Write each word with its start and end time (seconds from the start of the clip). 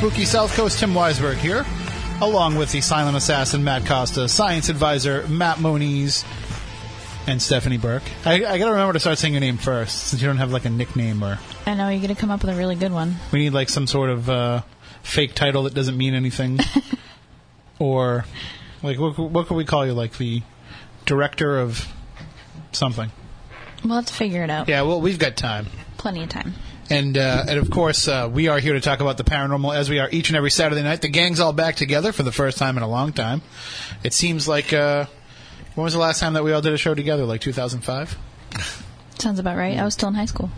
Spooky 0.00 0.24
South 0.24 0.54
Coast. 0.54 0.78
Tim 0.78 0.94
Weisberg 0.94 1.34
here, 1.34 1.66
along 2.22 2.56
with 2.56 2.72
the 2.72 2.80
silent 2.80 3.18
assassin 3.18 3.62
Matt 3.62 3.84
Costa, 3.84 4.30
science 4.30 4.70
advisor 4.70 5.28
Matt 5.28 5.60
Moniz, 5.60 6.24
and 7.26 7.40
Stephanie 7.40 7.76
Burke. 7.76 8.04
I, 8.24 8.36
I 8.36 8.56
got 8.56 8.64
to 8.64 8.70
remember 8.70 8.94
to 8.94 8.98
start 8.98 9.18
saying 9.18 9.34
your 9.34 9.42
name 9.42 9.58
first, 9.58 10.04
since 10.04 10.22
you 10.22 10.26
don't 10.26 10.38
have 10.38 10.52
like 10.52 10.64
a 10.64 10.70
nickname 10.70 11.22
or 11.22 11.38
I 11.66 11.74
know 11.74 11.90
you're 11.90 12.08
to 12.08 12.14
come 12.14 12.30
up 12.30 12.40
with 12.40 12.48
a 12.48 12.56
really 12.56 12.76
good 12.76 12.92
one. 12.92 13.16
we 13.30 13.40
need 13.40 13.52
like 13.52 13.68
some 13.68 13.86
sort 13.86 14.08
of 14.08 14.30
uh, 14.30 14.62
fake 15.02 15.34
title 15.34 15.64
that 15.64 15.74
doesn't 15.74 15.98
mean 15.98 16.14
anything, 16.14 16.60
or 17.78 18.24
like 18.82 18.98
what, 18.98 19.18
what 19.18 19.48
could 19.48 19.56
we 19.58 19.66
call 19.66 19.84
you? 19.84 19.92
Like 19.92 20.16
the 20.16 20.40
director 21.04 21.58
of 21.58 21.86
something. 22.72 23.10
We'll 23.84 23.96
have 23.96 24.06
to 24.06 24.14
figure 24.14 24.42
it 24.44 24.48
out. 24.48 24.66
Yeah, 24.66 24.80
well, 24.80 25.02
we've 25.02 25.18
got 25.18 25.36
time. 25.36 25.66
Plenty 25.98 26.22
of 26.22 26.30
time. 26.30 26.54
And 26.90 27.16
uh, 27.16 27.44
and 27.48 27.58
of 27.58 27.70
course, 27.70 28.08
uh, 28.08 28.28
we 28.32 28.48
are 28.48 28.58
here 28.58 28.72
to 28.72 28.80
talk 28.80 29.00
about 29.00 29.16
the 29.16 29.22
paranormal 29.24 29.74
as 29.74 29.88
we 29.88 30.00
are 30.00 30.08
each 30.10 30.28
and 30.28 30.36
every 30.36 30.50
Saturday 30.50 30.82
night. 30.82 31.00
The 31.00 31.08
gang's 31.08 31.38
all 31.38 31.52
back 31.52 31.76
together 31.76 32.10
for 32.10 32.24
the 32.24 32.32
first 32.32 32.58
time 32.58 32.76
in 32.76 32.82
a 32.82 32.88
long 32.88 33.12
time. 33.12 33.42
It 34.02 34.12
seems 34.12 34.48
like 34.48 34.72
uh, 34.72 35.06
when 35.76 35.84
was 35.84 35.92
the 35.92 36.00
last 36.00 36.18
time 36.18 36.32
that 36.32 36.42
we 36.42 36.52
all 36.52 36.60
did 36.60 36.72
a 36.72 36.78
show 36.78 36.94
together? 36.94 37.24
Like 37.24 37.40
2005. 37.40 38.18
Sounds 39.20 39.38
about 39.38 39.56
right. 39.56 39.78
I 39.78 39.84
was 39.84 39.94
still 39.94 40.08
in 40.08 40.14
high 40.14 40.24
school. 40.24 40.50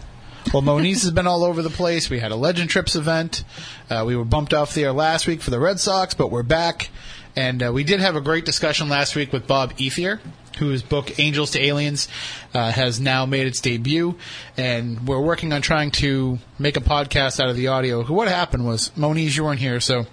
Well, 0.52 0.62
Moniz 0.62 1.02
has 1.02 1.10
been 1.12 1.26
all 1.26 1.44
over 1.44 1.62
the 1.62 1.70
place. 1.70 2.10
We 2.10 2.18
had 2.18 2.32
a 2.32 2.36
Legend 2.36 2.68
Trips 2.68 2.96
event. 2.96 3.44
Uh, 3.88 4.04
we 4.06 4.16
were 4.16 4.24
bumped 4.24 4.52
off 4.52 4.74
the 4.74 4.84
air 4.84 4.92
last 4.92 5.26
week 5.26 5.40
for 5.40 5.50
the 5.50 5.60
Red 5.60 5.80
Sox, 5.80 6.14
but 6.14 6.30
we're 6.30 6.42
back. 6.42 6.90
And 7.36 7.62
uh, 7.62 7.72
we 7.72 7.84
did 7.84 8.00
have 8.00 8.16
a 8.16 8.20
great 8.20 8.44
discussion 8.44 8.88
last 8.88 9.16
week 9.16 9.32
with 9.32 9.46
Bob 9.46 9.74
Ethier, 9.76 10.20
whose 10.58 10.82
book 10.82 11.18
Angels 11.18 11.52
to 11.52 11.60
Aliens 11.60 12.08
uh, 12.54 12.70
has 12.72 13.00
now 13.00 13.26
made 13.26 13.46
its 13.46 13.60
debut. 13.60 14.16
And 14.56 15.06
we're 15.06 15.20
working 15.20 15.52
on 15.52 15.62
trying 15.62 15.90
to 15.92 16.38
make 16.58 16.76
a 16.76 16.80
podcast 16.80 17.40
out 17.40 17.48
of 17.48 17.56
the 17.56 17.68
audio. 17.68 18.04
What 18.04 18.28
happened 18.28 18.66
was, 18.66 18.90
Moniz, 18.96 19.36
you 19.36 19.44
weren't 19.44 19.60
here, 19.60 19.80
so 19.80 20.06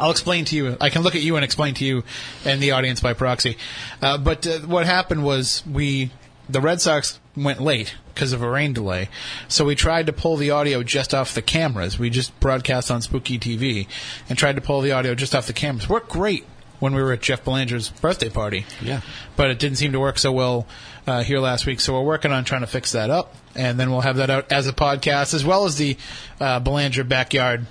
I'll 0.00 0.10
explain 0.10 0.44
to 0.46 0.56
you. 0.56 0.76
I 0.80 0.90
can 0.90 1.02
look 1.02 1.14
at 1.14 1.22
you 1.22 1.36
and 1.36 1.44
explain 1.44 1.74
to 1.74 1.84
you 1.84 2.04
and 2.44 2.60
the 2.60 2.72
audience 2.72 3.00
by 3.00 3.14
proxy. 3.14 3.56
Uh, 4.02 4.18
but 4.18 4.46
uh, 4.46 4.58
what 4.60 4.86
happened 4.86 5.24
was 5.24 5.64
we, 5.66 6.10
the 6.48 6.60
Red 6.60 6.80
Sox 6.80 7.20
went 7.36 7.60
late 7.60 7.94
because 8.14 8.32
of 8.32 8.42
a 8.42 8.48
rain 8.48 8.72
delay. 8.72 9.08
So 9.48 9.64
we 9.64 9.74
tried 9.74 10.06
to 10.06 10.12
pull 10.12 10.36
the 10.36 10.50
audio 10.50 10.82
just 10.82 11.14
off 11.14 11.34
the 11.34 11.42
cameras. 11.42 11.98
We 11.98 12.10
just 12.10 12.38
broadcast 12.40 12.90
on 12.90 13.02
Spooky 13.02 13.38
TV 13.38 13.86
and 14.28 14.38
tried 14.38 14.56
to 14.56 14.62
pull 14.62 14.80
the 14.80 14.92
audio 14.92 15.14
just 15.14 15.34
off 15.34 15.46
the 15.46 15.52
cameras. 15.52 15.88
Worked 15.88 16.10
great 16.10 16.44
when 16.84 16.94
we 16.94 17.02
were 17.02 17.14
at 17.14 17.22
Jeff 17.22 17.42
Belanger's 17.42 17.88
birthday 17.88 18.28
party. 18.28 18.66
Yeah. 18.82 19.00
But 19.36 19.50
it 19.50 19.58
didn't 19.58 19.78
seem 19.78 19.92
to 19.92 20.00
work 20.00 20.18
so 20.18 20.32
well 20.32 20.66
uh, 21.06 21.22
here 21.22 21.38
last 21.38 21.64
week. 21.64 21.80
So 21.80 21.94
we're 21.94 22.02
working 22.02 22.30
on 22.30 22.44
trying 22.44 22.60
to 22.60 22.66
fix 22.66 22.92
that 22.92 23.08
up. 23.08 23.34
And 23.54 23.80
then 23.80 23.90
we'll 23.90 24.02
have 24.02 24.16
that 24.16 24.28
out 24.28 24.52
as 24.52 24.66
a 24.66 24.72
podcast 24.74 25.32
as 25.32 25.46
well 25.46 25.64
as 25.64 25.76
the 25.76 25.96
uh, 26.38 26.60
Belanger 26.60 27.02
Backyard 27.02 27.64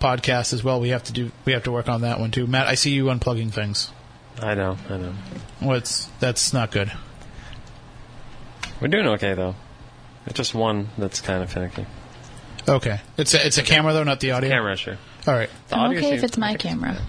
podcast 0.00 0.52
as 0.52 0.64
well. 0.64 0.80
We 0.80 0.88
have 0.88 1.04
to 1.04 1.12
do. 1.12 1.30
We 1.44 1.52
have 1.52 1.62
to 1.62 1.70
work 1.70 1.88
on 1.88 2.00
that 2.00 2.18
one 2.18 2.32
too. 2.32 2.48
Matt, 2.48 2.66
I 2.66 2.74
see 2.74 2.90
you 2.90 3.04
unplugging 3.04 3.52
things. 3.52 3.92
I 4.42 4.56
know, 4.56 4.76
I 4.90 4.96
know. 4.96 5.14
Well, 5.62 5.76
it's 5.76 6.06
that's 6.18 6.52
not 6.52 6.72
good. 6.72 6.90
We're 8.80 8.88
doing 8.88 9.06
okay 9.06 9.34
though. 9.34 9.54
It's 10.26 10.36
just 10.36 10.56
one 10.56 10.88
that's 10.98 11.20
kind 11.20 11.40
of 11.40 11.52
finicky. 11.52 11.86
Okay, 12.68 12.98
it's 13.16 13.32
a, 13.32 13.46
it's 13.46 13.58
a 13.58 13.62
camera 13.62 13.92
though, 13.92 14.02
not 14.02 14.18
the 14.18 14.32
audio. 14.32 14.50
Camera, 14.50 14.76
sure. 14.76 14.98
All 15.28 15.34
right. 15.34 15.50
I'm 15.70 15.92
okay 15.96 16.16
if 16.16 16.24
it's 16.24 16.36
my 16.36 16.48
I 16.48 16.50
think 16.50 16.62
camera. 16.62 17.00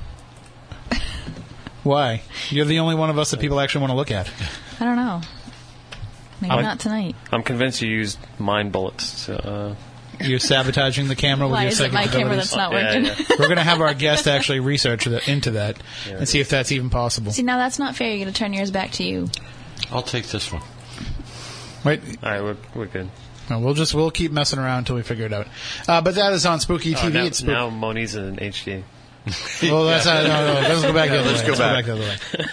Why? 1.87 2.21
You're 2.49 2.65
the 2.65 2.79
only 2.79 2.95
one 2.95 3.09
of 3.09 3.17
us 3.17 3.31
that 3.31 3.39
people 3.39 3.59
actually 3.59 3.81
want 3.81 3.91
to 3.91 3.95
look 3.95 4.11
at. 4.11 4.29
I 4.79 4.83
don't 4.85 4.95
know. 4.97 5.21
Maybe 6.41 6.51
I- 6.51 6.61
not 6.61 6.79
tonight. 6.79 7.15
I'm 7.31 7.43
convinced 7.43 7.81
you 7.81 7.89
used 7.89 8.19
mind 8.37 8.71
bullets. 8.71 9.25
To, 9.25 9.47
uh, 9.49 9.75
You're 10.21 10.39
sabotaging 10.39 11.07
the 11.07 11.15
camera 11.15 11.47
with 11.47 11.53
Why 11.53 11.61
your 11.63 11.71
is 11.71 11.79
it 11.79 11.91
psychic 11.91 11.93
my 11.93 12.03
camera 12.07 12.19
abilities. 12.33 12.51
that's 12.51 12.55
not 12.57 12.71
Yeah, 12.73 12.85
working? 12.87 13.05
yeah. 13.05 13.35
We're 13.39 13.45
going 13.47 13.57
to 13.57 13.63
have 13.63 13.81
our 13.81 13.93
guest 13.93 14.27
actually 14.27 14.59
research 14.59 15.05
that, 15.05 15.27
into 15.27 15.51
that 15.51 15.77
and 16.07 16.27
see 16.27 16.39
if 16.39 16.49
that's 16.49 16.71
even 16.71 16.89
possible. 16.89 17.31
See, 17.31 17.41
now 17.43 17.57
that's 17.57 17.79
not 17.79 17.95
fair. 17.95 18.09
You're 18.09 18.25
going 18.25 18.33
to 18.33 18.37
turn 18.37 18.53
yours 18.53 18.69
back 18.71 18.91
to 18.93 19.03
you. 19.03 19.29
I'll 19.91 20.01
take 20.03 20.27
this 20.27 20.51
one. 20.51 20.61
Wait, 21.85 22.01
all 22.23 22.29
right, 22.31 22.43
we're, 22.43 22.57
we're 22.75 22.85
good. 22.87 23.09
No, 23.49 23.59
we'll 23.59 23.75
just 23.75 23.93
we'll 23.93 24.11
keep 24.11 24.31
messing 24.31 24.59
around 24.59 24.79
until 24.79 24.97
we 24.97 25.03
figure 25.03 25.25
it 25.25 25.31
out. 25.33 25.47
Uh, 25.87 26.01
but 26.01 26.15
that 26.15 26.33
is 26.33 26.45
on 26.45 26.59
Spooky 26.59 26.95
Oh, 26.95 26.97
TV. 26.97 27.13
now, 27.13 27.23
it's 27.23 27.37
Spook- 27.37 27.47
now 27.53 27.69
Moni's 27.69 28.15
in 28.15 28.35
HD. 28.35 28.83
Well, 29.63 29.85
that's 29.85 30.05
not, 30.05 30.23
no, 30.23 30.61
no, 30.61 30.67
let's 30.67 30.81
go 30.81 30.93
back 30.93 31.09
the 31.09 31.21
let's 31.21 31.41
way. 31.41 31.47
go 31.47 31.53
let's 31.53 31.59
back. 31.59 31.85
go 31.85 31.97
back 31.97 32.19
the 32.29 32.37
other 32.37 32.43
way. 32.43 32.45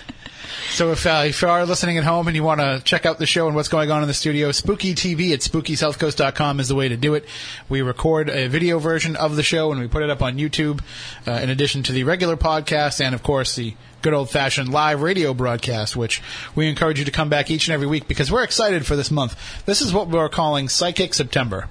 So 0.75 0.91
if, 0.91 1.07
uh, 1.07 1.23
if 1.27 1.41
you 1.41 1.47
are 1.47 1.65
listening 1.67 1.99
at 1.99 2.05
home 2.05 2.27
and 2.27 2.35
you 2.35 2.43
want 2.43 2.61
to 2.61 2.83
check 2.85 3.07
out 3.07 3.19
the 3.21 3.27
show 3.27 3.47
and 3.47 3.55
what's 3.55 3.69
going 3.69 3.93
on 3.93 4.03
in 4.03 4.09
the 4.09 4.15
studio, 4.15 4.51
Spooky 4.51 4.95
TV 4.97 5.33
at 5.33 5.39
SpookySouthCoast.com 5.39 6.59
is 6.59 6.67
the 6.67 6.75
way 6.75 6.89
to 6.89 6.97
do 6.97 7.15
it. 7.15 7.27
We 7.69 7.81
record 7.81 8.29
a 8.29 8.49
video 8.49 8.81
version 8.81 9.15
of 9.15 9.37
the 9.37 9.45
show 9.45 9.71
and 9.71 9.81
we 9.81 9.87
put 9.87 10.03
it 10.03 10.11
up 10.11 10.21
on 10.21 10.37
YouTube, 10.37 10.81
uh, 11.29 11.31
in 11.31 11.49
addition 11.49 11.85
to 11.85 11.93
the 11.93 12.03
regular 12.03 12.37
podcast 12.37 13.01
and, 13.01 13.15
of 13.15 13.23
course, 13.23 13.55
the 13.55 13.77
good 14.03 14.15
old-fashioned 14.15 14.69
live 14.69 15.01
radio 15.01 15.33
broadcast, 15.33 15.95
which 15.95 16.21
we 16.56 16.69
encourage 16.69 16.99
you 16.99 17.05
to 17.05 17.12
come 17.12 17.29
back 17.29 17.53
each 17.53 17.69
and 17.69 17.75
every 17.75 17.87
week 17.87 18.09
because 18.09 18.33
we're 18.33 18.43
excited 18.43 18.85
for 18.85 18.97
this 18.97 19.12
month. 19.12 19.37
This 19.67 19.81
is 19.81 19.93
what 19.93 20.09
we're 20.09 20.29
calling 20.29 20.69
Psychic 20.69 21.15
September 21.15 21.69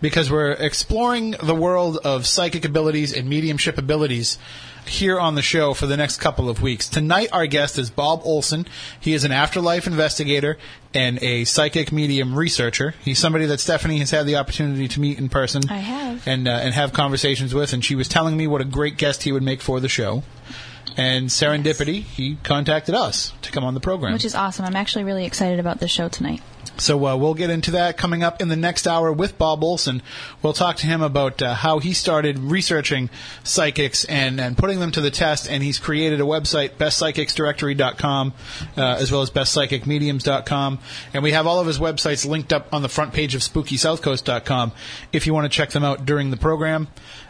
because 0.00 0.30
we're 0.30 0.52
exploring 0.52 1.32
the 1.42 1.54
world 1.54 1.98
of 2.04 2.26
psychic 2.26 2.64
abilities 2.64 3.12
and 3.12 3.28
mediumship 3.28 3.78
abilities 3.78 4.38
here 4.86 5.18
on 5.18 5.34
the 5.34 5.42
show 5.42 5.74
for 5.74 5.86
the 5.86 5.96
next 5.96 6.18
couple 6.18 6.48
of 6.48 6.62
weeks. 6.62 6.88
Tonight, 6.88 7.30
our 7.32 7.46
guest 7.46 7.78
is 7.78 7.90
Bob 7.90 8.20
Olson. 8.24 8.66
He 9.00 9.14
is 9.14 9.24
an 9.24 9.32
afterlife 9.32 9.86
investigator 9.86 10.58
and 10.94 11.22
a 11.22 11.44
psychic 11.44 11.92
medium 11.92 12.34
researcher. 12.34 12.94
He's 13.02 13.18
somebody 13.18 13.46
that 13.46 13.60
Stephanie 13.60 13.98
has 13.98 14.10
had 14.10 14.26
the 14.26 14.36
opportunity 14.36 14.88
to 14.88 15.00
meet 15.00 15.18
in 15.18 15.28
person. 15.28 15.62
I 15.68 15.78
have. 15.78 16.26
And, 16.26 16.46
uh, 16.46 16.52
and 16.52 16.74
have 16.74 16.92
conversations 16.92 17.54
with, 17.54 17.72
and 17.72 17.84
she 17.84 17.94
was 17.94 18.08
telling 18.08 18.36
me 18.36 18.46
what 18.46 18.60
a 18.60 18.64
great 18.64 18.96
guest 18.96 19.24
he 19.24 19.32
would 19.32 19.42
make 19.42 19.60
for 19.60 19.80
the 19.80 19.88
show. 19.88 20.22
And 20.96 21.28
serendipity, 21.28 22.02
he 22.02 22.36
contacted 22.42 22.94
us 22.94 23.32
to 23.42 23.52
come 23.52 23.64
on 23.64 23.74
the 23.74 23.80
program. 23.80 24.12
Which 24.12 24.24
is 24.24 24.34
awesome. 24.34 24.64
I'm 24.64 24.76
actually 24.76 25.04
really 25.04 25.26
excited 25.26 25.60
about 25.60 25.78
the 25.78 25.88
show 25.88 26.08
tonight. 26.08 26.40
So 26.78 27.06
uh, 27.06 27.16
we'll 27.16 27.34
get 27.34 27.48
into 27.48 27.70
that 27.72 27.96
coming 27.96 28.22
up 28.22 28.42
in 28.42 28.48
the 28.48 28.56
next 28.56 28.86
hour 28.86 29.10
with 29.10 29.38
Bob 29.38 29.64
Olson. 29.64 30.02
We'll 30.42 30.52
talk 30.52 30.76
to 30.76 30.86
him 30.86 31.00
about 31.00 31.40
uh, 31.40 31.54
how 31.54 31.78
he 31.78 31.92
started 31.94 32.38
researching 32.38 33.08
psychics 33.44 34.04
and, 34.04 34.40
and 34.40 34.58
putting 34.58 34.80
them 34.80 34.92
to 34.92 35.00
the 35.00 35.10
test. 35.10 35.50
And 35.50 35.62
he's 35.62 35.78
created 35.78 36.20
a 36.20 36.24
website, 36.24 36.76
bestpsychicsdirectory.com, 36.76 38.34
uh, 38.76 38.82
as 38.82 39.10
well 39.10 39.22
as 39.22 39.30
bestpsychicmediums.com. 39.30 40.78
And 41.14 41.22
we 41.22 41.32
have 41.32 41.46
all 41.46 41.60
of 41.60 41.66
his 41.66 41.78
websites 41.78 42.26
linked 42.28 42.52
up 42.52 42.72
on 42.72 42.82
the 42.82 42.88
front 42.88 43.14
page 43.14 43.34
of 43.34 43.40
SpookySouthCoast.com 43.40 44.72
if 45.12 45.26
you 45.26 45.32
want 45.32 45.50
to 45.50 45.56
check 45.56 45.70
them 45.70 45.84
out 45.84 46.04
during 46.04 46.30
the 46.30 46.36
program. 46.36 46.88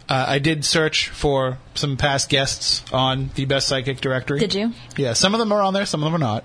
Uh, 0.08 0.24
I 0.28 0.38
did 0.38 0.64
search 0.64 1.08
for 1.08 1.58
some 1.74 1.96
past 1.96 2.28
guests 2.28 2.84
on 2.92 3.30
the 3.34 3.44
Best 3.44 3.68
Psychic 3.68 4.00
Directory. 4.00 4.38
Did 4.38 4.54
you? 4.54 4.72
Yeah, 4.96 5.14
some 5.14 5.34
of 5.34 5.40
them 5.40 5.50
are 5.52 5.60
on 5.60 5.74
there, 5.74 5.86
some 5.86 6.02
of 6.02 6.12
them 6.12 6.14
are 6.14 6.24
not. 6.24 6.44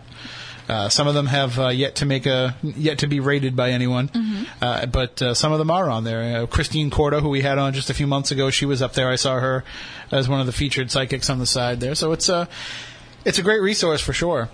Uh, 0.69 0.87
some 0.89 1.07
of 1.07 1.13
them 1.13 1.25
have 1.25 1.59
uh, 1.59 1.67
yet 1.67 1.95
to 1.95 2.05
make 2.05 2.25
a 2.25 2.55
yet 2.63 2.99
to 2.99 3.07
be 3.07 3.19
rated 3.19 3.55
by 3.57 3.71
anyone, 3.71 4.09
uh, 4.61 4.85
but 4.85 5.21
uh, 5.21 5.33
some 5.33 5.51
of 5.51 5.59
them 5.59 5.69
are 5.69 5.89
on 5.89 6.05
there. 6.05 6.43
Uh, 6.43 6.47
Christine 6.47 6.89
Corda, 6.89 7.19
who 7.19 7.27
we 7.27 7.41
had 7.41 7.57
on 7.57 7.73
just 7.73 7.89
a 7.89 7.93
few 7.93 8.07
months 8.07 8.31
ago, 8.31 8.49
she 8.49 8.65
was 8.65 8.81
up 8.81 8.93
there. 8.93 9.09
I 9.09 9.17
saw 9.17 9.39
her 9.39 9.65
as 10.11 10.29
one 10.29 10.39
of 10.39 10.45
the 10.45 10.53
featured 10.53 10.89
psychics 10.89 11.29
on 11.29 11.39
the 11.39 11.45
side 11.45 11.81
there. 11.81 11.93
So 11.93 12.13
it's 12.13 12.29
a 12.29 12.47
it's 13.25 13.37
a 13.37 13.43
great 13.43 13.61
resource 13.61 13.99
for 13.99 14.13
sure. 14.13 14.49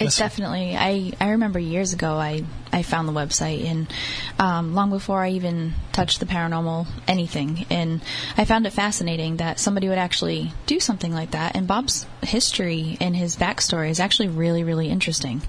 It's 0.00 0.18
definitely. 0.18 0.76
I, 0.76 1.12
I 1.20 1.30
remember 1.30 1.58
years 1.58 1.92
ago 1.92 2.14
I, 2.14 2.44
I 2.72 2.82
found 2.82 3.08
the 3.08 3.12
website 3.12 3.64
and 3.64 3.92
um, 4.38 4.74
long 4.74 4.90
before 4.90 5.20
I 5.20 5.30
even 5.30 5.74
touched 5.92 6.20
the 6.20 6.26
paranormal 6.26 6.86
anything 7.06 7.66
and 7.70 8.00
I 8.36 8.44
found 8.44 8.66
it 8.66 8.72
fascinating 8.72 9.36
that 9.36 9.58
somebody 9.58 9.88
would 9.88 9.98
actually 9.98 10.52
do 10.66 10.80
something 10.80 11.12
like 11.12 11.32
that 11.32 11.56
and 11.56 11.66
Bob's 11.66 12.06
history 12.22 12.96
and 13.00 13.14
his 13.14 13.36
backstory 13.36 13.90
is 13.90 14.00
actually 14.00 14.28
really 14.28 14.64
really 14.64 14.88
interesting. 14.88 15.42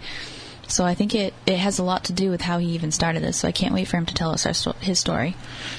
So 0.68 0.86
I 0.86 0.95
think 0.95 1.13
it, 1.13 1.33
it 1.45 1.57
has 1.57 1.77
a 1.77 1.83
lot 1.83 2.06
to 2.06 2.13
do 2.13 2.30
with 2.30 2.42
how 2.42 2.57
he 2.57 2.68
even 2.69 2.92
started 2.92 3.21
this. 3.21 3.38
So 3.38 3.48
I 3.48 3.51
can't 3.51 3.74
wait 3.74 3.88
for 3.88 3.98
him 3.98 4.06
to 4.06 4.13
tell 4.13 4.31
us 4.31 4.48
sto- 4.57 4.75
his 4.80 5.00
story. 5.00 5.36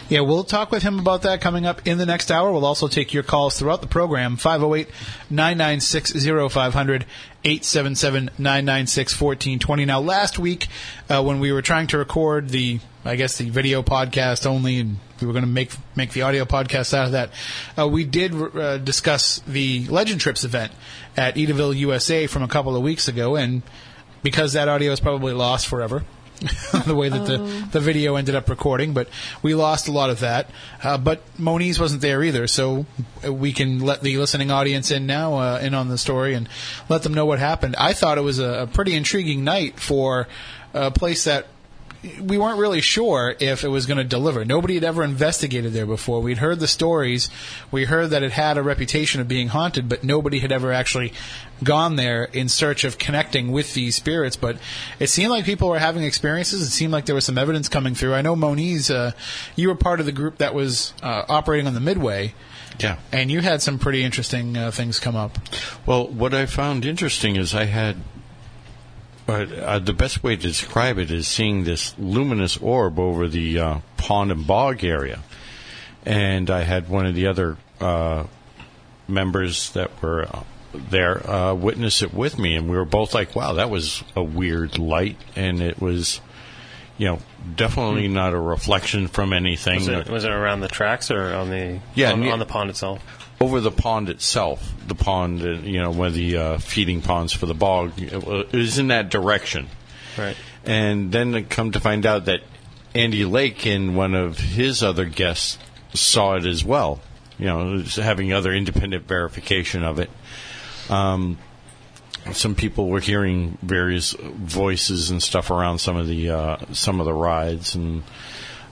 Yeah, 0.08 0.20
we'll 0.20 0.44
talk 0.44 0.70
with 0.70 0.82
him 0.82 0.98
about 0.98 1.22
that 1.22 1.40
coming 1.40 1.66
up 1.66 1.86
in 1.86 1.98
the 1.98 2.06
next 2.06 2.30
hour. 2.30 2.52
We'll 2.52 2.66
also 2.66 2.88
take 2.88 3.12
your 3.12 3.22
calls 3.22 3.58
throughout 3.58 3.80
the 3.80 3.86
program 3.86 4.36
508 4.36 4.88
996 5.30 6.12
0500 6.52 7.06
877 7.44 8.30
996 8.38 9.20
1420. 9.20 9.84
Now, 9.84 10.00
last 10.00 10.38
week, 10.38 10.68
uh, 11.10 11.22
when 11.22 11.40
we 11.40 11.52
were 11.52 11.62
trying 11.62 11.86
to 11.88 11.98
record 11.98 12.48
the, 12.50 12.80
I 13.04 13.16
guess, 13.16 13.36
the 13.36 13.50
video 13.50 13.82
podcast 13.82 14.46
only, 14.46 14.80
and 14.80 14.96
we 15.20 15.26
were 15.26 15.32
going 15.32 15.44
to 15.44 15.50
make 15.50 15.72
make 15.94 16.12
the 16.12 16.22
audio 16.22 16.44
podcast 16.44 16.94
out 16.94 17.06
of 17.06 17.12
that, 17.12 17.30
uh, 17.78 17.86
we 17.86 18.04
did 18.04 18.34
uh, 18.34 18.78
discuss 18.78 19.40
the 19.40 19.86
Legend 19.88 20.20
Trips 20.20 20.44
event 20.44 20.72
at 21.16 21.34
Edaville, 21.36 21.76
USA 21.76 22.26
from 22.26 22.42
a 22.42 22.48
couple 22.48 22.76
of 22.76 22.82
weeks 22.82 23.08
ago, 23.08 23.36
and 23.36 23.62
because 24.24 24.54
that 24.54 24.68
audio 24.68 24.90
is 24.90 24.98
probably 24.98 25.32
lost 25.32 25.68
forever. 25.68 26.02
the 26.86 26.96
way 26.96 27.08
that 27.08 27.26
the, 27.26 27.38
the 27.70 27.78
video 27.78 28.16
ended 28.16 28.34
up 28.34 28.50
recording, 28.50 28.92
but 28.92 29.08
we 29.40 29.54
lost 29.54 29.86
a 29.86 29.92
lot 29.92 30.10
of 30.10 30.18
that. 30.20 30.50
Uh, 30.82 30.98
but 30.98 31.22
Moniz 31.38 31.78
wasn't 31.78 32.02
there 32.02 32.24
either, 32.24 32.48
so 32.48 32.86
we 33.26 33.52
can 33.52 33.78
let 33.78 34.02
the 34.02 34.18
listening 34.18 34.50
audience 34.50 34.90
in 34.90 35.06
now, 35.06 35.36
uh, 35.36 35.60
in 35.62 35.74
on 35.74 35.88
the 35.88 35.96
story, 35.96 36.34
and 36.34 36.48
let 36.88 37.04
them 37.04 37.14
know 37.14 37.24
what 37.24 37.38
happened. 37.38 37.76
I 37.76 37.92
thought 37.92 38.18
it 38.18 38.22
was 38.22 38.40
a, 38.40 38.62
a 38.62 38.66
pretty 38.66 38.94
intriguing 38.94 39.44
night 39.44 39.78
for 39.78 40.26
a 40.74 40.90
place 40.90 41.24
that 41.24 41.46
we 42.20 42.38
weren't 42.38 42.58
really 42.58 42.80
sure 42.80 43.34
if 43.40 43.64
it 43.64 43.68
was 43.68 43.86
going 43.86 43.98
to 43.98 44.04
deliver. 44.04 44.44
Nobody 44.44 44.74
had 44.74 44.84
ever 44.84 45.02
investigated 45.02 45.72
there 45.72 45.86
before. 45.86 46.20
We'd 46.20 46.38
heard 46.38 46.60
the 46.60 46.68
stories. 46.68 47.30
We 47.70 47.84
heard 47.84 48.10
that 48.10 48.22
it 48.22 48.32
had 48.32 48.58
a 48.58 48.62
reputation 48.62 49.20
of 49.20 49.28
being 49.28 49.48
haunted, 49.48 49.88
but 49.88 50.04
nobody 50.04 50.40
had 50.40 50.52
ever 50.52 50.72
actually 50.72 51.12
gone 51.62 51.96
there 51.96 52.24
in 52.24 52.48
search 52.48 52.84
of 52.84 52.98
connecting 52.98 53.52
with 53.52 53.74
these 53.74 53.96
spirits. 53.96 54.36
But 54.36 54.58
it 54.98 55.08
seemed 55.08 55.30
like 55.30 55.44
people 55.44 55.68
were 55.68 55.78
having 55.78 56.02
experiences. 56.02 56.62
It 56.62 56.70
seemed 56.70 56.92
like 56.92 57.06
there 57.06 57.14
was 57.14 57.24
some 57.24 57.38
evidence 57.38 57.68
coming 57.68 57.94
through. 57.94 58.14
I 58.14 58.22
know 58.22 58.36
Moniz, 58.36 58.90
uh, 58.90 59.12
you 59.56 59.68
were 59.68 59.74
part 59.74 60.00
of 60.00 60.06
the 60.06 60.12
group 60.12 60.38
that 60.38 60.54
was 60.54 60.92
uh, 61.02 61.24
operating 61.28 61.66
on 61.66 61.74
the 61.74 61.80
Midway. 61.80 62.34
Yeah. 62.78 62.98
And 63.12 63.30
you 63.30 63.40
had 63.40 63.62
some 63.62 63.78
pretty 63.78 64.02
interesting 64.02 64.56
uh, 64.56 64.70
things 64.70 64.98
come 64.98 65.16
up. 65.16 65.38
Well, 65.86 66.08
what 66.08 66.34
I 66.34 66.46
found 66.46 66.84
interesting 66.84 67.36
is 67.36 67.54
I 67.54 67.64
had. 67.64 67.96
Uh, 69.26 69.32
uh, 69.32 69.78
the 69.78 69.94
best 69.94 70.22
way 70.22 70.36
to 70.36 70.42
describe 70.42 70.98
it 70.98 71.10
is 71.10 71.26
seeing 71.26 71.64
this 71.64 71.94
luminous 71.98 72.58
orb 72.58 72.98
over 72.98 73.26
the 73.26 73.58
uh, 73.58 73.78
pond 73.96 74.30
and 74.30 74.46
bog 74.46 74.84
area. 74.84 75.20
And 76.04 76.50
I 76.50 76.62
had 76.62 76.90
one 76.90 77.06
of 77.06 77.14
the 77.14 77.28
other 77.28 77.56
uh, 77.80 78.24
members 79.08 79.70
that 79.70 80.02
were 80.02 80.24
uh, 80.24 80.42
there 80.74 81.26
uh, 81.28 81.54
witness 81.54 82.02
it 82.02 82.12
with 82.12 82.38
me, 82.38 82.56
and 82.56 82.68
we 82.68 82.76
were 82.76 82.84
both 82.84 83.14
like, 83.14 83.34
wow, 83.34 83.54
that 83.54 83.70
was 83.70 84.04
a 84.14 84.22
weird 84.22 84.78
light. 84.78 85.16
And 85.36 85.62
it 85.62 85.80
was, 85.80 86.20
you 86.98 87.06
know, 87.06 87.18
definitely 87.56 88.08
not 88.08 88.34
a 88.34 88.38
reflection 88.38 89.08
from 89.08 89.32
anything. 89.32 89.76
Was 89.76 89.88
it, 89.88 90.08
was 90.10 90.24
it 90.24 90.32
around 90.32 90.60
the 90.60 90.68
tracks 90.68 91.10
or 91.10 91.34
on 91.34 91.48
the 91.48 91.80
Yeah, 91.94 92.12
on, 92.12 92.22
on 92.28 92.38
the 92.38 92.46
pond 92.46 92.68
itself? 92.68 93.02
Over 93.40 93.60
the 93.60 93.70
pond 93.70 94.08
itself, 94.08 94.72
the 94.86 94.94
pond, 94.94 95.42
uh, 95.42 95.50
you 95.50 95.80
know, 95.80 95.90
where 95.90 96.10
the 96.10 96.36
uh, 96.36 96.58
feeding 96.58 97.02
ponds 97.02 97.32
for 97.32 97.46
the 97.46 97.54
bog, 97.54 98.00
it 98.00 98.52
was 98.52 98.78
in 98.78 98.88
that 98.88 99.10
direction. 99.10 99.68
Right. 100.16 100.36
And 100.64 101.12
then 101.12 101.34
I 101.34 101.42
come 101.42 101.72
to 101.72 101.80
find 101.80 102.06
out 102.06 102.26
that 102.26 102.40
Andy 102.94 103.24
Lake 103.24 103.66
and 103.66 103.96
one 103.96 104.14
of 104.14 104.38
his 104.38 104.82
other 104.82 105.04
guests 105.04 105.58
saw 105.92 106.36
it 106.36 106.46
as 106.46 106.64
well. 106.64 107.00
You 107.38 107.46
know, 107.46 107.78
having 107.96 108.32
other 108.32 108.52
independent 108.52 109.08
verification 109.08 109.82
of 109.82 109.98
it. 109.98 110.10
Um, 110.88 111.38
some 112.32 112.54
people 112.54 112.88
were 112.88 113.00
hearing 113.00 113.58
various 113.60 114.12
voices 114.12 115.10
and 115.10 115.22
stuff 115.22 115.50
around 115.50 115.78
some 115.78 115.96
of 115.96 116.06
the 116.06 116.30
uh, 116.30 116.56
some 116.72 117.00
of 117.00 117.06
the 117.06 117.12
rides, 117.12 117.74
and 117.74 118.02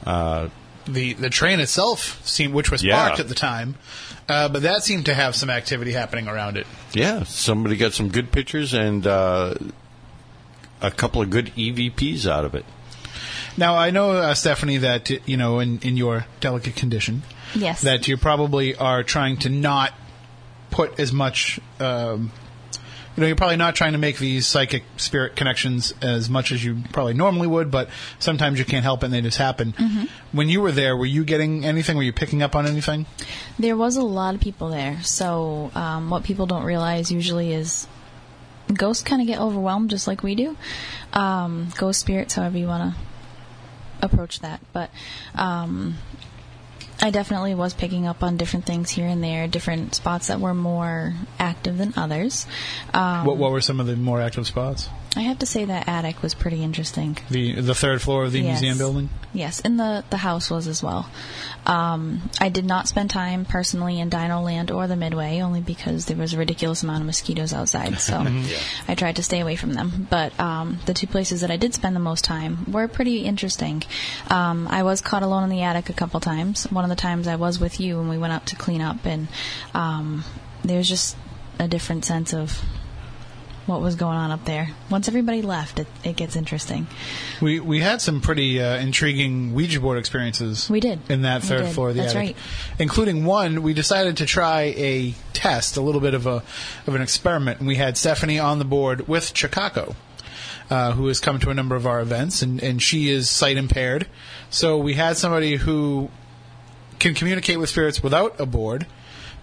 uh, 0.06 0.48
the 0.86 1.12
the 1.14 1.30
train 1.30 1.60
itself 1.60 2.20
seemed, 2.26 2.54
which 2.54 2.70
was 2.70 2.82
Yeah. 2.82 2.96
parked 3.06 3.20
at 3.20 3.28
the 3.28 3.34
time, 3.34 3.76
uh, 4.28 4.48
but 4.48 4.62
that 4.62 4.82
seemed 4.84 5.06
to 5.06 5.14
have 5.14 5.34
some 5.36 5.50
activity 5.50 5.92
happening 5.92 6.28
around 6.28 6.56
it. 6.56 6.66
yeah, 6.92 7.22
somebody 7.24 7.76
got 7.76 7.92
some 7.92 8.08
good 8.08 8.30
pictures 8.32 8.74
and 8.74 9.06
uh, 9.06 9.54
a 10.80 10.90
couple 10.90 11.22
of 11.22 11.30
good 11.30 11.52
EVPs 11.56 12.26
out 12.26 12.44
of 12.44 12.54
it. 12.54 12.64
Now 13.56 13.76
I 13.76 13.90
know, 13.90 14.12
uh, 14.12 14.34
Stephanie, 14.34 14.78
that 14.78 15.10
you 15.28 15.36
know, 15.36 15.60
in 15.60 15.78
in 15.80 15.96
your 15.96 16.26
delicate 16.40 16.74
condition, 16.76 17.22
Yes. 17.54 17.82
that 17.82 18.08
you 18.08 18.16
probably 18.16 18.74
are 18.74 19.02
trying 19.02 19.36
to 19.38 19.48
not 19.48 19.92
put 20.70 20.98
as 20.98 21.12
much. 21.12 21.60
Um, 21.78 22.32
you 23.16 23.20
know, 23.20 23.26
you're 23.26 23.36
probably 23.36 23.56
not 23.56 23.74
trying 23.74 23.92
to 23.92 23.98
make 23.98 24.18
these 24.18 24.46
psychic 24.46 24.84
spirit 24.96 25.36
connections 25.36 25.92
as 26.00 26.30
much 26.30 26.50
as 26.50 26.64
you 26.64 26.78
probably 26.92 27.14
normally 27.14 27.46
would, 27.46 27.70
but 27.70 27.90
sometimes 28.18 28.58
you 28.58 28.64
can't 28.64 28.84
help 28.84 29.02
it 29.02 29.06
and 29.06 29.14
they 29.14 29.20
just 29.20 29.38
happen. 29.38 29.74
When 30.32 30.48
you 30.48 30.62
were 30.62 30.72
there, 30.72 30.96
were 30.96 31.06
you 31.06 31.24
getting 31.24 31.64
anything? 31.64 31.96
Were 31.96 32.02
you 32.02 32.12
picking 32.12 32.42
up 32.42 32.56
on 32.56 32.66
anything? 32.66 33.06
There 33.58 33.76
was 33.76 33.96
a 33.96 34.02
lot 34.02 34.34
of 34.34 34.40
people 34.40 34.70
there. 34.70 35.02
So, 35.02 35.70
um, 35.74 36.08
what 36.08 36.24
people 36.24 36.46
don't 36.46 36.64
realize 36.64 37.12
usually 37.12 37.52
is 37.52 37.86
ghosts 38.72 39.02
kind 39.02 39.20
of 39.20 39.28
get 39.28 39.38
overwhelmed 39.40 39.90
just 39.90 40.06
like 40.06 40.22
we 40.22 40.34
do. 40.34 40.56
Um, 41.12 41.68
ghost 41.76 42.00
spirits, 42.00 42.34
however 42.34 42.56
you 42.56 42.66
want 42.66 42.94
to 42.94 44.06
approach 44.06 44.40
that. 44.40 44.60
But 44.72 44.90
um, 45.34 45.96
I 47.02 47.10
definitely 47.10 47.56
was 47.56 47.74
picking 47.74 48.06
up 48.06 48.22
on 48.22 48.36
different 48.36 48.64
things 48.64 48.88
here 48.88 49.08
and 49.08 49.22
there, 49.22 49.48
different 49.48 49.94
spots 49.96 50.28
that 50.28 50.38
were 50.40 50.54
more 50.54 51.14
active 51.38 51.76
than 51.76 51.92
others. 51.96 52.46
Um, 52.94 53.26
What, 53.26 53.36
what 53.38 53.50
were 53.50 53.60
some 53.60 53.80
of 53.80 53.86
the 53.88 53.96
more 53.96 54.20
active 54.20 54.46
spots? 54.46 54.88
I 55.16 55.22
have 55.22 55.40
to 55.40 55.46
say 55.46 55.64
that 55.66 55.88
attic 55.88 56.22
was 56.22 56.32
pretty 56.32 56.62
interesting. 56.62 57.18
The 57.28 57.60
the 57.60 57.74
third 57.74 58.00
floor 58.00 58.24
of 58.24 58.32
the 58.32 58.40
Yes. 58.40 58.62
museum 58.62 58.78
building. 58.78 59.10
Yes, 59.34 59.60
and 59.60 59.78
the 59.78 60.04
the 60.10 60.16
house 60.18 60.48
was 60.48 60.66
as 60.68 60.82
well. 60.82 61.06
Um, 61.64 62.30
I 62.40 62.48
did 62.48 62.64
not 62.64 62.88
spend 62.88 63.10
time 63.10 63.44
personally 63.44 64.00
in 64.00 64.08
Dino 64.08 64.40
Land 64.40 64.70
or 64.70 64.86
the 64.86 64.96
Midway, 64.96 65.40
only 65.40 65.60
because 65.60 66.06
there 66.06 66.16
was 66.16 66.34
a 66.34 66.38
ridiculous 66.38 66.82
amount 66.82 67.00
of 67.00 67.06
mosquitoes 67.06 67.52
outside. 67.52 67.98
So 67.98 68.24
I 68.88 68.94
tried 68.94 69.16
to 69.16 69.22
stay 69.22 69.40
away 69.40 69.56
from 69.56 69.74
them. 69.74 70.06
But 70.10 70.38
um, 70.40 70.78
the 70.86 70.94
two 70.94 71.06
places 71.06 71.42
that 71.42 71.50
I 71.50 71.56
did 71.56 71.74
spend 71.74 71.94
the 71.94 72.00
most 72.00 72.24
time 72.24 72.70
were 72.70 72.88
pretty 72.88 73.20
interesting. 73.20 73.82
Um, 74.28 74.66
I 74.68 74.82
was 74.82 75.00
caught 75.00 75.22
alone 75.22 75.44
in 75.44 75.50
the 75.50 75.62
attic 75.62 75.88
a 75.88 75.92
couple 75.92 76.20
times. 76.20 76.64
One 76.70 76.84
of 76.84 76.90
the 76.90 76.96
times 76.96 77.28
I 77.28 77.36
was 77.36 77.60
with 77.60 77.80
you, 77.80 78.00
and 78.00 78.08
we 78.08 78.18
went 78.18 78.32
up 78.32 78.46
to 78.46 78.56
clean 78.56 78.80
up, 78.80 79.04
and 79.04 79.28
um, 79.74 80.24
there 80.64 80.78
was 80.78 80.88
just 80.88 81.16
a 81.58 81.68
different 81.68 82.04
sense 82.04 82.34
of 82.34 82.60
what 83.66 83.80
was 83.80 83.94
going 83.94 84.16
on 84.16 84.30
up 84.30 84.44
there. 84.44 84.70
Once 84.90 85.08
everybody 85.08 85.42
left, 85.42 85.78
it, 85.78 85.86
it 86.04 86.16
gets 86.16 86.36
interesting. 86.36 86.86
We 87.40 87.60
we 87.60 87.80
had 87.80 88.00
some 88.00 88.20
pretty 88.20 88.60
uh, 88.60 88.76
intriguing 88.78 89.54
Ouija 89.54 89.80
board 89.80 89.98
experiences. 89.98 90.68
We 90.68 90.80
did. 90.80 90.98
in 91.08 91.22
that 91.22 91.42
third 91.42 91.68
floor 91.68 91.90
of 91.90 91.94
the 91.94 92.02
That's 92.02 92.14
attic, 92.14 92.36
right. 92.36 92.44
including 92.78 93.24
one. 93.24 93.62
We 93.62 93.74
decided 93.74 94.16
to 94.18 94.26
try 94.26 94.74
a 94.76 95.14
test, 95.32 95.76
a 95.76 95.80
little 95.80 96.00
bit 96.00 96.14
of 96.14 96.26
a 96.26 96.42
of 96.86 96.94
an 96.94 97.02
experiment, 97.02 97.58
and 97.58 97.68
we 97.68 97.76
had 97.76 97.96
Stephanie 97.96 98.38
on 98.38 98.58
the 98.58 98.64
board 98.64 99.08
with 99.08 99.36
Chicago. 99.36 99.94
Uh, 100.70 100.92
who 100.92 101.08
has 101.08 101.20
come 101.20 101.38
to 101.38 101.50
a 101.50 101.54
number 101.54 101.76
of 101.76 101.86
our 101.86 102.00
events, 102.00 102.40
and, 102.40 102.62
and 102.62 102.80
she 102.80 103.10
is 103.10 103.28
sight 103.28 103.58
impaired. 103.58 104.06
So 104.48 104.78
we 104.78 104.94
had 104.94 105.18
somebody 105.18 105.56
who 105.56 106.08
can 106.98 107.12
communicate 107.12 107.58
with 107.58 107.68
spirits 107.68 108.02
without 108.02 108.40
a 108.40 108.46
board, 108.46 108.86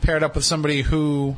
paired 0.02 0.24
up 0.24 0.34
with 0.34 0.44
somebody 0.44 0.82
who 0.82 1.36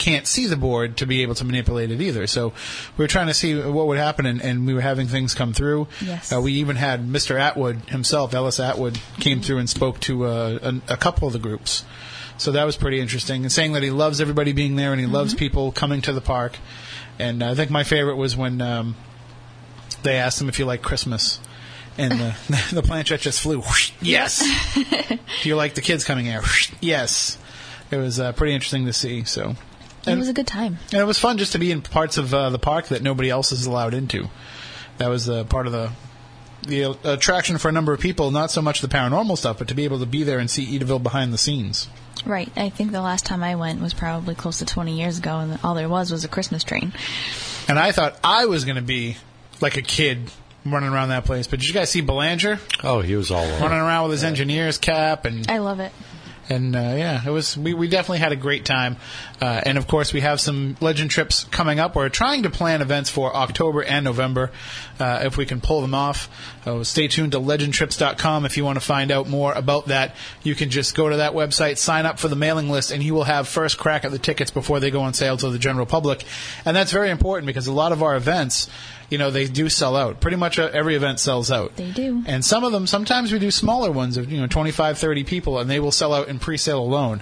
can't 0.00 0.26
see 0.26 0.46
the 0.46 0.56
board 0.56 0.96
to 0.96 1.06
be 1.06 1.22
able 1.22 1.36
to 1.36 1.44
manipulate 1.44 1.92
it 1.92 2.00
either. 2.00 2.26
So 2.26 2.52
we 2.96 3.04
were 3.04 3.08
trying 3.08 3.28
to 3.28 3.34
see 3.34 3.54
what 3.60 3.86
would 3.86 3.98
happen, 3.98 4.26
and, 4.26 4.42
and 4.42 4.66
we 4.66 4.74
were 4.74 4.80
having 4.80 5.06
things 5.06 5.34
come 5.34 5.52
through. 5.52 5.86
Yes. 6.00 6.32
Uh, 6.32 6.40
we 6.40 6.54
even 6.54 6.74
had 6.74 7.06
Mr. 7.06 7.38
Atwood 7.38 7.90
himself, 7.90 8.34
Ellis 8.34 8.58
Atwood, 8.58 8.98
came 9.20 9.42
through 9.42 9.58
and 9.58 9.70
spoke 9.70 10.00
to 10.00 10.26
uh, 10.26 10.58
a, 10.88 10.94
a 10.94 10.96
couple 10.96 11.28
of 11.28 11.34
the 11.34 11.38
groups. 11.38 11.84
So 12.38 12.52
that 12.52 12.64
was 12.64 12.76
pretty 12.76 12.98
interesting, 12.98 13.42
and 13.42 13.52
saying 13.52 13.74
that 13.74 13.82
he 13.82 13.90
loves 13.90 14.20
everybody 14.20 14.52
being 14.52 14.74
there 14.74 14.92
and 14.92 15.00
he 15.00 15.06
loves 15.06 15.34
people 15.34 15.70
coming 15.70 16.00
to 16.02 16.12
the 16.12 16.22
park. 16.22 16.56
And 17.18 17.42
I 17.42 17.54
think 17.54 17.70
my 17.70 17.84
favorite 17.84 18.16
was 18.16 18.34
when 18.34 18.62
um, 18.62 18.96
they 20.02 20.16
asked 20.16 20.40
him 20.40 20.48
if 20.48 20.58
you 20.58 20.64
like 20.64 20.80
Christmas. 20.80 21.38
And 21.98 22.12
the, 22.12 22.34
the 22.72 22.82
planchette 22.82 23.20
just 23.20 23.42
flew. 23.42 23.62
Yes. 24.00 24.42
Do 25.42 25.48
you 25.48 25.56
like 25.56 25.74
the 25.74 25.82
kids 25.82 26.04
coming 26.04 26.24
here? 26.24 26.40
Yes. 26.80 27.36
It 27.90 27.98
was 27.98 28.18
uh, 28.18 28.32
pretty 28.32 28.54
interesting 28.54 28.86
to 28.86 28.94
see. 28.94 29.24
So, 29.24 29.56
It 30.06 30.16
was 30.16 30.28
a 30.28 30.32
good 30.32 30.46
time. 30.46 30.78
and 30.92 31.00
it 31.00 31.04
was 31.04 31.18
fun 31.18 31.38
just 31.38 31.52
to 31.52 31.58
be 31.58 31.70
in 31.70 31.82
parts 31.82 32.16
of 32.18 32.32
uh, 32.32 32.50
the 32.50 32.58
park 32.58 32.86
that 32.88 33.02
nobody 33.02 33.28
else 33.30 33.52
is 33.52 33.66
allowed 33.66 33.94
into. 33.94 34.28
That 34.98 35.08
was 35.08 35.28
uh, 35.28 35.44
part 35.44 35.66
of 35.66 35.72
the 35.72 35.90
the 36.62 36.84
uh, 36.84 36.94
attraction 37.04 37.56
for 37.58 37.68
a 37.68 37.72
number 37.72 37.92
of 37.92 38.00
people. 38.00 38.30
Not 38.30 38.50
so 38.50 38.60
much 38.62 38.80
the 38.80 38.88
paranormal 38.88 39.38
stuff, 39.38 39.58
but 39.58 39.68
to 39.68 39.74
be 39.74 39.84
able 39.84 39.98
to 40.00 40.06
be 40.06 40.22
there 40.24 40.38
and 40.38 40.50
see 40.50 40.78
Edaville 40.78 41.02
behind 41.02 41.32
the 41.32 41.38
scenes. 41.38 41.88
Right. 42.26 42.50
I 42.54 42.68
think 42.68 42.92
the 42.92 43.00
last 43.00 43.24
time 43.24 43.42
I 43.42 43.54
went 43.56 43.80
was 43.80 43.94
probably 43.94 44.34
close 44.34 44.58
to 44.58 44.66
20 44.66 44.98
years 44.98 45.18
ago, 45.18 45.38
and 45.38 45.58
all 45.64 45.74
there 45.74 45.88
was 45.88 46.10
was 46.10 46.22
a 46.24 46.28
Christmas 46.28 46.62
train. 46.62 46.92
And 47.66 47.78
I 47.78 47.92
thought 47.92 48.18
I 48.22 48.44
was 48.46 48.64
going 48.66 48.76
to 48.76 48.82
be 48.82 49.16
like 49.62 49.78
a 49.78 49.82
kid 49.82 50.30
running 50.66 50.90
around 50.90 51.08
that 51.08 51.24
place. 51.24 51.46
But 51.46 51.60
did 51.60 51.68
you 51.68 51.72
guys 51.74 51.88
see 51.90 52.02
Belanger 52.02 52.58
Oh, 52.84 53.00
he 53.00 53.16
was 53.16 53.30
all 53.30 53.42
over. 53.44 53.62
running 53.62 53.78
around 53.78 54.04
with 54.04 54.12
his 54.12 54.24
engineer's 54.24 54.76
cap 54.76 55.24
and 55.24 55.50
I 55.50 55.58
love 55.58 55.80
it. 55.80 55.92
And 56.50 56.74
uh, 56.74 56.78
yeah, 56.78 57.22
it 57.24 57.30
was. 57.30 57.56
We, 57.56 57.74
we 57.74 57.88
definitely 57.88 58.18
had 58.18 58.32
a 58.32 58.36
great 58.36 58.64
time, 58.64 58.96
uh, 59.40 59.62
and 59.64 59.78
of 59.78 59.86
course 59.86 60.12
we 60.12 60.20
have 60.20 60.40
some 60.40 60.76
legend 60.80 61.10
trips 61.10 61.44
coming 61.44 61.78
up. 61.78 61.94
We're 61.94 62.08
trying 62.08 62.42
to 62.42 62.50
plan 62.50 62.82
events 62.82 63.08
for 63.08 63.34
October 63.34 63.82
and 63.82 64.04
November, 64.04 64.50
uh, 64.98 65.22
if 65.24 65.36
we 65.36 65.46
can 65.46 65.60
pull 65.60 65.80
them 65.80 65.94
off. 65.94 66.28
Uh, 66.66 66.82
stay 66.82 67.06
tuned 67.08 67.32
to 67.32 67.38
legendtrips.com 67.38 68.44
if 68.44 68.56
you 68.56 68.64
want 68.64 68.76
to 68.78 68.84
find 68.84 69.12
out 69.12 69.28
more 69.28 69.52
about 69.52 69.86
that. 69.86 70.16
You 70.42 70.56
can 70.56 70.70
just 70.70 70.96
go 70.96 71.08
to 71.08 71.18
that 71.18 71.32
website, 71.32 71.78
sign 71.78 72.04
up 72.04 72.18
for 72.18 72.28
the 72.28 72.36
mailing 72.36 72.68
list, 72.68 72.90
and 72.90 73.02
you 73.02 73.14
will 73.14 73.24
have 73.24 73.46
first 73.46 73.78
crack 73.78 74.04
at 74.04 74.10
the 74.10 74.18
tickets 74.18 74.50
before 74.50 74.80
they 74.80 74.90
go 74.90 75.02
on 75.02 75.14
sale 75.14 75.36
to 75.36 75.50
the 75.50 75.58
general 75.58 75.86
public. 75.86 76.24
And 76.64 76.76
that's 76.76 76.92
very 76.92 77.10
important 77.10 77.46
because 77.46 77.68
a 77.68 77.72
lot 77.72 77.92
of 77.92 78.02
our 78.02 78.16
events. 78.16 78.68
You 79.10 79.18
know, 79.18 79.30
they 79.30 79.46
do 79.46 79.68
sell 79.68 79.96
out. 79.96 80.20
Pretty 80.20 80.36
much 80.36 80.58
uh, 80.58 80.70
every 80.72 80.94
event 80.94 81.20
sells 81.20 81.50
out. 81.50 81.76
They 81.76 81.90
do. 81.90 82.22
And 82.26 82.44
some 82.44 82.64
of 82.64 82.72
them, 82.72 82.86
sometimes 82.86 83.32
we 83.32 83.38
do 83.38 83.50
smaller 83.50 83.90
ones 83.90 84.16
of, 84.16 84.30
you 84.30 84.40
know, 84.40 84.46
25, 84.46 84.98
30 84.98 85.24
people, 85.24 85.58
and 85.58 85.68
they 85.68 85.80
will 85.80 85.92
sell 85.92 86.14
out 86.14 86.28
in 86.28 86.38
pre-sale 86.38 86.80
alone. 86.80 87.20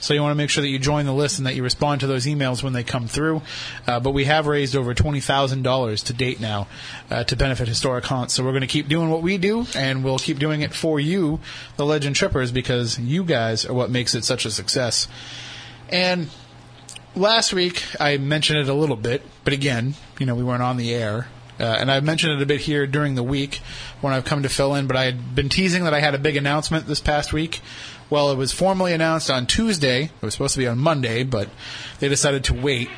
So 0.00 0.14
you 0.14 0.22
want 0.22 0.32
to 0.32 0.36
make 0.36 0.48
sure 0.48 0.62
that 0.62 0.68
you 0.68 0.78
join 0.78 1.04
the 1.04 1.12
list 1.12 1.38
and 1.38 1.46
that 1.46 1.54
you 1.54 1.62
respond 1.62 2.00
to 2.00 2.06
those 2.06 2.24
emails 2.24 2.62
when 2.62 2.72
they 2.72 2.82
come 2.82 3.06
through. 3.06 3.42
Uh, 3.86 4.00
but 4.00 4.12
we 4.12 4.24
have 4.24 4.46
raised 4.46 4.74
over 4.74 4.94
$20,000 4.94 6.04
to 6.04 6.12
date 6.14 6.40
now 6.40 6.68
uh, 7.10 7.24
to 7.24 7.36
benefit 7.36 7.68
Historic 7.68 8.04
Haunts. 8.06 8.32
So 8.34 8.42
we're 8.42 8.52
going 8.52 8.62
to 8.62 8.66
keep 8.66 8.88
doing 8.88 9.10
what 9.10 9.22
we 9.22 9.36
do, 9.36 9.66
and 9.76 10.02
we'll 10.02 10.18
keep 10.18 10.38
doing 10.38 10.62
it 10.62 10.72
for 10.72 10.98
you, 10.98 11.38
the 11.76 11.84
Legend 11.84 12.16
Trippers, 12.16 12.50
because 12.50 12.98
you 12.98 13.24
guys 13.24 13.66
are 13.66 13.74
what 13.74 13.90
makes 13.90 14.14
it 14.14 14.24
such 14.24 14.46
a 14.46 14.50
success. 14.50 15.06
And 15.90 16.30
last 17.14 17.52
week 17.52 17.82
I 18.00 18.16
mentioned 18.16 18.58
it 18.58 18.68
a 18.68 18.74
little 18.74 18.96
bit, 18.96 19.22
but 19.44 19.52
again, 19.52 19.94
you 20.18 20.26
know, 20.26 20.34
we 20.34 20.44
weren't 20.44 20.62
on 20.62 20.76
the 20.76 20.94
air. 20.94 21.28
Uh, 21.58 21.76
and 21.78 21.90
I've 21.90 22.04
mentioned 22.04 22.32
it 22.32 22.42
a 22.42 22.46
bit 22.46 22.62
here 22.62 22.86
during 22.86 23.16
the 23.16 23.22
week 23.22 23.60
when 24.00 24.14
I've 24.14 24.24
come 24.24 24.44
to 24.44 24.48
fill 24.48 24.74
in, 24.74 24.86
but 24.86 24.96
I 24.96 25.04
had 25.04 25.34
been 25.34 25.50
teasing 25.50 25.84
that 25.84 25.92
I 25.92 26.00
had 26.00 26.14
a 26.14 26.18
big 26.18 26.36
announcement 26.36 26.86
this 26.86 27.00
past 27.00 27.34
week. 27.34 27.60
Well, 28.08 28.32
it 28.32 28.38
was 28.38 28.50
formally 28.50 28.94
announced 28.94 29.30
on 29.30 29.46
Tuesday. 29.46 30.04
It 30.04 30.22
was 30.22 30.32
supposed 30.32 30.54
to 30.54 30.58
be 30.58 30.66
on 30.66 30.78
Monday, 30.78 31.22
but 31.22 31.50
they 31.98 32.08
decided 32.08 32.44
to 32.44 32.54
wait. 32.54 32.88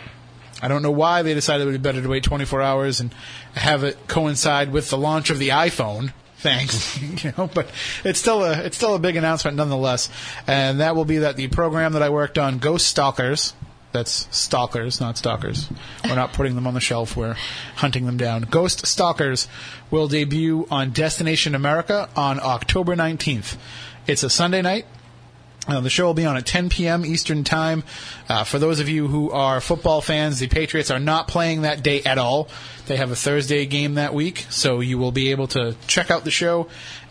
I 0.63 0.69
don't 0.69 0.83
know 0.83 0.93
why 0.93 1.23
they 1.23 1.35
decided 1.35 1.65
it 1.65 1.67
would 1.67 1.83
be 1.83 1.89
better 1.89 2.01
to 2.01 2.09
wait 2.09 2.23
24 2.23 2.63
hours 2.63 3.01
and 3.01 3.13
have 3.55 3.83
it 3.83 4.07
coincide 4.07 4.71
with 4.71 4.91
the 4.91 4.97
launch 4.97 5.31
of 5.31 5.41
the 5.41 5.49
iPhone. 5.49 6.13
Thanks, 6.37 7.01
you 7.25 7.33
know, 7.37 7.51
but 7.53 7.69
it's 8.05 8.21
still 8.21 8.45
a 8.45 8.63
it's 8.63 8.77
still 8.77 8.95
a 8.95 8.99
big 8.99 9.17
announcement 9.17 9.57
nonetheless, 9.57 10.09
and 10.47 10.81
that 10.81 10.95
will 10.95 11.05
be 11.05 11.19
that 11.19 11.37
the 11.37 11.49
program 11.49 11.93
that 11.93 12.03
I 12.03 12.11
worked 12.11 12.39
on, 12.39 12.59
Ghost 12.59 12.87
Stalkers, 12.87 13.55
that's 13.93 14.27
stalkers, 14.37 15.01
not 15.01 15.19
stalkers. 15.19 15.69
We're 16.05 16.15
not 16.15 16.33
putting 16.33 16.55
them 16.55 16.67
on 16.67 16.75
the 16.75 16.81
shelf. 16.81 17.17
We're 17.17 17.37
hunting 17.77 18.07
them 18.07 18.17
down. 18.17 18.43
Ghost 18.43 18.87
Stalkers 18.87 19.49
will 19.91 20.09
debut 20.09 20.67
on 20.71 20.91
Destination 20.91 21.55
America 21.55 22.09
on 22.17 22.41
October 22.41 22.97
19th. 22.97 23.57
It's 24.07 24.23
a 24.23 24.31
Sunday 24.31 24.63
night. 24.63 24.87
Uh, 25.69 25.81
the 25.81 25.91
show 25.91 26.07
will 26.07 26.15
be 26.15 26.25
on 26.25 26.37
at 26.37 26.45
10 26.45 26.71
p.m. 26.71 27.07
Eastern 27.07 27.45
Time. 27.45 27.85
Uh, 28.29 28.43
for 28.43 28.59
those 28.59 28.81
of 28.81 28.89
you 28.89 29.07
who 29.07 29.31
are 29.31 29.61
football 29.61 30.01
fans, 30.01 30.41
the 30.41 30.49
Patriots 30.49 30.91
are 30.91 30.99
not 30.99 31.29
playing 31.29 31.63
that 31.63 31.85
day 31.85 32.03
at 32.03 32.19
all. 32.19 32.49
They 32.87 32.97
have 32.97 33.13
a 33.13 33.17
Thursday 33.17 33.65
game 33.67 33.95
that 33.95 34.13
week, 34.13 34.45
so 34.51 34.81
you 34.81 34.99
will 34.99 35.13
be 35.13 35.31
able 35.31 35.47
to 35.49 35.77
check 35.87 36.11
out 36.11 36.25
the 36.25 36.33
show, 36.33 36.67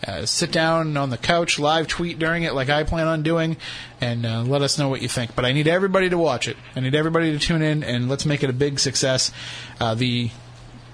uh, 0.05 0.25
sit 0.25 0.51
down 0.51 0.97
on 0.97 1.09
the 1.09 1.17
couch, 1.17 1.59
live 1.59 1.87
tweet 1.87 2.19
during 2.19 2.43
it 2.43 2.53
like 2.53 2.69
I 2.69 2.83
plan 2.83 3.07
on 3.07 3.23
doing, 3.23 3.55
and 4.01 4.25
uh, 4.25 4.41
let 4.41 4.61
us 4.61 4.77
know 4.77 4.89
what 4.89 5.01
you 5.01 5.07
think. 5.07 5.33
But 5.33 5.45
I 5.45 5.53
need 5.53 5.69
everybody 5.69 6.09
to 6.09 6.17
watch 6.17 6.49
it. 6.49 6.57
I 6.75 6.81
need 6.81 6.93
everybody 6.93 7.31
to 7.31 7.39
tune 7.39 7.61
in, 7.61 7.83
and 7.83 8.09
let's 8.09 8.25
make 8.25 8.43
it 8.43 8.49
a 8.49 8.53
big 8.53 8.79
success. 8.79 9.31
Uh, 9.79 9.95
the 9.95 10.29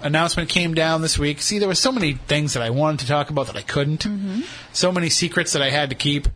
announcement 0.00 0.48
came 0.48 0.74
down 0.74 1.02
this 1.02 1.18
week. 1.18 1.40
See, 1.40 1.58
there 1.58 1.66
were 1.66 1.74
so 1.74 1.90
many 1.90 2.12
things 2.12 2.52
that 2.54 2.62
I 2.62 2.70
wanted 2.70 3.00
to 3.00 3.08
talk 3.08 3.30
about 3.30 3.48
that 3.48 3.56
I 3.56 3.62
couldn't. 3.62 4.06
So 4.72 4.92
many 4.92 5.10
secrets 5.10 5.54
that 5.54 5.62
I 5.62 5.70
had 5.70 5.90
to 5.90 5.96
keep. 5.96 6.28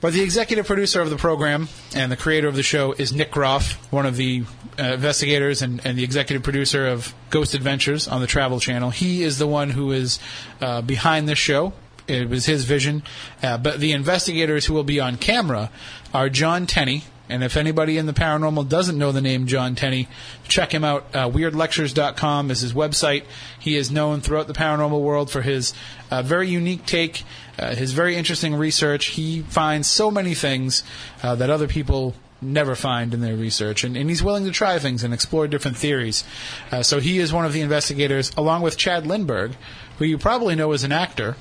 But 0.00 0.12
the 0.12 0.22
executive 0.22 0.66
producer 0.66 1.00
of 1.00 1.10
the 1.10 1.16
program 1.16 1.68
and 1.92 2.12
the 2.12 2.16
creator 2.16 2.46
of 2.46 2.54
the 2.54 2.62
show 2.62 2.92
is 2.92 3.12
Nick 3.12 3.32
Groff, 3.32 3.72
one 3.92 4.06
of 4.06 4.16
the 4.16 4.44
uh, 4.78 4.94
investigators 4.94 5.60
and, 5.60 5.84
and 5.84 5.98
the 5.98 6.04
executive 6.04 6.44
producer 6.44 6.86
of 6.86 7.12
Ghost 7.30 7.54
Adventures 7.54 8.06
on 8.06 8.20
the 8.20 8.28
Travel 8.28 8.60
Channel. 8.60 8.90
He 8.90 9.24
is 9.24 9.38
the 9.38 9.48
one 9.48 9.70
who 9.70 9.90
is 9.90 10.20
uh, 10.60 10.82
behind 10.82 11.28
this 11.28 11.38
show. 11.38 11.72
It 12.06 12.28
was 12.28 12.46
his 12.46 12.64
vision. 12.64 13.02
Uh, 13.42 13.58
but 13.58 13.80
the 13.80 13.90
investigators 13.90 14.66
who 14.66 14.74
will 14.74 14.84
be 14.84 15.00
on 15.00 15.16
camera 15.16 15.70
are 16.14 16.28
John 16.28 16.66
Tenney. 16.66 17.02
And 17.28 17.44
if 17.44 17.56
anybody 17.56 17.98
in 17.98 18.06
the 18.06 18.12
paranormal 18.12 18.68
doesn't 18.68 18.96
know 18.96 19.12
the 19.12 19.20
name 19.20 19.46
John 19.46 19.74
Tenney, 19.74 20.08
check 20.46 20.72
him 20.72 20.84
out. 20.84 21.06
Uh, 21.14 21.28
WeirdLectures.com 21.28 22.50
is 22.50 22.60
his 22.60 22.72
website. 22.72 23.24
He 23.58 23.76
is 23.76 23.90
known 23.90 24.20
throughout 24.20 24.46
the 24.46 24.54
paranormal 24.54 25.00
world 25.00 25.30
for 25.30 25.42
his 25.42 25.74
uh, 26.10 26.22
very 26.22 26.48
unique 26.48 26.86
take, 26.86 27.24
uh, 27.58 27.74
his 27.74 27.92
very 27.92 28.16
interesting 28.16 28.54
research. 28.54 29.06
He 29.08 29.42
finds 29.42 29.88
so 29.88 30.10
many 30.10 30.34
things 30.34 30.82
uh, 31.22 31.34
that 31.34 31.50
other 31.50 31.68
people 31.68 32.14
never 32.40 32.74
find 32.74 33.12
in 33.12 33.20
their 33.20 33.34
research, 33.34 33.82
and, 33.82 33.96
and 33.96 34.08
he's 34.08 34.22
willing 34.22 34.44
to 34.44 34.52
try 34.52 34.78
things 34.78 35.02
and 35.02 35.12
explore 35.12 35.48
different 35.48 35.76
theories. 35.76 36.24
Uh, 36.70 36.82
so 36.82 37.00
he 37.00 37.18
is 37.18 37.32
one 37.32 37.44
of 37.44 37.52
the 37.52 37.60
investigators, 37.60 38.30
along 38.36 38.62
with 38.62 38.76
Chad 38.76 39.04
Lindberg, 39.04 39.54
who 39.98 40.04
you 40.04 40.16
probably 40.16 40.54
know 40.54 40.72
as 40.72 40.84
an 40.84 40.92
actor 40.92 41.36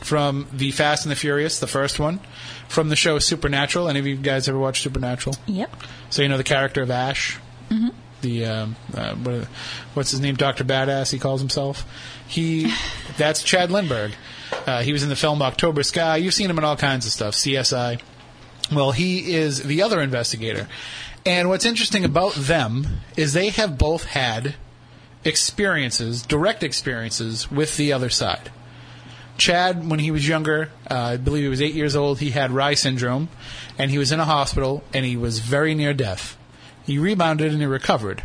from 0.00 0.46
the 0.52 0.70
Fast 0.70 1.04
and 1.04 1.12
the 1.12 1.16
Furious, 1.16 1.60
the 1.60 1.66
first 1.66 1.98
one, 1.98 2.20
from 2.68 2.88
the 2.88 2.96
show 2.96 3.18
Supernatural. 3.18 3.88
Any 3.88 3.98
of 3.98 4.06
you 4.06 4.16
guys 4.16 4.48
ever 4.48 4.58
watched 4.58 4.82
Supernatural? 4.82 5.36
Yep. 5.46 5.74
So 6.10 6.22
you 6.22 6.28
know 6.28 6.36
the 6.36 6.44
character 6.44 6.82
of 6.82 6.90
Ash, 6.90 7.38
mm-hmm. 7.70 7.88
the 8.22 8.46
um, 8.46 8.76
uh, 8.94 9.14
what, 9.14 9.44
what's 9.94 10.10
his 10.10 10.20
name, 10.20 10.36
Doctor 10.36 10.64
Badass. 10.64 11.12
He 11.12 11.18
calls 11.18 11.40
himself. 11.40 11.86
He 12.26 12.72
that's 13.16 13.42
Chad 13.42 13.70
Lindberg. 13.70 14.12
Uh, 14.66 14.82
he 14.82 14.92
was 14.92 15.02
in 15.02 15.08
the 15.08 15.16
film 15.16 15.42
October 15.42 15.82
Sky. 15.82 16.16
You've 16.16 16.34
seen 16.34 16.50
him 16.50 16.58
in 16.58 16.64
all 16.64 16.76
kinds 16.76 17.06
of 17.06 17.12
stuff. 17.12 17.34
CSI. 17.34 18.00
Well, 18.72 18.92
he 18.92 19.34
is 19.34 19.62
the 19.62 19.82
other 19.82 20.00
investigator. 20.00 20.68
And 21.26 21.48
what's 21.48 21.66
interesting 21.66 22.04
about 22.04 22.34
them 22.34 22.86
is 23.16 23.32
they 23.32 23.50
have 23.50 23.76
both 23.76 24.04
had 24.04 24.54
experiences, 25.24 26.22
direct 26.22 26.62
experiences 26.62 27.50
with 27.50 27.76
the 27.76 27.92
other 27.92 28.08
side. 28.08 28.50
Chad, 29.40 29.88
when 29.88 29.98
he 29.98 30.10
was 30.10 30.28
younger, 30.28 30.70
uh, 30.90 30.94
I 30.94 31.16
believe 31.16 31.42
he 31.42 31.48
was 31.48 31.62
eight 31.62 31.74
years 31.74 31.96
old, 31.96 32.20
he 32.20 32.30
had 32.30 32.50
Reye 32.50 32.78
syndrome, 32.78 33.28
and 33.78 33.90
he 33.90 33.98
was 33.98 34.12
in 34.12 34.20
a 34.20 34.24
hospital, 34.24 34.84
and 34.94 35.04
he 35.04 35.16
was 35.16 35.38
very 35.40 35.74
near 35.74 35.94
death. 35.94 36.36
He 36.84 36.98
rebounded 36.98 37.50
and 37.50 37.60
he 37.60 37.66
recovered, 37.66 38.22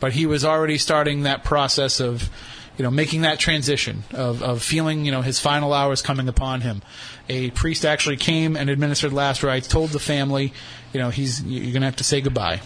but 0.00 0.12
he 0.12 0.26
was 0.26 0.44
already 0.44 0.76
starting 0.76 1.22
that 1.22 1.44
process 1.44 2.00
of, 2.00 2.28
you 2.76 2.82
know, 2.82 2.90
making 2.90 3.22
that 3.22 3.38
transition 3.38 4.02
of, 4.12 4.42
of 4.42 4.62
feeling, 4.62 5.04
you 5.04 5.12
know, 5.12 5.22
his 5.22 5.38
final 5.38 5.72
hours 5.72 6.02
coming 6.02 6.28
upon 6.28 6.60
him. 6.62 6.82
A 7.28 7.50
priest 7.50 7.84
actually 7.84 8.16
came 8.16 8.56
and 8.56 8.68
administered 8.68 9.12
last 9.12 9.42
rites, 9.42 9.68
told 9.68 9.90
the 9.90 9.98
family, 9.98 10.52
you 10.92 11.00
know, 11.00 11.10
he's 11.10 11.42
you're 11.42 11.72
going 11.72 11.82
to 11.82 11.86
have 11.86 11.96
to 11.96 12.04
say 12.04 12.20
goodbye. 12.20 12.60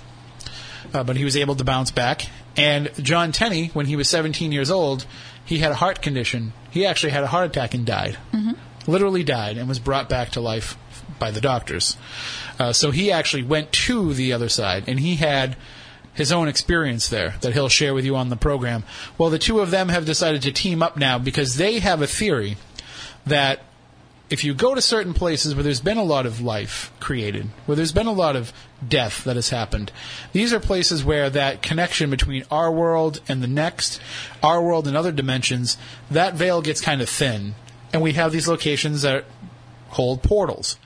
Uh, 0.95 1.05
but 1.05 1.17
he 1.17 1.25
was 1.25 1.37
able 1.37 1.57
to 1.57 1.65
bounce 1.65 1.91
back. 1.91 2.27
And 2.57 2.91
John 2.97 3.33
Tenney, 3.33 3.69
when 3.69 3.87
he 3.87 3.97
was 3.97 4.09
17 4.09 4.53
years 4.53 4.71
old, 4.71 5.07
he 5.45 5.59
had 5.59 5.73
a 5.73 5.77
heart 5.77 6.03
condition. 6.03 6.53
He 6.71 6.87
actually 6.87 7.13
had 7.13 7.23
a 7.23 7.29
heart 7.29 7.47
attack 7.47 7.75
and 7.75 7.85
died. 7.85 8.19
Literally 8.87 9.23
died 9.23 9.59
and 9.59 9.69
was 9.69 9.79
brought 9.79 10.09
back 10.09 10.31
to 10.31 10.41
life 10.41 10.77
by 11.19 11.31
the 11.31 11.41
doctors. 11.41 11.97
Uh, 12.59 12.73
so 12.73 12.91
he 12.91 13.13
actually 13.13 13.43
went 13.43 13.71
to 13.73 14.13
the 14.15 14.33
other 14.33 14.49
side 14.49 14.85
and 14.89 14.99
he 14.99 15.17
had 15.17 15.57
his 16.15 16.33
own 16.33 16.49
experience 16.49 17.09
there 17.09 17.35
that 17.41 17.53
he'll 17.55 17.69
share 17.69 17.95
with 17.95 18.05
you 18.05 18.17
on 18.17 18.29
the 18.29 18.37
program. 18.37 18.85
Well, 19.17 19.31
the 19.31 19.39
two 19.39 19.61
of 19.61 19.71
them 19.71 19.89
have 19.89 20.05
decided 20.05 20.43
to 20.43 20.53
team 20.53 20.83
up 20.83 20.97
now 20.97 21.19
because 21.19 21.57
they 21.57 21.79
have 21.79 22.03
a 22.03 22.07
theory 22.07 22.57
that 23.27 23.61
if 24.33 24.45
you 24.45 24.55
go 24.55 24.75
to 24.75 24.81
certain 24.81 25.13
places 25.13 25.55
where 25.55 25.63
there's 25.63 25.83
been 25.83 25.99
a 25.99 26.03
lot 26.03 26.25
of 26.25 26.41
life 26.41 26.91
created, 27.01 27.51
where 27.67 27.77
there's 27.77 27.93
been 27.93 28.07
a 28.07 28.13
lot 28.13 28.35
of 28.35 28.51
death 28.87 29.25
that 29.25 29.37
has 29.37 29.51
happened, 29.51 29.93
these 30.33 30.55
are 30.55 30.59
places 30.59 31.05
where 31.05 31.29
that 31.29 31.61
connection 31.61 32.09
between 32.09 32.43
our 32.51 32.73
world 32.73 33.21
and 33.29 33.43
the 33.43 33.47
next, 33.47 34.01
our 34.43 34.63
world 34.63 34.89
and 34.89 34.97
other 34.97 35.13
dimensions, 35.13 35.77
that 36.11 36.33
veil 36.33 36.63
gets 36.63 36.81
kind 36.81 37.03
of 37.03 37.11
thin. 37.11 37.55
And 37.93 38.01
we 38.01 38.15
have 38.15 38.33
these 38.33 38.49
locations 38.49 39.03
that 39.03 39.27
hold 39.93 40.23
portals. 40.23 40.79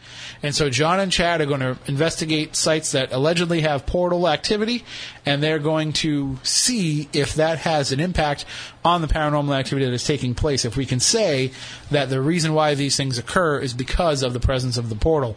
And 0.42 0.54
so 0.54 0.68
John 0.68 1.00
and 1.00 1.10
Chad 1.10 1.40
are 1.40 1.46
going 1.46 1.60
to 1.60 1.78
investigate 1.86 2.56
sites 2.56 2.92
that 2.92 3.12
allegedly 3.12 3.62
have 3.62 3.86
portal 3.86 4.28
activity, 4.28 4.84
and 5.24 5.42
they're 5.42 5.58
going 5.58 5.92
to 5.94 6.38
see 6.42 7.08
if 7.12 7.34
that 7.34 7.58
has 7.58 7.92
an 7.92 8.00
impact 8.00 8.44
on 8.84 9.00
the 9.00 9.08
paranormal 9.08 9.56
activity 9.56 9.86
that 9.86 9.92
is 9.92 10.04
taking 10.04 10.34
place. 10.34 10.64
If 10.64 10.76
we 10.76 10.86
can 10.86 11.00
say 11.00 11.52
that 11.90 12.10
the 12.10 12.20
reason 12.20 12.52
why 12.52 12.74
these 12.74 12.96
things 12.96 13.18
occur 13.18 13.58
is 13.60 13.74
because 13.74 14.22
of 14.22 14.32
the 14.32 14.40
presence 14.40 14.76
of 14.76 14.88
the 14.88 14.96
portal. 14.96 15.36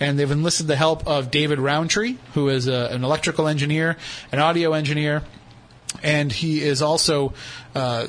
And 0.00 0.16
they've 0.16 0.30
enlisted 0.30 0.68
the 0.68 0.76
help 0.76 1.06
of 1.08 1.30
David 1.30 1.58
Rountree, 1.58 2.18
who 2.34 2.48
is 2.48 2.68
a, 2.68 2.88
an 2.92 3.02
electrical 3.02 3.48
engineer, 3.48 3.96
an 4.30 4.38
audio 4.38 4.72
engineer, 4.72 5.24
and 6.02 6.30
he 6.30 6.62
is 6.62 6.82
also 6.82 7.32
uh, 7.74 8.06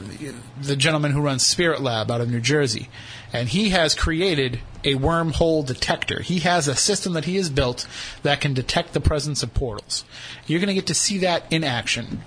the 0.62 0.75
gentleman 0.75 1.12
who 1.12 1.22
runs 1.22 1.46
Spirit 1.46 1.82
Lab 1.82 2.12
out 2.12 2.22
of 2.22 2.30
New 2.30 2.42
Jersey. 2.42 2.89
And 3.34 3.50
he 3.50 3.70
has 3.70 3.96
created 3.96 4.60
a 4.84 4.96
wormhole 4.96 5.66
detector. 5.66 6.22
He 6.22 6.40
has 6.40 6.68
a 6.68 6.76
system 6.76 7.14
that 7.14 7.26
he 7.26 7.36
has 7.36 7.50
built 7.50 7.88
that 8.24 8.42
can 8.42 8.54
detect 8.54 8.94
the 8.94 9.02
presence 9.02 9.44
of 9.44 9.54
portals. 9.54 10.06
You're 10.48 10.60
going 10.60 10.68
to 10.68 10.74
get 10.74 10.88
to 10.88 10.94
see 10.94 11.20
that 11.20 11.44
in 11.52 11.64
action 11.64 12.22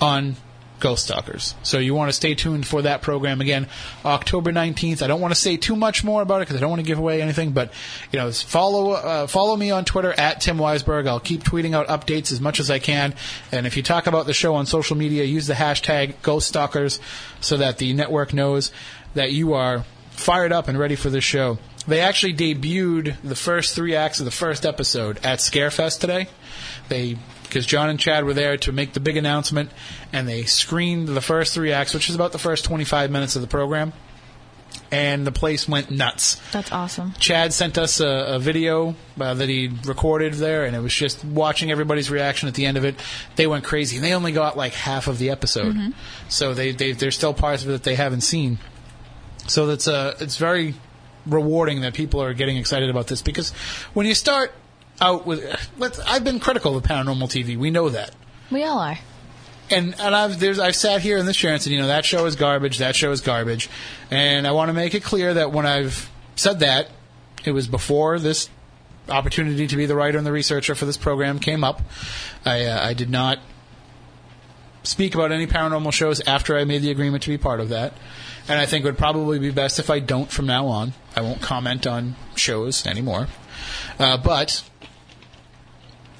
on 0.00 0.36
Ghost 0.80 1.04
Stalkers. 1.06 1.54
So 1.62 1.78
you 1.78 1.94
want 1.94 2.08
to 2.08 2.12
stay 2.12 2.34
tuned 2.34 2.66
for 2.66 2.82
that 2.82 3.02
program 3.02 3.40
again, 3.40 3.68
October 4.04 4.52
19th. 4.52 5.02
I 5.02 5.06
don't 5.06 5.20
want 5.20 5.34
to 5.34 5.40
say 5.40 5.56
too 5.56 5.76
much 5.76 6.04
more 6.04 6.22
about 6.22 6.36
it 6.36 6.40
because 6.46 6.56
I 6.56 6.60
don't 6.60 6.70
want 6.70 6.80
to 6.80 6.86
give 6.86 6.98
away 6.98 7.20
anything, 7.20 7.52
but 7.52 7.72
you 8.12 8.18
know, 8.18 8.30
follow 8.30 8.92
uh, 8.92 9.26
follow 9.26 9.56
me 9.56 9.70
on 9.70 9.84
Twitter 9.84 10.12
at 10.12 10.40
Tim 10.40 10.58
Weisberg. 10.58 11.08
I'll 11.08 11.20
keep 11.20 11.42
tweeting 11.42 11.74
out 11.74 11.88
updates 11.88 12.32
as 12.32 12.40
much 12.40 12.60
as 12.60 12.70
I 12.70 12.78
can. 12.78 13.14
And 13.50 13.66
if 13.66 13.76
you 13.76 13.82
talk 13.82 14.06
about 14.06 14.26
the 14.26 14.34
show 14.34 14.54
on 14.54 14.66
social 14.66 14.96
media, 14.96 15.24
use 15.24 15.46
the 15.46 15.54
hashtag 15.54 16.14
Ghost 16.22 16.48
Stalkers 16.48 17.00
so 17.40 17.56
that 17.56 17.78
the 17.78 17.92
network 17.92 18.32
knows 18.32 18.70
that 19.14 19.32
you 19.32 19.54
are 19.54 19.84
fired 20.18 20.52
up 20.52 20.68
and 20.68 20.78
ready 20.78 20.96
for 20.96 21.10
this 21.10 21.24
show. 21.24 21.58
They 21.86 22.00
actually 22.00 22.34
debuted 22.34 23.16
the 23.22 23.36
first 23.36 23.74
three 23.74 23.94
acts 23.94 24.18
of 24.18 24.26
the 24.26 24.30
first 24.30 24.66
episode 24.66 25.18
at 25.24 25.38
Scarefest 25.38 26.00
today. 26.00 26.28
They 26.88 27.16
because 27.44 27.64
John 27.64 27.88
and 27.88 27.98
Chad 27.98 28.24
were 28.24 28.34
there 28.34 28.58
to 28.58 28.72
make 28.72 28.92
the 28.92 29.00
big 29.00 29.16
announcement, 29.16 29.70
and 30.12 30.28
they 30.28 30.42
screened 30.42 31.08
the 31.08 31.22
first 31.22 31.54
three 31.54 31.72
acts, 31.72 31.94
which 31.94 32.10
is 32.10 32.14
about 32.14 32.32
the 32.32 32.38
first 32.38 32.66
25 32.66 33.10
minutes 33.10 33.36
of 33.36 33.42
the 33.42 33.48
program, 33.48 33.94
and 34.90 35.26
the 35.26 35.32
place 35.32 35.66
went 35.66 35.90
nuts. 35.90 36.36
That's 36.52 36.70
awesome. 36.70 37.14
Chad 37.18 37.54
sent 37.54 37.78
us 37.78 38.00
a, 38.00 38.34
a 38.34 38.38
video 38.38 38.94
uh, 39.18 39.32
that 39.32 39.48
he 39.48 39.70
recorded 39.86 40.34
there, 40.34 40.66
and 40.66 40.76
it 40.76 40.80
was 40.80 40.92
just 40.94 41.24
watching 41.24 41.70
everybody's 41.70 42.10
reaction 42.10 42.48
at 42.48 42.54
the 42.54 42.66
end 42.66 42.76
of 42.76 42.84
it. 42.84 42.96
They 43.36 43.46
went 43.46 43.64
crazy, 43.64 43.96
and 43.96 44.04
they 44.04 44.12
only 44.12 44.32
got 44.32 44.58
like 44.58 44.74
half 44.74 45.06
of 45.08 45.18
the 45.18 45.30
episode, 45.30 45.74
so 46.28 46.52
they, 46.52 46.72
they 46.72 46.92
there's 46.92 47.14
still 47.14 47.32
parts 47.32 47.62
of 47.62 47.70
it 47.70 47.72
that 47.72 47.82
they 47.84 47.94
haven't 47.94 48.20
seen. 48.20 48.58
So 49.48 49.66
that's 49.66 49.88
uh, 49.88 50.16
it's 50.20 50.36
very 50.36 50.74
rewarding 51.26 51.80
that 51.82 51.94
people 51.94 52.22
are 52.22 52.32
getting 52.32 52.56
excited 52.56 52.88
about 52.88 53.06
this 53.06 53.22
because 53.22 53.50
when 53.92 54.06
you 54.06 54.14
start 54.14 54.52
out 55.00 55.26
with, 55.26 55.44
let's, 55.76 55.98
I've 56.00 56.24
been 56.24 56.40
critical 56.40 56.76
of 56.76 56.82
paranormal 56.84 57.28
TV. 57.28 57.56
We 57.56 57.70
know 57.70 57.88
that. 57.90 58.14
We 58.50 58.64
all 58.64 58.78
are. 58.78 58.98
and 59.70 59.94
and 60.00 60.14
I've 60.14 60.40
there's 60.40 60.58
I've 60.58 60.76
sat 60.76 61.02
here 61.02 61.18
in 61.18 61.26
this 61.26 61.36
chair 61.36 61.52
and 61.52 61.62
said, 61.62 61.72
you 61.72 61.80
know, 61.80 61.88
that 61.88 62.04
show 62.04 62.24
is 62.26 62.36
garbage, 62.36 62.78
that 62.78 62.96
show 62.96 63.10
is 63.10 63.20
garbage, 63.20 63.68
and 64.10 64.46
I 64.46 64.52
want 64.52 64.68
to 64.70 64.72
make 64.72 64.94
it 64.94 65.02
clear 65.02 65.34
that 65.34 65.52
when 65.52 65.66
I've 65.66 66.10
said 66.36 66.60
that, 66.60 66.88
it 67.44 67.52
was 67.52 67.68
before 67.68 68.18
this 68.18 68.48
opportunity 69.08 69.66
to 69.66 69.76
be 69.76 69.86
the 69.86 69.94
writer 69.94 70.18
and 70.18 70.26
the 70.26 70.32
researcher 70.32 70.74
for 70.74 70.84
this 70.84 70.96
program 70.96 71.38
came 71.38 71.64
up. 71.64 71.82
I 72.44 72.64
uh, 72.64 72.88
I 72.88 72.94
did 72.94 73.10
not 73.10 73.38
speak 74.82 75.14
about 75.14 75.32
any 75.32 75.46
paranormal 75.46 75.92
shows 75.92 76.20
after 76.20 76.56
I 76.56 76.64
made 76.64 76.82
the 76.82 76.90
agreement 76.90 77.22
to 77.24 77.30
be 77.30 77.38
part 77.38 77.60
of 77.60 77.68
that. 77.68 77.92
And 78.48 78.58
I 78.58 78.66
think 78.66 78.84
it 78.84 78.88
would 78.88 78.98
probably 78.98 79.38
be 79.38 79.50
best 79.50 79.78
if 79.78 79.90
I 79.90 79.98
don't 80.00 80.30
from 80.30 80.46
now 80.46 80.66
on. 80.68 80.94
I 81.14 81.20
won't 81.20 81.42
comment 81.42 81.86
on 81.86 82.16
shows 82.34 82.86
anymore. 82.86 83.28
Uh, 83.98 84.16
but 84.16 84.62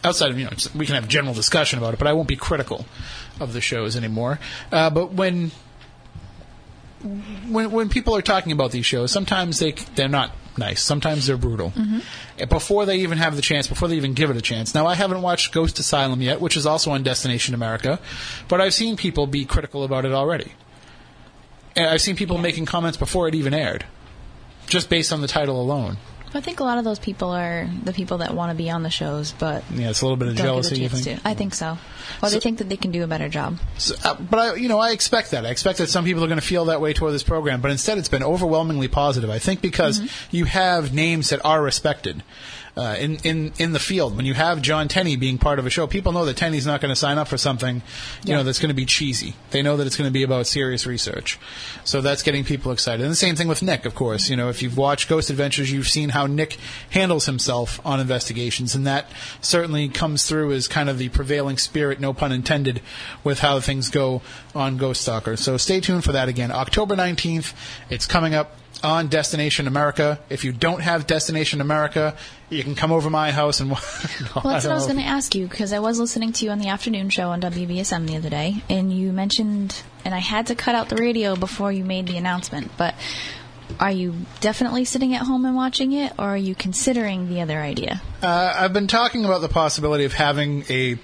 outside 0.04 0.30
of 0.30 0.38
you 0.38 0.44
know, 0.44 0.50
we 0.74 0.84
can 0.86 0.94
have 0.94 1.08
general 1.08 1.34
discussion 1.34 1.78
about 1.78 1.94
it, 1.94 1.98
but 1.98 2.06
I 2.06 2.12
won't 2.12 2.28
be 2.28 2.36
critical 2.36 2.84
of 3.40 3.52
the 3.52 3.60
shows 3.60 3.96
anymore. 3.96 4.38
Uh, 4.70 4.90
but 4.90 5.12
when 5.12 5.52
when 7.48 7.70
when 7.70 7.88
people 7.88 8.14
are 8.16 8.22
talking 8.22 8.52
about 8.52 8.72
these 8.72 8.86
shows, 8.86 9.12
sometimes 9.12 9.58
they 9.60 9.72
they're 9.94 10.08
not 10.08 10.32
nice. 10.56 10.82
Sometimes 10.82 11.26
they're 11.26 11.36
brutal. 11.36 11.72
Uh, 12.40 12.46
Before 12.46 12.84
they 12.84 12.98
even 12.98 13.18
have 13.18 13.36
the 13.36 13.42
chance, 13.42 13.68
before 13.68 13.88
they 13.88 13.96
even 13.96 14.14
give 14.14 14.30
it 14.30 14.36
a 14.36 14.42
chance. 14.42 14.74
Now, 14.74 14.86
I 14.86 14.96
haven't 14.96 15.22
watched 15.22 15.52
Ghost 15.52 15.78
Asylum 15.78 16.20
yet, 16.20 16.40
which 16.40 16.56
is 16.56 16.66
also 16.66 16.90
on 16.90 17.04
Destination 17.04 17.54
America, 17.54 18.00
but 18.48 18.60
I've 18.60 18.74
seen 18.74 18.96
people 18.96 19.28
be 19.28 19.44
critical 19.44 19.84
about 19.84 20.04
it 20.04 20.12
already. 20.12 20.52
And 21.78 21.86
I've 21.88 22.00
seen 22.00 22.16
people 22.16 22.38
making 22.38 22.66
comments 22.66 22.96
before 22.98 23.28
it 23.28 23.34
even 23.34 23.54
aired, 23.54 23.84
just 24.66 24.90
based 24.90 25.12
on 25.12 25.20
the 25.20 25.28
title 25.28 25.60
alone. 25.60 25.96
I 26.34 26.42
think 26.42 26.60
a 26.60 26.64
lot 26.64 26.76
of 26.76 26.84
those 26.84 26.98
people 26.98 27.30
are 27.30 27.66
the 27.84 27.92
people 27.94 28.18
that 28.18 28.34
want 28.34 28.50
to 28.50 28.54
be 28.54 28.68
on 28.68 28.82
the 28.82 28.90
shows, 28.90 29.32
but 29.32 29.64
Yeah, 29.72 29.88
it's 29.88 30.02
a 30.02 30.04
little 30.04 30.18
bit 30.18 30.28
of 30.28 30.34
jealousy. 30.34 30.78
You 30.78 30.90
think? 30.90 31.22
to. 31.22 31.26
I 31.26 31.32
think 31.32 31.54
so. 31.54 31.78
Well, 32.20 32.30
So- 32.30 32.36
they 32.36 32.40
think 32.40 32.58
that 32.58 32.68
they 32.68 32.76
can 32.76 32.90
do 32.90 33.02
a 33.02 33.06
better 33.06 33.30
job. 33.30 33.58
So, 33.78 33.94
uh, 34.04 34.14
but 34.14 34.38
I, 34.38 34.54
you 34.56 34.68
know, 34.68 34.78
I 34.78 34.90
expect 34.90 35.30
that. 35.30 35.46
I 35.46 35.48
expect 35.48 35.78
that 35.78 35.88
some 35.88 36.04
people 36.04 36.22
are 36.22 36.26
going 36.26 36.40
to 36.40 36.46
feel 36.46 36.66
that 36.66 36.82
way 36.82 36.92
toward 36.92 37.14
this 37.14 37.22
program. 37.22 37.62
But 37.62 37.70
instead, 37.70 37.96
it's 37.96 38.10
been 38.10 38.22
overwhelmingly 38.22 38.88
positive. 38.88 39.30
I 39.30 39.38
think 39.38 39.62
because 39.62 40.02
you 40.30 40.44
have 40.44 40.92
names 40.92 41.30
that 41.30 41.42
are 41.46 41.62
respected 41.62 42.22
uh, 42.78 42.94
in 42.98 43.16
in 43.24 43.52
in 43.58 43.72
the 43.72 43.78
field. 43.80 44.16
When 44.16 44.24
you 44.24 44.34
have 44.34 44.62
John 44.62 44.86
Tenney 44.88 45.16
being 45.16 45.36
part 45.36 45.58
of 45.58 45.66
a 45.66 45.70
show, 45.70 45.86
people 45.88 46.12
know 46.12 46.24
that 46.26 46.36
Tenney's 46.36 46.66
not 46.66 46.80
going 46.80 46.90
to 46.92 46.96
sign 46.96 47.18
up 47.18 47.26
for 47.26 47.36
something, 47.36 47.76
you 47.76 47.82
Yeah. 48.24 48.36
know, 48.36 48.42
that's 48.44 48.60
going 48.60 48.68
to 48.68 48.74
be 48.74 48.86
cheesy. 48.86 49.34
They 49.50 49.62
know 49.62 49.76
that 49.76 49.86
it's 49.86 49.96
going 49.96 50.06
to 50.08 50.12
be 50.12 50.22
about 50.22 50.46
serious 50.46 50.86
research. 50.86 51.38
So 51.84 52.00
that's 52.00 52.22
getting 52.22 52.44
people 52.44 52.70
excited. 52.70 53.02
And 53.02 53.10
the 53.10 53.16
same 53.16 53.34
thing 53.34 53.48
with 53.48 53.62
Nick, 53.62 53.84
of 53.84 53.94
course. 53.96 54.30
You 54.30 54.36
know, 54.36 54.48
if 54.48 54.62
you've 54.62 54.76
watched 54.76 55.08
Ghost 55.08 55.28
Adventures, 55.28 55.72
you've 55.72 55.88
seen 55.88 56.10
how 56.10 56.26
Nick 56.26 56.56
handles 56.90 57.26
himself 57.26 57.80
on 57.84 57.98
investigations, 58.00 58.74
and 58.76 58.86
that 58.86 59.10
certainly 59.40 59.88
comes 59.88 60.24
through 60.26 60.52
as 60.52 60.68
kind 60.68 60.88
of 60.88 60.98
the 60.98 61.08
prevailing 61.08 61.58
spirit, 61.58 61.98
no 62.00 62.12
pun 62.12 62.30
intended, 62.32 62.80
with 63.24 63.40
how 63.40 63.58
things 63.60 63.88
go 63.90 64.22
on 64.54 64.76
Ghost 64.76 65.02
Stalker. 65.02 65.36
So 65.36 65.56
stay 65.56 65.80
tuned 65.80 66.04
for 66.04 66.12
that 66.12 66.28
again. 66.28 66.52
October 66.52 66.94
19th, 66.94 67.52
it's 67.90 68.06
coming 68.06 68.34
up 68.34 68.54
on 68.82 69.08
Destination 69.08 69.66
America. 69.66 70.18
If 70.30 70.44
you 70.44 70.52
don't 70.52 70.80
have 70.80 71.06
Destination 71.06 71.60
America, 71.60 72.16
you 72.50 72.62
can 72.62 72.74
come 72.74 72.92
over 72.92 73.10
my 73.10 73.30
house 73.30 73.60
and. 73.60 73.70
No, 73.70 73.76
Well, 74.44 74.54
that's 74.54 74.64
I 74.64 74.68
what 74.68 74.72
I 74.72 74.74
was 74.74 74.86
going 74.86 74.98
to 74.98 75.04
ask 75.04 75.34
you 75.34 75.46
because 75.46 75.72
I 75.72 75.78
was 75.78 75.98
listening 75.98 76.32
to 76.32 76.44
you 76.44 76.50
on 76.50 76.58
the 76.58 76.68
afternoon 76.68 77.10
show 77.10 77.30
on 77.30 77.40
WBSM 77.40 78.06
the 78.06 78.16
other 78.16 78.30
day, 78.30 78.62
and 78.68 78.92
you 78.92 79.12
mentioned, 79.12 79.82
and 80.04 80.14
I 80.14 80.18
had 80.18 80.46
to 80.48 80.54
cut 80.54 80.74
out 80.74 80.88
the 80.88 80.96
radio 80.96 81.36
before 81.36 81.72
you 81.72 81.84
made 81.84 82.06
the 82.06 82.16
announcement. 82.16 82.70
But 82.76 82.94
are 83.80 83.90
you 83.90 84.14
definitely 84.40 84.84
sitting 84.84 85.14
at 85.14 85.22
home 85.22 85.44
and 85.44 85.54
watching 85.54 85.92
it, 85.92 86.12
or 86.18 86.24
are 86.24 86.36
you 86.36 86.54
considering 86.54 87.28
the 87.28 87.40
other 87.40 87.58
idea? 87.58 88.02
Uh, 88.22 88.54
I've 88.56 88.72
been 88.72 88.86
talking 88.88 89.24
about 89.24 89.40
the 89.40 89.48
possibility 89.48 90.04
of 90.04 90.12
having 90.12 90.64
a 90.70 90.98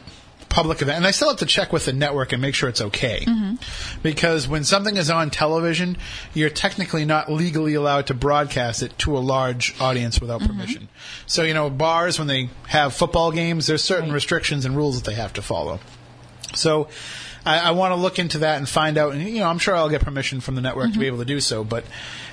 public 0.54 0.80
event, 0.82 0.98
and 0.98 1.06
I 1.06 1.10
still 1.10 1.30
have 1.30 1.38
to 1.38 1.46
check 1.46 1.72
with 1.72 1.84
the 1.84 1.92
network 1.92 2.32
and 2.32 2.40
make 2.40 2.54
sure 2.54 2.68
it's 2.68 2.80
okay. 2.80 3.24
Mm-hmm. 3.26 3.56
Because 4.04 4.46
when 4.46 4.62
something 4.62 4.96
is 4.96 5.10
on 5.10 5.30
television, 5.30 5.96
you're 6.32 6.48
technically 6.48 7.04
not 7.04 7.30
legally 7.30 7.74
allowed 7.74 8.06
to 8.06 8.14
broadcast 8.14 8.80
it 8.80 8.96
to 9.00 9.16
a 9.16 9.18
large 9.18 9.74
audience 9.80 10.20
without 10.20 10.40
mm-hmm. 10.40 10.52
permission. 10.52 10.88
So, 11.26 11.42
you 11.42 11.54
know, 11.54 11.70
bars, 11.70 12.20
when 12.20 12.28
they 12.28 12.50
have 12.68 12.94
football 12.94 13.32
games, 13.32 13.66
there's 13.66 13.82
certain 13.82 14.10
Right. 14.10 14.14
restrictions 14.14 14.64
and 14.64 14.76
rules 14.76 14.94
that 14.94 15.10
they 15.10 15.16
have 15.16 15.32
to 15.32 15.42
follow. 15.42 15.80
So 16.54 16.88
I, 17.44 17.58
I 17.58 17.70
want 17.72 17.90
to 17.90 17.96
look 17.96 18.20
into 18.20 18.38
that 18.38 18.58
and 18.58 18.68
find 18.68 18.96
out. 18.96 19.12
And 19.12 19.22
you 19.28 19.40
know, 19.40 19.48
I'm 19.48 19.58
sure 19.58 19.74
I'll 19.74 19.88
get 19.88 20.02
permission 20.02 20.40
from 20.40 20.54
the 20.54 20.60
network 20.60 20.92
to 20.92 20.98
be 20.98 21.06
mm-hmm. 21.06 21.14
able 21.14 21.18
to 21.18 21.24
do 21.24 21.40
so. 21.40 21.64
But 21.64 21.84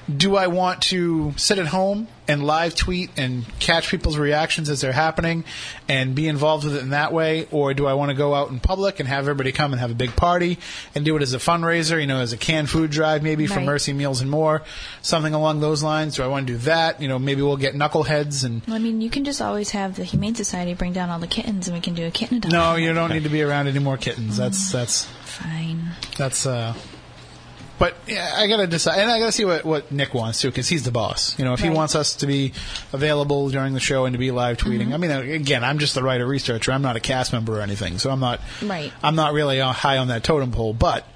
do 0.10 0.36
I 0.36 0.48
want 0.48 0.82
to 0.84 1.34
sit 1.38 1.60
at 1.60 1.68
home 1.68 2.08
and 2.28 2.44
live 2.44 2.76
tweet 2.76 3.10
and 3.18 3.46
catch 3.60 3.90
people's 3.90 4.18
reactions 4.18 4.70
as 4.70 4.82
they're 4.82 4.92
happening 4.92 5.44
and 5.88 6.16
be 6.16 6.28
involved 6.28 6.64
with 6.64 6.76
it 6.76 6.82
in 6.82 6.90
that 6.90 7.12
way, 7.12 7.48
or 7.52 7.74
do 7.74 7.86
I 7.88 7.94
want 7.94 8.10
to 8.10 8.16
go 8.16 8.34
out 8.34 8.50
in 8.50 8.60
public 8.60 9.00
and 9.00 9.10
have 9.10 9.20
everybody 9.20 9.52
come 9.52 9.74
and 9.74 9.80
have 9.80 9.92
a 9.92 9.96
big 9.96 10.16
party 10.16 10.60
and 10.96 11.04
do 11.04 11.16
it 11.18 11.22
as 11.22 11.34
a 11.34 11.38
fundraiser? 11.38 12.00
You 12.00 12.08
know, 12.08 12.20
as 12.20 12.34
a 12.34 12.38
canned 12.38 12.70
food 12.70 12.92
drive, 12.92 13.22
maybe 13.22 13.48
for 13.48 13.60
Mercy 13.60 13.94
Meals 13.94 14.22
and 14.22 14.30
More, 14.30 14.64
something 15.02 15.34
along 15.34 15.60
those 15.60 15.84
lines. 15.84 16.16
Do 16.16 16.24
I 16.24 16.28
want 16.28 16.48
to 16.48 16.54
do 16.54 16.60
that? 16.60 17.02
You 17.02 17.08
know, 17.08 17.20
maybe 17.20 17.42
we'll 17.42 17.58
get 17.58 17.76
knuckleheads 17.76 18.44
and. 18.46 18.62
Well, 18.68 18.76
I 18.76 18.80
mean, 18.80 19.02
you 19.02 19.10
can 19.10 19.26
just 19.26 19.42
always 19.42 19.72
have 19.72 19.96
the 19.96 20.04
Humane 20.04 20.36
Society 20.36 20.74
bring 20.74 20.94
down 20.94 21.10
all 21.10 21.20
the 21.20 21.28
kittens, 21.28 21.68
and 21.68 21.76
we 21.76 21.82
can 21.82 21.94
do 21.94 22.06
a 22.06 22.12
kitten 22.12 22.38
adoption. 22.38 22.58
No, 22.58 22.76
you 22.76 22.94
don't 22.94 23.12
need 23.12 23.24
to 23.24 23.30
be 23.30 23.42
around 23.42 23.68
any 23.68 23.80
more 23.80 23.98
kittens. 23.98 24.38
That's 24.38 24.72
that's 24.72 25.08
Fine. 25.32 25.92
That's 26.18 26.46
uh 26.46 26.74
but 27.82 27.96
yeah, 28.06 28.36
I 28.36 28.46
gotta 28.46 28.68
decide, 28.68 29.00
and 29.00 29.10
I 29.10 29.18
gotta 29.18 29.32
see 29.32 29.44
what, 29.44 29.66
what 29.66 29.92
Nick 29.92 30.14
wants 30.14 30.42
to, 30.42 30.50
because 30.50 30.70
he's 30.70 30.84
the 30.84 30.92
boss. 30.92 31.36
You 31.40 31.46
know, 31.46 31.54
if 31.54 31.62
he 31.62 31.72
wants 31.72 31.96
us 31.96 32.16
to 32.18 32.28
be 32.28 32.54
available 32.94 33.50
during 33.50 33.74
the 33.74 33.80
show 33.80 34.06
and 34.06 34.14
to 34.14 34.20
be 34.20 34.30
live 34.30 34.58
tweeting. 34.58 34.94
I 34.94 34.98
mean, 34.98 35.10
again, 35.10 35.64
I'm 35.64 35.80
just 35.80 35.96
the 35.96 36.04
writer 36.04 36.28
researcher. 36.28 36.72
I'm 36.72 36.84
not 36.84 36.96
a 36.96 37.00
cast 37.00 37.34
member 37.34 37.58
or 37.58 37.62
anything, 37.62 37.98
so 37.98 38.12
I'm 38.12 38.20
not. 38.20 38.40
Right. 38.62 38.94
I'm 39.02 39.16
not 39.16 39.34
really 39.34 39.62
uh, 39.62 39.72
high 39.72 39.98
on 39.98 40.10
that 40.10 40.24
totem 40.24 40.52
pole, 40.52 40.76
but 40.76 41.08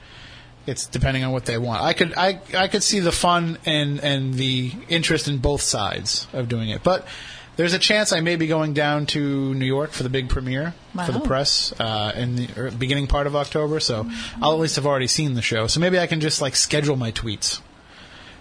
it's 0.66 0.88
depending 0.88 1.24
on 1.24 1.32
what 1.32 1.46
they 1.46 1.60
want. 1.60 1.84
I 1.84 1.94
could 1.94 2.16
I 2.18 2.40
I 2.58 2.68
could 2.68 2.82
see 2.82 3.00
the 3.00 3.12
fun 3.12 3.60
and 3.68 4.00
and 4.00 4.34
the 4.34 4.72
interest 4.90 5.28
in 5.28 5.38
both 5.38 5.62
sides 5.62 6.26
of 6.34 6.50
doing 6.50 6.70
it, 6.70 6.82
but. 6.82 7.08
There's 7.56 7.74
a 7.74 7.80
chance 7.80 8.12
I 8.12 8.20
may 8.20 8.36
be 8.36 8.48
going 8.48 8.74
down 8.74 9.06
to 9.08 9.54
New 9.54 9.66
York 9.66 9.92
for 9.92 10.04
the 10.04 10.10
big 10.10 10.30
premiere 10.30 10.74
for 11.06 11.12
the 11.12 11.22
press 11.22 11.74
uh, 11.80 12.12
in 12.16 12.36
the 12.36 12.50
er, 12.58 12.72
beginning 12.72 13.08
part 13.08 13.28
of 13.28 13.36
October. 13.36 13.80
So 13.80 14.10
I'll 14.42 14.54
at 14.54 14.60
least 14.60 14.76
have 14.76 14.86
already 14.86 15.08
seen 15.08 15.36
the 15.36 15.42
show. 15.42 15.68
So 15.68 15.80
maybe 15.80 15.98
I 16.00 16.08
can 16.08 16.20
just 16.20 16.42
like 16.42 16.56
schedule 16.56 16.98
my 16.98 17.12
tweets, 17.12 17.62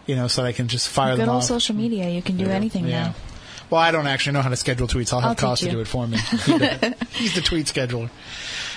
you 0.07 0.17
know, 0.17 0.27
so 0.27 0.43
that 0.43 0.49
I 0.49 0.53
can 0.53 0.69
just 0.69 0.89
fire 0.89 1.15
Good 1.15 1.23
them 1.23 1.29
old 1.29 1.39
off. 1.39 1.45
social 1.45 1.77
media. 1.77 2.09
You 2.09 2.23
can 2.23 2.37
do 2.37 2.47
anything 2.47 2.87
yeah. 2.87 3.05
now. 3.05 3.15
Well, 3.71 3.81
I 3.81 3.91
don't 3.91 4.07
actually 4.07 4.35
know 4.35 4.43
how 4.43 4.51
to 4.51 4.57
schedule 4.57 4.87
tweets. 4.87 5.13
I'll 5.13 5.21
have 5.21 5.31
I'll 5.31 5.51
Costa 5.51 5.71
do 5.71 5.81
it 5.81 5.89
for 5.89 6.07
me. 6.07 6.19
He's 7.13 7.35
the 7.35 7.41
tweet 7.43 7.67
scheduler. 7.67 8.11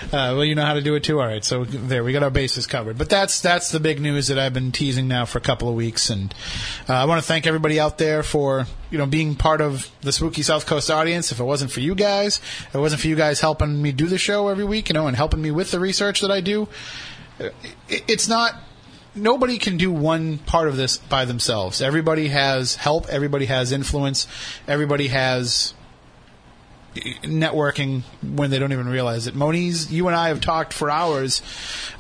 Uh, 0.05 0.33
well, 0.36 0.45
you 0.45 0.55
know 0.55 0.65
how 0.65 0.73
to 0.73 0.81
do 0.81 0.95
it 0.95 1.03
too. 1.03 1.19
All 1.19 1.27
right, 1.27 1.43
so 1.43 1.63
there 1.65 2.03
we 2.03 2.13
got 2.13 2.23
our 2.23 2.29
bases 2.29 2.67
covered. 2.67 2.97
But 2.97 3.10
that's 3.10 3.41
that's 3.41 3.71
the 3.71 3.79
big 3.79 3.99
news 3.99 4.27
that 4.27 4.39
I've 4.39 4.53
been 4.53 4.71
teasing 4.71 5.07
now 5.07 5.25
for 5.25 5.38
a 5.38 5.41
couple 5.41 5.69
of 5.69 5.75
weeks, 5.75 6.10
and 6.10 6.33
uh, 6.88 6.93
I 6.93 7.05
want 7.05 7.21
to 7.21 7.27
thank 7.27 7.47
everybody 7.47 7.79
out 7.79 7.97
there 7.97 8.23
for 8.23 8.67
you 8.91 8.97
know 8.97 9.05
being 9.05 9.36
part 9.36 9.62
of 9.62 9.89
the 10.01 10.12
Spooky 10.12 10.43
South 10.43 10.65
Coast 10.65 10.89
audience. 10.89 11.31
If 11.31 11.39
it 11.39 11.43
wasn't 11.43 11.71
for 11.71 11.79
you 11.79 11.95
guys, 11.95 12.38
if 12.38 12.75
it 12.75 12.79
wasn't 12.79 13.01
for 13.01 13.07
you 13.07 13.15
guys 13.15 13.41
helping 13.41 13.81
me 13.81 13.91
do 13.91 14.07
the 14.07 14.17
show 14.17 14.47
every 14.47 14.65
week, 14.65 14.89
you 14.89 14.93
know, 14.93 15.07
and 15.07 15.15
helping 15.15 15.41
me 15.41 15.51
with 15.51 15.71
the 15.71 15.79
research 15.79 16.21
that 16.21 16.31
I 16.31 16.41
do, 16.41 16.67
it, 17.39 17.53
it's 17.88 18.27
not 18.27 18.55
nobody 19.17 19.57
can 19.57 19.77
do 19.77 19.91
one 19.91 20.38
part 20.38 20.67
of 20.67 20.77
this 20.77 20.97
by 20.97 21.25
themselves. 21.25 21.81
Everybody 21.81 22.27
has 22.29 22.75
help. 22.75 23.07
Everybody 23.10 23.45
has 23.45 23.71
influence. 23.71 24.27
Everybody 24.67 25.07
has 25.07 25.73
networking 27.23 28.03
when 28.21 28.49
they 28.49 28.60
don't 28.60 28.71
even 28.71 28.88
realize 28.88 29.27
it. 29.27 29.36
Moniz, 29.36 29.91
you 29.91 30.07
and 30.07 30.15
I 30.15 30.29
have 30.29 30.41
talked 30.41 30.73
for 30.73 30.89
hours, 30.89 31.41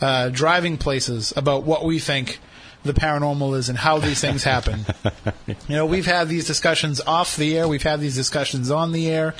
uh, 0.01 0.29
driving 0.29 0.77
places 0.77 1.33
about 1.35 1.63
what 1.63 1.85
we 1.85 1.99
think 1.99 2.39
the 2.83 2.93
paranormal 2.93 3.55
is 3.57 3.69
and 3.69 3.77
how 3.77 3.99
these 3.99 4.19
things 4.21 4.43
happen. 4.43 4.85
you 5.47 5.55
know, 5.67 5.85
we've 5.85 6.05
had 6.05 6.27
these 6.27 6.47
discussions 6.47 7.01
off 7.01 7.35
the 7.35 7.57
air, 7.57 7.67
we've 7.67 7.83
had 7.83 7.99
these 7.99 8.15
discussions 8.15 8.71
on 8.71 8.91
the 8.91 9.09
air, 9.09 9.35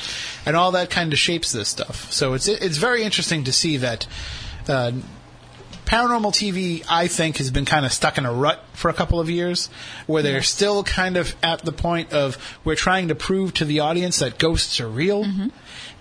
and 0.46 0.56
all 0.56 0.72
that 0.72 0.90
kind 0.90 1.14
of 1.14 1.20
shapes 1.20 1.52
this 1.52 1.70
stuff. 1.70 2.12
So 2.12 2.34
it's 2.34 2.48
it's 2.48 2.78
very 2.78 3.04
interesting 3.04 3.44
to 3.46 3.54
see 3.54 3.78
that. 3.78 4.06
Uh, 4.68 4.92
paranormal 5.88 6.34
TV, 6.34 6.86
I 6.90 7.08
think, 7.08 7.38
has 7.38 7.50
been 7.50 7.66
kind 7.66 7.86
of 7.86 7.94
stuck 7.94 8.18
in 8.18 8.26
a 8.26 8.34
rut 8.34 8.64
for 8.74 8.90
a 8.90 8.94
couple 8.94 9.20
of 9.20 9.30
years, 9.30 9.70
where 10.06 10.22
they're 10.22 10.44
still 10.44 10.84
kind 10.84 11.16
of 11.16 11.34
at 11.42 11.64
the 11.64 11.72
point 11.72 12.14
of 12.14 12.38
we're 12.64 12.76
trying 12.76 13.08
to 13.08 13.16
prove 13.16 13.54
to 13.56 13.66
the 13.66 13.80
audience 13.80 14.20
that 14.20 14.38
ghosts 14.38 14.80
are 14.82 14.90
real. 14.90 15.24
Mm-hmm. 15.24 15.48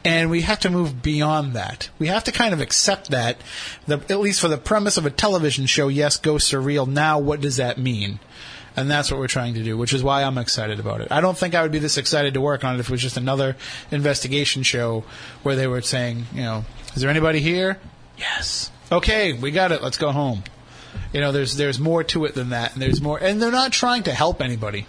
And 0.05 0.31
we 0.31 0.43
have 0.43 0.61
to 0.61 0.71
move 0.71 1.03
beyond 1.03 1.55
that. 1.55 1.91
We 1.99 2.07
have 2.09 2.25
to 2.25 2.33
kind 2.33 2.53
of 2.53 2.61
accept 2.61 3.11
that, 3.11 3.39
the, 3.87 3.95
at 4.09 4.21
least 4.21 4.41
for 4.41 4.49
the 4.49 4.59
premise 4.59 4.97
of 4.97 5.07
a 5.07 5.11
television 5.11 5.67
show, 5.67 5.89
yes, 5.89 6.17
ghosts 6.17 6.55
are 6.55 6.61
real. 6.61 6.87
Now, 6.87 7.19
what 7.19 7.41
does 7.41 7.57
that 7.57 7.79
mean? 7.79 8.21
And 8.77 8.91
that's 8.91 9.11
what 9.11 9.19
we're 9.19 9.27
trying 9.27 9.55
to 9.55 9.65
do, 9.65 9.77
which 9.77 9.93
is 9.93 10.05
why 10.05 10.23
I'm 10.23 10.39
excited 10.39 10.79
about 10.79 11.01
it. 11.01 11.11
I 11.11 11.21
don't 11.21 11.37
think 11.37 11.55
I 11.55 11.63
would 11.63 11.73
be 11.73 11.79
this 11.79 11.97
excited 11.97 12.35
to 12.35 12.41
work 12.41 12.63
on 12.63 12.77
it 12.77 12.81
if 12.81 12.89
it 12.89 12.93
was 12.93 13.03
just 13.03 13.17
another 13.17 13.57
investigation 13.91 14.63
show 14.63 15.05
where 15.43 15.57
they 15.57 15.67
were 15.67 15.81
saying, 15.81 16.27
you 16.35 16.43
know, 16.43 16.65
is 16.95 17.03
there 17.03 17.11
anybody 17.11 17.41
here? 17.41 17.79
Yes. 18.19 18.71
Okay, 18.91 19.33
we 19.33 19.51
got 19.51 19.73
it. 19.73 19.83
Let's 19.83 19.99
go 19.99 20.13
home. 20.13 20.45
You 21.13 21.21
know, 21.21 21.33
there's 21.33 21.57
there's 21.57 21.79
more 21.79 22.05
to 22.05 22.25
it 22.25 22.35
than 22.35 22.51
that, 22.51 22.73
and 22.73 22.83
there's 22.83 23.01
more, 23.03 23.19
and 23.19 23.41
they're 23.41 23.51
not 23.51 23.73
trying 23.73 24.05
to 24.05 24.13
help 24.13 24.41
anybody, 24.41 24.87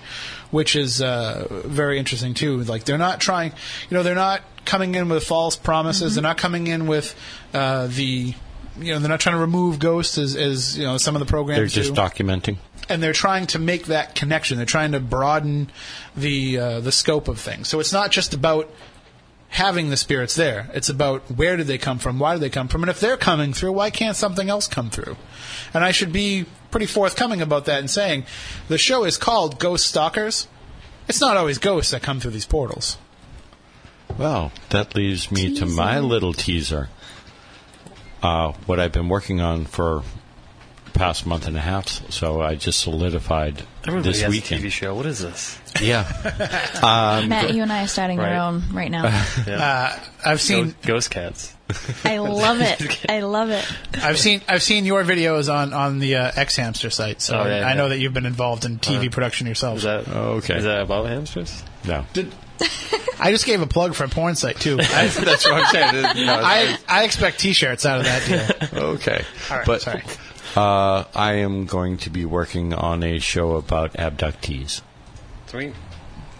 which 0.51 0.75
is 0.75 1.01
uh, 1.01 1.47
very 1.65 1.99
interesting 1.99 2.33
too. 2.33 2.57
Like 2.63 2.86
they're 2.86 2.97
not 2.97 3.19
trying, 3.19 3.51
you 3.89 3.97
know, 3.97 4.03
they're 4.03 4.15
not 4.15 4.41
coming 4.65 4.95
in 4.95 5.10
with 5.10 5.23
false 5.25 5.55
promises. 5.55 6.15
They're 6.15 6.21
not 6.23 6.38
coming 6.38 6.67
in 6.67 6.88
with 6.88 7.15
uh, 7.53 7.88
the 7.88 8.33
you 8.79 8.93
know 8.93 8.99
they're 8.99 9.10
not 9.10 9.19
trying 9.19 9.36
to 9.36 9.41
remove 9.41 9.79
ghosts 9.79 10.17
as, 10.17 10.36
as 10.36 10.77
you 10.77 10.86
know 10.86 10.97
some 10.97 11.15
of 11.15 11.19
the 11.19 11.25
programs 11.25 11.73
They're 11.73 11.83
just 11.83 11.95
do. 11.95 12.01
documenting. 12.01 12.57
and 12.89 13.01
they're 13.01 13.12
trying 13.13 13.47
to 13.47 13.60
make 13.60 13.88
that 13.88 14.15
connection. 14.15 14.57
They're 14.57 14.65
trying 14.65 14.91
to 14.93 14.99
broaden 14.99 15.69
the 16.15 16.57
uh, 16.57 16.79
the 16.81 16.91
scope 16.91 17.27
of 17.27 17.39
things. 17.39 17.67
So 17.67 17.79
it's 17.79 17.91
not 17.93 18.12
just 18.12 18.33
about 18.33 18.69
having 19.49 19.89
the 19.89 19.97
spirits 19.97 20.36
there. 20.36 20.69
It's 20.73 20.89
about 20.89 21.31
where 21.31 21.57
did 21.57 21.67
they 21.67 21.77
come 21.77 21.99
from, 21.99 22.19
why 22.19 22.33
did 22.33 22.41
they 22.41 22.49
come 22.49 22.67
from, 22.67 22.83
and 22.83 22.89
if 22.89 22.99
they're 22.99 23.17
coming 23.17 23.53
through, 23.53 23.71
why 23.71 23.89
can't 23.89 24.15
something 24.15 24.49
else 24.49 24.67
come 24.67 24.89
through? 24.89 25.17
And 25.73 25.83
I 25.83 25.91
should 25.91 26.12
be 26.12 26.45
pretty 26.71 26.86
forthcoming 26.86 27.41
about 27.41 27.65
that 27.65 27.79
and 27.79 27.89
saying 27.89 28.25
the 28.67 28.77
show 28.77 29.03
is 29.03 29.17
called 29.17 29.60
Ghost 29.60 29.88
Stalkers. 29.88 30.47
It's 31.07 31.21
not 31.21 31.38
always 31.38 31.57
ghosts 31.57 31.91
that 31.91 32.03
come 32.03 32.19
through 32.19 32.31
these 32.31 32.45
portals. 32.45 32.97
Well, 34.17 34.51
that 34.69 34.95
leaves 34.95 35.31
me 35.31 35.55
to 35.55 35.65
my 35.65 35.99
little 35.99 36.33
teaser. 36.33 36.89
Uh, 38.21 38.53
what 38.65 38.79
I've 38.79 38.91
been 38.91 39.10
working 39.10 39.39
on 39.41 39.65
for 39.65 40.03
past 40.93 41.25
month 41.25 41.47
and 41.47 41.55
a 41.55 41.62
half, 41.62 42.12
so 42.12 42.41
I 42.41 42.55
just 42.55 42.79
solidified 42.79 43.63
Everybody 43.88 44.10
this 44.12 44.21
has 44.21 44.30
weekend. 44.32 44.63
a 44.63 44.67
TV 44.67 44.71
show. 44.71 44.93
What 44.95 45.06
is 45.06 45.19
this? 45.19 45.58
Yeah, 45.82 46.04
Matt, 47.28 47.54
you 47.54 47.62
and 47.63 47.71
I 47.71 47.84
are 47.84 47.88
starting 47.88 48.17
Right. 48.17 48.34
our 48.34 48.50
own 48.50 48.63
right 48.73 48.91
now. 48.91 49.04
Yeah. 49.47 49.97
I've 50.26 50.41
seen 50.41 50.65
Ghost, 50.82 50.82
ghost 50.82 51.12
cats. 51.12 51.54
I 52.04 52.17
love 52.19 52.60
it. 52.62 53.06
I 53.10 53.19
love 53.21 53.50
it. 53.50 53.65
I've 54.04 54.17
seen 54.19 54.41
I've 54.47 54.63
seen 54.63 54.86
your 54.86 55.04
videos 55.04 55.54
on 55.54 55.73
on 55.73 56.00
the 56.00 56.15
uh, 56.17 56.32
xHamster 56.32 56.91
site, 56.91 57.21
so 57.21 57.39
Oh, 57.39 57.45
yeah, 57.47 57.65
I 57.67 57.73
know 57.76 57.89
that 57.89 58.00
you've 58.00 58.13
been 58.13 58.26
involved 58.26 58.65
in 58.65 58.80
TV 58.80 59.08
Uh, 59.08 59.10
production 59.12 59.47
yourself. 59.47 59.78
Is 59.78 59.84
that 59.84 60.08
Okay. 60.08 60.58
Is 60.58 60.63
that 60.65 60.82
about 60.82 61.06
hamsters? 61.08 61.63
no, 61.86 62.06
I 63.19 63.32
just 63.32 63.45
gave 63.45 63.62
a 63.62 63.67
plug 63.67 63.93
for 63.93 64.04
a 64.06 64.10
porn 64.10 64.36
site 64.36 64.60
too. 64.60 64.78
I, 64.80 65.08
that's 65.08 65.45
what 65.45 65.54
I'm 65.54 65.65
saying. 65.71 66.26
No, 66.26 66.34
I, 66.43 66.78
I 66.89 67.04
expect 67.06 67.39
T-shirts 67.39 67.86
out 67.86 68.00
of 68.00 68.06
that 68.06 68.69
deal. 68.71 68.84
okay, 68.95 69.23
All 69.52 69.58
right, 69.58 69.65
but 69.65 69.82
sorry. 69.82 70.04
Uh, 70.58 71.04
I 71.13 71.34
am 71.34 71.65
going 71.67 71.98
to 72.00 72.10
be 72.10 72.26
working 72.26 72.74
on 72.74 73.04
a 73.04 73.20
show 73.20 73.58
about 73.58 73.93
abductees. 73.93 74.82
Sweet. 75.46 75.74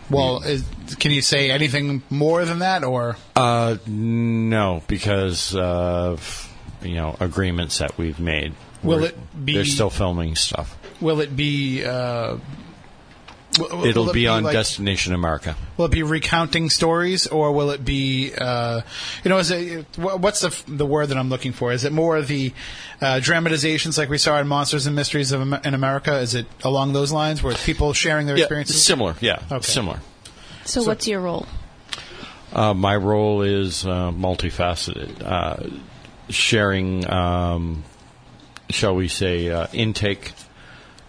Well, 0.10 0.42
is, 0.42 0.64
can 0.98 1.12
you 1.12 1.22
say 1.22 1.52
anything 1.52 2.02
more 2.10 2.44
than 2.46 2.60
that, 2.60 2.84
or 2.84 3.18
Uh, 3.36 3.76
no, 3.86 4.82
because 4.88 5.54
of 5.54 6.52
you 6.82 6.96
know 6.96 7.16
agreements 7.20 7.78
that 7.78 7.96
we've 7.98 8.20
made. 8.20 8.54
Will 8.82 8.98
We're- 9.02 9.10
it 9.10 9.46
be- 9.46 9.54
They're 9.54 9.66
still 9.66 9.90
filming 9.92 10.36
stuff. 10.36 10.76
will 11.00 11.20
it 11.22 11.36
be? 11.36 11.84
Uh, 11.86 12.38
w- 13.58 13.70
w- 13.70 13.90
It'll 13.90 14.04
will 14.06 14.10
it 14.12 14.14
be, 14.14 14.28
on 14.28 14.44
like- 14.44 14.54
Destination 14.54 15.14
America. 15.14 15.56
Will 15.78 15.86
it 15.86 15.92
be 15.92 16.04
recounting 16.04 16.70
stories, 16.70 17.28
or 17.28 17.52
will 17.52 17.70
it 17.72 17.84
be? 17.84 18.32
Uh, 18.34 18.82
you 19.24 19.30
know, 19.30 19.38
is 19.38 19.52
it 19.52 19.86
what's 19.98 20.42
the 20.42 20.56
the 20.68 20.86
word 20.86 21.08
that 21.08 21.18
I'm 21.18 21.30
looking 21.30 21.52
for? 21.54 21.72
Is 21.72 21.84
it 21.84 21.92
more 21.92 22.22
the 22.22 22.54
uh, 23.02 23.20
dramatizations 23.20 23.98
like 23.98 24.10
we 24.10 24.18
saw 24.18 24.40
in 24.40 24.48
Monsters 24.48 24.86
and 24.88 24.96
Mysteries 24.96 25.32
of 25.32 25.42
in 25.42 25.74
America? 25.74 26.18
Is 26.20 26.34
it 26.36 26.46
along 26.64 26.94
those 26.94 27.12
lines 27.12 27.44
where 27.44 27.52
it's 27.54 27.66
people 27.66 27.94
sharing 27.94 28.26
their 28.28 28.38
experiences? 28.38 28.84
similar. 28.84 29.16
Yeah, 29.22 29.40
Okay. 29.52 29.62
similar. 29.62 30.00
So, 30.66 30.84
what's 30.84 31.08
your 31.08 31.20
role? 31.22 31.46
Uh, 32.54 32.74
my 32.74 32.96
role 32.96 33.42
is 33.42 33.86
uh, 33.86 34.12
multifaceted, 34.12 35.22
uh, 35.24 35.58
sharing, 36.30 37.10
um, 37.12 37.84
shall 38.70 38.96
we 38.96 39.08
say, 39.10 39.50
uh, 39.50 39.68
intake 39.74 40.32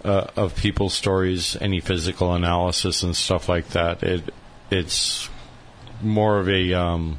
uh, 0.04 0.26
of 0.36 0.54
people's 0.56 0.94
stories, 0.94 1.56
any 1.60 1.80
physical 1.80 2.32
analysis 2.34 3.02
and 3.02 3.16
stuff 3.16 3.48
like 3.48 3.68
that. 3.70 4.02
It 4.02 4.32
it's 4.70 5.28
more 6.02 6.38
of 6.38 6.48
a 6.48 6.72
um, 6.74 7.18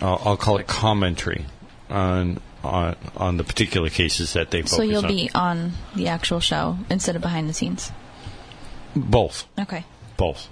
I'll, 0.00 0.20
I'll 0.24 0.36
call 0.36 0.58
it 0.58 0.66
commentary 0.66 1.46
on 1.88 2.40
on 2.62 2.96
on 3.16 3.36
the 3.38 3.44
particular 3.44 3.88
cases 3.88 4.34
that 4.34 4.50
they 4.50 4.60
focus 4.62 4.76
So 4.76 4.82
you'll 4.82 5.04
on. 5.06 5.08
be 5.08 5.30
on 5.34 5.72
the 5.94 6.08
actual 6.08 6.40
show 6.40 6.76
instead 6.90 7.16
of 7.16 7.22
behind 7.22 7.48
the 7.48 7.54
scenes. 7.54 7.90
both, 8.94 9.46
Okay. 9.58 9.84
both. 10.16 10.48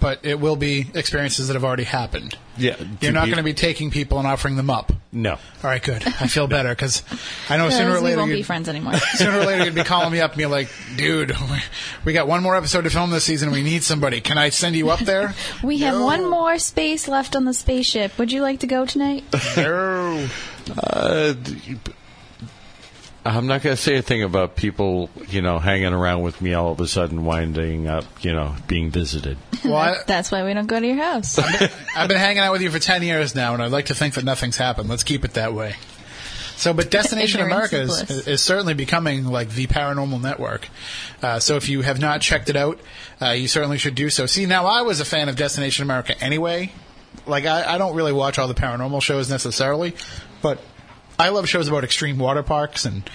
But 0.00 0.24
it 0.24 0.40
will 0.40 0.56
be 0.56 0.86
experiences 0.94 1.48
that 1.48 1.54
have 1.54 1.64
already 1.64 1.84
happened. 1.84 2.36
Yeah, 2.56 2.76
You're 3.00 3.12
not 3.12 3.26
going 3.26 3.38
to 3.38 3.42
be 3.42 3.54
taking 3.54 3.90
people 3.90 4.18
and 4.18 4.26
offering 4.26 4.56
them 4.56 4.68
up. 4.68 4.92
no. 5.10 5.32
All 5.32 5.38
right, 5.62 5.82
good. 5.82 6.06
I 6.06 6.26
feel 6.26 6.46
better 6.46 6.68
because 6.70 7.02
I 7.48 7.56
know 7.56 7.70
sooner 7.70 7.92
or 7.96 8.00
later 8.00 8.16
we 8.16 8.22
won't 8.22 8.32
be 8.32 8.42
friends 8.42 8.68
anymore. 8.68 8.94
sooner 9.14 9.38
or 9.38 9.44
later 9.46 9.64
you'd 9.64 9.74
be 9.74 9.84
calling 9.84 10.12
me 10.12 10.20
up 10.20 10.32
and 10.32 10.38
be 10.38 10.46
like, 10.46 10.68
"Dude, 10.96 11.34
we 12.04 12.12
got 12.12 12.26
one 12.26 12.42
more 12.42 12.54
episode 12.56 12.82
to 12.82 12.90
film 12.90 13.10
this 13.10 13.24
season. 13.24 13.50
We 13.52 13.62
need 13.62 13.82
somebody. 13.84 14.20
Can 14.20 14.36
I 14.38 14.50
send 14.50 14.76
you 14.76 14.90
up 14.90 15.00
there?" 15.00 15.34
We 15.62 15.78
have 15.78 15.98
one 16.00 16.28
more 16.28 16.58
space 16.58 17.08
left 17.08 17.34
on 17.36 17.44
the 17.44 17.54
spaceship. 17.54 18.18
Would 18.18 18.32
you 18.32 18.42
like 18.42 18.60
to 18.60 18.66
go 18.66 18.84
tonight? 18.84 19.24
No. 19.56 20.28
Uh, 20.76 21.32
d- 21.32 21.78
I'm 23.24 23.46
not 23.46 23.62
going 23.62 23.76
to 23.76 23.80
say 23.80 23.96
a 23.96 24.02
thing 24.02 24.22
about 24.22 24.56
people, 24.56 25.08
you 25.28 25.42
know, 25.42 25.60
hanging 25.60 25.92
around 25.92 26.22
with 26.22 26.40
me 26.42 26.54
all 26.54 26.72
of 26.72 26.80
a 26.80 26.88
sudden 26.88 27.24
winding 27.24 27.86
up, 27.86 28.04
you 28.24 28.32
know, 28.32 28.54
being 28.66 28.90
visited. 28.90 29.38
Well, 29.64 29.76
I, 29.76 29.94
That's 30.08 30.32
why 30.32 30.44
we 30.44 30.52
don't 30.54 30.66
go 30.66 30.80
to 30.80 30.84
your 30.84 30.96
house. 30.96 31.38
I've 31.38 32.08
been 32.08 32.18
hanging 32.18 32.40
out 32.40 32.50
with 32.50 32.62
you 32.62 32.70
for 32.72 32.80
10 32.80 33.04
years 33.04 33.36
now, 33.36 33.54
and 33.54 33.62
I'd 33.62 33.70
like 33.70 33.86
to 33.86 33.94
think 33.94 34.14
that 34.14 34.24
nothing's 34.24 34.56
happened. 34.56 34.88
Let's 34.88 35.04
keep 35.04 35.24
it 35.24 35.34
that 35.34 35.54
way. 35.54 35.76
So, 36.56 36.72
but 36.72 36.90
Destination 36.90 37.40
America 37.40 37.80
is 37.80 38.10
is, 38.10 38.26
is 38.26 38.40
certainly 38.42 38.74
becoming 38.74 39.24
like 39.24 39.50
the 39.50 39.68
paranormal 39.68 40.20
network. 40.20 40.68
Uh, 41.22 41.38
so, 41.38 41.54
if 41.54 41.68
you 41.68 41.82
have 41.82 42.00
not 42.00 42.22
checked 42.22 42.48
it 42.48 42.56
out, 42.56 42.80
uh, 43.20 43.30
you 43.30 43.46
certainly 43.46 43.78
should 43.78 43.94
do 43.94 44.10
so. 44.10 44.26
See, 44.26 44.46
now 44.46 44.66
I 44.66 44.82
was 44.82 44.98
a 44.98 45.04
fan 45.04 45.28
of 45.28 45.36
Destination 45.36 45.84
America 45.84 46.20
anyway. 46.20 46.72
Like, 47.24 47.46
I, 47.46 47.74
I 47.74 47.78
don't 47.78 47.94
really 47.94 48.12
watch 48.12 48.40
all 48.40 48.48
the 48.48 48.54
paranormal 48.54 49.00
shows 49.00 49.30
necessarily, 49.30 49.94
but 50.40 50.60
I 51.22 51.28
love 51.28 51.48
shows 51.48 51.68
about 51.68 51.84
extreme 51.84 52.18
water 52.18 52.42
parks 52.42 52.84
and 52.84 53.08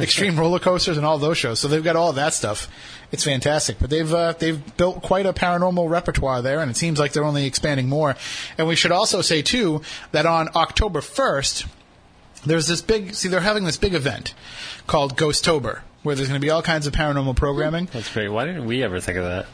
extreme 0.00 0.38
roller 0.40 0.58
coasters 0.58 0.96
and 0.96 1.04
all 1.04 1.18
those 1.18 1.36
shows. 1.36 1.60
So 1.60 1.68
they've 1.68 1.84
got 1.84 1.96
all 1.96 2.14
that 2.14 2.32
stuff. 2.32 2.68
It's 3.12 3.24
fantastic. 3.24 3.78
But 3.78 3.90
they've 3.90 4.12
uh, 4.12 4.32
they've 4.38 4.76
built 4.78 5.02
quite 5.02 5.26
a 5.26 5.34
paranormal 5.34 5.90
repertoire 5.90 6.40
there, 6.40 6.60
and 6.60 6.70
it 6.70 6.76
seems 6.78 6.98
like 6.98 7.12
they're 7.12 7.24
only 7.24 7.44
expanding 7.44 7.90
more. 7.90 8.16
And 8.56 8.66
we 8.66 8.74
should 8.74 8.90
also 8.90 9.20
say 9.20 9.42
too 9.42 9.82
that 10.12 10.24
on 10.24 10.48
October 10.56 11.02
first, 11.02 11.66
there's 12.46 12.68
this 12.68 12.80
big. 12.80 13.14
See, 13.14 13.28
they're 13.28 13.40
having 13.40 13.64
this 13.64 13.76
big 13.76 13.92
event 13.92 14.34
called 14.86 15.16
Ghostober, 15.16 15.80
where 16.02 16.14
there's 16.14 16.28
going 16.28 16.40
to 16.40 16.44
be 16.44 16.50
all 16.50 16.62
kinds 16.62 16.86
of 16.86 16.94
paranormal 16.94 17.36
programming. 17.36 17.86
That's 17.92 18.10
great. 18.10 18.28
Why 18.28 18.46
didn't 18.46 18.64
we 18.64 18.82
ever 18.82 18.98
think 18.98 19.18
of 19.18 19.24
that? 19.24 19.46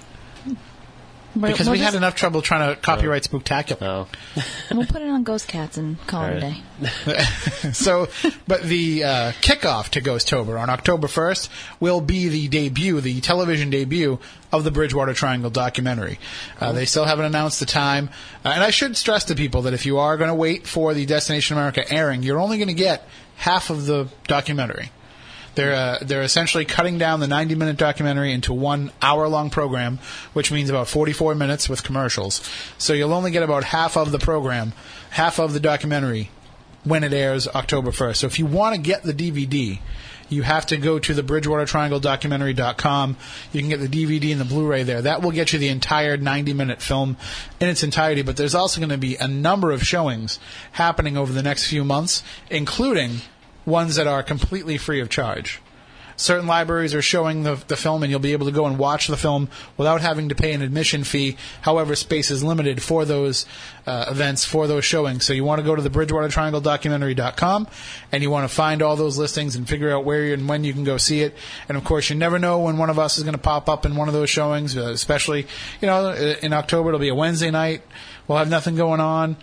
We're- 1.36 1.52
Because 1.52 1.66
we'll 1.66 1.72
we 1.78 1.78
had 1.78 1.94
enough 1.94 2.16
trouble 2.16 2.42
trying 2.42 2.74
to 2.74 2.80
copyright 2.80 3.22
Spooktacular. 3.22 3.82
Oh, 3.82 4.08
We'll 4.76 4.86
put 4.86 5.00
it 5.02 5.08
on 5.08 5.22
Ghost 5.22 5.46
Cats 5.48 5.76
and 5.76 6.04
call 6.06 6.24
it 6.24 6.36
a 6.36 6.40
day. 6.40 7.72
so, 7.72 8.08
but 8.48 8.62
the 8.62 9.04
uh, 9.04 9.32
kickoff 9.40 9.90
to 9.90 10.00
Ghostober 10.00 10.60
on 10.60 10.70
October 10.70 11.06
1st 11.06 11.48
will 11.78 12.00
be 12.00 12.28
the 12.28 12.48
debut, 12.48 13.00
the 13.00 13.20
television 13.20 13.70
debut 13.70 14.18
of 14.52 14.64
the 14.64 14.70
Bridgewater 14.72 15.14
Triangle 15.14 15.50
documentary. 15.50 16.18
Uh, 16.60 16.72
they 16.72 16.84
still 16.84 17.04
haven't 17.04 17.26
announced 17.26 17.60
the 17.60 17.66
time. 17.66 18.10
Uh, 18.44 18.48
and 18.48 18.64
I 18.64 18.70
should 18.70 18.96
stress 18.96 19.24
to 19.24 19.34
people 19.36 19.62
that 19.62 19.74
if 19.74 19.86
you 19.86 19.98
are 19.98 20.16
going 20.16 20.28
to 20.28 20.34
wait 20.34 20.66
for 20.66 20.94
the 20.94 21.06
Destination 21.06 21.56
America 21.56 21.84
airing, 21.92 22.22
you're 22.24 22.40
only 22.40 22.58
going 22.58 22.68
to 22.68 22.74
get 22.74 23.06
half 23.36 23.70
of 23.70 23.86
the 23.86 24.08
documentary. 24.26 24.90
They're 25.54 25.74
uh, 25.74 25.98
they're 26.00 26.22
essentially 26.22 26.64
cutting 26.64 26.98
down 26.98 27.20
the 27.20 27.28
90 27.28 27.54
minute 27.54 27.76
documentary 27.76 28.32
into 28.32 28.52
one 28.52 28.92
hour 29.02 29.28
long 29.28 29.50
program, 29.50 29.98
which 30.32 30.52
means 30.52 30.70
about 30.70 30.88
44 30.88 31.34
minutes 31.34 31.68
with 31.68 31.82
commercials. 31.82 32.40
So 32.78 32.92
you'll 32.92 33.12
only 33.12 33.30
get 33.30 33.42
about 33.42 33.64
half 33.64 33.96
of 33.96 34.12
the 34.12 34.18
program, 34.18 34.72
half 35.10 35.38
of 35.38 35.52
the 35.52 35.60
documentary 35.60 36.30
when 36.84 37.04
it 37.04 37.12
airs 37.12 37.46
October 37.48 37.90
1st. 37.90 38.16
So 38.16 38.26
if 38.26 38.38
you 38.38 38.46
want 38.46 38.74
to 38.74 38.80
get 38.80 39.02
the 39.02 39.12
DVD, 39.12 39.80
you 40.30 40.42
have 40.42 40.64
to 40.66 40.76
go 40.76 40.98
to 40.98 41.12
the. 41.12 41.22
You 43.52 43.60
can 43.60 43.68
get 43.68 43.80
the 43.80 43.88
DVD 43.88 44.32
and 44.32 44.40
the 44.40 44.44
Blu-ray 44.44 44.84
there. 44.84 45.02
That 45.02 45.22
will 45.22 45.32
get 45.32 45.52
you 45.52 45.58
the 45.58 45.68
entire 45.68 46.16
90-minute 46.16 46.80
film 46.80 47.16
in 47.58 47.68
its 47.68 47.82
entirety. 47.82 48.22
But 48.22 48.36
there's 48.36 48.54
also 48.54 48.80
going 48.80 48.90
to 48.90 48.98
be 48.98 49.16
a 49.16 49.26
number 49.28 49.72
of 49.72 49.82
showings 49.82 50.38
happening 50.72 51.16
over 51.16 51.32
the 51.32 51.42
next 51.42 51.66
few 51.66 51.84
months, 51.84 52.22
including 52.48 53.22
ones 53.66 53.96
that 53.96 54.06
are 54.06 54.22
completely 54.22 54.78
free 54.78 55.00
of 55.00 55.08
charge. 55.08 55.60
Certain 56.20 56.46
libraries 56.46 56.94
are 56.94 57.00
showing 57.00 57.44
the, 57.44 57.54
the 57.68 57.76
film, 57.76 58.02
and 58.02 58.10
you'll 58.10 58.20
be 58.20 58.32
able 58.32 58.44
to 58.44 58.52
go 58.52 58.66
and 58.66 58.78
watch 58.78 59.06
the 59.06 59.16
film 59.16 59.48
without 59.78 60.02
having 60.02 60.28
to 60.28 60.34
pay 60.34 60.52
an 60.52 60.60
admission 60.60 61.02
fee. 61.02 61.38
However, 61.62 61.96
space 61.96 62.30
is 62.30 62.44
limited 62.44 62.82
for 62.82 63.06
those 63.06 63.46
uh, 63.86 64.04
events, 64.10 64.44
for 64.44 64.66
those 64.66 64.84
showings. 64.84 65.24
So 65.24 65.32
you 65.32 65.44
want 65.44 65.60
to 65.60 65.64
go 65.64 65.74
to 65.74 65.80
the 65.80 65.88
BridgewaterTriangleDocumentary.com, 65.88 67.68
and 68.12 68.22
you 68.22 68.28
want 68.28 68.46
to 68.46 68.54
find 68.54 68.82
all 68.82 68.96
those 68.96 69.16
listings 69.16 69.56
and 69.56 69.66
figure 69.66 69.90
out 69.90 70.04
where 70.04 70.34
and 70.34 70.46
when 70.46 70.62
you 70.62 70.74
can 70.74 70.84
go 70.84 70.98
see 70.98 71.22
it. 71.22 71.34
And 71.70 71.78
of 71.78 71.84
course, 71.84 72.10
you 72.10 72.16
never 72.16 72.38
know 72.38 72.60
when 72.60 72.76
one 72.76 72.90
of 72.90 72.98
us 72.98 73.16
is 73.16 73.24
going 73.24 73.32
to 73.32 73.40
pop 73.40 73.70
up 73.70 73.86
in 73.86 73.96
one 73.96 74.08
of 74.08 74.12
those 74.12 74.28
showings. 74.28 74.76
Uh, 74.76 74.90
especially, 74.90 75.46
you 75.80 75.86
know, 75.86 76.12
in 76.12 76.52
October 76.52 76.90
it'll 76.90 77.00
be 77.00 77.08
a 77.08 77.14
Wednesday 77.14 77.50
night. 77.50 77.80
We'll 78.28 78.36
have 78.36 78.50
nothing 78.50 78.76
going 78.76 79.00
on 79.00 79.38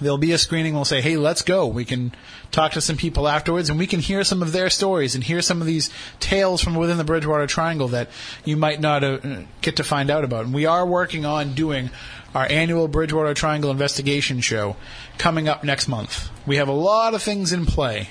There'll 0.00 0.18
be 0.18 0.32
a 0.32 0.38
screening. 0.38 0.74
We'll 0.74 0.84
say, 0.84 1.00
hey, 1.00 1.16
let's 1.16 1.42
go. 1.42 1.66
We 1.66 1.84
can 1.84 2.12
talk 2.50 2.72
to 2.72 2.80
some 2.80 2.96
people 2.96 3.28
afterwards 3.28 3.70
and 3.70 3.78
we 3.78 3.86
can 3.86 4.00
hear 4.00 4.24
some 4.24 4.42
of 4.42 4.52
their 4.52 4.70
stories 4.70 5.14
and 5.14 5.22
hear 5.22 5.42
some 5.42 5.60
of 5.60 5.66
these 5.66 5.90
tales 6.18 6.62
from 6.62 6.74
within 6.74 6.98
the 6.98 7.04
Bridgewater 7.04 7.46
Triangle 7.46 7.88
that 7.88 8.08
you 8.44 8.56
might 8.56 8.80
not 8.80 9.04
uh, 9.04 9.18
get 9.60 9.76
to 9.76 9.84
find 9.84 10.10
out 10.10 10.24
about. 10.24 10.46
And 10.46 10.54
we 10.54 10.66
are 10.66 10.86
working 10.86 11.24
on 11.24 11.54
doing 11.54 11.90
our 12.34 12.46
annual 12.50 12.88
Bridgewater 12.88 13.34
Triangle 13.34 13.70
investigation 13.70 14.40
show 14.40 14.76
coming 15.18 15.48
up 15.48 15.62
next 15.62 15.88
month. 15.88 16.30
We 16.46 16.56
have 16.56 16.68
a 16.68 16.72
lot 16.72 17.14
of 17.14 17.22
things 17.22 17.52
in 17.52 17.66
play 17.66 18.08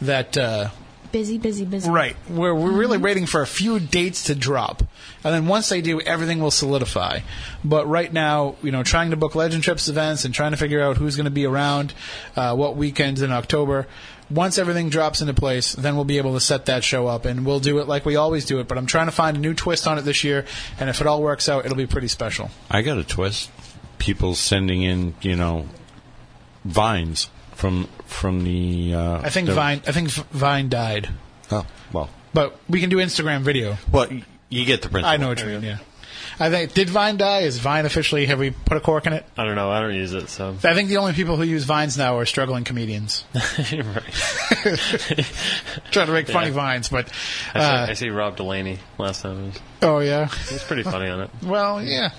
that 0.00 0.36
uh, 0.36 0.70
Busy, 1.12 1.38
busy, 1.38 1.64
busy. 1.64 1.90
Right. 1.90 2.16
We're, 2.28 2.54
we're 2.54 2.72
really 2.72 2.98
waiting 2.98 3.26
for 3.26 3.42
a 3.42 3.46
few 3.46 3.80
dates 3.80 4.24
to 4.24 4.34
drop. 4.36 4.82
And 5.24 5.34
then 5.34 5.46
once 5.46 5.68
they 5.68 5.80
do, 5.80 6.00
everything 6.00 6.38
will 6.38 6.52
solidify. 6.52 7.20
But 7.64 7.88
right 7.88 8.12
now, 8.12 8.54
you 8.62 8.70
know, 8.70 8.84
trying 8.84 9.10
to 9.10 9.16
book 9.16 9.34
Legend 9.34 9.64
Trips 9.64 9.88
events 9.88 10.24
and 10.24 10.32
trying 10.32 10.52
to 10.52 10.56
figure 10.56 10.80
out 10.80 10.98
who's 10.98 11.16
going 11.16 11.24
to 11.24 11.30
be 11.30 11.46
around, 11.46 11.94
uh, 12.36 12.54
what 12.54 12.76
weekends 12.76 13.22
in 13.22 13.32
October. 13.32 13.88
Once 14.30 14.58
everything 14.58 14.88
drops 14.88 15.20
into 15.20 15.34
place, 15.34 15.72
then 15.72 15.96
we'll 15.96 16.04
be 16.04 16.18
able 16.18 16.34
to 16.34 16.40
set 16.40 16.66
that 16.66 16.84
show 16.84 17.08
up 17.08 17.24
and 17.24 17.44
we'll 17.44 17.58
do 17.58 17.80
it 17.80 17.88
like 17.88 18.06
we 18.06 18.14
always 18.14 18.44
do 18.44 18.60
it. 18.60 18.68
But 18.68 18.78
I'm 18.78 18.86
trying 18.86 19.06
to 19.06 19.12
find 19.12 19.36
a 19.36 19.40
new 19.40 19.54
twist 19.54 19.88
on 19.88 19.98
it 19.98 20.02
this 20.02 20.22
year. 20.22 20.46
And 20.78 20.88
if 20.88 21.00
it 21.00 21.08
all 21.08 21.20
works 21.20 21.48
out, 21.48 21.64
it'll 21.64 21.76
be 21.76 21.88
pretty 21.88 22.08
special. 22.08 22.50
I 22.70 22.82
got 22.82 22.98
a 22.98 23.04
twist. 23.04 23.50
People 23.98 24.36
sending 24.36 24.82
in, 24.82 25.14
you 25.20 25.34
know, 25.34 25.66
vines 26.64 27.28
from 27.60 27.84
from 28.06 28.42
the. 28.44 28.94
Uh, 28.94 29.20
I 29.22 29.28
think 29.30 29.46
the- 29.46 29.54
Vine, 29.54 29.82
I 29.86 29.92
think 29.92 30.08
Vine 30.10 30.68
died. 30.68 31.08
Oh 31.52 31.66
well, 31.92 32.08
But 32.32 32.56
we 32.68 32.80
can 32.80 32.90
do 32.90 32.96
Instagram 32.96 33.42
video. 33.42 33.76
well, 33.92 34.08
you 34.48 34.64
get 34.64 34.82
the 34.82 34.88
principle. 34.88 35.12
I 35.12 35.16
know 35.18 35.28
what 35.28 35.40
you 35.40 35.46
mean, 35.46 35.62
yeah. 35.62 35.78
I 36.42 36.48
think, 36.48 36.72
did 36.72 36.88
Vine 36.88 37.18
die? 37.18 37.40
Is 37.40 37.58
Vine 37.58 37.84
officially, 37.84 38.24
have 38.26 38.38
we 38.38 38.50
put 38.50 38.76
a 38.78 38.80
cork 38.80 39.06
in 39.06 39.12
it? 39.12 39.26
I 39.36 39.44
don't 39.44 39.56
know. 39.56 39.70
I 39.70 39.80
don't 39.82 39.94
use 39.94 40.14
it, 40.14 40.30
so. 40.30 40.56
I 40.64 40.72
think 40.74 40.88
the 40.88 40.96
only 40.96 41.12
people 41.12 41.36
who 41.36 41.42
use 41.42 41.64
vines 41.64 41.98
now 41.98 42.16
are 42.18 42.24
struggling 42.24 42.64
comedians 42.64 43.24
trying 45.90 46.06
to 46.06 46.12
make 46.12 46.28
funny 46.28 46.46
Yeah. 46.48 46.52
vines. 46.54 46.88
But 46.88 47.12
I, 47.54 47.58
see, 47.60 47.64
uh, 47.66 47.86
I 47.88 47.92
see 47.94 48.08
Rob 48.08 48.36
Delaney 48.36 48.78
last 48.96 49.20
time. 49.22 49.52
Oh 49.82 50.00
yeah, 50.00 50.28
was 50.52 50.62
pretty 50.64 50.82
funny 50.82 51.08
on 51.08 51.20
it. 51.20 51.30
well 51.42 51.82
yeah. 51.82 52.10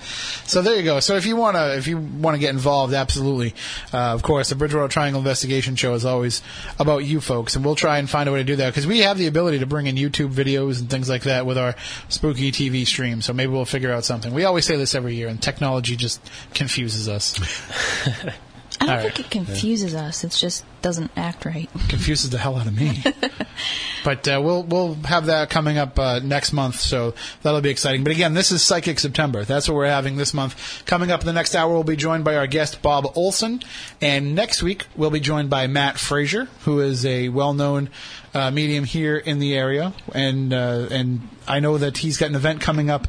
So 0.45 0.61
there 0.61 0.75
you 0.75 0.83
go. 0.83 0.99
So 0.99 1.15
if 1.15 1.25
you 1.25 1.35
want 1.35 1.55
to, 1.55 1.77
if 1.77 1.87
you 1.87 1.97
want 1.97 2.35
to 2.35 2.39
get 2.39 2.49
involved, 2.49 2.93
absolutely. 2.93 3.53
Uh, 3.93 4.13
of 4.13 4.23
course, 4.23 4.49
the 4.49 4.55
Bridgewater 4.55 4.87
Triangle 4.87 5.19
Investigation 5.19 5.75
Show 5.75 5.93
is 5.93 6.03
always 6.03 6.41
about 6.79 6.99
you 6.99 7.21
folks, 7.21 7.55
and 7.55 7.63
we'll 7.63 7.75
try 7.75 7.99
and 7.99 8.09
find 8.09 8.27
a 8.27 8.31
way 8.31 8.39
to 8.39 8.43
do 8.43 8.55
that 8.57 8.69
because 8.69 8.87
we 8.87 8.99
have 8.99 9.17
the 9.17 9.27
ability 9.27 9.59
to 9.59 9.65
bring 9.65 9.87
in 9.87 9.95
YouTube 9.95 10.33
videos 10.33 10.79
and 10.79 10.89
things 10.89 11.07
like 11.07 11.23
that 11.23 11.45
with 11.45 11.57
our 11.57 11.75
spooky 12.09 12.51
TV 12.51 12.85
stream. 12.85 13.21
So 13.21 13.31
maybe 13.31 13.51
we'll 13.51 13.65
figure 13.65 13.91
out 13.91 14.05
something. 14.05 14.33
We 14.33 14.43
always 14.43 14.65
say 14.65 14.75
this 14.75 14.95
every 14.95 15.15
year, 15.15 15.27
and 15.27 15.41
technology 15.41 15.95
just 15.95 16.19
confuses 16.53 17.07
us. 17.07 17.39
I 18.81 18.85
don't 18.85 18.95
All 18.95 19.01
think 19.03 19.17
right. 19.17 19.25
it 19.27 19.29
confuses 19.29 19.93
us. 19.93 20.23
It 20.23 20.31
just 20.31 20.65
doesn't 20.81 21.11
act 21.15 21.45
right. 21.45 21.69
confuses 21.87 22.31
the 22.31 22.39
hell 22.39 22.55
out 22.55 22.65
of 22.65 22.75
me. 22.75 23.03
but 24.03 24.27
uh, 24.27 24.41
we'll 24.43 24.63
we'll 24.63 24.95
have 24.95 25.27
that 25.27 25.51
coming 25.51 25.77
up 25.77 25.99
uh, 25.99 26.17
next 26.17 26.51
month, 26.51 26.79
so 26.79 27.13
that'll 27.43 27.61
be 27.61 27.69
exciting. 27.69 28.03
But 28.03 28.11
again, 28.11 28.33
this 28.33 28.51
is 28.51 28.63
Psychic 28.63 28.97
September. 28.97 29.45
That's 29.45 29.69
what 29.69 29.75
we're 29.75 29.85
having 29.85 30.17
this 30.17 30.33
month. 30.33 30.83
Coming 30.87 31.11
up 31.11 31.19
in 31.19 31.27
the 31.27 31.33
next 31.33 31.53
hour, 31.53 31.71
we'll 31.71 31.83
be 31.83 31.95
joined 31.95 32.23
by 32.23 32.35
our 32.37 32.47
guest 32.47 32.81
Bob 32.81 33.05
Olson, 33.15 33.61
and 34.01 34.33
next 34.33 34.63
week 34.63 34.87
we'll 34.95 35.11
be 35.11 35.19
joined 35.19 35.51
by 35.51 35.67
Matt 35.67 35.99
Fraser, 35.99 36.45
who 36.61 36.79
is 36.79 37.05
a 37.05 37.29
well-known 37.29 37.91
uh, 38.33 38.49
medium 38.49 38.83
here 38.83 39.17
in 39.17 39.37
the 39.37 39.55
area, 39.55 39.93
and 40.15 40.53
uh, 40.53 40.87
and 40.89 41.29
I 41.47 41.59
know 41.59 41.77
that 41.77 41.97
he's 41.97 42.17
got 42.17 42.29
an 42.29 42.35
event 42.35 42.61
coming 42.61 42.89
up. 42.89 43.07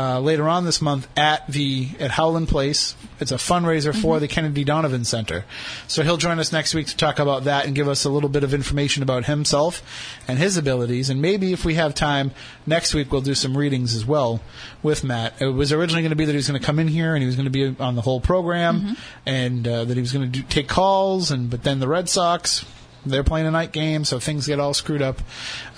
Uh, 0.00 0.18
later 0.18 0.48
on 0.48 0.64
this 0.64 0.80
month 0.80 1.06
at 1.14 1.46
the 1.46 1.86
at 1.98 2.10
Howland 2.12 2.48
Place, 2.48 2.94
it's 3.20 3.32
a 3.32 3.34
fundraiser 3.34 3.94
for 3.94 4.18
the 4.18 4.28
Kennedy 4.28 4.64
Donovan 4.64 5.04
Center. 5.04 5.44
So 5.88 6.02
he'll 6.02 6.16
join 6.16 6.38
us 6.38 6.52
next 6.52 6.72
week 6.72 6.86
to 6.86 6.96
talk 6.96 7.18
about 7.18 7.44
that 7.44 7.66
and 7.66 7.74
give 7.74 7.86
us 7.86 8.06
a 8.06 8.08
little 8.08 8.30
bit 8.30 8.42
of 8.42 8.54
information 8.54 9.02
about 9.02 9.26
himself 9.26 9.82
and 10.26 10.38
his 10.38 10.56
abilities. 10.56 11.10
And 11.10 11.20
maybe 11.20 11.52
if 11.52 11.66
we 11.66 11.74
have 11.74 11.94
time 11.94 12.30
next 12.66 12.94
week, 12.94 13.12
we'll 13.12 13.20
do 13.20 13.34
some 13.34 13.54
readings 13.54 13.94
as 13.94 14.06
well 14.06 14.40
with 14.82 15.04
Matt. 15.04 15.34
It 15.38 15.48
was 15.48 15.70
originally 15.70 16.00
going 16.00 16.12
to 16.12 16.16
be 16.16 16.24
that 16.24 16.32
he 16.32 16.36
was 16.36 16.48
going 16.48 16.58
to 16.58 16.64
come 16.64 16.78
in 16.78 16.88
here 16.88 17.14
and 17.14 17.22
he 17.22 17.26
was 17.26 17.36
going 17.36 17.44
to 17.44 17.50
be 17.50 17.76
on 17.78 17.94
the 17.94 18.00
whole 18.00 18.22
program, 18.22 18.96
and 19.26 19.68
uh, 19.68 19.84
that 19.84 19.98
he 19.98 20.00
was 20.00 20.14
going 20.14 20.32
to 20.32 20.40
do, 20.40 20.46
take 20.48 20.66
calls. 20.66 21.30
And 21.30 21.50
but 21.50 21.62
then 21.62 21.78
the 21.78 21.88
Red 21.88 22.08
Sox 22.08 22.64
they're 23.06 23.24
playing 23.24 23.46
a 23.46 23.50
night 23.50 23.72
game, 23.72 24.04
so 24.04 24.18
things 24.18 24.46
get 24.46 24.60
all 24.60 24.74
screwed 24.74 25.02
up. 25.02 25.20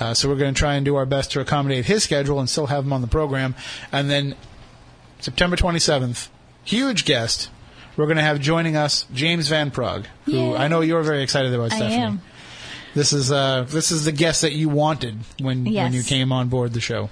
Uh, 0.00 0.14
so 0.14 0.28
we're 0.28 0.36
going 0.36 0.54
to 0.54 0.58
try 0.58 0.74
and 0.74 0.84
do 0.84 0.96
our 0.96 1.06
best 1.06 1.32
to 1.32 1.40
accommodate 1.40 1.84
his 1.86 2.02
schedule 2.02 2.40
and 2.40 2.48
still 2.48 2.66
have 2.66 2.84
him 2.84 2.92
on 2.92 3.00
the 3.00 3.06
program. 3.06 3.54
And 3.90 4.10
then 4.10 4.34
September 5.20 5.56
27th, 5.56 6.28
huge 6.64 7.04
guest. 7.04 7.50
We're 7.96 8.06
going 8.06 8.16
to 8.16 8.22
have 8.22 8.40
joining 8.40 8.76
us 8.76 9.06
James 9.12 9.48
Van 9.48 9.70
Praagh, 9.70 10.06
who 10.24 10.32
Yay. 10.32 10.56
I 10.56 10.68
know 10.68 10.80
you're 10.80 11.02
very 11.02 11.22
excited 11.22 11.52
about. 11.52 11.72
I 11.72 11.76
Stephanie. 11.76 11.94
am. 11.96 12.22
This 12.94 13.12
is 13.12 13.30
uh, 13.32 13.64
this 13.68 13.90
is 13.90 14.04
the 14.04 14.12
guest 14.12 14.42
that 14.42 14.52
you 14.52 14.68
wanted 14.68 15.18
when 15.40 15.64
when 15.64 15.92
you 15.92 16.02
came 16.02 16.32
on 16.32 16.48
board 16.48 16.72
the 16.72 16.80
show. 16.80 17.10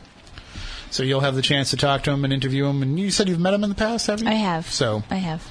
So 0.90 1.02
you'll 1.02 1.20
have 1.20 1.36
the 1.36 1.42
chance 1.42 1.70
to 1.70 1.76
talk 1.76 2.02
to 2.04 2.10
him 2.10 2.24
and 2.24 2.32
interview 2.32 2.66
him. 2.66 2.82
And 2.82 2.98
you 2.98 3.10
said 3.10 3.28
you've 3.28 3.38
met 3.40 3.54
him 3.54 3.62
in 3.62 3.70
the 3.70 3.76
past, 3.76 4.08
have 4.08 4.20
you? 4.20 4.28
I 4.28 4.32
have. 4.34 4.66
So 4.66 5.02
I 5.10 5.16
have. 5.16 5.46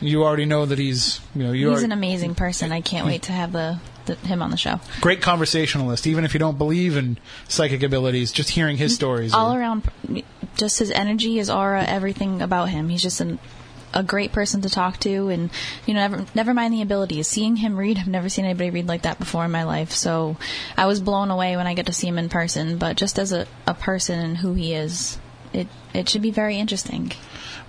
You 0.00 0.24
already 0.24 0.44
know 0.44 0.66
that 0.66 0.78
he's 0.78 1.20
you 1.34 1.42
know 1.44 1.52
you 1.52 1.70
He's 1.70 1.82
are 1.82 1.84
an 1.84 1.92
amazing 1.92 2.34
person. 2.34 2.72
I 2.72 2.80
can't 2.80 3.06
wait 3.06 3.22
to 3.22 3.32
have 3.32 3.52
the, 3.52 3.78
the 4.06 4.14
him 4.16 4.42
on 4.42 4.50
the 4.50 4.56
show. 4.56 4.80
great 5.00 5.20
conversationalist. 5.22 6.06
Even 6.06 6.24
if 6.24 6.34
you 6.34 6.40
don't 6.40 6.58
believe 6.58 6.96
in 6.96 7.18
psychic 7.48 7.82
abilities, 7.82 8.32
just 8.32 8.50
hearing 8.50 8.76
his 8.76 8.94
stories. 8.94 9.32
All 9.34 9.52
are- 9.52 9.58
around, 9.60 9.88
just 10.56 10.78
his 10.78 10.90
energy, 10.90 11.36
his 11.36 11.50
aura, 11.50 11.84
everything 11.84 12.42
about 12.42 12.68
him. 12.68 12.88
He's 12.88 13.02
just 13.02 13.20
an, 13.20 13.38
a 13.94 14.02
great 14.02 14.32
person 14.32 14.60
to 14.62 14.68
talk 14.68 15.00
to, 15.00 15.28
and 15.28 15.50
you 15.86 15.94
know, 15.94 16.00
never 16.00 16.26
never 16.34 16.52
mind 16.54 16.74
the 16.74 16.82
abilities. 16.82 17.26
Seeing 17.28 17.56
him 17.56 17.76
read, 17.76 17.98
I've 17.98 18.06
never 18.08 18.28
seen 18.28 18.44
anybody 18.44 18.70
read 18.70 18.86
like 18.86 19.02
that 19.02 19.18
before 19.18 19.44
in 19.44 19.50
my 19.50 19.64
life. 19.64 19.92
So 19.92 20.36
I 20.76 20.86
was 20.86 21.00
blown 21.00 21.30
away 21.30 21.56
when 21.56 21.66
I 21.66 21.74
get 21.74 21.86
to 21.86 21.92
see 21.92 22.06
him 22.08 22.18
in 22.18 22.28
person. 22.28 22.76
But 22.78 22.96
just 22.96 23.18
as 23.18 23.32
a, 23.32 23.46
a 23.66 23.72
person 23.74 24.18
and 24.18 24.36
who 24.36 24.52
he 24.54 24.74
is, 24.74 25.18
it 25.54 25.68
it 25.94 26.08
should 26.10 26.22
be 26.22 26.30
very 26.30 26.58
interesting. 26.58 27.12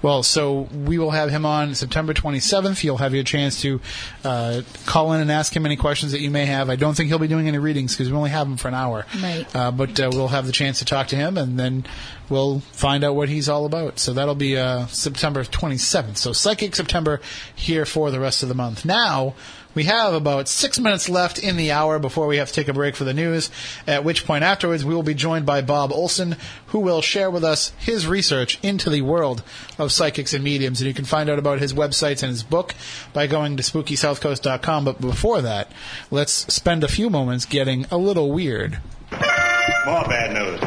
Well, 0.02 0.24
so 0.24 0.62
we 0.74 1.00
will 1.00 1.12
have 1.12 1.30
him 1.30 1.46
on 1.46 1.74
September 1.76 2.14
27th. 2.14 2.84
You'll 2.84 2.98
have 2.98 3.14
your 3.14 3.24
chance 3.24 3.62
to 3.62 3.82
uh, 4.24 4.62
call 4.86 5.14
in 5.14 5.22
and 5.22 5.32
ask 5.32 5.56
him 5.56 5.66
any 5.66 5.76
questions 5.76 6.12
that 6.12 6.22
you 6.22 6.30
may 6.30 6.46
have. 6.46 6.70
I 6.70 6.76
don't 6.76 6.96
think 6.96 7.10
he'll 7.10 7.20
be 7.20 7.28
doing 7.28 7.48
any 7.48 7.58
readings 7.58 7.94
because 7.96 8.12
we 8.12 8.18
only 8.18 8.30
have 8.30 8.48
him 8.48 8.58
for 8.58 8.68
an 8.68 8.76
hour. 8.76 9.06
Right. 9.22 9.56
Uh, 9.56 9.72
but 9.72 10.00
uh, 10.00 10.10
we'll 10.12 10.28
have 10.28 10.46
the 10.46 10.52
chance 10.52 10.80
to 10.80 10.86
talk 10.86 11.08
to 11.08 11.16
him, 11.16 11.38
and 11.38 11.60
then 11.60 11.86
we'll 12.30 12.60
find 12.60 13.04
out 13.04 13.16
what 13.16 13.30
he's 13.30 13.50
all 13.50 13.66
about. 13.66 13.98
So 14.00 14.14
that'll 14.14 14.36
be 14.36 14.58
uh, 14.58 14.86
September 14.88 15.44
27th. 15.44 16.18
So 16.18 16.32
Psychic 16.32 16.76
September 16.76 17.20
here 17.56 17.86
for 17.86 18.12
the 18.12 18.20
rest 18.20 18.44
of 18.44 18.50
the 18.50 18.56
month. 18.56 18.86
Now. 18.86 19.34
We 19.78 19.84
have 19.84 20.16
about 20.16 20.48
six 20.48 20.80
minutes 20.80 21.08
left 21.08 21.38
in 21.38 21.56
the 21.56 21.72
hour 21.72 22.00
before 22.00 22.26
we 22.26 22.38
have 22.38 22.48
to 22.48 22.54
take 22.56 22.68
a 22.68 22.74
break 22.74 22.96
for 22.96 23.04
the 23.04 23.13
news, 23.13 23.52
at 23.86 24.04
which 24.04 24.26
point 24.26 24.44
afterwards 24.44 24.84
we 24.84 24.96
will 24.96 25.04
be 25.04 25.13
joined 25.13 25.46
by 25.46 25.62
Bob 25.62 25.92
Olson, 25.92 26.36
who 26.70 26.80
will 26.80 27.04
share 27.04 27.30
with 27.30 27.44
us 27.44 27.72
his 27.78 28.08
research 28.08 28.58
into 28.63 28.90
the 28.90 29.04
world 29.04 29.44
of 29.78 29.92
psychics 29.92 30.34
and 30.34 30.44
mediums. 30.44 30.82
And 30.82 30.88
you 30.88 30.96
can 30.96 31.06
find 31.06 31.30
out 31.30 31.38
about 31.38 31.60
his 31.60 31.76
websites 31.76 32.24
and 32.24 32.32
his 32.32 32.42
book 32.42 32.74
by 33.13 33.28
going 33.28 33.56
to 33.58 33.62
spookysouthcoast.com. 33.62 34.84
But 34.84 35.00
before 35.00 35.44
that, 35.44 35.72
let's 36.10 36.32
spend 36.52 36.84
a 36.84 36.88
few 36.88 37.12
moments 37.12 37.46
getting 37.46 37.86
a 37.92 38.00
little 38.00 38.32
weird. 38.32 38.80
More 39.12 40.06
bad 40.06 40.34
news. 40.34 40.60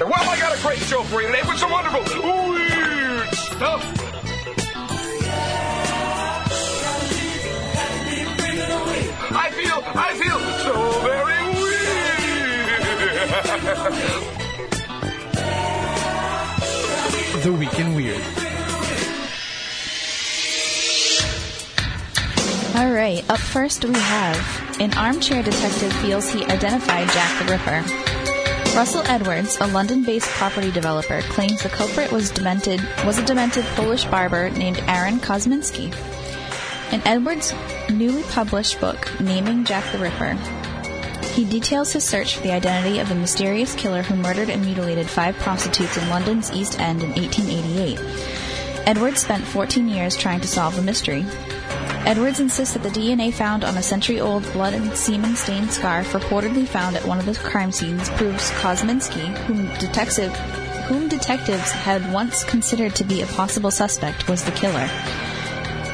Well, 0.00 0.14
I 0.14 0.40
got 0.40 0.58
a 0.58 0.62
great 0.62 0.78
show 0.78 1.02
for 1.02 1.20
you 1.20 1.26
today 1.26 1.42
with 1.46 1.58
some 1.58 1.70
wonderful 1.70 2.00
weird 2.48 3.28
stuff. 3.34 3.97
I 10.00 10.14
feel, 10.14 10.38
so 10.64 10.72
very 11.00 11.42
weird. 11.58 11.98
The 17.42 17.52
Week 17.52 17.78
in 17.78 17.94
Weird. 17.94 18.22
All 22.76 22.92
right, 22.92 23.24
up 23.28 23.40
first 23.40 23.84
we 23.84 23.94
have 23.94 24.80
an 24.80 24.94
armchair 24.94 25.42
detective 25.42 25.92
feels 25.94 26.30
he 26.30 26.44
identified 26.44 27.08
Jack 27.08 27.38
the 27.40 27.52
Ripper. 27.52 27.82
Russell 28.76 29.02
Edwards, 29.06 29.58
a 29.60 29.66
London-based 29.66 30.28
property 30.28 30.70
developer, 30.70 31.20
claims 31.22 31.62
the 31.62 31.68
culprit 31.68 32.12
was 32.12 32.30
demented 32.30 32.80
was 33.04 33.18
a 33.18 33.24
demented 33.24 33.64
Polish 33.74 34.04
barber 34.04 34.50
named 34.50 34.80
Aaron 34.86 35.18
Kosminski. 35.18 35.92
In 36.90 37.06
Edwards' 37.06 37.52
newly 37.90 38.22
published 38.22 38.80
book, 38.80 39.20
Naming 39.20 39.64
Jack 39.64 39.92
the 39.92 39.98
Ripper, 39.98 40.32
he 41.34 41.44
details 41.44 41.92
his 41.92 42.02
search 42.02 42.36
for 42.36 42.42
the 42.42 42.52
identity 42.52 42.98
of 42.98 43.10
the 43.10 43.14
mysterious 43.14 43.74
killer 43.74 44.02
who 44.02 44.16
murdered 44.16 44.48
and 44.48 44.64
mutilated 44.64 45.06
five 45.06 45.36
prostitutes 45.36 45.98
in 45.98 46.08
London's 46.08 46.50
East 46.50 46.80
End 46.80 47.02
in 47.02 47.10
1888. 47.10 48.86
Edwards 48.86 49.20
spent 49.20 49.44
14 49.44 49.86
years 49.86 50.16
trying 50.16 50.40
to 50.40 50.48
solve 50.48 50.76
the 50.76 50.82
mystery. 50.82 51.26
Edwards 52.06 52.40
insists 52.40 52.72
that 52.72 52.82
the 52.82 52.88
DNA 52.88 53.34
found 53.34 53.64
on 53.64 53.76
a 53.76 53.82
century-old 53.82 54.50
blood 54.54 54.72
and 54.72 54.96
semen-stained 54.96 55.70
scarf 55.70 56.14
reportedly 56.14 56.66
found 56.66 56.96
at 56.96 57.04
one 57.04 57.18
of 57.18 57.26
the 57.26 57.34
crime 57.34 57.70
scenes 57.70 58.08
proves 58.10 58.50
Kosminski, 58.52 59.36
whom 59.44 59.66
detective 59.78 60.34
whom 60.86 61.06
detectives 61.06 61.70
had 61.70 62.10
once 62.14 62.44
considered 62.44 62.94
to 62.94 63.04
be 63.04 63.20
a 63.20 63.26
possible 63.26 63.70
suspect, 63.70 64.26
was 64.26 64.42
the 64.42 64.52
killer. 64.52 64.88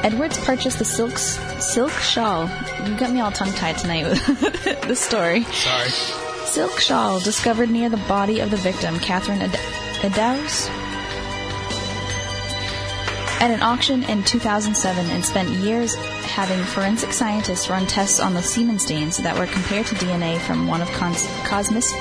Edwards 0.05 0.37
purchased 0.45 0.77
the 0.77 0.85
silk 0.85 1.17
silk 1.17 1.91
shawl. 1.91 2.47
You 2.85 2.95
got 2.95 3.11
me 3.11 3.21
all 3.21 3.31
tongue 3.31 3.51
tied 3.53 3.77
tonight 3.79 4.05
with 4.05 4.63
this 4.87 4.99
story. 4.99 5.43
Sorry. 5.45 5.89
Silk 6.45 6.79
shawl 6.79 7.19
discovered 7.19 7.71
near 7.71 7.89
the 7.89 7.97
body 7.97 8.39
of 8.39 8.51
the 8.51 8.57
victim, 8.57 8.99
Catherine 8.99 9.41
Ed- 9.41 9.59
Eddowes, 10.03 10.69
at 13.41 13.49
an 13.51 13.61
auction 13.63 14.03
in 14.03 14.23
2007 14.23 15.05
and 15.09 15.25
spent 15.25 15.49
years 15.49 15.95
having 15.95 16.63
forensic 16.65 17.11
scientists 17.11 17.67
run 17.69 17.87
tests 17.87 18.19
on 18.19 18.33
the 18.35 18.43
semen 18.43 18.77
stains 18.77 19.17
that 19.17 19.35
were 19.37 19.47
compared 19.47 19.87
to 19.87 19.95
DNA 19.95 20.37
from 20.39 20.67
one 20.67 20.81
of 20.81 20.87
Cons- 20.91 21.25
Cosmis- 21.47 21.91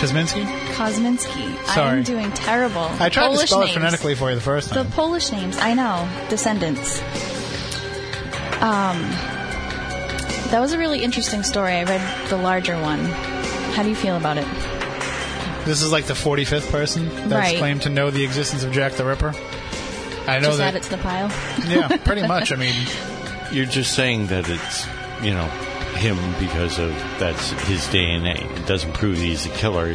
Kosminski? 0.00 0.63
Kosminski. 0.74 1.64
Sorry. 1.66 1.98
I'm 1.98 2.02
doing 2.02 2.30
terrible. 2.32 2.80
I 3.00 3.08
tried 3.08 3.26
Polish 3.26 3.40
to 3.42 3.46
spell 3.46 3.60
names. 3.60 3.70
it 3.70 3.74
phonetically 3.74 4.14
for 4.14 4.28
you 4.30 4.34
the 4.36 4.40
first 4.42 4.70
time. 4.70 4.84
The. 4.86 4.92
Polish 4.94 5.30
names, 5.32 5.56
I 5.58 5.74
know. 5.74 6.08
Descendants. 6.28 7.00
Um, 8.60 9.00
that 10.50 10.58
was 10.60 10.72
a 10.72 10.78
really 10.78 11.02
interesting 11.02 11.42
story. 11.42 11.72
I 11.74 11.84
read 11.84 12.28
the 12.28 12.36
larger 12.36 12.80
one. 12.80 13.00
How 13.74 13.82
do 13.82 13.88
you 13.88 13.94
feel 13.94 14.16
about 14.16 14.38
it? 14.38 14.46
This 15.64 15.82
is 15.82 15.90
like 15.92 16.04
the 16.06 16.14
45th 16.14 16.70
person 16.70 17.08
that's 17.08 17.32
Right. 17.32 17.58
claimed 17.58 17.82
to 17.82 17.88
know 17.90 18.10
the 18.10 18.24
existence 18.24 18.64
of 18.64 18.72
Jack 18.72 18.92
the 18.92 19.04
Ripper. 19.04 19.34
I 20.26 20.38
know 20.38 20.48
Just 20.50 20.60
add 20.60 20.74
that. 20.74 20.76
it 20.76 20.82
to 20.84 20.90
the 20.90 20.98
pile. 20.98 21.30
yeah, 21.66 21.88
pretty 21.98 22.22
much. 22.26 22.52
I 22.52 22.56
mean, 22.56 22.74
You're 23.52 23.66
just 23.66 23.94
saying 23.94 24.28
that 24.28 24.48
it's, 24.48 24.86
you 25.22 25.32
know, 25.32 25.44
him 25.96 26.16
because 26.40 26.78
of 26.78 26.90
that's 27.18 27.50
his 27.66 27.80
DNA. 27.88 28.40
It 28.58 28.66
doesn't 28.66 28.92
prove 28.94 29.16
he's 29.18 29.46
a 29.46 29.50
killer. 29.50 29.94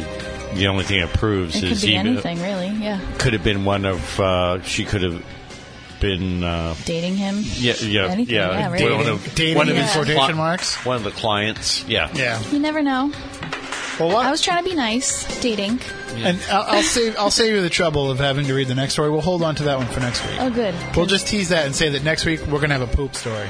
The 0.54 0.66
only 0.66 0.84
thing 0.84 1.00
it 1.00 1.10
proves 1.10 1.56
It 1.56 1.64
is 1.64 1.80
could 1.80 1.86
be 1.86 1.92
he 1.92 1.96
anything, 1.96 2.40
really. 2.42 2.68
Yeah, 2.68 3.00
could 3.18 3.32
have 3.34 3.44
been 3.44 3.64
one 3.64 3.84
of. 3.84 4.20
Uh, 4.20 4.62
she 4.62 4.84
could 4.84 5.02
have 5.02 5.24
been. 6.00 6.42
Uh, 6.42 6.74
dating 6.84 7.16
him. 7.16 7.36
yeah, 7.42 7.74
yeah, 7.80 8.06
Anything, 8.06 8.34
yeah. 8.34 8.50
yeah, 8.50 8.70
really. 8.72 8.94
One 8.96 9.06
of, 9.06 9.34
dating 9.34 9.56
one 9.56 9.68
of 9.68 9.76
in 9.76 9.82
his 9.82 9.92
quotation 9.92 10.24
cli- 10.24 10.34
marks. 10.34 10.84
One 10.84 10.96
of 10.96 11.04
the 11.04 11.10
clients. 11.12 11.86
Yeah. 11.86 12.10
Yeah. 12.14 12.40
You 12.50 12.58
never 12.58 12.82
know. 12.82 13.12
Well, 13.98 14.08
what? 14.08 14.24
I 14.24 14.30
was 14.30 14.40
trying 14.40 14.64
to 14.64 14.68
be 14.70 14.74
nice, 14.74 15.40
dating. 15.42 15.78
and 16.16 16.40
I'll, 16.50 16.76
I'll 16.76 16.82
save 16.82 17.16
I'll 17.18 17.30
save 17.30 17.52
you 17.54 17.60
the 17.60 17.68
trouble 17.68 18.10
of 18.10 18.18
having 18.18 18.46
to 18.46 18.54
read 18.54 18.68
the 18.68 18.74
next 18.74 18.94
story. 18.94 19.10
We'll 19.10 19.20
hold 19.20 19.42
on 19.42 19.54
to 19.56 19.64
that 19.64 19.76
one 19.76 19.88
for 19.88 20.00
next 20.00 20.24
week. 20.26 20.36
Oh, 20.40 20.48
good. 20.48 20.74
We'll 20.96 21.04
just 21.04 21.26
tease 21.26 21.50
that 21.50 21.66
and 21.66 21.74
say 21.74 21.90
that 21.90 22.02
next 22.02 22.24
week 22.24 22.40
we're 22.46 22.60
gonna 22.60 22.78
have 22.78 22.90
a 22.90 22.96
poop 22.96 23.14
story. 23.14 23.46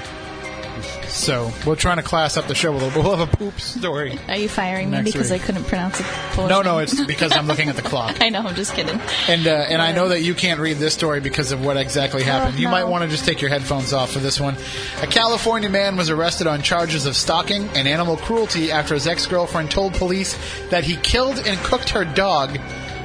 So 1.11 1.53
we're 1.66 1.77
trying 1.77 1.96
to 1.96 2.03
class 2.03 2.37
up 2.37 2.46
the 2.46 2.55
show 2.55 2.70
a 2.70 2.75
little 2.75 2.90
bit. 2.90 3.03
We'll 3.03 3.16
have 3.16 3.33
a 3.33 3.37
poop 3.37 3.61
story. 3.61 4.18
Are 4.29 4.37
you 4.37 4.49
firing 4.49 4.90
me 4.90 5.03
because 5.03 5.31
week. 5.31 5.42
I 5.42 5.44
couldn't 5.44 5.64
pronounce 5.64 5.99
it? 5.99 6.07
Polish 6.07 6.51
No, 6.51 6.62
no, 6.62 6.79
it's 6.79 7.05
because 7.05 7.33
I'm 7.33 7.46
looking 7.46 7.68
at 7.68 7.77
the 7.77 7.83
clock. 7.83 8.16
I 8.20 8.29
know. 8.29 8.40
I'm 8.40 8.55
just 8.55 8.75
kidding. 8.75 9.01
And 9.29 9.46
uh, 9.46 9.66
and 9.68 9.83
I 9.83 9.92
know 9.92 10.09
that 10.09 10.23
you 10.23 10.35
can't 10.35 10.61
read 10.61 10.79
this 10.79 10.94
story 10.94 11.20
because 11.20 11.53
of 11.53 11.64
what 11.64 11.77
exactly 11.77 12.23
happened. 12.23 12.59
you 12.59 12.66
no. 12.66 12.70
might 12.70 12.85
want 12.85 13.05
to 13.05 13.11
just 13.11 13.25
take 13.25 13.40
your 13.40 13.51
headphones 13.51 13.92
off 13.92 14.12
for 14.12 14.20
this 14.20 14.40
one. 14.40 14.57
A 15.03 15.07
California 15.07 15.68
man 15.68 15.96
was 15.96 16.11
arrested 16.11 16.46
on 16.46 16.62
charges 16.62 17.07
of 17.07 17.16
stalking 17.16 17.68
and 17.70 17.88
animal 17.88 18.16
cruelty 18.16 18.70
after 18.70 18.94
his 18.94 19.07
ex-girlfriend 19.07 19.70
told 19.70 19.94
police 19.94 20.38
that 20.70 20.85
he 20.85 20.96
killed 20.96 21.38
and 21.46 21.59
cooked 21.61 21.90
her 21.90 22.05
dog 22.05 22.59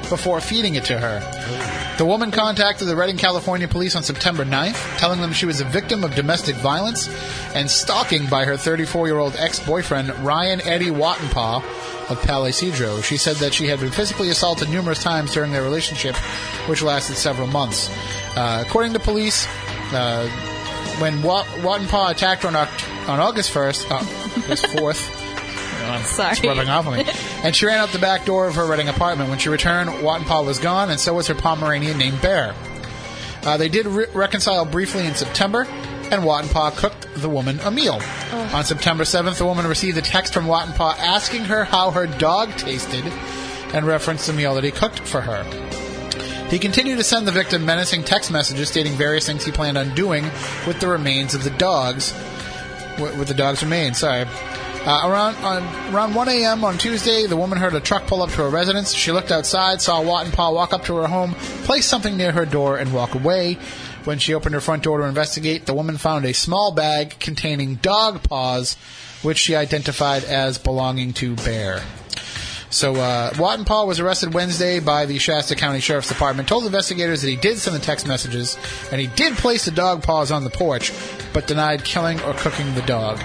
before 0.10 0.40
feeding 0.40 0.76
it 0.76 0.86
to 0.86 1.00
her. 1.00 1.85
The 1.98 2.06
woman 2.06 2.30
contacted 2.30 2.90
the 2.90 2.96
Redding, 2.96 3.16
California 3.16 3.70
police 3.70 3.96
on 3.96 4.04
September 4.04 4.44
9th, 4.44 4.98
telling 4.98 5.22
them 5.22 5.32
she 5.32 5.46
was 5.46 5.62
a 5.62 5.66
victim 5.66 6.04
of 6.04 6.14
domestic 6.14 6.56
violence 6.58 7.08
and 7.56 7.72
stalking 7.72 8.26
by 8.28 8.44
her 8.44 8.56
34-year-old 8.56 9.38
ex-boyfriend 9.38 10.14
Ryan 10.20 10.60
Eddie 10.68 10.92
Wattenpaw 10.92 11.64
of 12.10 12.22
Palo 12.24 12.50
Cedro. 12.50 13.02
She 13.02 13.16
said 13.16 13.38
that 13.38 13.54
she 13.54 13.68
had 13.68 13.80
been 13.80 13.92
physically 13.92 14.30
assaulted 14.30 14.70
numerous 14.70 15.02
times 15.02 15.34
during 15.34 15.54
their 15.54 15.64
relationship, 15.64 16.18
which 16.68 16.82
lasted 16.82 17.16
several 17.16 17.48
months. 17.48 17.90
Uh, 18.36 18.62
according 18.68 18.92
to 18.92 19.00
police, 19.00 19.48
uh, 19.94 20.28
when 21.00 21.22
Wat- 21.24 21.46
Wattenpaw 21.62 22.12
attacked 22.12 22.44
her 22.44 22.50
on, 22.50 22.56
on 22.56 23.22
August 23.22 23.54
1st, 23.54 23.90
uh, 23.90 24.44
August 24.44 24.66
4th, 24.66 25.15
Sorry. 26.04 26.32
it's 26.32 26.44
rubbing 26.46 26.70
off 26.70 26.88
on 26.88 26.98
me. 26.98 27.06
And 27.44 27.56
she 27.56 27.66
ran 27.66 27.78
out 27.80 27.90
the 27.90 28.00
back 28.00 28.26
door 28.26 28.48
of 28.48 28.56
her 28.56 28.66
Redding 28.66 28.90
apartment. 28.90 29.30
When 29.30 29.40
she 29.40 29.50
returned, 29.50 29.90
Wattenpaw 29.90 30.46
was 30.46 30.60
gone, 30.60 30.90
and 30.90 31.00
so 31.00 31.14
was 31.14 31.28
her 31.28 31.36
Pomeranian 31.36 31.98
named 31.98 32.22
Bear. 32.22 32.56
Uh, 33.44 33.58
they 33.58 33.70
did 33.70 33.86
re- 33.86 34.08
reconcile 34.14 34.66
briefly 34.66 35.06
in 35.06 35.14
September, 35.14 35.68
and 35.70 36.24
Wattenpaw 36.24 36.76
cooked 36.78 37.08
the 37.16 37.30
woman 37.30 37.60
a 37.62 37.72
meal. 37.72 38.02
On 38.54 38.64
September 38.64 39.04
7th, 39.04 39.38
the 39.38 39.46
woman 39.46 39.68
received 39.68 39.98
a 39.98 40.02
text 40.02 40.34
from 40.34 40.46
Wattenpaw 40.46 40.98
asking 40.98 41.46
her 41.46 41.64
how 41.64 41.92
her 41.92 42.08
dog 42.08 42.52
tasted 42.58 43.06
and 43.74 43.86
referenced 43.86 44.28
the 44.28 44.34
meal 44.34 44.56
that 44.56 44.64
he 44.64 44.72
cooked 44.72 45.00
for 45.00 45.22
her. 45.22 45.44
He 46.50 46.60
continued 46.60 46.98
to 46.98 47.04
send 47.04 47.28
the 47.28 47.32
victim 47.32 47.66
menacing 47.66 48.04
text 48.04 48.32
messages 48.32 48.70
stating 48.70 48.94
various 48.94 49.26
things 49.26 49.44
he 49.44 49.52
planned 49.52 49.78
on 49.78 49.94
doing 49.96 50.24
with 50.68 50.80
the 50.80 50.88
remains 50.88 51.34
of 51.34 51.44
the 51.44 51.50
dogs. 51.52 52.14
With 53.00 53.18
with 53.18 53.28
the 53.28 53.34
dog's 53.34 53.64
remains, 53.64 53.98
sorry. 53.98 54.26
Uh, 54.86 55.02
around 55.10 55.36
on, 55.38 55.96
around 55.96 56.14
1 56.14 56.30
a.m. 56.30 56.64
on 56.64 56.78
Tuesday, 56.78 57.26
the 57.26 57.36
woman 57.36 57.58
heard 57.58 57.74
a 57.74 57.80
truck 57.80 58.06
pull 58.06 58.22
up 58.22 58.30
to 58.30 58.36
her 58.38 58.50
residence. 58.50 58.94
She 58.94 59.12
looked 59.12 59.32
outside, 59.32 59.82
saw 59.82 60.04
Wattenpaw 60.04 60.54
walk 60.54 60.74
up 60.74 60.84
to 60.86 60.96
her 60.98 61.08
home, 61.08 61.34
place 61.64 61.88
something 61.88 62.16
near 62.16 62.32
her 62.32 62.46
door, 62.46 62.78
and 62.78 62.94
walk 62.94 63.16
away. 63.16 63.58
When 64.04 64.20
she 64.20 64.36
opened 64.36 64.54
her 64.54 64.62
front 64.62 64.84
door 64.84 65.00
to 65.00 65.06
investigate, 65.06 65.66
the 65.66 65.74
woman 65.74 65.98
found 65.98 66.26
a 66.26 66.36
small 66.36 66.72
bag 66.72 67.18
containing 67.20 67.76
dog 67.76 68.22
paws, 68.22 68.76
which 69.24 69.40
she 69.40 69.56
identified 69.56 70.24
as 70.24 70.60
belonging 70.60 71.14
to 71.14 71.36
Bear. 71.38 71.82
So 72.70 72.96
uh, 72.96 73.64
Paul 73.64 73.88
was 73.88 74.00
arrested 74.00 74.36
Wednesday 74.36 74.80
by 74.80 75.08
the 75.08 75.18
Shasta 75.18 75.56
County 75.56 75.80
Sheriff's 75.80 76.10
Department. 76.10 76.48
Told 76.48 76.66
investigators 76.66 77.24
that 77.24 77.30
he 77.30 77.38
did 77.38 77.58
send 77.58 77.76
the 77.76 77.80
text 77.80 78.06
messages 78.06 78.56
and 78.92 79.02
he 79.02 79.08
did 79.08 79.34
place 79.38 79.66
the 79.66 79.72
dog 79.72 80.04
paws 80.04 80.30
on 80.30 80.44
the 80.44 80.52
porch, 80.52 80.92
but 81.34 81.48
denied 81.48 81.84
killing 81.84 82.22
or 82.22 82.34
cooking 82.34 82.76
the 82.76 82.84
dog. 82.84 83.20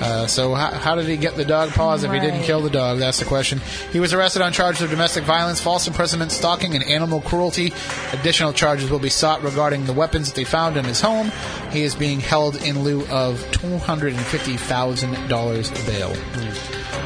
Uh, 0.00 0.26
so 0.26 0.54
how, 0.54 0.70
how 0.72 0.94
did 0.96 1.06
he 1.06 1.16
get 1.16 1.36
the 1.36 1.44
dog 1.44 1.70
paws 1.70 2.02
if 2.04 2.10
he 2.12 2.18
didn't 2.20 2.42
kill 2.42 2.60
the 2.60 2.68
dog? 2.70 2.98
That's 2.98 3.20
the 3.20 3.24
question. 3.24 3.60
He 3.92 4.00
was 4.00 4.12
arrested 4.12 4.42
on 4.42 4.52
charges 4.52 4.82
of 4.82 4.90
domestic 4.90 5.24
violence, 5.24 5.60
false 5.60 5.86
imprisonment, 5.86 6.32
stalking, 6.32 6.74
and 6.74 6.84
animal 6.84 7.20
cruelty. 7.20 7.72
Additional 8.12 8.52
charges 8.52 8.90
will 8.90 8.98
be 8.98 9.08
sought 9.08 9.42
regarding 9.42 9.84
the 9.86 9.92
weapons 9.92 10.28
that 10.28 10.34
they 10.34 10.44
found 10.44 10.76
in 10.76 10.84
his 10.84 11.00
home. 11.00 11.30
He 11.70 11.82
is 11.82 11.94
being 11.94 12.20
held 12.20 12.56
in 12.56 12.82
lieu 12.82 13.06
of 13.06 13.40
two 13.52 13.78
hundred 13.78 14.14
and 14.14 14.22
fifty 14.26 14.56
thousand 14.56 15.28
dollars 15.28 15.70
bail. 15.86 16.14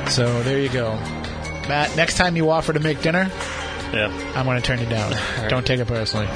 So 0.09 0.43
there 0.43 0.59
you 0.61 0.71
go. 0.71 0.95
Matt, 1.69 1.95
next 1.97 2.17
time 2.17 2.37
you 2.37 2.49
offer 2.51 2.73
to 2.73 2.81
make 2.81 3.03
dinner, 3.03 3.31
Yeah. 3.93 4.09
I'm 4.35 4.47
going 4.47 4.57
to 4.61 4.67
turn 4.67 4.81
you 4.81 4.87
down. 4.87 5.15
Don't 5.49 5.67
take 5.67 5.81
it 5.81 5.87
personally. 5.87 6.27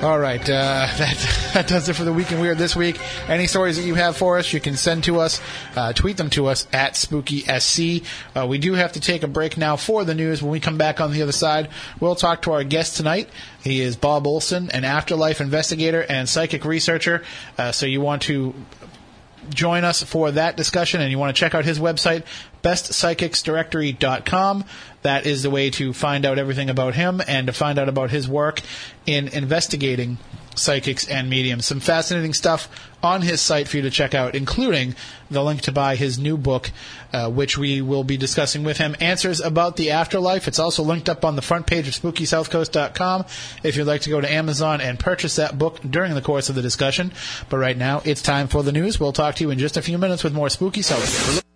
All 0.00 0.16
right, 0.16 0.40
uh, 0.40 0.44
that 0.98 1.50
that 1.54 1.66
does 1.66 1.88
it 1.88 1.94
for 1.94 2.04
the 2.04 2.12
week 2.12 2.30
in 2.30 2.38
weird 2.38 2.56
this 2.56 2.76
week. 2.76 3.00
Any 3.28 3.48
stories 3.48 3.78
that 3.78 3.82
you 3.82 3.96
have 3.96 4.16
for 4.16 4.38
us, 4.38 4.52
you 4.52 4.60
can 4.60 4.76
send 4.76 5.02
to 5.04 5.18
us, 5.18 5.40
uh, 5.74 5.92
tweet 5.92 6.16
them 6.16 6.30
to 6.30 6.46
us 6.46 6.68
at 6.72 6.92
SpookySC. 6.92 8.04
Uh, 8.36 8.46
we 8.46 8.58
do 8.58 8.74
have 8.74 8.92
to 8.92 9.00
take 9.00 9.24
a 9.24 9.26
break 9.26 9.56
now 9.56 9.74
for 9.74 10.04
the 10.04 10.14
news. 10.14 10.40
When 10.40 10.52
we 10.52 10.60
come 10.60 10.78
back 10.78 11.00
on 11.00 11.10
the 11.10 11.22
other 11.22 11.32
side, 11.32 11.70
we'll 11.98 12.14
talk 12.14 12.42
to 12.42 12.52
our 12.52 12.62
guest 12.62 12.96
tonight. 12.96 13.28
He 13.64 13.80
is 13.80 13.96
Bob 13.96 14.28
Olson, 14.28 14.70
an 14.70 14.84
afterlife 14.84 15.40
investigator 15.40 16.06
and 16.08 16.28
psychic 16.28 16.64
researcher. 16.64 17.24
Uh, 17.58 17.72
so 17.72 17.84
you 17.84 18.00
want 18.00 18.22
to 18.22 18.54
join 19.50 19.84
us 19.84 20.02
for 20.02 20.30
that 20.32 20.56
discussion 20.56 21.00
and 21.00 21.10
you 21.10 21.18
want 21.18 21.34
to 21.34 21.40
check 21.40 21.54
out 21.54 21.64
his 21.64 21.78
website, 21.78 22.24
bestpsychicsdirectory.com. 22.62 24.64
That 25.02 25.26
is 25.26 25.42
the 25.42 25.50
way 25.50 25.70
to 25.70 25.92
find 25.92 26.26
out 26.26 26.38
everything 26.38 26.70
about 26.70 26.94
him 26.94 27.20
and 27.26 27.46
to 27.46 27.52
find 27.52 27.78
out 27.78 27.88
about 27.88 28.10
his 28.10 28.28
work 28.28 28.60
in 29.06 29.28
investigating 29.28 30.18
psychics 30.58 31.08
and 31.08 31.30
mediums. 31.30 31.66
Some 31.66 31.80
fascinating 31.80 32.34
stuff 32.34 32.68
on 33.02 33.22
his 33.22 33.40
site 33.40 33.68
for 33.68 33.76
you 33.76 33.82
to 33.84 33.90
check 33.90 34.14
out, 34.14 34.34
including 34.34 34.94
the 35.30 35.42
link 35.42 35.60
to 35.62 35.72
buy 35.72 35.96
his 35.96 36.18
new 36.18 36.36
book, 36.36 36.70
uh, 37.12 37.30
which 37.30 37.56
we 37.56 37.80
will 37.80 38.04
be 38.04 38.16
discussing 38.16 38.64
with 38.64 38.78
him, 38.78 38.96
Answers 39.00 39.40
About 39.40 39.76
the 39.76 39.90
Afterlife. 39.90 40.48
It's 40.48 40.58
also 40.58 40.82
linked 40.82 41.08
up 41.08 41.24
on 41.24 41.36
the 41.36 41.42
front 41.42 41.66
page 41.66 41.86
of 41.86 41.94
SpookySouthCoast.com 41.94 43.24
if 43.62 43.76
you'd 43.76 43.86
like 43.86 44.02
to 44.02 44.10
go 44.10 44.20
to 44.20 44.30
Amazon 44.30 44.80
and 44.80 44.98
purchase 44.98 45.36
that 45.36 45.58
book 45.58 45.80
during 45.88 46.14
the 46.14 46.22
course 46.22 46.48
of 46.48 46.54
the 46.54 46.62
discussion. 46.62 47.12
But 47.48 47.58
right 47.58 47.76
now, 47.76 48.02
it's 48.04 48.22
time 48.22 48.48
for 48.48 48.62
the 48.62 48.72
news. 48.72 48.98
We'll 48.98 49.12
talk 49.12 49.36
to 49.36 49.44
you 49.44 49.50
in 49.50 49.58
just 49.58 49.76
a 49.76 49.82
few 49.82 49.98
minutes 49.98 50.24
with 50.24 50.34
more 50.34 50.48
Spooky 50.50 50.82
South 50.82 51.47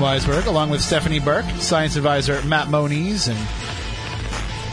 Weisberg, 0.00 0.46
along 0.46 0.70
with 0.70 0.80
Stephanie 0.80 1.20
Burke, 1.20 1.44
science 1.58 1.96
advisor 1.96 2.42
Matt 2.44 2.68
Moniz, 2.68 3.28
and 3.28 3.38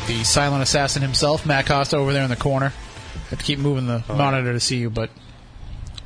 the 0.07 0.23
silent 0.23 0.63
assassin 0.63 1.01
himself, 1.01 1.45
Matt 1.45 1.65
Costa, 1.65 1.97
over 1.97 2.13
there 2.13 2.23
in 2.23 2.30
the 2.30 2.38
corner. 2.38 2.67
I 2.73 3.30
have 3.32 3.39
to 3.39 3.45
keep 3.45 3.59
moving 3.59 3.88
the 3.88 4.01
oh. 4.07 4.15
monitor 4.15 4.53
to 4.53 4.59
see 4.61 4.78
you, 4.78 4.89
but 4.89 5.09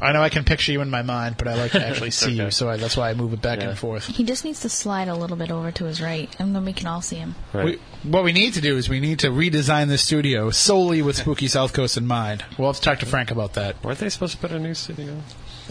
I 0.01 0.11
know 0.11 0.23
I 0.23 0.29
can 0.29 0.43
picture 0.43 0.71
you 0.71 0.81
in 0.81 0.89
my 0.89 1.03
mind, 1.03 1.35
but 1.37 1.47
I 1.47 1.53
like 1.53 1.71
to 1.73 1.85
actually 1.87 2.09
see 2.09 2.31
you, 2.31 2.49
so 2.49 2.67
I, 2.67 2.77
that's 2.77 2.97
why 2.97 3.11
I 3.11 3.13
move 3.13 3.31
it 3.33 3.43
back 3.43 3.59
Yeah. 3.59 3.69
and 3.69 3.77
forth. 3.77 4.07
He 4.07 4.23
just 4.23 4.43
needs 4.43 4.61
to 4.61 4.69
slide 4.69 5.07
a 5.07 5.13
little 5.15 5.37
bit 5.37 5.51
over 5.51 5.71
to 5.71 5.85
his 5.85 6.01
right, 6.01 6.35
and 6.39 6.55
then 6.55 6.65
we 6.65 6.73
can 6.73 6.87
all 6.87 7.03
see 7.03 7.17
him. 7.17 7.35
Right. 7.53 7.79
We, 8.03 8.09
what 8.09 8.23
we 8.23 8.31
need 8.33 8.55
to 8.55 8.61
do 8.61 8.75
is 8.75 8.89
we 8.89 8.99
need 8.99 9.19
to 9.19 9.27
redesign 9.27 9.87
this 9.87 10.01
studio 10.01 10.49
solely 10.49 11.03
with 11.03 11.17
Spooky 11.17 11.47
South 11.47 11.73
Coast 11.73 11.95
in 11.95 12.07
mind. 12.07 12.43
We'll 12.57 12.69
have 12.69 12.77
to 12.77 12.81
talk 12.81 12.97
to 12.99 13.05
Frank 13.05 13.29
about 13.29 13.53
that 13.53 13.83
Weren't 13.83 13.99
they 13.99 14.09
supposed 14.09 14.33
to 14.33 14.39
put 14.39 14.51
a 14.51 14.57
new 14.57 14.73
studio? 14.73 15.15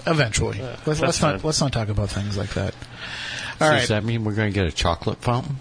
eventually. 0.07 0.61
let's, 0.86 1.01
let's 1.01 1.20
not 1.20 1.42
let's 1.44 1.61
not 1.61 1.72
talk 1.72 1.88
about 1.88 2.11
things 2.11 2.36
like 2.38 2.51
that. 2.51 2.74
All 3.61 3.68
right. 3.68 3.80
Does 3.80 3.88
that 3.88 4.04
mean 4.04 4.24
we're 4.24 4.34
going 4.34 4.52
to 4.52 4.54
get 4.54 4.66
a 4.66 4.72
chocolate 4.72 5.18
fountain? 5.18 5.56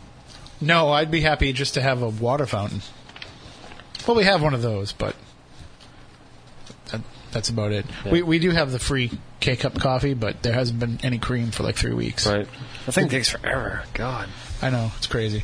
No, 0.61 0.91
I'd 0.91 1.11
be 1.11 1.21
happy 1.21 1.53
just 1.53 1.75
to 1.75 1.81
have 1.81 2.01
a 2.01 2.09
water 2.09 2.45
fountain. 2.45 2.81
Well, 4.07 4.17
we 4.17 4.23
have 4.23 4.41
one 4.41 4.53
of 4.53 4.61
those, 4.61 4.91
but 4.91 5.15
that, 6.91 7.01
that's 7.31 7.49
about 7.49 7.71
it. 7.71 7.85
We 8.09 8.21
we 8.21 8.39
do 8.39 8.51
have 8.51 8.71
the 8.71 8.79
free 8.79 9.11
K 9.39 9.55
cup 9.55 9.79
coffee, 9.79 10.13
but 10.13 10.41
there 10.41 10.53
hasn't 10.53 10.79
been 10.79 10.99
any 11.03 11.17
cream 11.17 11.51
for 11.51 11.63
like 11.63 11.75
three 11.75 11.93
weeks. 11.93 12.25
Right. 12.27 12.47
That 12.85 12.91
thing 12.93 13.09
takes 13.09 13.29
forever. 13.29 13.83
God. 13.93 14.29
I 14.61 14.69
know 14.69 14.91
it's 14.97 15.07
crazy. 15.07 15.43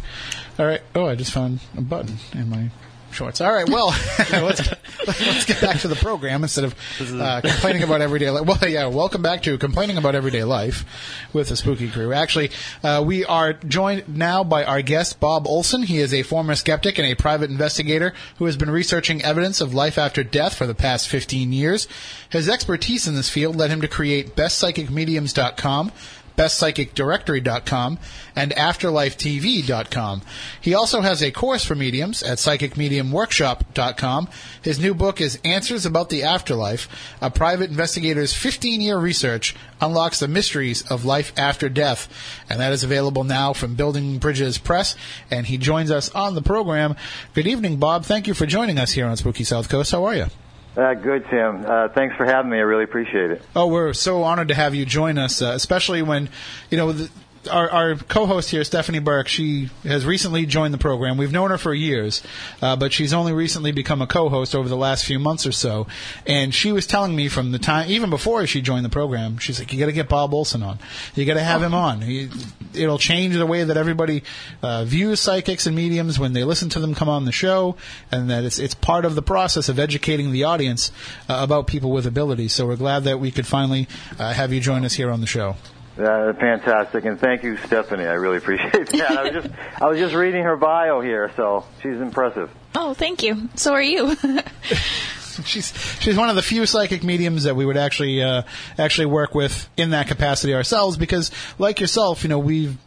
All 0.60 0.66
right. 0.66 0.82
Oh, 0.94 1.06
I 1.06 1.16
just 1.16 1.32
found 1.32 1.60
a 1.78 1.82
button 1.82 2.18
in 2.34 2.50
my 2.50 2.72
shorts. 3.16 3.42
All 3.42 3.52
right. 3.52 3.68
Well, 3.68 3.88
let's 4.32 4.70
let's 5.08 5.46
get 5.46 5.62
back 5.62 5.80
to 5.80 5.88
the 5.88 5.96
program 5.96 6.44
instead 6.44 6.66
of 6.66 6.76
uh, 7.00 7.42
complaining 7.42 7.84
about 7.84 8.02
everyday 8.02 8.30
life. 8.30 8.46
Well, 8.46 8.70
yeah. 8.70 8.88
Welcome 8.88 9.22
back 9.22 9.44
to 9.44 9.58
complaining 9.58 9.98
about 9.98 10.16
everyday 10.16 10.44
life 10.44 10.86
with 11.34 11.50
the 11.50 11.56
Spooky 11.56 11.90
Crew. 11.90 12.14
Actually, 12.14 12.52
uh, 12.84 13.04
we 13.06 13.26
are 13.26 13.54
joined 13.54 14.08
now 14.16 14.44
by 14.44 14.64
our 14.64 14.82
guest 14.82 15.20
Bob 15.20 15.48
Olson. 15.48 15.84
He 15.84 16.00
is 16.00 16.14
a 16.14 16.24
former 16.24 16.56
skeptic 16.56 17.00
and 17.00 17.08
a 17.08 17.16
private 17.16 17.50
investigator 17.50 18.14
who 18.38 18.46
has 18.46 18.58
been 18.58 18.70
researching 18.70 19.24
evidence 19.24 19.62
of 19.62 19.74
life 19.74 19.98
after 19.98 20.24
death 20.24 20.56
for 20.56 20.68
the 20.68 20.76
past 20.76 21.08
15 21.08 21.54
years. 21.54 21.88
His 22.30 22.50
expertise 22.50 23.08
in 23.08 23.16
this 23.16 23.30
field 23.30 23.56
led 23.56 23.70
him 23.70 23.82
to 23.82 23.88
create 23.88 24.36
BestPsychicMediums.com 24.36 25.92
bestpsychicdirectory.com, 26.36 28.00
and 28.36 28.52
afterlifetv.com. 28.52 30.22
He 30.60 30.74
also 30.74 31.02
has 31.02 31.22
a 31.22 31.32
course 31.32 31.64
for 31.64 31.76
mediums 31.76 32.24
at 32.24 32.38
psychicmediumworkshop.com. 32.38 34.30
His 34.62 34.80
new 34.80 34.94
book 34.94 35.22
is 35.22 35.40
Answers 35.44 35.86
About 35.86 36.10
the 36.10 36.24
Afterlife. 36.24 36.88
A 37.22 37.30
private 37.30 37.70
investigator's 37.70 38.34
15-year 38.34 38.98
research 38.98 39.56
unlocks 39.82 40.20
the 40.20 40.28
mysteries 40.28 40.90
of 40.90 41.06
life 41.06 41.32
after 41.38 41.70
death, 41.70 42.08
and 42.50 42.60
that 42.60 42.74
is 42.74 42.84
available 42.84 43.24
now 43.24 43.54
from 43.54 43.76
Building 43.76 44.18
Bridges 44.18 44.58
Press, 44.58 44.96
and 45.30 45.46
he 45.46 45.58
joins 45.58 45.92
us 45.92 46.10
on 46.10 46.36
the 46.36 46.42
program. 46.42 46.96
Good 47.34 47.48
evening, 47.48 47.78
Bob. 47.78 48.06
Thank 48.06 48.28
you 48.28 48.34
for 48.34 48.46
joining 48.46 48.78
us 48.78 48.92
here 48.92 49.08
on 49.08 49.18
Spooky 49.18 49.44
South 49.44 49.70
Coast. 49.70 49.92
How 49.92 50.06
are 50.06 50.16
you? 50.16 50.28
Uh, 50.76 50.94
good, 50.94 51.26
Tim. 51.30 51.66
Uh, 51.66 51.88
thanks 51.90 52.16
for 52.16 52.26
having 52.26 52.52
me. 52.52 52.58
I 52.58 52.62
really 52.62 52.84
appreciate 52.84 53.32
it. 53.32 53.42
Oh, 53.56 53.68
we're 53.68 53.94
so 53.94 54.24
honored 54.24 54.50
to 54.50 54.56
have 54.56 54.76
you 54.76 54.86
join 54.86 55.18
us, 55.18 55.42
uh, 55.42 55.54
especially 55.56 56.02
when, 56.02 56.30
you 56.70 56.78
know, 56.78 56.92
the, 56.92 57.10
our, 57.48 57.70
our 57.70 57.96
co-host 57.96 58.50
here, 58.50 58.64
Stephanie 58.64 59.00
Burke, 59.00 59.28
she 59.28 59.70
has 59.84 60.06
recently 60.06 60.46
joined 60.46 60.74
the 60.74 60.78
program. 60.78 61.18
We've 61.18 61.32
known 61.32 61.52
her 61.52 61.58
for 61.58 61.74
years, 61.74 62.22
uh, 62.62 62.76
but 62.76 62.94
she's 62.94 63.14
only 63.14 63.34
recently 63.34 63.72
become 63.72 64.02
a 64.02 64.08
co-host 64.08 64.56
over 64.56 64.70
the 64.70 64.78
last 64.78 65.06
few 65.06 65.20
months 65.20 65.46
or 65.46 65.52
so. 65.52 65.88
And 66.26 66.54
she 66.54 66.72
was 66.72 66.88
telling 66.88 67.16
me 67.16 67.30
from 67.30 67.52
the 67.52 67.60
time, 67.60 67.90
even 67.90 68.10
before 68.10 68.46
she 68.48 68.62
joined 68.62 68.86
the 68.86 68.90
program, 68.90 69.38
she's 69.38 69.60
like, 69.60 69.72
"You 69.72 69.80
got 69.80 69.88
to 69.88 69.92
get 69.92 70.10
Bob 70.10 70.34
Olson 70.34 70.64
on. 70.64 70.80
You 71.16 71.26
got 71.26 71.36
to 71.36 71.44
have 71.44 71.62
him 71.62 71.74
on. 71.74 72.02
He, 72.02 72.30
it'll 72.74 72.98
change 72.98 73.36
the 73.36 73.46
way 73.46 73.64
that 73.64 73.78
everybody 73.78 74.24
uh, 74.62 74.86
views 74.86 75.20
psychics 75.20 75.66
and 75.66 75.76
mediums 75.76 76.20
when 76.20 76.34
they 76.34 76.44
listen 76.44 76.70
to 76.70 76.80
them 76.80 76.96
come 76.96 77.10
on 77.10 77.26
the 77.26 77.32
show, 77.32 77.76
and 78.12 78.30
that 78.30 78.44
it's 78.44 78.60
it's 78.60 78.76
part 78.76 79.06
of 79.06 79.16
the 79.16 79.22
process 79.22 79.70
of 79.70 79.80
educating 79.80 80.32
the 80.32 80.44
audience 80.44 80.92
uh, 81.30 81.40
about 81.42 81.68
people 81.68 81.92
with 81.92 82.06
abilities. 82.06 82.54
So 82.54 82.66
we're 82.68 82.76
glad 82.76 83.04
that 83.04 83.20
we 83.20 83.32
could 83.32 83.48
finally 83.48 83.88
uh, 84.20 84.34
have 84.34 84.54
you 84.54 84.60
join 84.60 84.86
us 84.86 84.94
here 84.94 85.12
on 85.12 85.22
the 85.22 85.28
show. 85.28 85.56
Uh, 85.98 86.34
fantastic, 86.34 87.06
and 87.06 87.20
thank 87.20 87.44
you, 87.44 87.56
Stephanie. 87.58 88.06
I 88.06 88.14
really 88.14 88.38
appreciate 88.38 88.88
that. 88.90 89.12
I 89.12 89.24
was 89.24 89.32
just 89.32 89.56
I 89.82 89.88
was 89.88 89.98
just 89.98 90.14
reading 90.14 90.44
her 90.44 90.58
bio 90.58 91.00
here, 91.00 91.32
so 91.38 91.66
she's 91.82 92.02
impressive. 92.02 92.52
Oh, 92.76 92.94
thank 92.94 93.24
you. 93.24 93.50
So 93.56 93.74
are 93.74 93.82
you. 93.82 94.16
she's 95.46 95.74
she's 96.02 96.18
one 96.18 96.30
of 96.30 96.36
the 96.36 96.42
few 96.42 96.66
psychic 96.66 97.04
mediums 97.04 97.44
that 97.44 97.56
we 97.56 97.66
would 97.66 97.78
actually 97.78 98.22
uh, 98.22 98.44
actually 98.78 99.08
work 99.08 99.36
with 99.36 99.70
in 99.78 99.92
that 99.92 100.08
capacity 100.08 100.54
ourselves 100.54 100.98
because 100.98 101.32
like 101.60 101.80
yourself 101.80 102.24
you 102.24 102.30
know 102.30 102.40
we've 102.40 102.78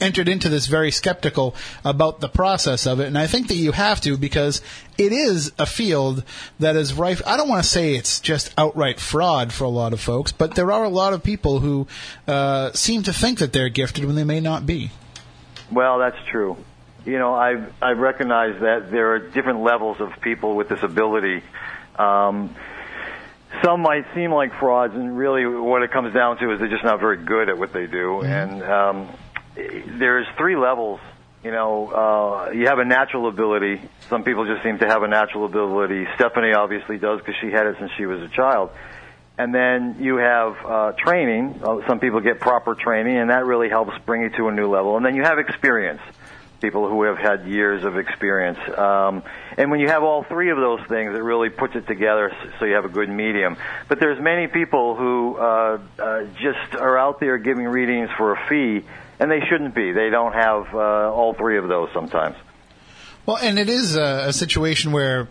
entered 0.00 0.28
into 0.28 0.48
this 0.48 0.66
very 0.66 0.90
skeptical 0.90 1.54
about 1.84 2.20
the 2.20 2.28
process 2.28 2.86
of 2.86 3.00
it 3.00 3.06
and 3.06 3.16
I 3.16 3.26
think 3.26 3.48
that 3.48 3.54
you 3.54 3.72
have 3.72 4.00
to 4.02 4.16
because 4.16 4.60
it 4.98 5.12
is 5.12 5.52
a 5.58 5.66
field 5.66 6.24
that 6.58 6.76
is 6.76 6.94
rife 6.94 7.22
I 7.26 7.36
don't 7.36 7.48
want 7.48 7.62
to 7.62 7.68
say 7.68 7.94
it's 7.94 8.20
just 8.20 8.52
outright 8.58 8.98
fraud 8.98 9.52
for 9.52 9.64
a 9.64 9.68
lot 9.68 9.92
of 9.92 10.00
folks 10.00 10.32
but 10.32 10.54
there 10.54 10.72
are 10.72 10.84
a 10.84 10.88
lot 10.88 11.12
of 11.12 11.22
people 11.22 11.60
who 11.60 11.86
uh, 12.26 12.72
seem 12.72 13.02
to 13.04 13.12
think 13.12 13.38
that 13.38 13.52
they're 13.52 13.68
gifted 13.68 14.04
when 14.04 14.16
they 14.16 14.24
may 14.24 14.40
not 14.40 14.66
be 14.66 14.90
Well, 15.70 15.98
that's 15.98 16.18
true. 16.30 16.56
You 17.04 17.18
know, 17.18 17.34
I've 17.34 17.72
I've 17.82 17.98
recognized 17.98 18.60
that 18.60 18.90
there 18.90 19.12
are 19.12 19.18
different 19.18 19.62
levels 19.62 20.00
of 20.00 20.12
people 20.20 20.56
with 20.56 20.68
this 20.68 20.82
ability. 20.82 21.42
Um, 21.98 22.54
some 23.62 23.80
might 23.80 24.06
seem 24.14 24.32
like 24.32 24.58
frauds, 24.58 24.94
and 24.94 25.16
really, 25.16 25.46
what 25.46 25.82
it 25.82 25.90
comes 25.90 26.14
down 26.14 26.38
to 26.38 26.52
is 26.52 26.58
they're 26.58 26.68
just 26.68 26.84
not 26.84 27.00
very 27.00 27.18
good 27.18 27.48
at 27.48 27.58
what 27.58 27.72
they 27.72 27.86
do. 27.86 28.22
And 28.22 28.62
um, 28.62 29.08
there's 29.54 30.26
three 30.36 30.56
levels. 30.56 31.00
You 31.42 31.50
know, 31.50 31.88
uh, 31.88 32.50
you 32.52 32.66
have 32.68 32.78
a 32.78 32.84
natural 32.84 33.28
ability. 33.28 33.82
Some 34.08 34.24
people 34.24 34.46
just 34.46 34.62
seem 34.62 34.78
to 34.78 34.86
have 34.86 35.02
a 35.02 35.08
natural 35.08 35.44
ability. 35.44 36.06
Stephanie 36.14 36.54
obviously 36.54 36.96
does 36.96 37.18
because 37.20 37.34
she 37.40 37.50
had 37.50 37.66
it 37.66 37.76
since 37.78 37.90
she 37.98 38.06
was 38.06 38.22
a 38.22 38.28
child. 38.28 38.70
And 39.36 39.54
then 39.54 39.96
you 40.00 40.16
have 40.16 40.56
uh, 40.64 40.92
training. 40.92 41.60
Uh, 41.62 41.86
some 41.86 41.98
people 41.98 42.20
get 42.20 42.40
proper 42.40 42.74
training, 42.74 43.18
and 43.18 43.30
that 43.30 43.44
really 43.44 43.68
helps 43.68 43.92
bring 44.06 44.22
you 44.22 44.30
to 44.30 44.48
a 44.48 44.52
new 44.52 44.70
level. 44.70 44.96
And 44.96 45.04
then 45.04 45.16
you 45.16 45.22
have 45.22 45.38
experience. 45.38 46.00
People 46.60 46.88
who 46.88 47.02
have 47.02 47.18
had 47.18 47.46
years 47.46 47.84
of 47.84 47.98
experience. 47.98 48.58
Um, 48.78 49.22
and 49.58 49.70
when 49.70 49.80
you 49.80 49.88
have 49.88 50.02
all 50.02 50.22
three 50.22 50.50
of 50.50 50.56
those 50.56 50.80
things, 50.88 51.14
it 51.14 51.22
really 51.22 51.50
puts 51.50 51.74
it 51.74 51.86
together 51.86 52.32
so 52.58 52.64
you 52.64 52.74
have 52.74 52.86
a 52.86 52.88
good 52.88 53.10
medium. 53.10 53.58
But 53.86 54.00
there's 54.00 54.18
many 54.18 54.46
people 54.46 54.96
who 54.96 55.36
uh, 55.36 55.78
uh, 55.98 56.24
just 56.40 56.74
are 56.76 56.96
out 56.96 57.20
there 57.20 57.36
giving 57.36 57.66
readings 57.66 58.08
for 58.16 58.32
a 58.32 58.48
fee, 58.48 58.86
and 59.18 59.30
they 59.30 59.40
shouldn't 59.48 59.74
be. 59.74 59.92
They 59.92 60.10
don't 60.10 60.32
have 60.32 60.74
uh, 60.74 61.12
all 61.12 61.34
three 61.34 61.58
of 61.58 61.68
those 61.68 61.88
sometimes. 61.92 62.36
Well, 63.26 63.38
and 63.38 63.58
it 63.58 63.68
is 63.68 63.96
a, 63.96 64.26
a 64.28 64.32
situation 64.32 64.92
where 64.92 65.28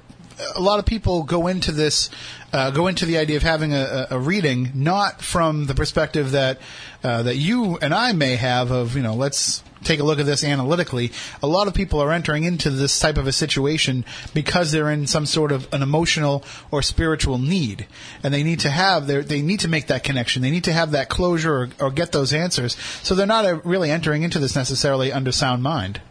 a 0.55 0.61
lot 0.61 0.79
of 0.79 0.85
people 0.85 1.23
go 1.23 1.47
into 1.47 1.71
this, 1.71 2.09
uh, 2.51 2.71
go 2.71 2.87
into 2.87 3.05
the 3.05 3.17
idea 3.17 3.37
of 3.37 3.43
having 3.43 3.73
a, 3.73 4.07
a 4.11 4.19
reading 4.19 4.71
not 4.73 5.21
from 5.21 5.65
the 5.65 5.75
perspective 5.75 6.31
that 6.31 6.59
uh, 7.03 7.23
that 7.23 7.35
you 7.35 7.77
and 7.77 7.93
I 7.93 8.13
may 8.13 8.35
have 8.35 8.71
of 8.71 8.95
you 8.95 9.03
know 9.03 9.13
let's 9.13 9.63
take 9.83 9.99
a 9.99 10.03
look 10.03 10.19
at 10.19 10.25
this 10.25 10.43
analytically. 10.43 11.11
A 11.41 11.47
lot 11.47 11.67
of 11.67 11.73
people 11.73 11.99
are 11.99 12.11
entering 12.11 12.43
into 12.43 12.69
this 12.69 12.99
type 12.99 13.17
of 13.17 13.27
a 13.27 13.31
situation 13.31 14.05
because 14.33 14.71
they're 14.71 14.91
in 14.91 15.07
some 15.07 15.25
sort 15.25 15.51
of 15.51 15.71
an 15.73 15.81
emotional 15.81 16.43
or 16.71 16.81
spiritual 16.81 17.37
need, 17.37 17.87
and 18.23 18.33
they 18.33 18.43
need 18.43 18.59
to 18.61 18.69
have 18.69 19.07
their 19.07 19.23
they 19.23 19.41
need 19.41 19.61
to 19.61 19.67
make 19.67 19.87
that 19.87 20.03
connection. 20.03 20.41
They 20.41 20.51
need 20.51 20.65
to 20.65 20.73
have 20.73 20.91
that 20.91 21.09
closure 21.09 21.55
or, 21.55 21.69
or 21.79 21.91
get 21.91 22.11
those 22.11 22.33
answers. 22.33 22.75
So 23.03 23.15
they're 23.15 23.25
not 23.25 23.45
uh, 23.45 23.59
really 23.63 23.91
entering 23.91 24.23
into 24.23 24.39
this 24.39 24.55
necessarily 24.55 25.11
under 25.11 25.31
sound 25.31 25.63
mind. 25.63 26.01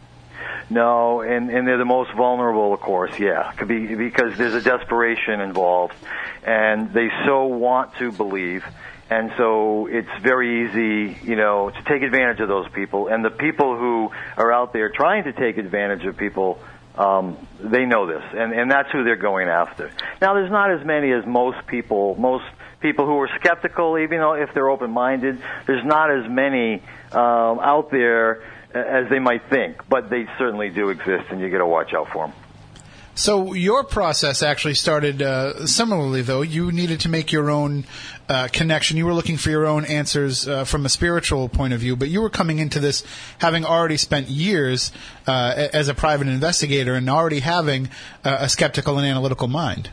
No, 0.69 1.21
and 1.21 1.49
and 1.49 1.67
they're 1.67 1.77
the 1.77 1.85
most 1.85 2.11
vulnerable, 2.13 2.73
of 2.73 2.79
course. 2.79 3.19
Yeah, 3.19 3.51
because 3.63 4.37
there's 4.37 4.55
a 4.55 4.61
desperation 4.61 5.41
involved, 5.41 5.93
and 6.43 6.91
they 6.93 7.09
so 7.25 7.45
want 7.45 7.95
to 7.97 8.11
believe, 8.11 8.65
and 9.13 9.31
so 9.37 9.87
it's 9.87 10.09
very 10.21 10.65
easy, 10.65 11.19
you 11.23 11.35
know, 11.35 11.69
to 11.69 11.83
take 11.83 12.01
advantage 12.01 12.39
of 12.39 12.47
those 12.47 12.67
people. 12.69 13.07
And 13.09 13.23
the 13.23 13.29
people 13.29 13.77
who 13.77 14.11
are 14.37 14.51
out 14.51 14.73
there 14.73 14.89
trying 14.89 15.25
to 15.25 15.33
take 15.33 15.57
advantage 15.57 16.03
of 16.05 16.17
people, 16.17 16.59
um, 16.97 17.37
they 17.59 17.85
know 17.85 18.07
this, 18.07 18.23
and 18.33 18.53
and 18.53 18.71
that's 18.71 18.91
who 18.91 19.03
they're 19.03 19.15
going 19.15 19.49
after. 19.49 19.91
Now, 20.19 20.33
there's 20.33 20.51
not 20.51 20.71
as 20.71 20.83
many 20.85 21.11
as 21.11 21.25
most 21.25 21.67
people, 21.67 22.15
most 22.15 22.45
people 22.81 23.05
who 23.05 23.17
are 23.19 23.29
skeptical, 23.39 23.99
even 23.99 24.19
though 24.19 24.33
if 24.33 24.53
they're 24.53 24.69
open-minded, 24.69 25.37
there's 25.67 25.85
not 25.85 26.11
as 26.11 26.29
many 26.29 26.81
um, 27.11 27.59
out 27.59 27.91
there 27.91 28.43
as 28.73 29.09
they 29.09 29.19
might 29.19 29.49
think, 29.49 29.87
but 29.87 30.09
they 30.09 30.25
certainly 30.39 30.69
do 30.69 30.89
exist, 30.89 31.25
and 31.29 31.39
you 31.39 31.49
got 31.49 31.59
to 31.59 31.67
watch 31.67 31.93
out 31.93 32.09
for 32.11 32.27
them. 32.27 32.35
So 33.15 33.53
your 33.53 33.83
process 33.83 34.41
actually 34.41 34.73
started 34.73 35.21
uh, 35.21 35.67
similarly, 35.67 36.23
though. 36.23 36.41
You 36.41 36.71
needed 36.71 37.01
to 37.01 37.09
make 37.09 37.31
your 37.31 37.51
own 37.51 37.85
uh, 38.27 38.47
connection. 38.51 38.97
You 38.97 39.05
were 39.05 39.13
looking 39.13 39.37
for 39.37 39.51
your 39.51 39.67
own 39.67 39.85
answers 39.85 40.47
uh, 40.47 40.63
from 40.63 40.85
a 40.85 40.89
spiritual 40.89 41.47
point 41.47 41.73
of 41.73 41.79
view, 41.79 41.95
but 41.95 42.07
you 42.07 42.21
were 42.21 42.31
coming 42.31 42.57
into 42.57 42.79
this 42.79 43.03
having 43.37 43.65
already 43.65 43.97
spent 43.97 44.29
years 44.29 44.91
uh, 45.27 45.67
as 45.73 45.89
a 45.89 45.93
private 45.93 46.27
investigator 46.27 46.95
and 46.95 47.07
already 47.07 47.39
having 47.39 47.89
a 48.23 48.49
skeptical 48.49 48.97
and 48.97 49.05
analytical 49.05 49.47
mind. 49.47 49.91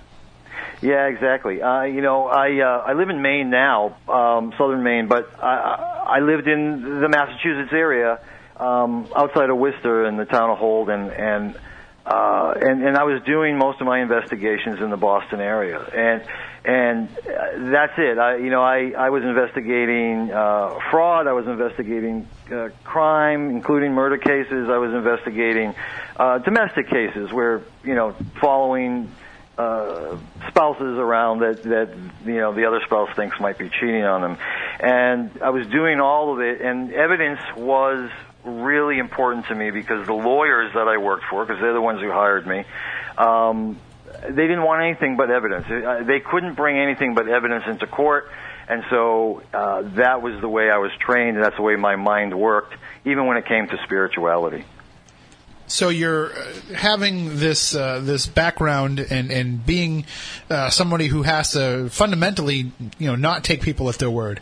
Yeah, 0.83 1.09
exactly. 1.09 1.61
Uh, 1.61 1.83
you 1.83 2.01
know, 2.01 2.27
I 2.27 2.59
uh, 2.61 2.85
I 2.87 2.95
live 2.95 3.11
in 3.11 3.21
Maine 3.21 3.51
now, 3.51 3.97
um, 4.09 4.55
southern 4.57 4.83
Maine, 4.83 5.09
but 5.09 5.31
I, 5.39 6.17
I 6.17 6.21
lived 6.21 6.49
in 6.49 7.01
the 7.01 7.09
Massachusetts 7.09 7.73
area, 7.73 8.19
um, 8.57 9.07
outside 9.15 9.51
of 9.51 9.59
Worcester 9.59 10.07
in 10.07 10.17
the 10.17 10.25
town 10.25 10.49
of 10.49 10.57
Holden, 10.57 11.11
and 11.11 11.55
uh, 12.07 12.55
and 12.57 12.83
and 12.83 12.97
I 12.97 13.05
was 13.05 13.23
doing 13.25 13.59
most 13.59 13.81
of 13.81 13.87
my 13.87 14.01
investigations 14.01 14.81
in 14.81 14.91
the 14.91 14.97
Boston 14.97 15.41
area, 15.41 15.79
and 15.79 16.23
and 16.65 17.09
uh, 17.09 17.71
that's 17.71 17.93
it. 17.99 18.19
I 18.19 18.37
you 18.37 18.51
know 18.51 18.63
I 18.63 18.93
I 18.97 19.11
was 19.11 19.23
investigating 19.23 20.31
uh, 20.31 20.79
fraud. 20.91 21.27
I 21.27 21.33
was 21.33 21.47
investigating 21.47 22.27
uh, 22.51 22.71
crime, 22.85 23.51
including 23.51 23.93
murder 23.93 24.17
cases. 24.17 24.69
I 24.71 24.79
was 24.79 24.95
investigating 24.95 25.75
uh, 26.17 26.39
domestic 26.39 26.89
cases 26.89 27.33
where 27.33 27.63
you 27.85 27.95
know 27.95 28.15
following 28.41 29.13
uh, 29.59 30.17
spouses 30.49 30.97
around 30.99 31.41
that 31.41 31.63
that 31.65 31.95
you 32.25 32.39
know 32.39 32.55
the 32.55 32.65
other 32.65 32.81
spouse 32.87 33.15
thinks 33.15 33.39
might 33.39 33.59
be 33.59 33.69
cheating 33.69 34.05
on 34.05 34.23
them, 34.23 34.39
and 34.81 35.31
I 35.43 35.51
was 35.51 35.67
doing 35.67 36.01
all 36.01 36.33
of 36.33 36.41
it, 36.41 36.63
and 36.63 36.93
evidence 36.95 37.41
was 37.57 38.11
really 38.45 38.99
important 38.99 39.47
to 39.47 39.55
me 39.55 39.71
because 39.71 40.07
the 40.07 40.15
lawyers 40.15 40.73
that 40.75 40.89
I 40.89 40.99
worked 40.99 41.25
for, 41.31 41.45
because 41.45 41.61
they're 41.61 41.75
the 41.75 41.81
ones 41.81 42.01
who 42.01 42.11
hired 42.11 42.47
me, 42.47 42.65
um, 43.19 43.79
they 44.23 44.47
didn't 44.47 44.63
want 44.63 44.83
anything 44.83 45.17
but 45.17 45.31
evidence. 45.31 45.67
Uh, 45.69 46.03
They 46.05 46.21
couldn't 46.21 46.55
bring 46.55 46.79
anything 46.79 47.15
but 47.15 47.29
evidence 47.29 47.65
into 47.67 47.87
court, 47.87 48.31
and 48.69 48.85
so 48.91 49.43
uh, 49.53 49.83
that 49.95 50.23
was 50.23 50.41
the 50.41 50.49
way 50.49 50.71
I 50.71 50.79
was 50.79 50.91
trained, 50.99 51.37
and 51.37 51.45
that's 51.45 51.57
the 51.57 51.63
way 51.63 51.77
my 51.77 51.97
mind 51.97 52.39
worked, 52.39 52.75
even 53.05 53.27
when 53.27 53.37
it 53.37 53.47
came 53.47 53.67
to 53.69 53.79
spirituality. 53.85 54.65
So 55.71 55.89
you're 55.89 56.33
uh, 56.33 56.53
having 56.75 57.37
this 57.37 57.77
uh, 57.77 58.01
this 58.01 58.27
background 58.27 58.99
and 58.99 59.31
and 59.31 59.65
being 59.65 60.05
uh, 60.51 60.69
somebody 60.69 61.07
who 61.07 61.23
has 61.23 61.53
to 61.53 61.89
fundamentally, 61.91 62.73
you 62.99 63.07
know, 63.07 63.15
not 63.15 63.45
take 63.45 63.63
people 63.63 63.89
at 63.89 63.99
their 63.99 64.11
word, 64.11 64.41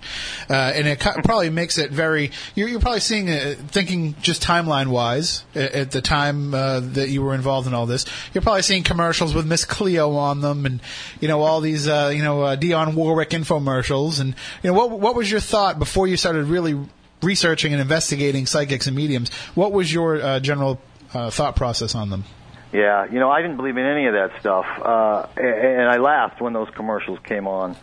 uh, 0.49 0.55
and 0.55 0.87
it 0.87 1.01
probably 1.01 1.51
makes 1.51 1.77
it 1.77 1.91
very. 1.91 2.31
You're, 2.55 2.69
you're 2.69 2.81
probably 2.81 3.01
seeing 3.01 3.29
it, 3.29 3.59
thinking 3.59 4.15
just 4.23 4.43
timeline 4.43 4.89
wise 4.89 5.45
at, 5.55 5.91
the 5.91 6.01
time 6.01 6.55
uh, 6.55 6.81
that 6.81 7.11
you 7.11 7.23
were 7.23 7.35
involved 7.35 7.67
in 7.67 7.75
all 7.75 7.85
this. 7.85 8.07
You're 8.33 8.43
probably 8.43 8.63
seeing 8.63 8.83
commercials 8.83 9.35
with 9.35 9.47
Miss 9.47 9.67
Cleo 9.67 10.13
on 10.17 10.41
them, 10.41 10.65
and 10.65 10.81
you 11.21 11.29
know 11.29 11.43
all 11.43 11.61
these 11.61 11.87
uh, 11.87 12.11
you 12.15 12.23
know 12.23 12.41
uh, 12.41 12.57
Dionne 12.57 12.95
Warwick 12.95 13.31
infomercials, 13.31 14.19
and 14.19 14.35
you 14.63 14.71
know 14.71 14.73
what 14.73 14.99
what 14.99 15.15
was 15.15 15.31
your 15.31 15.41
thought 15.41 15.79
before 15.79 16.07
you 16.07 16.17
started 16.17 16.47
really 16.47 16.79
researching 17.23 17.73
and 17.73 17.83
investigating 17.83 18.47
psychics 18.47 18.87
and 18.87 18.97
mediums? 18.97 19.31
What 19.55 19.73
was 19.73 19.93
your 19.93 20.23
uh, 20.23 20.41
general 20.41 20.81
uh, 21.15 21.31
thought 21.31 21.57
process 21.57 21.95
on 21.95 22.11
them. 22.11 22.25
Yeah, 22.73 23.07
you 23.11 23.19
know, 23.19 23.31
I 23.31 23.41
didn't 23.41 23.57
believe 23.57 23.77
in 23.77 23.87
any 23.87 24.07
of 24.07 24.13
that 24.15 24.41
stuff, 24.41 24.67
uh, 24.83 25.27
and 25.37 25.89
I 25.89 25.97
laughed 25.97 26.41
when 26.41 26.53
those 26.53 26.69
commercials 26.71 27.19
came 27.25 27.47
on. 27.47 27.77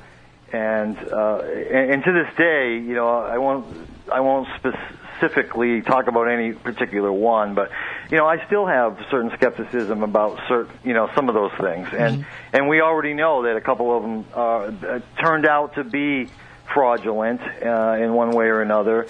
And, 0.54 0.96
uh, 0.98 1.40
and 1.40 1.92
and 1.92 2.04
to 2.04 2.12
this 2.14 2.36
day, 2.38 2.76
you 2.76 2.94
know, 2.94 3.10
I 3.10 3.40
won't 3.40 3.66
I 4.12 4.20
won't 4.20 4.48
specifically 4.58 5.82
talk 5.82 6.08
about 6.08 6.26
any 6.30 6.54
particular 6.54 7.12
one, 7.12 7.56
but 7.56 7.72
you 8.12 8.18
know, 8.18 8.28
I 8.28 8.46
still 8.46 8.68
have 8.68 9.00
certain 9.10 9.32
skepticism 9.36 10.04
about 10.04 10.40
certain, 10.48 10.72
you 10.84 10.94
know, 10.94 11.10
some 11.16 11.30
of 11.30 11.36
those 11.36 11.52
things, 11.60 11.88
and 11.92 12.20
Mm-hmm. 12.20 12.56
and 12.56 12.70
we 12.70 12.80
already 12.82 13.16
know 13.16 13.44
that 13.44 13.58
a 13.58 13.62
couple 13.62 13.98
of 13.98 14.04
them 14.04 14.26
uh, 14.34 15.00
turned 15.20 15.48
out 15.48 15.76
to 15.76 15.84
be 15.84 16.30
fraudulent 16.74 17.42
uh, 17.42 17.98
in 18.00 18.14
one 18.14 18.30
way 18.32 18.46
or 18.46 18.62
another, 18.62 19.08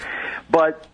but 0.49 0.87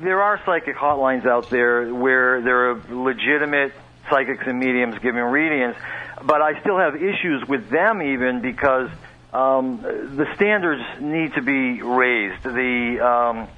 there 0.00 0.22
are 0.22 0.40
psychic 0.44 0.76
hotlines 0.76 1.26
out 1.26 1.50
there 1.50 1.92
where 1.92 2.40
there 2.40 2.70
are 2.70 2.82
legitimate 2.90 3.72
psychics 4.08 4.44
and 4.46 4.58
mediums 4.58 4.96
giving 5.02 5.22
readings, 5.22 5.76
but 6.24 6.40
I 6.42 6.60
still 6.60 6.78
have 6.78 6.96
issues 6.96 7.46
with 7.46 7.68
them 7.70 8.02
even 8.02 8.40
because 8.40 8.90
um, 9.32 9.82
the 9.82 10.26
standards 10.36 10.82
need 11.00 11.34
to 11.34 11.42
be 11.42 11.82
raised. 11.82 12.42
The 12.42 12.98
um, 13.00 13.48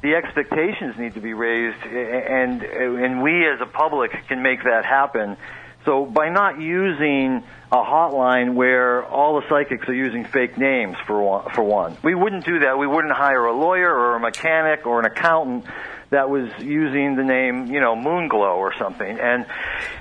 the 0.00 0.14
expectations 0.14 0.96
need 0.96 1.14
to 1.14 1.20
be 1.20 1.34
raised, 1.34 1.82
and 1.82 2.62
and 2.62 3.22
we 3.22 3.46
as 3.48 3.60
a 3.60 3.66
public 3.66 4.12
can 4.28 4.42
make 4.42 4.62
that 4.64 4.84
happen. 4.84 5.36
So 5.84 6.04
by 6.04 6.28
not 6.28 6.60
using 6.60 7.42
a 7.70 7.76
hotline 7.76 8.54
where 8.54 9.04
all 9.04 9.40
the 9.40 9.48
psychics 9.48 9.88
are 9.88 9.94
using 9.94 10.24
fake 10.24 10.58
names 10.58 10.96
for 11.06 11.22
one, 11.22 11.50
for 11.50 11.62
one, 11.62 11.96
we 12.02 12.14
wouldn't 12.14 12.44
do 12.44 12.60
that. 12.60 12.78
We 12.78 12.86
wouldn't 12.86 13.14
hire 13.14 13.44
a 13.44 13.56
lawyer 13.56 13.88
or 13.88 14.16
a 14.16 14.20
mechanic 14.20 14.86
or 14.86 14.98
an 15.00 15.06
accountant 15.06 15.66
that 16.10 16.30
was 16.30 16.48
using 16.58 17.16
the 17.16 17.24
name, 17.24 17.66
you 17.66 17.80
know, 17.80 17.94
Moonglow 17.94 18.56
or 18.56 18.74
something, 18.78 19.18
and 19.20 19.46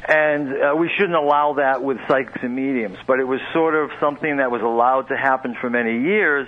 and 0.08 0.54
uh, 0.54 0.74
we 0.76 0.90
shouldn't 0.96 1.16
allow 1.16 1.54
that 1.54 1.84
with 1.84 1.98
psychics 2.08 2.40
and 2.42 2.56
mediums. 2.56 2.98
But 3.06 3.20
it 3.20 3.26
was 3.26 3.42
sort 3.54 3.76
of 3.76 3.92
something 4.00 4.38
that 4.38 4.50
was 4.50 4.62
allowed 4.62 5.10
to 5.10 5.18
happen 5.18 5.56
for 5.60 5.70
many 5.70 6.04
years, 6.04 6.48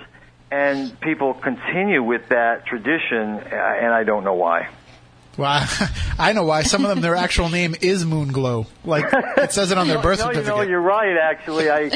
and 0.50 0.98
people 1.00 1.34
continue 1.34 2.02
with 2.02 2.28
that 2.30 2.64
tradition, 2.66 3.20
uh, 3.20 3.78
and 3.80 3.92
I 3.92 4.04
don't 4.04 4.24
know 4.24 4.34
why. 4.34 4.68
Well, 5.40 5.66
I 6.18 6.32
know 6.34 6.44
why. 6.44 6.62
Some 6.62 6.84
of 6.84 6.90
them, 6.90 7.00
their 7.00 7.16
actual 7.16 7.48
name 7.48 7.74
is 7.80 8.04
Moonglow. 8.04 8.66
Like 8.84 9.06
it 9.38 9.52
says 9.52 9.70
it 9.70 9.78
on 9.78 9.88
their 9.88 9.98
birth 10.02 10.18
no, 10.18 10.26
certificate. 10.26 10.46
You 10.46 10.62
know, 10.64 10.68
you're 10.68 10.80
right. 10.80 11.16
Actually, 11.16 11.70
I 11.70 11.90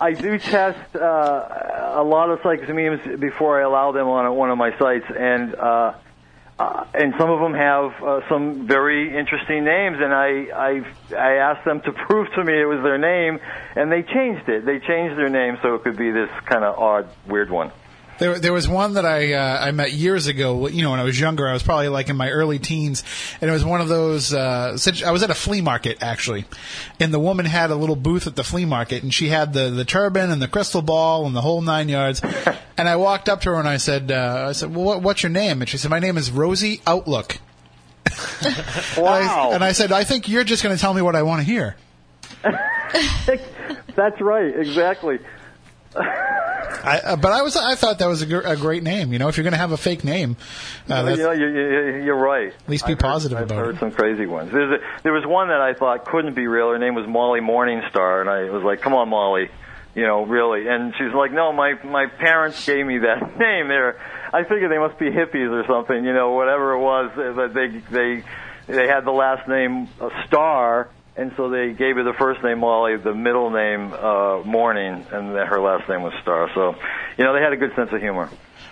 I 0.00 0.12
do 0.12 0.38
test 0.38 0.96
uh, 0.96 1.92
a 1.94 2.02
lot 2.02 2.30
of 2.30 2.40
psychics 2.42 2.68
and 2.68 2.76
mediums 2.76 3.20
before 3.20 3.60
I 3.60 3.64
allow 3.64 3.92
them 3.92 4.08
on 4.08 4.34
one 4.34 4.50
of 4.50 4.58
my 4.58 4.76
sites, 4.78 5.06
and 5.14 5.54
uh, 5.54 5.94
uh, 6.58 6.84
and 6.94 7.12
some 7.18 7.30
of 7.30 7.40
them 7.40 7.52
have 7.52 8.02
uh, 8.02 8.28
some 8.30 8.66
very 8.66 9.14
interesting 9.14 9.64
names, 9.64 9.98
and 10.00 10.14
I 10.14 10.46
I 10.54 11.14
I 11.14 11.32
asked 11.34 11.66
them 11.66 11.82
to 11.82 11.92
prove 12.08 12.32
to 12.32 12.44
me 12.44 12.60
it 12.60 12.64
was 12.64 12.82
their 12.82 12.98
name, 12.98 13.40
and 13.74 13.92
they 13.92 14.02
changed 14.02 14.48
it. 14.48 14.64
They 14.64 14.78
changed 14.78 15.18
their 15.18 15.28
name 15.28 15.58
so 15.60 15.74
it 15.74 15.82
could 15.82 15.98
be 15.98 16.10
this 16.12 16.30
kind 16.46 16.64
of 16.64 16.78
odd, 16.78 17.08
weird 17.26 17.50
one. 17.50 17.72
There, 18.18 18.38
there 18.38 18.52
was 18.52 18.68
one 18.68 18.94
that 18.94 19.04
I 19.04 19.34
uh, 19.34 19.58
I 19.60 19.70
met 19.72 19.92
years 19.92 20.26
ago. 20.26 20.68
You 20.68 20.82
know, 20.82 20.90
when 20.90 21.00
I 21.00 21.04
was 21.04 21.18
younger, 21.18 21.48
I 21.48 21.52
was 21.52 21.62
probably 21.62 21.88
like 21.88 22.08
in 22.08 22.16
my 22.16 22.30
early 22.30 22.58
teens, 22.58 23.04
and 23.40 23.50
it 23.50 23.52
was 23.52 23.64
one 23.64 23.80
of 23.80 23.88
those. 23.88 24.32
Uh, 24.32 24.76
I 25.04 25.10
was 25.10 25.22
at 25.22 25.30
a 25.30 25.34
flea 25.34 25.60
market 25.60 26.02
actually, 26.02 26.46
and 26.98 27.12
the 27.12 27.18
woman 27.18 27.46
had 27.46 27.70
a 27.70 27.76
little 27.76 27.96
booth 27.96 28.26
at 28.26 28.36
the 28.36 28.44
flea 28.44 28.64
market, 28.64 29.02
and 29.02 29.12
she 29.12 29.28
had 29.28 29.52
the 29.52 29.70
the 29.70 29.84
turban 29.84 30.30
and 30.30 30.40
the 30.40 30.48
crystal 30.48 30.82
ball 30.82 31.26
and 31.26 31.36
the 31.36 31.42
whole 31.42 31.60
nine 31.60 31.88
yards. 31.88 32.22
And 32.78 32.86
I 32.86 32.96
walked 32.96 33.30
up 33.30 33.40
to 33.40 33.52
her 33.52 33.58
and 33.58 33.66
I 33.66 33.78
said, 33.78 34.12
uh, 34.12 34.48
I 34.50 34.52
said, 34.52 34.74
well, 34.74 34.84
what, 34.84 35.02
"What's 35.02 35.22
your 35.22 35.30
name?" 35.30 35.62
And 35.62 35.68
she 35.68 35.78
said, 35.78 35.90
"My 35.90 35.98
name 35.98 36.18
is 36.18 36.30
Rosie 36.30 36.82
Outlook." 36.86 37.38
Wow. 38.98 38.98
And 38.98 39.08
I, 39.08 39.54
and 39.54 39.64
I 39.64 39.72
said, 39.72 39.92
"I 39.92 40.04
think 40.04 40.28
you're 40.28 40.44
just 40.44 40.62
going 40.62 40.76
to 40.76 40.80
tell 40.80 40.92
me 40.92 41.00
what 41.00 41.16
I 41.16 41.22
want 41.22 41.40
to 41.40 41.46
hear." 41.46 41.74
That's 43.96 44.20
right, 44.20 44.54
exactly. 44.54 45.18
I, 46.84 46.98
uh, 47.00 47.16
but 47.16 47.32
I 47.32 47.42
was 47.42 47.56
I 47.56 47.74
thought 47.74 47.98
that 47.98 48.06
was 48.06 48.22
a, 48.22 48.26
gr- 48.26 48.40
a 48.40 48.56
great 48.56 48.82
name. 48.82 49.12
You 49.12 49.18
know, 49.18 49.28
if 49.28 49.36
you're 49.36 49.44
going 49.44 49.52
to 49.52 49.58
have 49.58 49.72
a 49.72 49.76
fake 49.76 50.04
name, 50.04 50.36
uh, 50.90 51.04
you 51.10 51.16
know, 51.22 51.32
you're, 51.32 52.00
you're, 52.02 52.16
right. 52.16 52.48
At 52.52 52.68
least 52.68 52.86
be 52.86 52.92
I've 52.92 52.98
heard- 52.98 53.00
positive 53.00 53.38
I've 53.38 53.44
about 53.44 53.58
heard 53.58 53.78
some 53.78 53.90
crazy 53.92 54.26
ones. 54.26 54.52
There's 54.52 54.80
a, 54.80 54.84
there 55.02 55.12
was 55.12 55.24
one 55.26 55.48
that 55.48 55.60
I 55.60 55.74
thought 55.74 56.04
couldn't 56.04 56.34
be 56.34 56.46
real. 56.46 56.70
Her 56.70 56.78
name 56.78 56.94
was 56.94 57.06
Molly 57.06 57.40
Morningstar, 57.40 58.20
and 58.20 58.30
I 58.30 58.50
was 58.50 58.62
like, 58.62 58.80
"Come 58.80 58.94
on, 58.94 59.08
Molly." 59.08 59.48
You 59.94 60.02
know, 60.06 60.26
really, 60.26 60.68
and 60.68 60.92
she's 60.98 61.12
like, 61.14 61.32
"No, 61.32 61.52
my 61.52 61.74
my 61.82 62.06
parents 62.06 62.64
gave 62.66 62.84
me 62.84 62.98
that 62.98 63.38
name. 63.38 63.68
There, 63.68 63.98
I 64.32 64.42
figured 64.44 64.70
they 64.70 64.78
must 64.78 64.98
be 64.98 65.06
hippies 65.10 65.50
or 65.50 65.64
something. 65.66 66.04
You 66.04 66.12
know, 66.12 66.32
whatever 66.32 66.72
it 66.72 66.80
was, 66.80 67.10
uh, 67.16 67.32
but 67.34 67.54
they 67.54 67.68
they 67.90 68.22
they 68.66 68.86
had 68.88 69.04
the 69.06 69.12
last 69.12 69.48
name 69.48 69.88
uh, 70.00 70.10
Star, 70.26 70.90
and 71.16 71.32
so 71.36 71.48
they 71.48 71.72
gave 71.72 71.96
her 71.96 72.02
the 72.02 72.12
first 72.18 72.42
name 72.42 72.60
Molly, 72.60 72.96
the 72.96 73.14
middle 73.14 73.50
name 73.50 73.92
uh, 73.92 74.42
Morning, 74.44 75.06
and 75.10 75.34
then 75.34 75.46
her 75.46 75.60
last 75.60 75.88
name 75.88 76.02
was 76.02 76.12
Star. 76.22 76.50
So, 76.54 76.74
you 77.16 77.24
know, 77.24 77.32
they 77.32 77.40
had 77.40 77.52
a 77.52 77.56
good 77.56 77.74
sense 77.74 77.90
of 77.92 78.00
humor. 78.00 78.30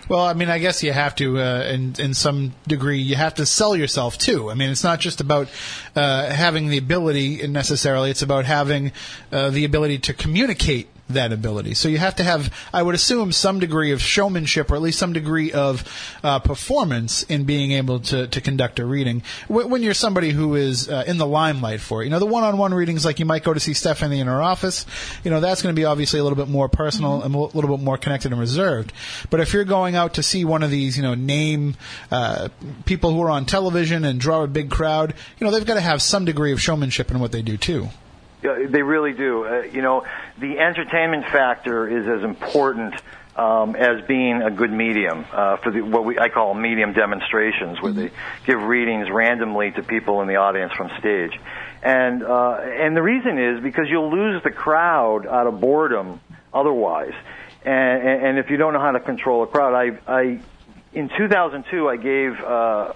Well, 0.09 0.21
I 0.21 0.35
mean, 0.35 0.51
I 0.51 0.59
guess 0.59 0.83
you 0.83 0.93
have 0.93 1.15
to, 1.17 1.39
uh, 1.41 1.63
in 1.63 1.95
in 1.99 2.13
some 2.13 2.53
degree, 2.69 3.01
you 3.01 3.17
have 3.17 3.35
to 3.37 3.47
sell 3.47 3.75
yourself 3.75 4.19
too. 4.19 4.51
I 4.51 4.55
mean, 4.55 4.69
it's 4.69 4.85
not 4.85 5.01
just 5.01 5.23
about 5.23 5.49
uh, 5.97 6.27
having 6.31 6.69
the 6.69 6.77
ability 6.77 7.47
necessarily; 7.47 8.11
it's 8.11 8.21
about 8.21 8.45
having 8.45 8.93
uh, 9.33 9.49
the 9.49 9.65
ability 9.65 9.99
to 10.01 10.13
communicate 10.13 10.89
that 11.09 11.33
ability. 11.33 11.75
So 11.75 11.89
you 11.89 11.99
have 11.99 12.17
to 12.17 12.25
have, 12.25 12.53
I 12.73 12.83
would 12.83 12.95
assume, 12.95 13.33
some 13.33 13.59
degree 13.59 13.93
of 13.93 14.01
showmanship, 14.01 14.71
or 14.71 14.77
at 14.77 14.83
least 14.83 14.99
some 14.99 15.13
degree 15.13 15.53
of 15.53 15.85
uh, 16.23 16.39
performance 16.39 17.23
in 17.25 17.45
being 17.45 17.73
able 17.73 18.01
to 18.01 18.27
to 18.27 18.41
conduct 18.41 18.79
a 18.79 18.87
reading. 18.87 19.23
When, 19.49 19.69
when 19.71 19.83
you're 19.83 19.95
somebody 19.95 20.31
who 20.31 20.55
is 20.55 20.89
uh, 20.89 21.05
in 21.07 21.19
the 21.19 21.27
limelight 21.27 21.81
for 21.81 22.03
it, 22.03 22.07
you 22.07 22.11
know, 22.11 22.19
the 22.19 22.27
one-on-one 22.27 22.73
readings, 22.73 23.05
like 23.05 23.19
you 23.19 23.27
might 23.27 23.45
go 23.45 23.53
to 23.53 23.61
see 23.61 23.75
Stephanie 23.75 24.21
in 24.21 24.27
her 24.27 24.43
office, 24.43 24.87
you 25.25 25.31
know, 25.31 25.41
that's 25.41 25.63
going 25.63 25.75
to 25.75 25.79
be 25.79 25.85
obviously 25.85 26.21
a 26.21 26.23
little 26.23 26.37
bit 26.37 26.49
more 26.49 26.69
personal 26.69 27.23
and 27.23 27.35
a 27.35 27.39
little 27.39 27.77
bit 27.77 27.85
more 27.85 27.99
connected 27.99 28.33
and 28.33 28.41
reserved. 28.41 28.93
But 29.31 29.41
if 29.41 29.53
you're 29.53 29.65
going 29.65 29.97
out 29.97 30.15
to 30.15 30.23
see 30.23 30.45
one 30.45 30.63
of 30.63 30.71
these, 30.71 30.97
you 30.97 31.03
know, 31.03 31.15
name 31.15 31.77
uh, 32.11 32.49
people 32.87 33.13
who 33.13 33.21
are 33.23 33.31
on 33.31 33.45
television 33.45 34.05
and 34.05 34.19
draw 34.19 34.43
a 34.43 34.49
big 34.49 34.71
crowd, 34.71 35.15
you 35.39 35.45
know, 35.45 35.51
they've 35.51 35.67
got 35.67 35.75
to 35.75 35.81
have 35.81 36.01
some 36.01 36.25
degree 36.25 36.53
of 36.53 36.61
showmanship 36.61 37.11
in 37.11 37.21
what 37.21 37.33
they 37.33 37.43
do 37.43 37.57
too. 37.57 37.89
They 38.45 38.83
really 38.83 39.15
do. 39.15 39.47
Uh, 39.47 39.63
you 39.63 39.81
know, 39.81 40.05
the 40.39 40.59
entertainment 40.59 41.25
factor 41.33 41.89
is 41.89 42.07
as 42.07 42.23
important 42.23 42.95
um, 43.37 43.75
as 43.75 44.05
being 44.07 44.43
a 44.43 44.51
good 44.51 44.71
medium 44.71 45.25
uh, 45.33 45.57
for 45.57 45.71
the, 45.73 45.81
what 45.81 46.05
we, 46.05 46.19
I 46.19 46.29
call 46.29 46.53
medium 46.53 46.93
demonstrations, 46.93 47.81
where 47.81 47.93
they 47.93 48.11
give 48.47 48.61
readings 48.63 49.09
randomly 49.11 49.71
to 49.73 49.83
people 49.83 50.21
in 50.21 50.29
the 50.29 50.37
audience 50.37 50.75
from 50.75 50.91
stage. 50.99 51.33
And 51.83 52.23
uh, 52.23 52.61
and 52.63 52.95
the 52.95 53.03
reason 53.03 53.39
is 53.39 53.63
because 53.63 53.87
you'll 53.89 54.11
lose 54.11 54.43
the 54.43 54.51
crowd 54.51 55.27
out 55.27 55.47
of 55.47 55.59
boredom 55.61 56.21
otherwise. 56.53 57.15
And, 57.65 58.09
and, 58.09 58.27
and 58.27 58.39
if 58.39 58.51
you 58.51 58.59
don't 58.59 58.75
know 58.75 58.81
how 58.81 58.93
to 58.93 59.01
control 59.01 59.43
a 59.43 59.47
crowd, 59.47 59.73
I, 59.73 59.99
I 60.07 60.41
in 60.93 61.09
2002 61.17 61.89
I 61.89 61.97
gave. 61.97 62.39
Uh, 62.41 62.93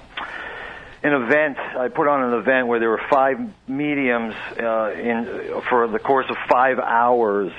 an 1.08 1.22
event. 1.22 1.58
I 1.58 1.88
put 1.88 2.06
on 2.08 2.22
an 2.22 2.38
event 2.38 2.68
where 2.68 2.80
there 2.80 2.90
were 2.90 3.02
five 3.10 3.38
mediums 3.66 4.34
uh, 4.58 4.92
in 4.92 5.62
for 5.68 5.88
the 5.88 5.98
course 5.98 6.26
of 6.28 6.36
five 6.48 6.78
hours, 6.78 7.52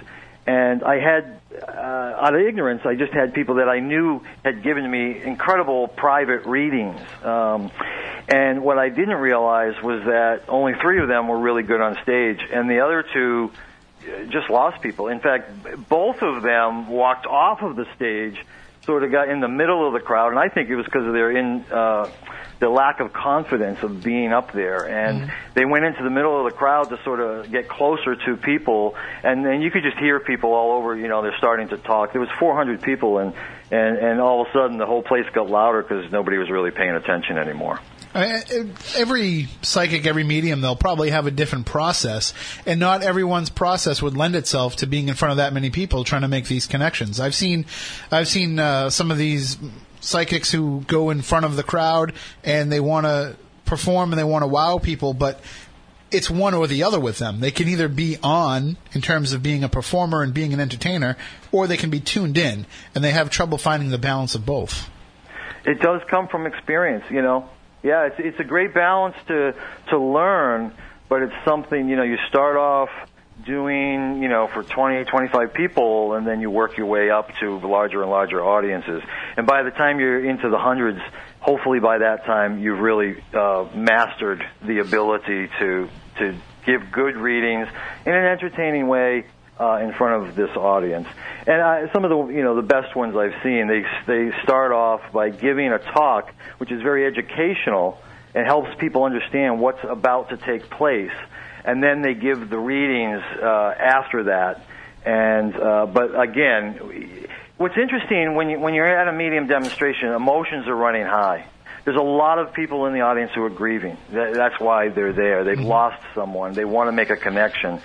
and 0.45 0.83
I 0.83 0.99
had, 0.99 1.41
uh, 1.67 2.25
out 2.25 2.33
of 2.33 2.41
ignorance, 2.41 2.81
I 2.85 2.95
just 2.95 3.13
had 3.13 3.33
people 3.33 3.55
that 3.55 3.69
I 3.69 3.79
knew 3.79 4.21
had 4.43 4.63
given 4.63 4.89
me 4.89 5.21
incredible 5.21 5.87
private 5.87 6.45
readings. 6.45 6.99
Um, 7.23 7.71
and 8.27 8.63
what 8.63 8.77
I 8.77 8.89
didn't 8.89 9.17
realize 9.17 9.81
was 9.81 10.03
that 10.05 10.43
only 10.47 10.73
three 10.81 11.01
of 11.01 11.07
them 11.07 11.27
were 11.27 11.39
really 11.39 11.63
good 11.63 11.81
on 11.81 11.97
stage, 12.03 12.39
and 12.51 12.69
the 12.69 12.79
other 12.79 13.03
two 13.13 13.51
uh, 14.01 14.23
just 14.25 14.49
lost 14.49 14.81
people. 14.81 15.07
In 15.07 15.19
fact, 15.19 15.51
both 15.89 16.21
of 16.21 16.43
them 16.43 16.87
walked 16.89 17.25
off 17.25 17.61
of 17.61 17.75
the 17.75 17.85
stage, 17.95 18.43
sort 18.85 19.03
of 19.03 19.11
got 19.11 19.29
in 19.29 19.39
the 19.39 19.47
middle 19.47 19.85
of 19.85 19.93
the 19.93 19.99
crowd, 19.99 20.29
and 20.29 20.39
I 20.39 20.49
think 20.49 20.69
it 20.69 20.75
was 20.75 20.85
because 20.85 21.05
of 21.05 21.13
their 21.13 21.31
in. 21.31 21.65
Uh, 21.71 22.09
the 22.59 22.69
lack 22.69 22.99
of 22.99 23.13
confidence 23.13 23.81
of 23.83 24.03
being 24.03 24.33
up 24.33 24.51
there. 24.51 24.83
And 24.87 25.21
Mm-hmm. 25.21 25.53
they 25.53 25.65
went 25.65 25.85
into 25.85 26.03
the 26.03 26.09
middle 26.09 26.45
of 26.45 26.51
the 26.51 26.57
crowd 26.57 26.89
to 26.89 27.01
sort 27.03 27.19
of 27.19 27.49
get 27.51 27.67
closer 27.69 28.15
to 28.15 28.37
people. 28.37 28.95
And 29.23 29.45
then 29.45 29.61
you 29.61 29.71
could 29.71 29.83
just 29.83 29.97
hear 29.97 30.19
people 30.19 30.53
all 30.53 30.73
over 30.77 30.95
you 30.95 31.07
know 31.07 31.21
they're 31.21 31.37
starting 31.37 31.69
to 31.69 31.77
talk. 31.77 32.11
There 32.11 32.21
was 32.21 32.29
400 32.39 32.81
people 32.81 33.19
and 33.19 33.33
and 33.71 33.97
and 33.97 34.19
all 34.21 34.41
of 34.41 34.47
a 34.47 34.51
sudden 34.53 34.77
the 34.77 34.85
whole 34.85 35.03
place 35.03 35.25
got 35.33 35.49
louder 35.49 35.81
because 35.81 36.11
nobody 36.11 36.37
was 36.37 36.49
really 36.49 36.71
paying 36.71 36.91
attention 36.95 37.37
anymore. 37.37 37.79
Every 38.15 39.47
psychic, 39.61 40.05
every 40.07 40.23
medium, 40.23 40.61
they'll 40.61 40.75
probably 40.75 41.11
have 41.11 41.27
a 41.27 41.31
different 41.31 41.67
process, 41.67 42.33
and 42.65 42.79
not 42.79 43.03
everyone's 43.03 43.51
process 43.51 44.01
would 44.01 44.17
lend 44.17 44.35
itself 44.35 44.77
to 44.77 44.87
being 44.87 45.09
in 45.09 45.13
front 45.15 45.31
of 45.31 45.37
that 45.37 45.53
many 45.53 45.69
people 45.69 46.03
trying 46.03 46.23
to 46.23 46.27
make 46.27 46.47
these 46.47 46.65
connections. 46.65 47.19
I've 47.19 47.35
seen, 47.35 47.65
I've 48.11 48.27
seen 48.27 48.57
uh, 48.57 48.89
some 48.89 49.11
of 49.11 49.17
these 49.19 49.57
psychics 50.01 50.51
who 50.51 50.83
go 50.87 51.09
in 51.09 51.21
front 51.21 51.45
of 51.45 51.55
the 51.55 51.63
crowd 51.63 52.13
and 52.43 52.71
they 52.71 52.79
want 52.79 53.05
to 53.05 53.35
perform 53.65 54.11
and 54.11 54.19
they 54.19 54.23
want 54.23 54.43
to 54.43 54.47
wow 54.47 54.79
people, 54.79 55.13
but 55.13 55.39
it's 56.11 56.29
one 56.29 56.53
or 56.53 56.65
the 56.67 56.83
other 56.83 56.99
with 56.99 57.19
them. 57.19 57.39
They 57.39 57.51
can 57.51 57.67
either 57.67 57.87
be 57.87 58.17
on 58.23 58.77
in 58.93 59.01
terms 59.01 59.31
of 59.33 59.43
being 59.43 59.63
a 59.63 59.69
performer 59.69 60.23
and 60.23 60.33
being 60.33 60.53
an 60.53 60.59
entertainer, 60.59 61.17
or 61.51 61.67
they 61.67 61.77
can 61.77 61.91
be 61.91 61.99
tuned 61.99 62.37
in, 62.37 62.65
and 62.95 63.03
they 63.03 63.11
have 63.11 63.29
trouble 63.29 63.57
finding 63.57 63.89
the 63.89 63.99
balance 63.99 64.33
of 64.33 64.45
both. 64.45 64.89
it 65.65 65.79
does 65.79 66.01
come 66.09 66.27
from 66.27 66.47
experience, 66.47 67.05
you 67.11 67.21
know. 67.21 67.47
Yeah, 67.83 68.07
it's 68.07 68.15
it's 68.19 68.39
a 68.39 68.43
great 68.43 68.73
balance 68.73 69.15
to 69.27 69.53
to 69.89 69.97
learn, 69.99 70.73
but 71.07 71.21
it's 71.21 71.45
something, 71.45 71.87
you 71.87 71.95
know, 71.95 72.03
you 72.03 72.17
start 72.27 72.57
off 72.57 72.89
doing, 73.49 74.21
you 74.21 74.29
know, 74.29 74.47
for 74.47 74.63
20, 74.63 75.05
25 75.05 75.53
people 75.53 76.13
and 76.13 76.25
then 76.25 76.39
you 76.39 76.49
work 76.51 76.77
your 76.77 76.85
way 76.85 77.09
up 77.09 77.31
to 77.39 77.57
larger 77.59 78.03
and 78.03 78.11
larger 78.11 78.43
audiences. 78.43 79.01
And 79.35 79.47
by 79.47 79.63
the 79.63 79.71
time 79.71 79.99
you're 79.99 80.23
into 80.23 80.49
the 80.49 80.59
hundreds, 80.59 80.99
hopefully 81.39 81.79
by 81.79 81.97
that 81.97 82.25
time 82.25 82.59
you've 82.59 82.79
really 82.79 83.21
uh, 83.33 83.65
mastered 83.73 84.45
the 84.61 84.79
ability 84.79 85.49
to 85.59 85.89
to 86.19 86.35
give 86.65 86.91
good 86.91 87.15
readings 87.15 87.67
in 88.05 88.13
an 88.13 88.25
entertaining 88.25 88.87
way 88.87 89.25
uh, 89.59 89.79
in 89.81 89.93
front 89.93 90.27
of 90.27 90.35
this 90.35 90.55
audience. 90.55 91.07
And 91.47 91.61
uh, 91.61 91.93
some 91.93 92.05
of 92.05 92.09
the 92.09 92.33
you 92.33 92.43
know 92.43 92.55
the 92.55 92.61
best 92.61 92.95
ones 92.95 93.15
I've 93.15 93.41
seen, 93.41 93.67
they 93.67 93.83
they 94.05 94.31
start 94.43 94.71
off 94.71 95.01
by 95.11 95.29
giving 95.29 95.71
a 95.71 95.79
talk, 95.79 96.31
which 96.59 96.71
is 96.71 96.81
very 96.81 97.05
educational 97.05 97.99
and 98.35 98.45
helps 98.45 98.69
people 98.77 99.03
understand 99.03 99.59
what's 99.59 99.83
about 99.83 100.29
to 100.29 100.37
take 100.37 100.69
place, 100.69 101.11
and 101.65 101.83
then 101.83 102.01
they 102.01 102.13
give 102.13 102.49
the 102.49 102.57
readings 102.57 103.21
uh, 103.41 103.73
after 103.77 104.23
that. 104.25 104.65
And 105.05 105.55
uh, 105.55 105.85
but 105.85 106.19
again, 106.19 107.27
what's 107.57 107.77
interesting 107.77 108.35
when 108.35 108.49
you 108.49 108.59
when 108.59 108.73
you're 108.73 108.87
at 108.87 109.07
a 109.07 109.13
medium 109.13 109.47
demonstration, 109.47 110.09
emotions 110.09 110.67
are 110.67 110.75
running 110.75 111.05
high. 111.05 111.45
There's 111.85 111.97
a 111.97 112.03
lot 112.03 112.39
of 112.39 112.53
people 112.53 112.85
in 112.85 112.93
the 112.93 113.01
audience 113.01 113.31
who 113.33 113.43
are 113.43 113.49
grieving. 113.49 113.97
That, 114.11 114.33
that's 114.33 114.59
why 114.59 114.89
they're 114.89 115.13
there. 115.13 115.43
They've 115.43 115.59
lost 115.59 116.03
someone. 116.13 116.53
They 116.53 116.65
want 116.65 116.87
to 116.89 116.91
make 116.91 117.09
a 117.09 117.15
connection. 117.15 117.81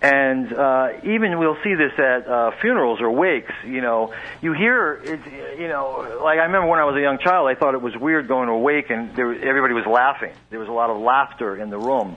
And 0.00 0.52
uh, 0.52 0.90
even 1.02 1.38
we'll 1.40 1.56
see 1.64 1.74
this 1.74 1.92
at 1.98 2.28
uh, 2.28 2.52
funerals 2.60 3.00
or 3.00 3.10
wakes. 3.10 3.52
You 3.64 3.80
know, 3.80 4.14
you 4.40 4.52
hear 4.52 4.92
it. 4.92 5.58
You 5.58 5.66
know, 5.66 6.20
like 6.22 6.38
I 6.38 6.44
remember 6.44 6.68
when 6.68 6.78
I 6.78 6.84
was 6.84 6.94
a 6.96 7.00
young 7.00 7.18
child, 7.18 7.48
I 7.48 7.58
thought 7.58 7.74
it 7.74 7.82
was 7.82 7.96
weird 7.96 8.28
going 8.28 8.46
to 8.46 8.52
a 8.52 8.58
wake 8.58 8.90
and 8.90 9.14
there, 9.16 9.32
everybody 9.34 9.74
was 9.74 9.86
laughing. 9.86 10.34
There 10.50 10.60
was 10.60 10.68
a 10.68 10.72
lot 10.72 10.90
of 10.90 11.00
laughter 11.00 11.56
in 11.56 11.70
the 11.70 11.78
room, 11.78 12.16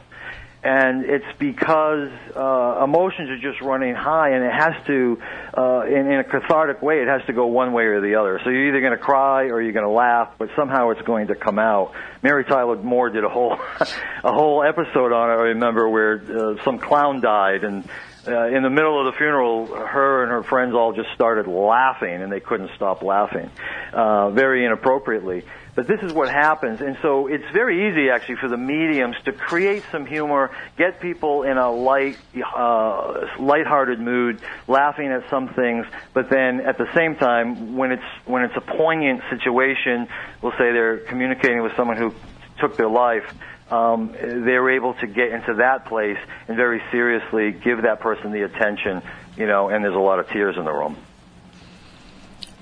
and 0.63 1.05
it's 1.05 1.25
because 1.39 2.09
uh, 2.35 2.83
emotions 2.83 3.29
are 3.29 3.39
just 3.39 3.61
running 3.61 3.95
high, 3.95 4.29
and 4.29 4.43
it 4.43 4.53
has 4.53 4.73
to, 4.85 5.21
uh, 5.57 5.85
in, 5.87 6.11
in 6.11 6.19
a 6.19 6.23
cathartic 6.23 6.83
way, 6.83 7.01
it 7.01 7.07
has 7.07 7.25
to 7.25 7.33
go 7.33 7.47
one 7.47 7.73
way 7.73 7.83
or 7.85 7.99
the 7.99 8.15
other. 8.15 8.39
So 8.43 8.51
you're 8.51 8.67
either 8.67 8.79
going 8.79 8.97
to 8.97 9.03
cry 9.03 9.45
or 9.45 9.59
you're 9.59 9.73
going 9.73 9.85
to 9.85 9.91
laugh, 9.91 10.33
but 10.37 10.49
somehow 10.55 10.91
it's 10.91 11.01
going 11.01 11.27
to 11.27 11.35
come 11.35 11.57
out. 11.57 11.93
Mary 12.21 12.45
Tyler 12.45 12.75
Moore 12.75 13.09
did 13.09 13.23
a 13.23 13.29
whole, 13.29 13.53
a 14.23 14.31
whole 14.31 14.63
episode 14.63 15.11
on 15.11 15.31
it. 15.31 15.33
I 15.33 15.43
remember 15.49 15.89
where 15.89 16.21
uh, 16.21 16.63
some 16.63 16.77
clown 16.77 17.21
died, 17.21 17.63
and 17.63 17.83
uh, 18.27 18.45
in 18.45 18.61
the 18.61 18.69
middle 18.69 18.99
of 18.99 19.11
the 19.11 19.17
funeral, 19.17 19.65
her 19.65 20.21
and 20.21 20.31
her 20.31 20.43
friends 20.43 20.75
all 20.75 20.93
just 20.93 21.09
started 21.15 21.47
laughing, 21.47 22.21
and 22.21 22.31
they 22.31 22.39
couldn't 22.39 22.69
stop 22.75 23.01
laughing, 23.01 23.49
uh, 23.93 24.29
very 24.29 24.63
inappropriately. 24.63 25.43
But 25.73 25.87
this 25.87 26.01
is 26.01 26.11
what 26.11 26.29
happens, 26.29 26.81
and 26.81 26.97
so 27.01 27.27
it's 27.27 27.49
very 27.53 27.89
easy 27.89 28.09
actually 28.09 28.35
for 28.35 28.49
the 28.49 28.57
mediums 28.57 29.15
to 29.23 29.31
create 29.31 29.83
some 29.89 30.05
humor, 30.05 30.51
get 30.77 30.99
people 30.99 31.43
in 31.43 31.57
a 31.57 31.71
light, 31.71 32.17
uh, 32.35 33.27
lighthearted 33.39 33.99
mood, 33.99 34.41
laughing 34.67 35.07
at 35.07 35.29
some 35.29 35.53
things. 35.53 35.85
But 36.13 36.29
then 36.29 36.59
at 36.59 36.77
the 36.77 36.93
same 36.93 37.15
time, 37.15 37.77
when 37.77 37.93
it's 37.93 38.03
when 38.25 38.43
it's 38.43 38.55
a 38.57 38.61
poignant 38.61 39.21
situation, 39.29 40.09
we'll 40.41 40.51
say 40.53 40.73
they're 40.73 40.97
communicating 40.97 41.61
with 41.61 41.73
someone 41.77 41.95
who 41.95 42.13
took 42.59 42.75
their 42.75 42.89
life. 42.89 43.33
Um, 43.71 44.11
they're 44.11 44.71
able 44.71 44.95
to 44.95 45.07
get 45.07 45.31
into 45.31 45.53
that 45.55 45.85
place 45.85 46.17
and 46.49 46.57
very 46.57 46.81
seriously 46.91 47.53
give 47.53 47.83
that 47.83 48.01
person 48.01 48.33
the 48.33 48.43
attention, 48.43 49.01
you 49.37 49.47
know. 49.47 49.69
And 49.69 49.85
there's 49.85 49.95
a 49.95 49.99
lot 49.99 50.19
of 50.19 50.27
tears 50.29 50.57
in 50.57 50.65
the 50.65 50.73
room. 50.73 50.97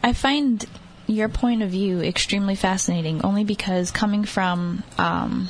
I 0.04 0.14
find 0.14 0.64
your 1.10 1.30
point 1.30 1.64
of 1.64 1.70
view 1.70 2.02
extremely 2.02 2.56
fascinating, 2.56 3.24
only 3.24 3.44
because 3.44 3.92
coming 3.92 4.26
from. 4.26 4.84
Um, 4.98 5.50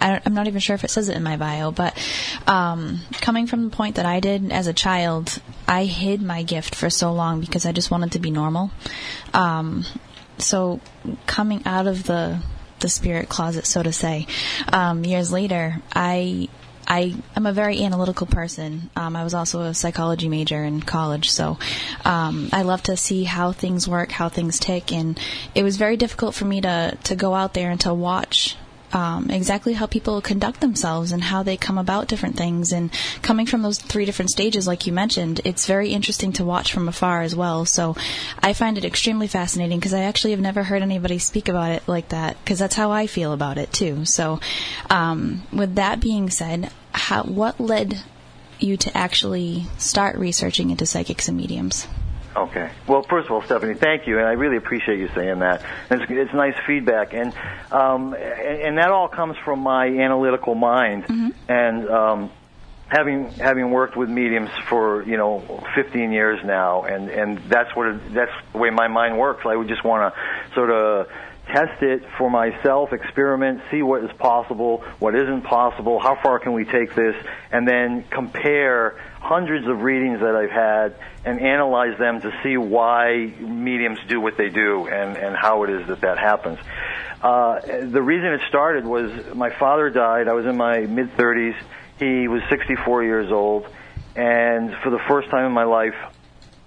I 0.00 0.20
I'm 0.26 0.34
not 0.34 0.46
even 0.46 0.60
sure 0.60 0.74
if 0.74 0.84
it 0.84 0.90
says 0.90 1.08
it 1.08 1.16
in 1.16 1.22
my 1.22 1.36
bio, 1.36 1.70
but 1.70 1.96
um, 2.46 3.00
coming 3.12 3.46
from 3.46 3.64
the 3.64 3.70
point 3.70 3.96
that 3.96 4.04
I 4.04 4.20
did 4.20 4.52
as 4.52 4.66
a 4.66 4.74
child, 4.74 5.40
I 5.66 5.84
hid 5.84 6.20
my 6.20 6.42
gift 6.42 6.74
for 6.74 6.90
so 6.90 7.12
long 7.12 7.40
because 7.40 7.64
I 7.64 7.72
just 7.72 7.90
wanted 7.90 8.12
to 8.12 8.18
be 8.18 8.30
normal. 8.30 8.70
Um, 9.32 9.84
so 10.38 10.80
coming 11.26 11.62
out 11.64 11.86
of 11.86 12.04
the 12.04 12.40
the 12.80 12.88
spirit 12.90 13.28
closet, 13.28 13.66
so 13.66 13.82
to 13.82 13.92
say, 13.92 14.26
um, 14.70 15.04
years 15.04 15.32
later, 15.32 15.80
I 15.94 16.48
I 16.86 17.14
am 17.34 17.46
a 17.46 17.52
very 17.52 17.82
analytical 17.82 18.26
person. 18.26 18.90
Um, 18.94 19.16
I 19.16 19.24
was 19.24 19.34
also 19.34 19.62
a 19.62 19.74
psychology 19.74 20.28
major 20.28 20.62
in 20.62 20.80
college, 20.80 21.30
so 21.30 21.58
um, 22.04 22.48
I 22.52 22.62
love 22.62 22.82
to 22.84 22.96
see 22.96 23.24
how 23.24 23.52
things 23.52 23.88
work, 23.88 24.10
how 24.10 24.28
things 24.28 24.58
tick, 24.58 24.92
and 24.92 25.18
it 25.54 25.62
was 25.62 25.76
very 25.76 25.96
difficult 25.96 26.34
for 26.34 26.44
me 26.44 26.60
to 26.60 26.96
to 27.04 27.16
go 27.16 27.34
out 27.34 27.54
there 27.54 27.70
and 27.70 27.80
to 27.80 27.92
watch. 27.92 28.56
Um, 28.96 29.28
exactly 29.28 29.74
how 29.74 29.84
people 29.84 30.22
conduct 30.22 30.62
themselves 30.62 31.12
and 31.12 31.22
how 31.22 31.42
they 31.42 31.58
come 31.58 31.76
about 31.76 32.08
different 32.08 32.38
things. 32.38 32.72
And 32.72 32.90
coming 33.20 33.44
from 33.44 33.60
those 33.60 33.78
three 33.78 34.06
different 34.06 34.30
stages, 34.30 34.66
like 34.66 34.86
you 34.86 34.92
mentioned, 34.94 35.42
it's 35.44 35.66
very 35.66 35.90
interesting 35.90 36.32
to 36.32 36.46
watch 36.46 36.72
from 36.72 36.88
afar 36.88 37.20
as 37.20 37.36
well. 37.36 37.66
So 37.66 37.94
I 38.38 38.54
find 38.54 38.78
it 38.78 38.86
extremely 38.86 39.26
fascinating 39.26 39.78
because 39.78 39.92
I 39.92 40.04
actually 40.04 40.30
have 40.30 40.40
never 40.40 40.62
heard 40.62 40.80
anybody 40.80 41.18
speak 41.18 41.50
about 41.50 41.72
it 41.72 41.86
like 41.86 42.08
that 42.08 42.42
because 42.42 42.58
that's 42.58 42.74
how 42.74 42.90
I 42.90 43.06
feel 43.06 43.34
about 43.34 43.58
it 43.58 43.70
too. 43.70 44.06
So 44.06 44.40
um, 44.88 45.42
with 45.52 45.74
that 45.74 46.00
being 46.00 46.30
said, 46.30 46.70
how, 46.92 47.24
what 47.24 47.60
led 47.60 48.02
you 48.58 48.78
to 48.78 48.96
actually 48.96 49.66
start 49.76 50.16
researching 50.16 50.70
into 50.70 50.86
psychics 50.86 51.28
and 51.28 51.36
mediums? 51.36 51.86
Okay. 52.36 52.70
Well, 52.86 53.02
first 53.02 53.26
of 53.26 53.32
all, 53.32 53.42
Stephanie, 53.42 53.74
thank 53.74 54.06
you, 54.06 54.18
and 54.18 54.26
I 54.26 54.32
really 54.32 54.58
appreciate 54.58 54.98
you 54.98 55.08
saying 55.14 55.38
that. 55.38 55.62
It's, 55.90 56.04
it's 56.10 56.34
nice 56.34 56.54
feedback, 56.66 57.14
and 57.14 57.32
um, 57.72 58.14
and, 58.14 58.76
that 58.76 58.90
all 58.90 59.08
comes 59.08 59.38
from 59.42 59.60
my 59.60 59.86
analytical 59.86 60.54
mind, 60.54 61.06
and 61.48 61.88
um, 61.88 62.30
having 62.88 63.30
having 63.30 63.70
worked 63.70 63.96
with 63.96 64.10
mediums 64.10 64.50
for 64.68 65.02
you 65.04 65.16
know 65.16 65.64
15 65.74 66.12
years 66.12 66.38
now, 66.44 66.82
and 66.82 67.08
and 67.08 67.38
that's 67.48 67.74
what 67.74 67.88
it, 67.88 68.12
that's 68.12 68.32
the 68.52 68.58
way 68.58 68.68
my 68.68 68.88
mind 68.88 69.18
works. 69.18 69.46
I 69.46 69.56
would 69.56 69.68
just 69.68 69.82
want 69.82 70.14
to 70.14 70.54
sort 70.54 70.70
of 70.70 71.08
test 71.46 71.82
it 71.82 72.02
for 72.18 72.28
myself, 72.28 72.92
experiment, 72.92 73.62
see 73.70 73.80
what 73.80 74.04
is 74.04 74.10
possible, 74.18 74.84
what 74.98 75.14
isn't 75.14 75.42
possible, 75.42 76.00
how 76.00 76.18
far 76.22 76.38
can 76.38 76.52
we 76.52 76.64
take 76.64 76.94
this, 76.94 77.14
and 77.50 77.66
then 77.66 78.04
compare 78.10 78.98
hundreds 79.26 79.66
of 79.66 79.82
readings 79.82 80.20
that 80.20 80.36
I've 80.36 80.50
had 80.50 80.94
and 81.24 81.40
analyze 81.40 81.98
them 81.98 82.20
to 82.20 82.30
see 82.42 82.56
why 82.56 83.34
mediums 83.40 83.98
do 84.08 84.20
what 84.20 84.36
they 84.36 84.48
do 84.48 84.86
and, 84.86 85.16
and 85.16 85.36
how 85.36 85.64
it 85.64 85.70
is 85.70 85.88
that 85.88 86.00
that 86.02 86.18
happens. 86.18 86.58
Uh, 87.20 87.60
the 87.60 88.02
reason 88.02 88.32
it 88.32 88.42
started 88.48 88.84
was 88.84 89.10
my 89.34 89.50
father 89.50 89.90
died. 89.90 90.28
I 90.28 90.32
was 90.32 90.46
in 90.46 90.56
my 90.56 90.80
mid 90.80 91.16
30s. 91.16 91.56
He 91.98 92.28
was 92.28 92.42
64 92.48 93.04
years 93.04 93.32
old. 93.32 93.66
And 94.14 94.74
for 94.82 94.90
the 94.90 95.00
first 95.08 95.28
time 95.28 95.44
in 95.44 95.52
my 95.52 95.64
life, 95.64 95.94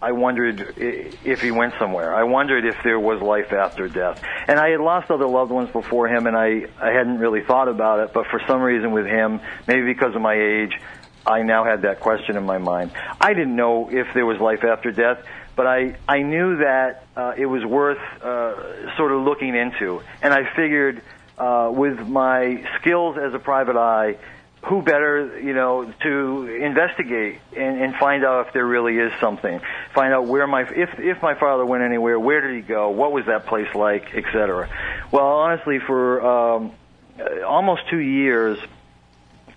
I 0.02 0.14
wondered 0.14 0.76
if 0.78 1.42
he 1.42 1.52
went 1.52 1.74
somewhere. 1.78 2.16
I 2.16 2.24
wondered 2.24 2.66
if 2.66 2.76
there 2.84 3.00
was 3.00 3.22
life 3.22 3.52
after 3.52 3.90
death. 3.90 4.24
And 4.48 4.58
I 4.58 4.70
had 4.70 4.80
lost 4.80 5.12
other 5.12 5.28
loved 5.28 5.52
ones 5.52 5.70
before 5.72 6.08
him, 6.08 6.26
and 6.26 6.38
I, 6.38 6.68
I 6.82 6.92
hadn't 6.92 7.20
really 7.20 7.44
thought 7.44 7.68
about 7.68 8.00
it. 8.00 8.14
But 8.14 8.28
for 8.28 8.42
some 8.48 8.62
reason 8.62 8.92
with 8.92 9.06
him, 9.06 9.42
maybe 9.68 9.86
because 9.86 10.16
of 10.16 10.22
my 10.22 10.36
age, 10.36 10.80
I 11.26 11.44
now 11.44 11.64
had 11.64 11.84
that 11.84 12.00
question 12.00 12.38
in 12.38 12.46
my 12.46 12.58
mind. 12.58 12.92
I 13.20 13.34
didn't 13.34 13.56
know 13.56 13.90
if 13.92 14.14
there 14.14 14.26
was 14.26 14.40
life 14.40 14.64
after 14.64 14.92
death, 14.92 15.20
but 15.56 15.68
I, 15.68 15.98
I 16.08 16.22
knew 16.22 16.58
that 16.58 17.06
uh, 17.16 17.34
it 17.38 17.46
was 17.46 17.66
worth 17.66 18.00
uh, 18.22 18.96
sort 18.98 19.12
of 19.12 19.22
looking 19.22 19.56
into. 19.56 20.02
And 20.22 20.34
I 20.34 20.54
figured 20.56 21.02
uh, 21.38 21.72
with 21.74 22.00
my 22.00 22.66
skills 22.80 23.18
as 23.18 23.34
a 23.34 23.40
private 23.40 23.76
eye, 23.76 24.18
who 24.62 24.82
better, 24.82 25.40
you 25.40 25.54
know, 25.54 25.94
to 26.02 26.46
investigate 26.48 27.40
and, 27.56 27.82
and 27.82 27.96
find 27.96 28.26
out 28.26 28.48
if 28.48 28.54
there 28.54 28.66
really 28.66 28.98
is 28.98 29.12
something. 29.22 29.62
Find 29.94 30.14
out 30.14 30.26
where 30.28 30.48
my 30.48 30.64
if 30.64 31.00
if 31.00 31.22
my 31.22 31.34
father 31.40 31.66
went 31.66 31.84
anywhere, 31.84 32.20
where 32.20 32.42
did 32.42 32.56
he 32.56 32.62
go? 32.62 32.90
What 32.90 33.14
was 33.14 33.26
that 33.28 33.46
place 33.46 33.74
like, 33.74 34.14
etc. 34.14 34.70
Well, 35.12 35.26
honestly, 35.26 35.80
for 35.80 36.22
um, 36.22 36.72
almost 37.46 37.84
two 37.90 38.00
years, 38.00 38.60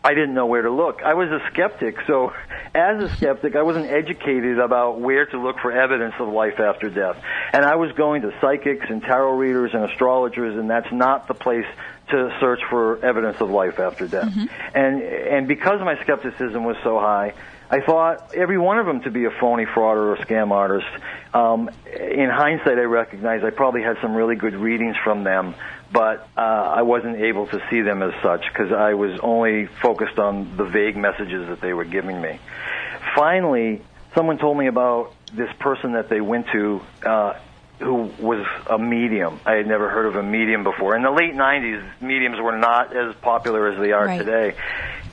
I 0.05 0.15
didn't 0.15 0.35
know 0.35 0.47
where 0.47 0.63
to 0.63 0.71
look. 0.71 1.01
I 1.05 1.15
was 1.15 1.29
a 1.29 1.41
skeptic, 1.53 1.97
so 2.07 2.33
as 2.75 3.03
a 3.03 3.17
skeptic, 3.17 3.55
I 3.55 3.63
wasn't 3.63 3.87
educated 3.87 4.59
about 4.59 5.01
where 5.01 5.27
to 5.27 5.39
look 5.39 5.59
for 5.61 5.71
evidence 5.71 6.15
of 6.19 6.29
life 6.29 6.59
after 6.59 6.91
death. 6.91 7.23
And 7.53 7.65
I 7.65 7.77
was 7.77 7.93
going 7.93 8.23
to 8.23 8.33
psychics 8.41 8.87
and 8.89 9.03
tarot 9.03 9.37
readers 9.37 9.71
and 9.75 9.85
astrologers, 9.91 10.59
and 10.59 10.69
that's 10.69 10.93
not 10.93 11.29
the 11.29 11.35
place 11.35 11.67
to 12.11 12.37
search 12.41 12.61
for 12.69 13.05
evidence 13.05 13.41
of 13.41 13.51
life 13.51 13.79
after 13.79 14.09
death. 14.09 14.33
And 14.75 15.03
and 15.03 15.49
because 15.49 15.81
my 15.81 16.01
skepticism 16.03 16.65
was 16.65 16.77
so 16.83 16.99
high, 16.99 17.35
I 17.71 17.81
thought 17.81 18.35
every 18.35 18.59
one 18.59 18.79
of 18.79 18.87
them 18.87 19.01
to 19.03 19.11
be 19.11 19.25
a 19.25 19.31
phony 19.31 19.65
fraud 19.65 19.97
or 19.97 20.15
a 20.15 20.27
scam 20.27 20.51
artist. 20.51 20.87
Um, 21.33 21.71
in 21.87 22.29
hindsight, 22.29 22.79
I 22.79 22.83
recognize 22.83 23.43
I 23.43 23.51
probably 23.51 23.83
had 23.83 23.97
some 24.03 24.15
really 24.15 24.37
good 24.37 24.55
readings 24.55 24.97
from 25.03 25.25
them, 25.25 25.55
but 25.93 26.29
uh, 26.37 26.41
I 26.41 26.83
wasn't 26.83 27.17
able 27.21 27.47
to 27.49 27.63
see 27.71 27.83
them 27.83 28.03
as 28.03 28.13
such 28.23 28.43
because 28.53 28.73
I 28.73 28.95
was 28.95 29.19
only 29.21 29.67
focused 29.67 30.19
on 30.19 30.57
the 30.57 30.65
vague 30.65 30.97
messages 30.97 31.49
that 31.49 31.61
they 31.61 31.73
were 31.75 31.85
giving 31.85 32.21
me. 32.21 32.39
Finally, 33.15 33.83
someone 34.15 34.39
told 34.39 34.57
me 34.57 34.67
about 34.67 35.15
this 35.35 35.51
person 35.59 35.93
that 35.93 36.09
they 36.09 36.21
went 36.21 36.47
to. 36.53 36.81
Uh, 37.05 37.35
who 37.79 38.11
was 38.21 38.47
a 38.71 38.79
medium. 38.79 39.41
I 39.45 39.55
had 39.55 39.67
never 39.67 39.89
heard 39.89 40.07
of 40.07 40.15
a 40.15 40.23
medium 40.23 40.63
before. 40.63 40.95
In 40.95 41.03
the 41.03 41.11
late 41.11 41.35
90s, 41.35 41.83
mediums 42.01 42.39
were 42.41 42.57
not 42.57 42.95
as 42.97 43.13
popular 43.17 43.67
as 43.73 43.81
they 43.81 43.91
are 43.91 44.07
Right. 44.07 44.19
today. 44.19 44.55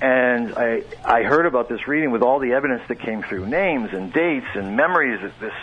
And 0.02 0.54
I, 0.56 0.84
I 1.04 1.24
heard 1.24 1.48
about 1.48 1.68
this 1.68 1.88
reading 1.88 2.12
with 2.12 2.22
all 2.22 2.38
the 2.38 2.54
evidence 2.54 2.84
that 2.88 3.00
came 3.00 3.24
through, 3.24 3.48
names 3.48 3.90
and 3.92 4.14
dates 4.14 4.46
and 4.54 4.78
memories 4.78 5.20
that 5.22 5.40
this 5.40 5.54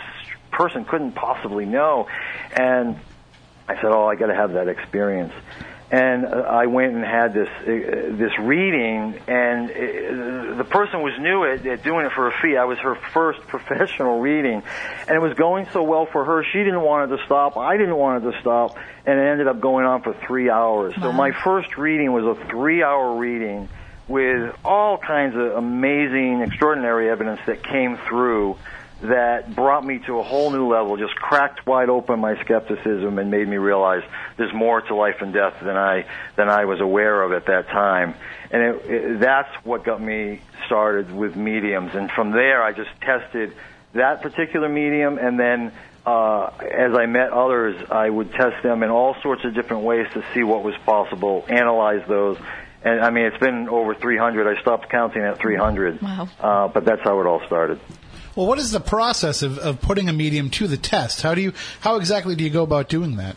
person 0.51 0.83
couldn't 0.83 1.13
possibly 1.13 1.65
know. 1.65 2.07
And 2.51 2.97
I 3.67 3.75
said, 3.75 3.85
"Oh, 3.85 4.07
I 4.07 4.15
got 4.15 4.27
to 4.27 4.35
have 4.35 4.53
that 4.53 4.67
experience." 4.67 5.33
And 5.89 6.25
uh, 6.25 6.29
I 6.29 6.65
went 6.65 6.95
and 6.95 7.03
had 7.03 7.33
this 7.33 7.47
uh, 7.47 7.65
this 7.65 8.37
reading, 8.39 9.21
and 9.27 9.69
uh, 9.69 10.57
the 10.57 10.65
person 10.69 11.01
was 11.01 11.13
new 11.19 11.45
at, 11.45 11.65
at 11.65 11.83
doing 11.83 12.05
it 12.05 12.11
for 12.11 12.27
a 12.27 12.41
fee. 12.41 12.57
I 12.57 12.65
was 12.65 12.77
her 12.79 12.95
first 13.13 13.39
professional 13.47 14.19
reading, 14.19 14.63
and 15.07 15.15
it 15.15 15.21
was 15.21 15.33
going 15.35 15.67
so 15.71 15.83
well 15.83 16.05
for 16.05 16.25
her. 16.25 16.43
She 16.43 16.59
didn't 16.59 16.81
want 16.81 17.11
it 17.11 17.17
to 17.17 17.25
stop. 17.25 17.55
I 17.57 17.77
didn't 17.77 17.95
want 17.95 18.23
it 18.23 18.31
to 18.31 18.41
stop, 18.41 18.77
and 19.05 19.19
it 19.19 19.23
ended 19.23 19.47
up 19.47 19.61
going 19.61 19.85
on 19.85 20.01
for 20.01 20.13
three 20.27 20.49
hours. 20.49 20.93
So 21.01 21.11
my 21.11 21.31
first 21.31 21.77
reading 21.77 22.11
was 22.11 22.25
a 22.25 22.49
three 22.49 22.83
hour 22.83 23.15
reading 23.15 23.69
with 24.07 24.55
all 24.63 24.97
kinds 24.97 25.35
of 25.35 25.53
amazing, 25.53 26.41
extraordinary 26.41 27.09
evidence 27.09 27.41
that 27.45 27.63
came 27.63 27.97
through 28.07 28.57
that 29.01 29.55
brought 29.55 29.85
me 29.85 29.99
to 30.07 30.19
a 30.19 30.23
whole 30.23 30.49
new 30.49 30.67
level, 30.71 30.97
just 30.97 31.15
cracked 31.15 31.65
wide 31.67 31.89
open 31.89 32.19
my 32.19 32.41
skepticism 32.43 33.19
and 33.19 33.29
made 33.29 33.47
me 33.47 33.57
realize 33.57 34.03
there's 34.37 34.53
more 34.53 34.81
to 34.81 34.95
life 34.95 35.21
and 35.21 35.33
death 35.33 35.55
than 35.61 35.77
I 35.77 36.05
than 36.35 36.49
I 36.49 36.65
was 36.65 36.79
aware 36.79 37.21
of 37.21 37.31
at 37.31 37.45
that 37.45 37.67
time. 37.67 38.15
And 38.49 38.63
it, 38.63 38.85
it, 38.85 39.19
that's 39.19 39.53
what 39.63 39.83
got 39.83 40.01
me 40.01 40.41
started 40.65 41.11
with 41.11 41.35
mediums. 41.35 41.93
And 41.93 42.09
from 42.11 42.31
there, 42.31 42.63
I 42.63 42.73
just 42.73 42.89
tested 43.01 43.53
that 43.93 44.21
particular 44.21 44.67
medium, 44.67 45.17
and 45.19 45.39
then 45.39 45.71
uh, 46.05 46.47
as 46.61 46.93
I 46.93 47.05
met 47.05 47.31
others, 47.31 47.75
I 47.91 48.09
would 48.09 48.31
test 48.31 48.63
them 48.63 48.81
in 48.81 48.89
all 48.89 49.15
sorts 49.21 49.43
of 49.43 49.53
different 49.53 49.83
ways 49.83 50.07
to 50.13 50.23
see 50.33 50.41
what 50.41 50.63
was 50.63 50.75
possible, 50.85 51.45
analyze 51.49 52.07
those. 52.07 52.37
And 52.83 53.01
I 53.01 53.09
mean, 53.09 53.25
it's 53.25 53.37
been 53.37 53.67
over 53.67 53.93
300. 53.93 54.57
I 54.57 54.61
stopped 54.61 54.89
counting 54.89 55.21
at 55.21 55.37
300. 55.37 56.01
Wow. 56.01 56.29
Uh, 56.39 56.67
but 56.69 56.85
that's 56.85 57.01
how 57.01 57.19
it 57.19 57.25
all 57.25 57.45
started. 57.45 57.79
Well, 58.37 58.45
what 58.45 58.59
is 58.59 58.69
the 58.69 58.79
process 58.79 59.41
of, 59.41 59.57
of 59.57 59.81
putting 59.81 60.09
a 60.09 60.13
medium 60.13 60.51
to 60.51 60.67
the 60.67 60.77
test? 60.77 61.23
How 61.23 61.33
do 61.33 61.41
you 61.41 61.53
how 61.79 61.95
exactly 61.95 62.35
do 62.35 62.43
you 62.43 62.51
go 62.51 62.61
about 62.61 62.87
doing 62.87 63.17
that? 63.17 63.35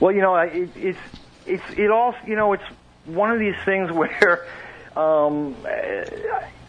Well, 0.00 0.10
you 0.10 0.22
know, 0.22 0.36
it, 0.36 0.70
it's 0.74 0.98
it's 1.44 1.62
it 1.76 1.90
all 1.90 2.14
you 2.26 2.34
know, 2.34 2.54
it's 2.54 2.64
one 3.04 3.30
of 3.30 3.40
these 3.40 3.56
things 3.66 3.92
where, 3.92 4.46
um, 4.96 5.54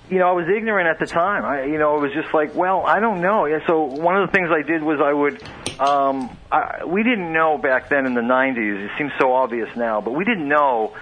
you 0.09 0.19
know, 0.19 0.27
I 0.27 0.31
was 0.33 0.49
ignorant 0.49 0.89
at 0.89 0.99
the 0.99 1.05
time. 1.05 1.45
I, 1.45 1.63
you 1.63 1.77
know, 1.77 1.95
it 1.95 2.01
was 2.01 2.11
just 2.11 2.33
like, 2.33 2.53
well, 2.53 2.85
I 2.85 2.99
don't 2.99 3.21
know. 3.21 3.45
Yeah, 3.45 3.65
So 3.65 3.83
one 3.83 4.17
of 4.17 4.27
the 4.29 4.33
things 4.35 4.49
I 4.51 4.61
did 4.61 4.83
was 4.83 4.99
I 4.99 5.13
would, 5.13 5.41
um, 5.79 6.35
I, 6.51 6.83
we 6.83 7.03
didn't 7.03 7.31
know 7.31 7.57
back 7.57 7.87
then 7.87 8.05
in 8.05 8.13
the 8.13 8.19
'90s. 8.19 8.87
It 8.87 8.91
seems 8.97 9.13
so 9.17 9.31
obvious 9.31 9.73
now, 9.77 10.01
but 10.01 10.11
we 10.11 10.25
didn't 10.25 10.49
know 10.49 10.95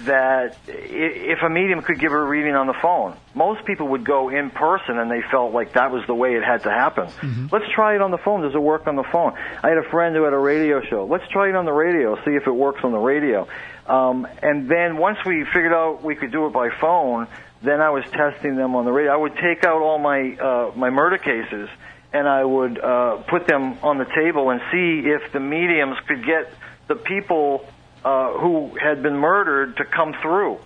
that 0.00 0.56
if 0.68 1.42
a 1.42 1.48
medium 1.48 1.80
could 1.80 1.98
give 1.98 2.12
a 2.12 2.22
reading 2.22 2.54
on 2.54 2.66
the 2.66 2.74
phone, 2.82 3.16
most 3.34 3.64
people 3.64 3.88
would 3.88 4.04
go 4.04 4.28
in 4.28 4.50
person 4.50 4.98
and 4.98 5.10
they 5.10 5.22
felt 5.30 5.52
like 5.52 5.72
that 5.72 5.90
was 5.90 6.06
the 6.06 6.14
way 6.14 6.34
it 6.34 6.44
had 6.44 6.62
to 6.64 6.70
happen. 6.70 7.08
Let's 7.50 7.70
try 7.74 7.94
it 7.94 8.02
on 8.02 8.10
the 8.10 8.18
phone. 8.18 8.42
Does 8.42 8.54
it 8.54 8.62
work 8.62 8.86
on 8.86 8.96
the 8.96 9.04
phone? 9.04 9.32
I 9.62 9.68
had 9.68 9.78
a 9.78 9.88
friend 9.90 10.14
who 10.14 10.24
had 10.24 10.34
a 10.34 10.38
radio 10.38 10.82
show. 10.82 11.06
Let's 11.06 11.26
try 11.28 11.48
it 11.48 11.56
on 11.56 11.64
the 11.64 11.72
radio, 11.72 12.16
see 12.24 12.32
if 12.32 12.46
it 12.46 12.54
works 12.54 12.80
on 12.84 12.92
the 12.92 12.98
radio. 12.98 13.48
Um, 13.86 14.26
and 14.42 14.68
then 14.68 14.98
once 14.98 15.18
we 15.24 15.44
figured 15.44 15.72
out 15.72 16.02
we 16.02 16.14
could 16.14 16.32
do 16.32 16.46
it 16.46 16.52
by 16.52 16.70
phone, 16.80 17.26
then 17.62 17.80
I 17.80 17.90
was 17.90 18.04
testing 18.12 18.56
them 18.56 18.74
on 18.74 18.84
the 18.84 18.92
radio. 18.92 19.12
I 19.12 19.16
would 19.16 19.36
take 19.36 19.64
out 19.64 19.80
all 19.80 19.98
my 19.98 20.36
uh, 20.36 20.72
my 20.76 20.90
murder 20.90 21.18
cases 21.18 21.70
and 22.12 22.28
I 22.28 22.44
would 22.44 22.78
uh, 22.78 23.16
put 23.28 23.46
them 23.46 23.78
on 23.82 23.98
the 23.98 24.04
table 24.04 24.50
and 24.50 24.60
see 24.70 25.08
if 25.08 25.32
the 25.32 25.40
mediums 25.40 25.96
could 26.06 26.24
get 26.24 26.52
the 26.88 26.94
people 26.94 27.66
uh, 28.06 28.38
who 28.38 28.70
had 28.80 29.02
been 29.02 29.16
murdered 29.16 29.76
to 29.78 29.84
come 29.84 30.14
through 30.22 30.58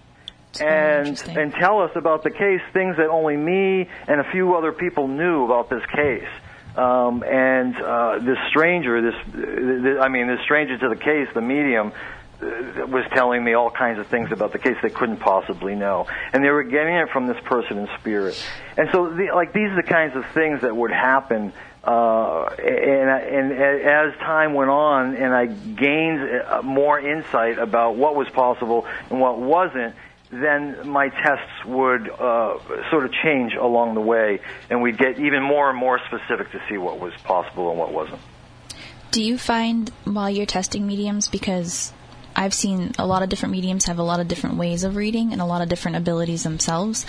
very 0.58 1.08
and 1.08 1.22
and 1.28 1.54
tell 1.54 1.80
us 1.80 1.90
about 1.94 2.22
the 2.22 2.30
case, 2.30 2.60
things 2.74 2.96
that 2.98 3.08
only 3.08 3.36
me 3.36 3.88
and 4.06 4.20
a 4.20 4.30
few 4.30 4.54
other 4.56 4.72
people 4.72 5.08
knew 5.08 5.44
about 5.46 5.70
this 5.70 5.82
case. 5.94 6.28
Um, 6.76 7.24
and 7.24 7.74
uh, 7.76 8.18
this 8.20 8.38
stranger, 8.48 9.00
this, 9.00 9.14
this, 9.34 9.98
I 10.00 10.08
mean, 10.08 10.28
this 10.28 10.40
stranger 10.44 10.78
to 10.78 10.88
the 10.88 10.96
case, 10.96 11.28
the 11.34 11.40
medium, 11.40 11.92
uh, 12.42 12.86
was 12.86 13.04
telling 13.12 13.42
me 13.42 13.54
all 13.54 13.70
kinds 13.70 13.98
of 13.98 14.06
things 14.06 14.30
about 14.32 14.52
the 14.52 14.58
case 14.58 14.76
they 14.82 14.90
couldn't 14.90 15.18
possibly 15.18 15.74
know, 15.74 16.06
and 16.32 16.44
they 16.44 16.50
were 16.50 16.62
getting 16.62 16.94
it 16.94 17.08
from 17.10 17.26
this 17.26 17.40
person 17.44 17.78
in 17.78 17.88
spirit. 17.98 18.40
And 18.76 18.88
so, 18.92 19.08
the, 19.08 19.30
like, 19.34 19.52
these 19.52 19.70
are 19.70 19.76
the 19.76 19.88
kinds 19.88 20.14
of 20.14 20.24
things 20.32 20.60
that 20.60 20.76
would 20.76 20.92
happen. 20.92 21.52
Uh, 21.82 22.44
and, 22.58 23.52
and 23.52 23.52
as 23.52 24.14
time 24.18 24.52
went 24.54 24.70
on, 24.70 25.16
and 25.16 25.34
I 25.34 25.46
gained 25.46 26.20
uh, 26.20 26.60
more 26.62 27.00
insight 27.00 27.58
about 27.58 27.96
what 27.96 28.14
was 28.14 28.28
possible 28.28 28.86
and 29.08 29.20
what 29.20 29.38
wasn't, 29.38 29.94
then 30.30 30.88
my 30.88 31.08
tests 31.08 31.64
would 31.64 32.08
uh, 32.08 32.58
sort 32.90 33.04
of 33.04 33.12
change 33.12 33.54
along 33.54 33.94
the 33.94 34.00
way, 34.00 34.40
and 34.68 34.82
we'd 34.82 34.98
get 34.98 35.18
even 35.18 35.42
more 35.42 35.70
and 35.70 35.78
more 35.78 35.98
specific 36.06 36.52
to 36.52 36.62
see 36.68 36.76
what 36.76 37.00
was 37.00 37.14
possible 37.24 37.70
and 37.70 37.78
what 37.78 37.92
wasn't. 37.92 38.20
Do 39.10 39.22
you 39.22 39.38
find 39.38 39.90
while 40.04 40.30
you're 40.30 40.46
testing 40.46 40.86
mediums 40.86 41.28
because 41.28 41.92
I've 42.40 42.54
seen 42.54 42.92
a 42.98 43.06
lot 43.06 43.22
of 43.22 43.28
different 43.28 43.52
mediums 43.52 43.84
have 43.84 43.98
a 43.98 44.02
lot 44.02 44.18
of 44.18 44.26
different 44.26 44.56
ways 44.56 44.82
of 44.82 44.96
reading 44.96 45.34
and 45.34 45.42
a 45.42 45.44
lot 45.44 45.60
of 45.60 45.68
different 45.68 45.98
abilities 45.98 46.42
themselves. 46.42 47.04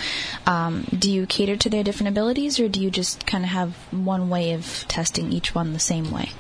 Um, 0.46 0.86
do 0.92 1.10
you 1.10 1.26
cater 1.26 1.56
to 1.56 1.70
their 1.70 1.84
different 1.84 2.10
abilities, 2.10 2.60
or 2.60 2.68
do 2.68 2.82
you 2.82 2.92
just 2.92 3.26
kind 3.26 3.46
of 3.46 3.50
have 3.52 3.74
one 3.92 4.28
way 4.30 4.52
of 4.52 4.86
testing 4.90 5.32
each 5.32 5.56
one 5.56 5.72
the 5.72 5.80
same 5.80 6.12
way? 6.12 6.32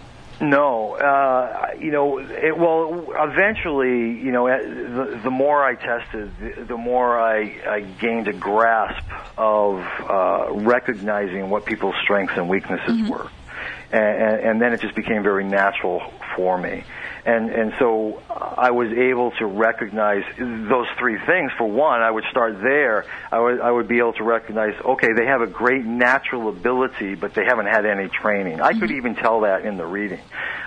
No, 0.42 0.96
uh, 0.96 1.68
you 1.80 1.92
know, 1.92 2.18
it, 2.18 2.58
well, 2.58 3.06
eventually, 3.16 4.20
you 4.20 4.34
know, 4.34 4.48
eh, 4.48 4.60
the, 4.60 5.22
the 5.24 5.30
more 5.30 5.64
I 5.64 5.76
tested, 5.76 6.32
the, 6.42 6.66
the 6.66 6.78
more 6.78 7.18
I, 7.18 7.62
I 7.66 7.80
gained 8.02 8.28
a 8.28 8.34
grasp 8.34 9.06
of 9.38 9.80
uh, 10.02 10.48
recognizing 10.52 11.50
what 11.50 11.66
people's 11.66 11.96
strengths 12.04 12.34
and 12.36 12.50
weaknesses 12.50 13.10
were. 13.10 13.30
and, 13.92 14.04
and, 14.04 14.40
and 14.42 14.62
then 14.62 14.74
it 14.74 14.82
just 14.82 14.96
became 14.96 15.24
very 15.24 15.46
natural 15.46 16.02
for 16.36 16.58
me. 16.58 16.84
And 17.26 17.50
and 17.52 17.74
so 17.78 18.22
I 18.30 18.72
was 18.72 18.90
able 18.92 19.32
to 19.40 19.46
recognize 19.46 20.24
those 20.38 20.88
three 20.98 21.20
things. 21.26 21.52
For 21.58 21.70
one, 21.70 22.02
I 22.02 22.10
would 22.10 22.24
start 22.32 22.62
there. 22.62 23.06
I 23.32 23.40
would 23.40 23.62
I 23.62 23.72
would 23.72 23.88
be 23.88 24.00
able 24.00 24.14
to 24.14 24.24
recognize, 24.24 24.74
okay, 24.84 25.10
they 25.16 25.26
have 25.28 25.42
a 25.42 25.48
great 25.48 25.86
natural 25.86 26.50
ability, 26.50 27.16
but 27.16 27.34
they 27.36 27.46
haven't 27.46 27.68
had 27.68 27.86
any 27.86 28.08
training. 28.10 28.60
I 28.62 28.74
could 28.74 28.92
even 28.92 29.16
tell 29.16 29.42
that 29.42 29.66
in 29.66 29.78
the 29.78 29.86
reading, 29.86 30.22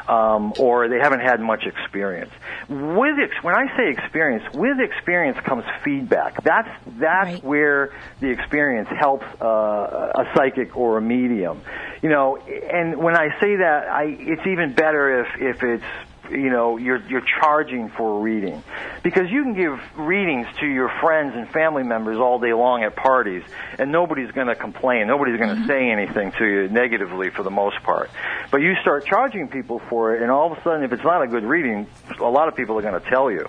um, 0.09 0.53
or 0.59 0.89
they 0.89 0.99
haven't 1.01 1.21
had 1.21 1.41
much 1.41 1.65
experience. 1.67 2.31
With 2.69 3.17
ex- 3.21 3.43
when 3.43 3.55
I 3.57 3.77
say 3.77 3.91
experience, 3.91 4.45
with 4.55 4.79
experience 4.79 5.39
comes 5.45 5.65
feedback. 5.85 6.43
That's 6.45 6.69
that's 6.99 7.35
Right. 7.35 7.45
where 7.45 7.93
the 8.21 8.29
experience 8.29 8.89
helps 8.91 9.25
uh, 9.41 10.13
a 10.15 10.25
psychic 10.37 10.77
or 10.77 10.99
a 10.99 11.03
medium. 11.03 11.63
You 12.01 12.11
know, 12.11 12.37
and 12.37 12.97
when 12.99 13.17
I 13.17 13.29
say 13.41 13.57
that, 13.57 13.89
I 13.89 14.05
it's 14.21 14.47
even 14.47 14.73
better 14.75 15.21
if 15.23 15.29
if 15.41 15.63
it's 15.63 15.85
you 16.35 16.51
know 16.51 16.77
you're 16.77 17.03
you're 17.09 17.25
charging 17.41 17.89
for 17.91 18.19
a 18.19 18.21
reading. 18.21 18.63
Because 19.03 19.31
you 19.31 19.43
can 19.43 19.55
give 19.55 19.79
readings 19.97 20.47
to 20.61 20.67
your 20.67 20.89
friends 21.01 21.35
and 21.35 21.49
family 21.51 21.83
members 21.83 22.19
all 22.19 22.39
day 22.39 22.53
long 22.53 22.83
at 22.83 22.97
parties 22.97 23.43
and 23.79 23.93
nobody's 23.93 24.31
going 24.33 24.49
to 24.49 24.55
complain. 24.55 25.07
Nobody's 25.07 25.39
going 25.39 25.57
to 25.57 25.67
say 25.67 25.91
anything 25.91 26.33
to 26.33 26.45
you 26.45 26.69
negatively 26.69 27.31
for 27.31 27.43
the 27.43 27.51
most 27.51 27.83
part. 27.83 28.11
But 28.51 28.59
you 28.59 28.75
start 28.83 29.07
charging 29.07 29.49
people 29.49 29.81
for 29.89 30.17
it 30.17 30.23
and 30.23 30.31
all 30.31 30.51
of 30.53 30.59
a 30.59 30.63
sudden 30.63 30.83
if 30.85 30.93
it's 30.93 31.05
not 31.05 31.23
a 31.23 31.27
good 31.27 31.45
reading 31.45 31.87
a 32.19 32.25
lot 32.25 32.49
of 32.49 32.57
people 32.57 32.79
are 32.79 32.83
going 32.83 33.01
to 33.01 33.09
tell 33.09 33.31
you. 33.31 33.47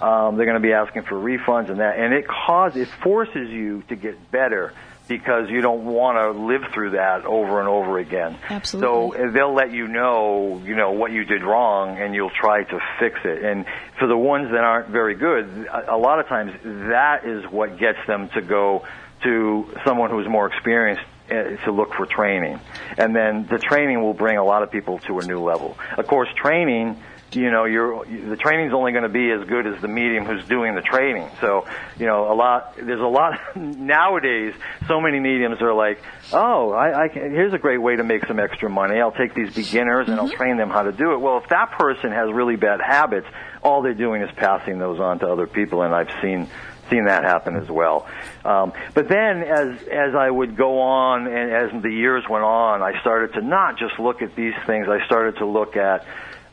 Um, 0.00 0.36
they're 0.36 0.46
going 0.46 0.60
to 0.60 0.66
be 0.66 0.72
asking 0.72 1.02
for 1.02 1.14
refunds 1.14 1.70
and 1.70 1.78
that 1.78 1.98
and 1.98 2.12
it 2.12 2.26
causes 2.26 2.82
it 2.82 2.88
forces 3.02 3.50
you 3.50 3.82
to 3.88 3.94
get 3.94 4.32
better 4.32 4.72
because 5.08 5.50
you 5.50 5.60
don't 5.60 5.84
want 5.84 6.16
to 6.16 6.40
live 6.40 6.62
through 6.72 6.90
that 6.92 7.24
over 7.24 7.60
and 7.60 7.68
over 7.68 7.98
again. 7.98 8.38
Absolutely. 8.48 9.18
So 9.18 9.30
they'll 9.30 9.54
let 9.54 9.72
you 9.72 9.88
know, 9.88 10.62
you 10.64 10.74
know, 10.74 10.92
what 10.92 11.12
you 11.12 11.24
did 11.24 11.42
wrong, 11.42 11.98
and 11.98 12.14
you'll 12.14 12.30
try 12.30 12.64
to 12.64 12.78
fix 12.98 13.20
it. 13.24 13.44
And 13.44 13.66
for 13.98 14.06
the 14.06 14.16
ones 14.16 14.50
that 14.52 14.64
aren't 14.64 14.88
very 14.88 15.14
good, 15.14 15.68
a 15.88 15.96
lot 15.96 16.20
of 16.20 16.28
times 16.28 16.52
that 16.62 17.24
is 17.24 17.44
what 17.50 17.78
gets 17.78 17.98
them 18.06 18.28
to 18.30 18.40
go 18.40 18.86
to 19.24 19.74
someone 19.84 20.10
who's 20.10 20.28
more 20.28 20.46
experienced 20.46 21.02
uh, 21.30 21.56
to 21.64 21.72
look 21.72 21.94
for 21.94 22.06
training. 22.06 22.60
And 22.98 23.14
then 23.14 23.46
the 23.46 23.58
training 23.58 24.02
will 24.02 24.14
bring 24.14 24.38
a 24.38 24.44
lot 24.44 24.62
of 24.62 24.70
people 24.70 24.98
to 25.00 25.18
a 25.18 25.24
new 25.24 25.40
level. 25.40 25.76
Of 25.96 26.06
course, 26.06 26.28
training 26.36 27.02
you 27.34 27.50
know, 27.50 27.64
you're 27.64 28.04
the 28.04 28.36
training's 28.36 28.72
only 28.72 28.92
going 28.92 29.04
to 29.04 29.08
be 29.08 29.30
as 29.30 29.46
good 29.48 29.66
as 29.66 29.80
the 29.80 29.88
medium 29.88 30.24
who's 30.24 30.44
doing 30.46 30.74
the 30.74 30.82
training. 30.82 31.28
So, 31.40 31.66
you 31.98 32.06
know, 32.06 32.32
a 32.32 32.34
lot 32.34 32.76
there's 32.76 33.00
a 33.00 33.04
lot 33.04 33.38
nowadays. 33.56 34.54
So 34.88 35.00
many 35.00 35.20
mediums 35.20 35.60
are 35.60 35.74
like, 35.74 36.02
oh, 36.32 36.72
I, 36.72 37.04
I 37.04 37.08
can, 37.08 37.30
here's 37.30 37.52
a 37.52 37.58
great 37.58 37.78
way 37.78 37.96
to 37.96 38.04
make 38.04 38.26
some 38.26 38.38
extra 38.38 38.68
money. 38.68 39.00
I'll 39.00 39.12
take 39.12 39.34
these 39.34 39.52
beginners 39.54 40.08
and 40.08 40.20
I'll 40.20 40.30
train 40.30 40.56
them 40.56 40.70
how 40.70 40.82
to 40.82 40.92
do 40.92 41.12
it. 41.12 41.20
Well, 41.20 41.38
if 41.38 41.48
that 41.50 41.72
person 41.72 42.12
has 42.12 42.32
really 42.32 42.56
bad 42.56 42.80
habits, 42.80 43.26
all 43.62 43.82
they're 43.82 43.94
doing 43.94 44.22
is 44.22 44.30
passing 44.36 44.78
those 44.78 45.00
on 45.00 45.20
to 45.20 45.28
other 45.28 45.46
people, 45.46 45.82
and 45.82 45.94
I've 45.94 46.10
seen 46.20 46.48
seen 46.90 47.04
that 47.04 47.24
happen 47.24 47.56
as 47.56 47.68
well. 47.70 48.06
Um, 48.44 48.72
but 48.92 49.08
then, 49.08 49.42
as 49.42 49.82
as 49.88 50.14
I 50.14 50.30
would 50.30 50.56
go 50.56 50.80
on 50.80 51.26
and 51.26 51.50
as 51.50 51.82
the 51.82 51.90
years 51.90 52.24
went 52.28 52.44
on, 52.44 52.82
I 52.82 53.00
started 53.00 53.34
to 53.34 53.40
not 53.40 53.78
just 53.78 53.98
look 53.98 54.20
at 54.20 54.34
these 54.34 54.54
things. 54.66 54.88
I 54.88 55.04
started 55.06 55.36
to 55.36 55.46
look 55.46 55.76
at 55.76 56.04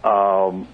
um, 0.04 0.68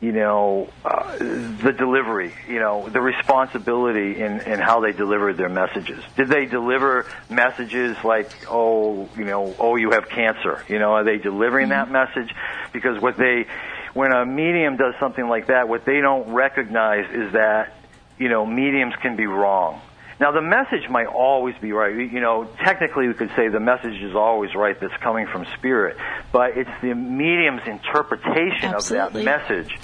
you 0.00 0.12
know, 0.12 0.70
uh, 0.82 1.18
the 1.18 1.74
delivery, 1.76 2.32
you 2.48 2.58
know, 2.58 2.88
the 2.88 3.00
responsibility 3.00 4.18
in, 4.18 4.40
in 4.40 4.58
how 4.58 4.80
they 4.80 4.92
delivered 4.92 5.36
their 5.36 5.50
messages. 5.50 6.02
Did 6.16 6.28
they 6.28 6.46
deliver 6.46 7.06
messages 7.28 7.98
like, 8.02 8.30
oh, 8.48 9.10
you 9.16 9.26
know, 9.26 9.54
oh, 9.58 9.76
you 9.76 9.90
have 9.90 10.08
cancer? 10.08 10.64
You 10.68 10.78
know, 10.78 10.92
are 10.92 11.04
they 11.04 11.18
delivering 11.18 11.68
that 11.68 11.90
message? 11.90 12.34
Because 12.72 13.00
what 13.00 13.18
they, 13.18 13.46
when 13.92 14.12
a 14.12 14.24
medium 14.24 14.78
does 14.78 14.94
something 14.98 15.28
like 15.28 15.48
that, 15.48 15.68
what 15.68 15.84
they 15.84 16.00
don't 16.00 16.32
recognize 16.32 17.10
is 17.12 17.32
that, 17.34 17.76
you 18.18 18.30
know, 18.30 18.46
mediums 18.46 18.94
can 19.02 19.16
be 19.16 19.26
wrong. 19.26 19.82
Now 20.20 20.32
the 20.32 20.42
message 20.42 20.88
might 20.90 21.06
always 21.06 21.54
be 21.62 21.72
right. 21.72 21.96
You 21.96 22.20
know, 22.20 22.46
technically 22.62 23.08
we 23.08 23.14
could 23.14 23.30
say 23.34 23.48
the 23.48 23.58
message 23.58 24.02
is 24.02 24.14
always 24.14 24.54
right 24.54 24.78
that's 24.78 24.96
coming 25.02 25.26
from 25.26 25.46
spirit, 25.56 25.96
but 26.30 26.58
it's 26.58 26.70
the 26.82 26.94
medium's 26.94 27.62
interpretation 27.66 28.74
Absolutely. 28.74 29.22
of 29.22 29.24
that 29.24 29.24
message 29.24 29.78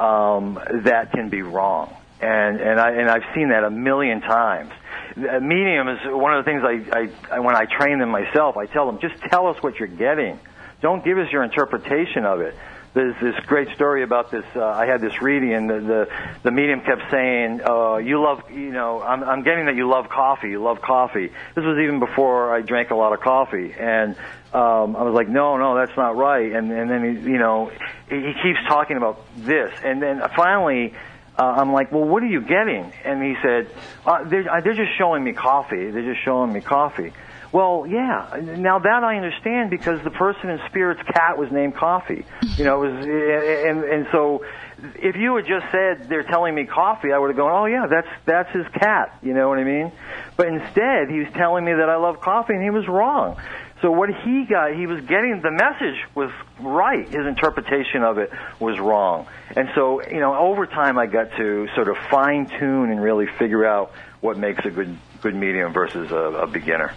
um, 0.00 0.58
that 0.84 1.12
can 1.12 1.28
be 1.28 1.42
wrong. 1.42 1.94
And 2.22 2.58
and 2.58 2.80
I 2.80 2.90
and 2.92 3.10
I've 3.10 3.34
seen 3.34 3.50
that 3.50 3.64
a 3.64 3.70
million 3.70 4.22
times. 4.22 4.72
Uh, 5.14 5.40
Medium 5.40 5.88
is 5.88 5.98
one 6.06 6.32
of 6.32 6.42
the 6.42 6.50
things 6.50 6.62
I, 6.64 7.36
I 7.36 7.40
when 7.40 7.54
I 7.54 7.66
train 7.66 7.98
them 7.98 8.08
myself. 8.08 8.56
I 8.56 8.64
tell 8.64 8.86
them 8.86 8.98
just 8.98 9.20
tell 9.30 9.48
us 9.48 9.62
what 9.62 9.78
you're 9.78 9.88
getting. 9.88 10.40
Don't 10.80 11.04
give 11.04 11.18
us 11.18 11.30
your 11.30 11.44
interpretation 11.44 12.24
of 12.24 12.40
it 12.40 12.54
there's 12.94 13.14
this 13.22 13.34
great 13.46 13.74
story 13.74 14.02
about 14.02 14.30
this. 14.30 14.44
Uh, 14.54 14.64
I 14.64 14.84
had 14.86 15.00
this 15.00 15.22
reading, 15.22 15.54
and 15.54 15.70
the 15.70 15.80
the, 15.80 16.08
the 16.42 16.50
medium 16.50 16.80
kept 16.82 17.10
saying, 17.10 17.62
uh, 17.64 17.96
"You 17.96 18.22
love, 18.22 18.50
you 18.50 18.70
know, 18.70 19.00
I'm, 19.00 19.24
I'm 19.24 19.42
getting 19.42 19.66
that 19.66 19.76
you 19.76 19.88
love 19.88 20.08
coffee. 20.10 20.50
You 20.50 20.62
love 20.62 20.82
coffee." 20.82 21.28
This 21.54 21.64
was 21.64 21.78
even 21.78 22.00
before 22.00 22.54
I 22.54 22.60
drank 22.60 22.90
a 22.90 22.94
lot 22.94 23.14
of 23.14 23.20
coffee, 23.20 23.72
and 23.78 24.14
um, 24.52 24.94
I 24.96 25.02
was 25.04 25.14
like, 25.14 25.28
"No, 25.28 25.56
no, 25.56 25.74
that's 25.74 25.96
not 25.96 26.16
right." 26.16 26.52
And 26.52 26.70
and 26.70 26.90
then 26.90 27.02
he, 27.16 27.30
you 27.30 27.38
know, 27.38 27.70
he, 28.10 28.16
he 28.16 28.32
keeps 28.42 28.60
talking 28.68 28.96
about 28.96 29.24
this, 29.36 29.72
and 29.84 30.02
then 30.02 30.22
finally. 30.36 30.94
Uh, 31.34 31.44
I'm 31.44 31.72
like, 31.72 31.90
well, 31.90 32.04
what 32.04 32.22
are 32.22 32.26
you 32.26 32.42
getting? 32.42 32.92
And 33.06 33.22
he 33.22 33.36
said, 33.40 33.66
uh, 34.04 34.22
they're, 34.24 34.52
uh, 34.52 34.60
they're 34.60 34.74
just 34.74 34.98
showing 34.98 35.24
me 35.24 35.32
coffee. 35.32 35.90
They're 35.90 36.12
just 36.12 36.22
showing 36.22 36.52
me 36.52 36.60
coffee. 36.60 37.14
Well, 37.52 37.86
yeah. 37.86 38.40
Now 38.40 38.78
that 38.78 39.04
I 39.04 39.16
understand 39.16 39.68
because 39.70 40.02
the 40.02 40.10
person 40.10 40.48
in 40.48 40.58
Spirit's 40.68 41.02
cat 41.02 41.36
was 41.36 41.52
named 41.52 41.76
Coffee. 41.76 42.24
You 42.56 42.64
know, 42.64 42.82
it 42.82 42.92
was, 42.92 43.04
and 43.04 43.84
and 43.84 44.06
so 44.10 44.42
if 44.82 45.16
you 45.16 45.36
had 45.36 45.46
just 45.46 45.66
said 45.70 46.08
they're 46.08 46.24
telling 46.24 46.54
me 46.54 46.64
coffee, 46.64 47.12
I 47.12 47.18
would 47.18 47.28
have 47.28 47.36
gone, 47.36 47.52
oh 47.52 47.66
yeah, 47.66 47.86
that's 47.86 48.08
that's 48.24 48.50
his 48.52 48.66
cat. 48.68 49.18
You 49.22 49.34
know 49.34 49.48
what 49.48 49.58
I 49.58 49.64
mean? 49.64 49.92
But 50.36 50.48
instead, 50.48 51.10
he 51.10 51.20
was 51.20 51.28
telling 51.34 51.64
me 51.64 51.72
that 51.72 51.88
I 51.88 51.96
love 51.96 52.20
coffee, 52.20 52.54
and 52.54 52.62
he 52.62 52.70
was 52.70 52.88
wrong. 52.88 53.40
So 53.82 53.90
what 53.90 54.10
he 54.10 54.44
got, 54.44 54.74
he 54.74 54.86
was 54.86 55.04
getting 55.04 55.40
the 55.42 55.50
message 55.50 55.98
was 56.14 56.30
right. 56.60 57.06
His 57.06 57.26
interpretation 57.26 58.04
of 58.04 58.18
it 58.18 58.30
was 58.60 58.78
wrong. 58.78 59.26
And 59.56 59.70
so, 59.74 60.00
you 60.06 60.20
know, 60.20 60.36
over 60.36 60.66
time, 60.66 60.98
I 60.98 61.06
got 61.06 61.32
to 61.36 61.68
sort 61.74 61.88
of 61.88 61.96
fine 62.08 62.46
tune 62.46 62.90
and 62.90 63.02
really 63.02 63.26
figure 63.26 63.66
out 63.66 63.92
what 64.20 64.38
makes 64.38 64.64
a 64.64 64.70
good 64.70 64.96
good 65.20 65.34
medium 65.34 65.72
versus 65.72 66.10
a, 66.10 66.16
a 66.16 66.46
beginner. 66.46 66.94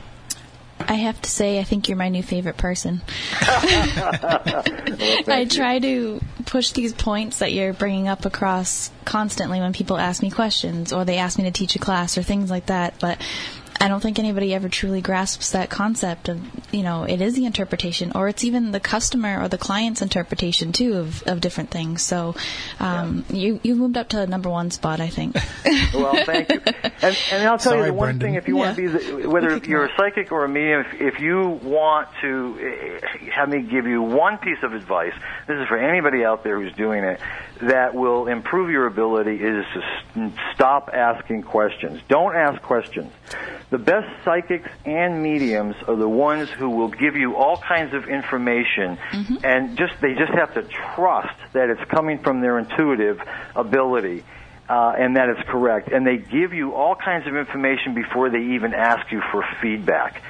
I 0.88 0.94
have 0.96 1.22
to 1.22 1.30
say, 1.30 1.60
I 1.60 1.64
think 1.64 1.88
you're 1.90 1.98
my 1.98 2.10
new 2.10 2.24
favorite 2.24 2.58
person. 2.58 3.02
I 5.28 5.48
try 5.50 5.80
to 5.80 6.22
push 6.46 6.72
these 6.72 6.94
points 6.94 7.40
that 7.40 7.52
you're 7.52 7.74
bringing 7.74 8.08
up 8.08 8.26
across 8.26 8.92
constantly 9.04 9.60
when 9.60 9.74
people 9.74 9.98
ask 9.98 10.22
me 10.22 10.30
questions 10.32 10.94
or 10.94 11.04
they 11.06 11.18
ask 11.18 11.38
me 11.38 11.46
to 11.46 11.52
teach 11.52 11.76
a 11.76 11.80
class 11.80 12.18
or 12.18 12.24
things 12.24 12.50
like 12.50 12.68
that. 12.68 13.00
But 13.00 13.20
I 13.80 13.88
don't 13.88 14.00
think 14.02 14.20
anybody 14.20 14.54
ever 14.54 14.70
truly 14.70 15.02
grasps 15.02 15.52
that 15.52 15.70
concept 15.70 16.30
of, 16.30 16.42
you 16.74 16.82
know, 16.82 17.04
it 17.04 17.22
is 17.22 17.36
the 17.36 17.46
interpretation 17.46 18.14
or 18.16 18.28
it's 18.30 18.44
even 18.44 18.72
the 18.72 18.80
customer 18.80 19.42
or 19.42 19.48
the 19.48 19.58
client's 19.58 20.02
interpretation 20.02 20.72
too 20.72 20.98
of, 20.98 21.24
of 21.24 21.42
different 21.42 21.70
things. 21.72 22.02
So 22.02 22.36
um, 22.80 23.26
you 23.30 23.60
you 23.64 23.76
moved 23.76 23.98
up 23.98 24.10
to 24.10 24.18
the 24.18 24.28
number 24.28 24.50
one 24.50 24.72
spot, 24.72 25.00
I 25.00 25.10
think. 25.10 25.36
Well, 25.94 26.26
thank 26.26 26.52
you. 26.52 26.62
And, 27.02 27.18
and 27.32 27.44
I'll 27.48 27.58
tell 27.58 27.74
Sorry, 27.74 27.80
you 27.82 27.86
the 27.88 27.94
one 27.94 28.18
Brendan. 28.18 28.28
thing: 28.28 28.36
if 28.36 28.48
you 28.48 28.56
want 28.58 28.76
to 28.76 28.82
be, 28.82 28.88
the, 28.88 29.30
whether 29.30 29.58
you're 29.58 29.86
a 29.86 29.96
psychic 29.96 30.32
or 30.32 30.44
a 30.44 30.50
medium, 30.50 30.82
if, 30.82 31.16
if 31.16 31.20
you 31.22 31.60
want 31.64 32.10
to 32.22 32.58
eh, 32.60 33.30
have 33.32 33.48
me 33.50 33.62
give 33.62 33.86
you 33.88 34.02
one 34.02 34.38
piece 34.38 34.58
of 34.64 34.74
advice, 34.74 35.14
this 35.48 35.58
is 35.58 35.68
for 35.68 35.78
anybody 35.78 36.26
out 36.26 36.44
there 36.44 36.60
who's 36.60 36.74
doing 36.74 37.04
it, 37.04 37.20
that 37.62 37.96
will 37.96 38.28
improve 38.28 38.70
your 38.70 38.88
ability 38.88 39.36
is 39.36 39.66
to 40.14 40.32
stop 40.54 40.90
asking 40.94 41.44
questions. 41.44 42.02
Don't 42.08 42.36
ask 42.36 42.62
questions. 42.62 43.12
The 43.70 43.78
best 43.78 44.08
psychics 44.24 44.70
and 44.86 45.24
mediums 45.24 45.76
are 45.88 45.96
the 45.96 46.10
ones 46.10 46.50
who 46.50 46.70
will 46.70 46.90
give 46.90 47.16
you 47.16 47.36
all 47.36 47.58
kinds 47.58 47.94
of 47.94 48.08
information, 48.08 48.98
and 49.44 49.78
just 49.78 49.94
they 50.02 50.14
just 50.14 50.34
have 50.34 50.54
to 50.54 50.64
trust 50.96 51.38
that 51.54 51.70
it's 51.70 51.90
coming 51.90 52.20
from 52.20 52.42
their 52.42 52.60
intuitive 52.60 53.20
ability 53.56 54.24
uh, 54.68 54.94
and 54.98 55.16
that 55.16 55.30
is 55.30 55.38
correct. 55.48 55.90
And 55.92 56.06
they 56.06 56.18
give 56.18 56.54
you 56.54 56.74
all 56.74 56.96
kinds 56.96 57.28
of 57.28 57.36
information 57.36 57.94
before 57.94 58.30
they 58.30 58.56
even 58.56 58.74
ask 58.74 59.12
you 59.12 59.22
for 59.32 59.46
feedback. 59.62 60.22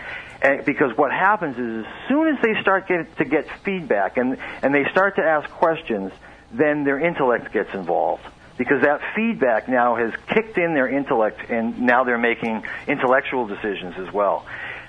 And 0.41 0.65
because 0.65 0.95
what 0.97 1.11
happens 1.11 1.57
is, 1.57 1.85
as 1.85 2.09
soon 2.09 2.27
as 2.27 2.41
they 2.41 2.61
start 2.61 2.87
get, 2.87 3.17
to 3.17 3.25
get 3.25 3.47
feedback 3.63 4.17
and 4.17 4.37
and 4.61 4.75
they 4.75 4.83
start 4.91 5.15
to 5.15 5.23
ask 5.23 5.49
questions, 5.51 6.11
then 6.57 6.83
their 6.83 6.99
intellect 6.99 7.53
gets 7.53 7.69
involved. 7.73 8.23
Because 8.57 8.81
that 8.83 9.01
feedback 9.15 9.67
now 9.67 9.97
has 9.97 10.13
kicked 10.33 10.57
in 10.57 10.73
their 10.73 10.87
intellect, 10.87 11.41
and 11.49 11.81
now 11.81 12.05
they're 12.05 12.17
making 12.17 12.63
intellectual 12.87 13.47
decisions 13.47 13.95
as 13.99 14.13
well. 14.13 14.45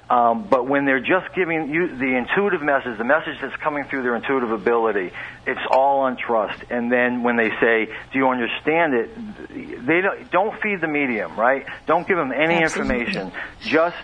Um, 0.09 0.47
but 0.49 0.69
when 0.69 0.85
they're 0.85 1.01
just 1.01 1.35
giving 1.35 1.69
you 1.69 1.99
the 1.99 2.15
intuitive 2.17 2.63
message, 2.63 2.97
the 2.97 3.05
message 3.05 3.39
that's 3.43 3.57
coming 3.57 3.85
through 3.91 4.05
their 4.05 4.15
intuitive 4.15 4.53
ability, 4.53 5.11
it's 5.47 5.61
all 5.69 6.01
on 6.07 6.17
trust. 6.17 6.63
And 6.71 6.93
then 6.93 7.25
when 7.25 7.37
they 7.37 7.51
say, 7.61 7.87
"Do 8.13 8.19
you 8.19 8.29
understand 8.29 8.95
it?" 8.95 9.85
They 9.85 10.01
don't, 10.03 10.31
don't 10.31 10.63
feed 10.63 10.81
the 10.81 10.87
medium, 10.87 11.37
right? 11.37 11.67
Don't 11.87 12.07
give 12.07 12.17
them 12.17 12.31
any 12.31 12.63
Absolutely. 12.63 13.03
information. 13.03 13.33
Just 13.67 13.97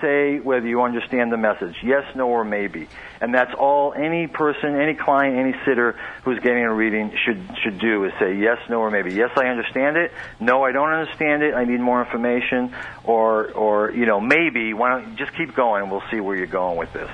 say 0.00 0.38
whether 0.38 0.66
you 0.66 0.82
understand 0.82 1.32
the 1.32 1.36
message. 1.36 1.76
Yes, 1.82 2.04
no, 2.14 2.28
or 2.28 2.44
maybe. 2.44 2.88
And 3.20 3.34
that's 3.34 3.52
all 3.54 3.92
any 3.92 4.26
person, 4.26 4.74
any 4.80 4.94
client, 4.94 5.36
any 5.36 5.54
sitter 5.64 5.98
who's 6.24 6.38
getting 6.40 6.64
a 6.64 6.72
reading 6.72 7.12
should 7.24 7.42
should 7.62 7.78
do 7.78 8.04
is 8.04 8.12
say 8.18 8.36
yes, 8.36 8.58
no, 8.68 8.80
or 8.80 8.90
maybe. 8.90 9.14
Yes, 9.14 9.30
I 9.36 9.46
understand 9.46 9.96
it. 9.96 10.12
No, 10.38 10.62
I 10.64 10.72
don't 10.72 10.90
understand 10.90 11.42
it. 11.42 11.54
I 11.54 11.64
need 11.64 11.80
more 11.80 12.02
information. 12.02 12.74
Or 13.04 13.50
or 13.52 13.90
you 13.92 14.06
know 14.06 14.20
maybe. 14.20 14.74
Why 14.74 14.90
don't 14.90 15.16
just 15.16 15.34
keep 15.34 15.54
going 15.54 15.82
and 15.82 15.90
we'll 15.90 16.04
see 16.10 16.20
where 16.20 16.36
you're 16.36 16.46
going 16.46 16.78
with 16.78 16.92
this. 16.92 17.10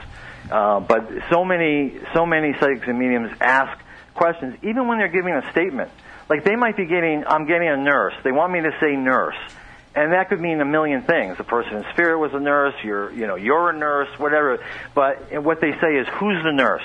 Uh, 0.51 0.81
but 0.81 1.11
so 1.31 1.45
many 1.45 1.99
so 2.15 2.25
many 2.25 2.53
psychics 2.55 2.87
and 2.87 2.99
mediums 2.99 3.31
ask 3.41 3.79
questions 4.15 4.57
even 4.63 4.89
when 4.89 4.99
they're 4.99 5.09
giving 5.09 5.35
a 5.35 5.51
statement. 5.51 5.91
Like 6.29 6.45
they 6.45 6.57
might 6.57 6.77
be 6.77 6.87
getting, 6.87 7.25
I'm 7.27 7.47
getting 7.47 7.69
a 7.69 7.77
nurse. 7.77 8.15
They 8.25 8.33
want 8.33 8.53
me 8.53 8.61
to 8.63 8.73
say 8.81 8.97
nurse. 8.97 9.37
And 9.97 10.13
that 10.13 10.29
could 10.29 10.41
mean 10.41 10.61
a 10.61 10.65
million 10.67 11.03
things. 11.03 11.39
The 11.39 11.45
person 11.45 11.79
in 11.79 11.85
spirit 11.95 12.19
was 12.19 12.35
a 12.35 12.39
nurse, 12.39 12.75
you're, 12.85 13.11
you 13.13 13.27
know, 13.27 13.37
you're 13.37 13.71
a 13.71 13.77
nurse, 13.77 14.11
whatever. 14.19 14.63
But 14.95 15.43
what 15.43 15.63
they 15.63 15.73
say 15.81 15.97
is, 15.97 16.07
who's 16.07 16.43
the 16.45 16.53
nurse? 16.53 16.85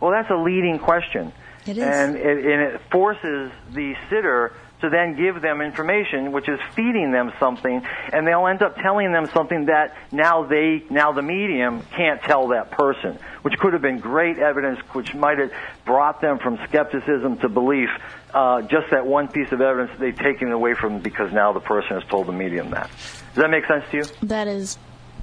Well, 0.00 0.10
that's 0.10 0.28
a 0.28 0.36
leading 0.36 0.80
question. 0.80 1.32
It 1.64 1.78
is. 1.78 1.84
And 1.84 2.16
it, 2.16 2.44
and 2.44 2.60
it 2.60 2.80
forces 2.90 3.52
the 3.70 3.94
sitter 4.10 4.54
to 4.82 4.90
then 4.90 5.16
give 5.16 5.40
them 5.40 5.60
information, 5.60 6.32
which 6.32 6.48
is 6.48 6.60
feeding 6.74 7.10
them 7.10 7.32
something, 7.40 7.82
and 8.12 8.26
they'll 8.26 8.46
end 8.46 8.62
up 8.62 8.76
telling 8.76 9.12
them 9.12 9.28
something 9.32 9.66
that 9.66 9.96
now 10.12 10.44
they, 10.44 10.84
now 10.90 11.12
the 11.12 11.22
medium 11.22 11.82
can't 11.96 12.20
tell 12.22 12.48
that 12.48 12.70
person, 12.70 13.18
which 13.42 13.54
could 13.58 13.72
have 13.72 13.82
been 13.82 13.98
great 13.98 14.38
evidence, 14.38 14.78
which 14.92 15.14
might 15.14 15.38
have 15.38 15.52
brought 15.84 16.20
them 16.20 16.38
from 16.38 16.58
skepticism 16.68 17.38
to 17.38 17.48
belief. 17.48 17.88
Uh, 18.34 18.62
just 18.62 18.90
that 18.90 19.06
one 19.06 19.28
piece 19.28 19.52
of 19.52 19.60
evidence 19.60 19.90
they've 19.98 20.18
taken 20.18 20.50
away 20.52 20.74
from 20.74 21.00
because 21.00 21.32
now 21.32 21.52
the 21.52 21.60
person 21.60 22.00
has 22.00 22.08
told 22.08 22.26
the 22.26 22.32
medium 22.32 22.70
that. 22.70 22.90
Does 23.34 23.42
that 23.42 23.50
make 23.50 23.66
sense 23.66 23.84
to 23.90 23.96
you? 23.98 24.04
That 24.22 24.48
is 24.48 24.78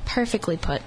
perfectly 0.06 0.58
put. 0.58 0.82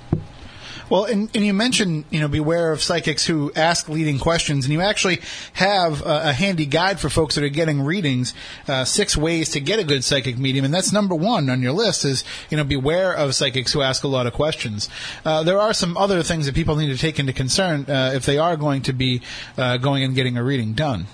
Well, 0.92 1.04
and, 1.04 1.34
and 1.34 1.42
you 1.42 1.54
mentioned, 1.54 2.04
you 2.10 2.20
know, 2.20 2.28
beware 2.28 2.70
of 2.70 2.82
psychics 2.82 3.24
who 3.24 3.50
ask 3.56 3.88
leading 3.88 4.18
questions, 4.18 4.66
and 4.66 4.74
you 4.74 4.82
actually 4.82 5.22
have 5.54 6.02
a, 6.02 6.28
a 6.28 6.32
handy 6.34 6.66
guide 6.66 7.00
for 7.00 7.08
folks 7.08 7.34
that 7.36 7.42
are 7.42 7.48
getting 7.48 7.80
readings, 7.80 8.34
uh, 8.68 8.84
six 8.84 9.16
ways 9.16 9.48
to 9.52 9.60
get 9.60 9.78
a 9.78 9.84
good 9.84 10.04
psychic 10.04 10.36
medium, 10.36 10.66
and 10.66 10.74
that's 10.74 10.92
number 10.92 11.14
one 11.14 11.48
on 11.48 11.62
your 11.62 11.72
list 11.72 12.04
is, 12.04 12.24
you 12.50 12.58
know, 12.58 12.64
beware 12.64 13.10
of 13.14 13.34
psychics 13.34 13.72
who 13.72 13.80
ask 13.80 14.04
a 14.04 14.06
lot 14.06 14.26
of 14.26 14.34
questions. 14.34 14.90
Uh, 15.24 15.42
there 15.42 15.58
are 15.58 15.72
some 15.72 15.96
other 15.96 16.22
things 16.22 16.44
that 16.44 16.54
people 16.54 16.76
need 16.76 16.88
to 16.88 16.98
take 16.98 17.18
into 17.18 17.32
concern 17.32 17.86
uh, 17.88 18.12
if 18.14 18.26
they 18.26 18.36
are 18.36 18.58
going 18.58 18.82
to 18.82 18.92
be 18.92 19.22
uh, 19.56 19.78
going 19.78 20.02
and 20.04 20.14
getting 20.14 20.36
a 20.36 20.44
reading 20.44 20.74
done. 20.74 21.06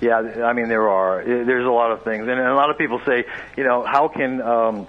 Yeah, 0.00 0.16
I 0.16 0.54
mean 0.54 0.70
there 0.70 0.88
are. 0.88 1.22
There's 1.22 1.66
a 1.66 1.70
lot 1.70 1.90
of 1.90 2.02
things, 2.04 2.26
and 2.26 2.40
a 2.40 2.54
lot 2.54 2.70
of 2.70 2.78
people 2.78 3.02
say, 3.04 3.26
you 3.54 3.64
know, 3.64 3.82
how 3.84 4.08
can, 4.08 4.40
um, 4.40 4.86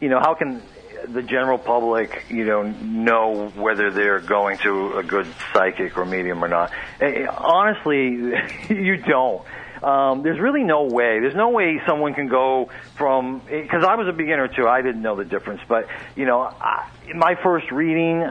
you 0.00 0.08
know, 0.08 0.18
how 0.18 0.34
can 0.34 0.60
the 1.06 1.22
general 1.22 1.58
public, 1.58 2.24
you 2.28 2.44
know, 2.44 2.62
know 2.62 3.48
whether 3.50 3.90
they're 3.90 4.20
going 4.20 4.58
to 4.58 4.98
a 4.98 5.02
good 5.02 5.26
psychic 5.52 5.96
or 5.96 6.04
medium 6.04 6.44
or 6.44 6.48
not? 6.48 6.72
Eh, 7.00 7.26
Honestly, 7.26 8.32
you 8.68 8.96
don't. 8.96 9.42
Um, 9.82 10.22
there's 10.22 10.40
really 10.40 10.64
no 10.64 10.84
way. 10.84 11.20
There's 11.20 11.36
no 11.36 11.50
way 11.50 11.80
someone 11.86 12.14
can 12.14 12.26
go 12.28 12.68
from 12.96 13.40
because 13.48 13.84
I 13.84 13.94
was 13.94 14.08
a 14.08 14.12
beginner 14.12 14.48
too. 14.48 14.66
I 14.66 14.82
didn't 14.82 15.02
know 15.02 15.14
the 15.14 15.24
difference, 15.24 15.60
but 15.68 15.86
you 16.16 16.26
know, 16.26 16.40
I, 16.40 16.88
my 17.14 17.36
first 17.42 17.70
reading, 17.70 18.22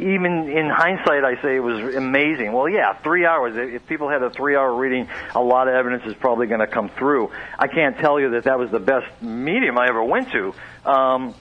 even 0.00 0.48
in 0.48 0.70
hindsight, 0.70 1.24
I 1.24 1.40
say 1.42 1.56
it 1.56 1.60
was 1.60 1.96
amazing. 1.96 2.52
Well, 2.52 2.68
yeah, 2.68 2.92
three 3.02 3.26
hours. 3.26 3.54
If 3.56 3.86
people 3.86 4.08
had 4.08 4.22
a 4.22 4.30
three-hour 4.30 4.74
reading, 4.74 5.08
a 5.34 5.42
lot 5.42 5.68
of 5.68 5.74
evidence 5.74 6.04
is 6.06 6.14
probably 6.14 6.46
going 6.46 6.60
to 6.60 6.66
come 6.66 6.88
through. 6.90 7.32
I 7.58 7.66
can't 7.66 7.98
tell 7.98 8.20
you 8.20 8.30
that 8.30 8.44
that 8.44 8.58
was 8.58 8.70
the 8.70 8.78
best 8.78 9.20
medium 9.20 9.76
I 9.78 9.88
ever 9.88 10.02
went 10.02 10.30
to. 10.32 10.54
Um, 10.88 11.34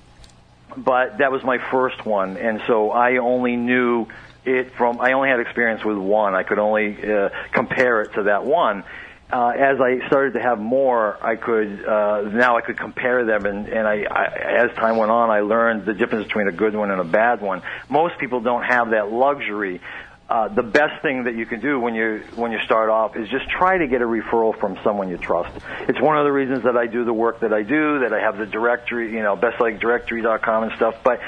but 0.77 1.19
that 1.19 1.31
was 1.31 1.43
my 1.43 1.57
first 1.71 2.05
one, 2.05 2.37
and 2.37 2.61
so 2.67 2.91
I 2.91 3.17
only 3.17 3.55
knew 3.55 4.07
it 4.45 4.73
from. 4.75 4.99
I 4.99 5.13
only 5.13 5.29
had 5.29 5.39
experience 5.39 5.83
with 5.83 5.97
one. 5.97 6.35
I 6.35 6.43
could 6.43 6.59
only 6.59 6.97
uh, 7.03 7.29
compare 7.51 8.01
it 8.01 8.13
to 8.13 8.23
that 8.23 8.45
one. 8.45 8.83
Uh, 9.31 9.47
as 9.49 9.81
I 9.81 10.05
started 10.07 10.33
to 10.33 10.41
have 10.41 10.59
more, 10.59 11.17
I 11.19 11.35
could 11.37 11.85
uh, 11.85 12.21
now 12.31 12.57
I 12.57 12.61
could 12.61 12.77
compare 12.77 13.25
them, 13.25 13.45
and, 13.45 13.67
and 13.67 13.87
I, 13.87 14.03
I, 14.03 14.25
as 14.65 14.75
time 14.75 14.97
went 14.97 15.09
on, 15.09 15.31
I 15.31 15.39
learned 15.39 15.85
the 15.85 15.93
difference 15.93 16.27
between 16.27 16.47
a 16.47 16.51
good 16.51 16.75
one 16.75 16.91
and 16.91 17.01
a 17.01 17.05
bad 17.05 17.41
one. 17.41 17.63
Most 17.89 18.19
people 18.19 18.41
don't 18.41 18.63
have 18.63 18.91
that 18.91 19.11
luxury. 19.11 19.81
Uh, 20.33 20.47
the 20.47 20.63
best 20.63 20.99
thing 21.03 21.25
that 21.25 21.35
you 21.35 21.45
can 21.45 21.59
do 21.59 21.79
when 21.79 21.93
you 21.93 22.23
when 22.33 22.51
you 22.51 22.57
start 22.65 22.89
off 22.89 23.15
is 23.15 23.29
just 23.29 23.47
try 23.47 23.77
to 23.77 23.85
get 23.85 24.01
a 24.01 24.05
referral 24.05 24.59
from 24.59 24.75
someone 24.83 25.07
you 25.07 25.15
trust. 25.15 25.55
It's 25.87 26.01
one 26.01 26.17
of 26.17 26.23
the 26.23 26.31
reasons 26.31 26.63
that 26.63 26.75
I 26.75 26.87
do 26.87 27.05
the 27.05 27.13
work 27.13 27.41
that 27.41 27.53
I 27.53 27.61
do, 27.61 27.99
that 27.99 28.11
I 28.11 28.19
have 28.19 28.39
the 28.39 28.47
directory, 28.47 29.13
you 29.13 29.21
know, 29.21 29.37
bestpsychicdirectory.com 29.37 30.63
and 30.63 30.71
stuff. 30.75 30.95
But 31.03 31.19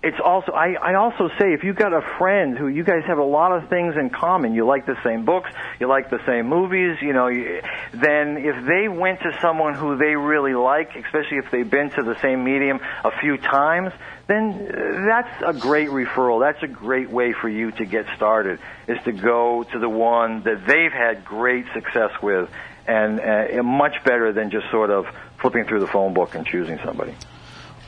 it's 0.00 0.18
also 0.24 0.52
I, 0.52 0.74
I 0.74 0.94
also 0.94 1.28
say 1.40 1.54
if 1.54 1.64
you've 1.64 1.74
got 1.74 1.92
a 1.92 2.02
friend 2.18 2.56
who 2.56 2.68
you 2.68 2.84
guys 2.84 3.02
have 3.08 3.18
a 3.18 3.24
lot 3.24 3.50
of 3.50 3.68
things 3.68 3.96
in 3.96 4.10
common, 4.10 4.54
you 4.54 4.64
like 4.64 4.86
the 4.86 4.96
same 5.02 5.24
books, 5.24 5.50
you 5.80 5.88
like 5.88 6.10
the 6.10 6.20
same 6.24 6.48
movies, 6.48 6.98
you 7.02 7.12
know, 7.12 7.26
you, 7.26 7.62
then 7.92 8.36
if 8.38 8.64
they 8.64 8.86
went 8.86 9.22
to 9.22 9.36
someone 9.40 9.74
who 9.74 9.96
they 9.96 10.14
really 10.14 10.54
like, 10.54 10.94
especially 10.94 11.38
if 11.38 11.50
they've 11.50 11.68
been 11.68 11.90
to 11.90 12.04
the 12.04 12.14
same 12.20 12.44
medium 12.44 12.78
a 13.02 13.10
few 13.20 13.38
times, 13.38 13.92
then 14.26 14.52
uh, 14.52 15.06
that's 15.06 15.42
a 15.44 15.58
great 15.58 15.88
referral. 15.88 16.40
That's 16.40 16.62
a 16.62 16.68
great 16.68 17.10
way 17.10 17.32
for 17.32 17.48
you 17.48 17.72
to 17.72 17.84
get 17.84 18.06
started 18.16 18.58
is 18.86 19.02
to 19.04 19.12
go 19.12 19.64
to 19.64 19.78
the 19.78 19.88
one 19.88 20.42
that 20.42 20.66
they've 20.66 20.92
had 20.92 21.24
great 21.24 21.66
success 21.74 22.10
with 22.22 22.48
and 22.86 23.20
uh, 23.20 23.62
much 23.62 24.02
better 24.04 24.32
than 24.32 24.50
just 24.50 24.70
sort 24.70 24.90
of 24.90 25.06
flipping 25.40 25.64
through 25.64 25.80
the 25.80 25.86
phone 25.86 26.14
book 26.14 26.34
and 26.34 26.46
choosing 26.46 26.78
somebody. 26.84 27.14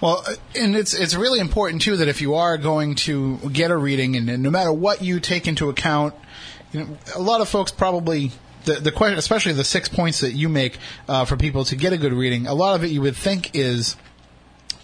Well, 0.00 0.24
and 0.54 0.76
it's 0.76 0.92
it's 0.92 1.14
really 1.14 1.38
important 1.38 1.82
too 1.82 1.96
that 1.98 2.08
if 2.08 2.20
you 2.20 2.34
are 2.34 2.58
going 2.58 2.96
to 2.96 3.38
get 3.50 3.70
a 3.70 3.76
reading, 3.76 4.16
and, 4.16 4.28
and 4.28 4.42
no 4.42 4.50
matter 4.50 4.72
what 4.72 5.02
you 5.02 5.20
take 5.20 5.46
into 5.46 5.70
account, 5.70 6.14
you 6.72 6.80
know, 6.80 6.98
a 7.14 7.20
lot 7.20 7.40
of 7.40 7.48
folks 7.48 7.70
probably 7.70 8.32
the 8.64 8.74
the 8.74 8.92
question, 8.92 9.18
especially 9.18 9.52
the 9.52 9.64
six 9.64 9.88
points 9.88 10.20
that 10.20 10.32
you 10.32 10.48
make 10.48 10.78
uh, 11.08 11.24
for 11.24 11.36
people 11.36 11.64
to 11.66 11.76
get 11.76 11.92
a 11.92 11.96
good 11.96 12.12
reading, 12.12 12.46
a 12.46 12.54
lot 12.54 12.74
of 12.74 12.84
it 12.84 12.90
you 12.90 13.00
would 13.00 13.16
think 13.16 13.54
is 13.54 13.96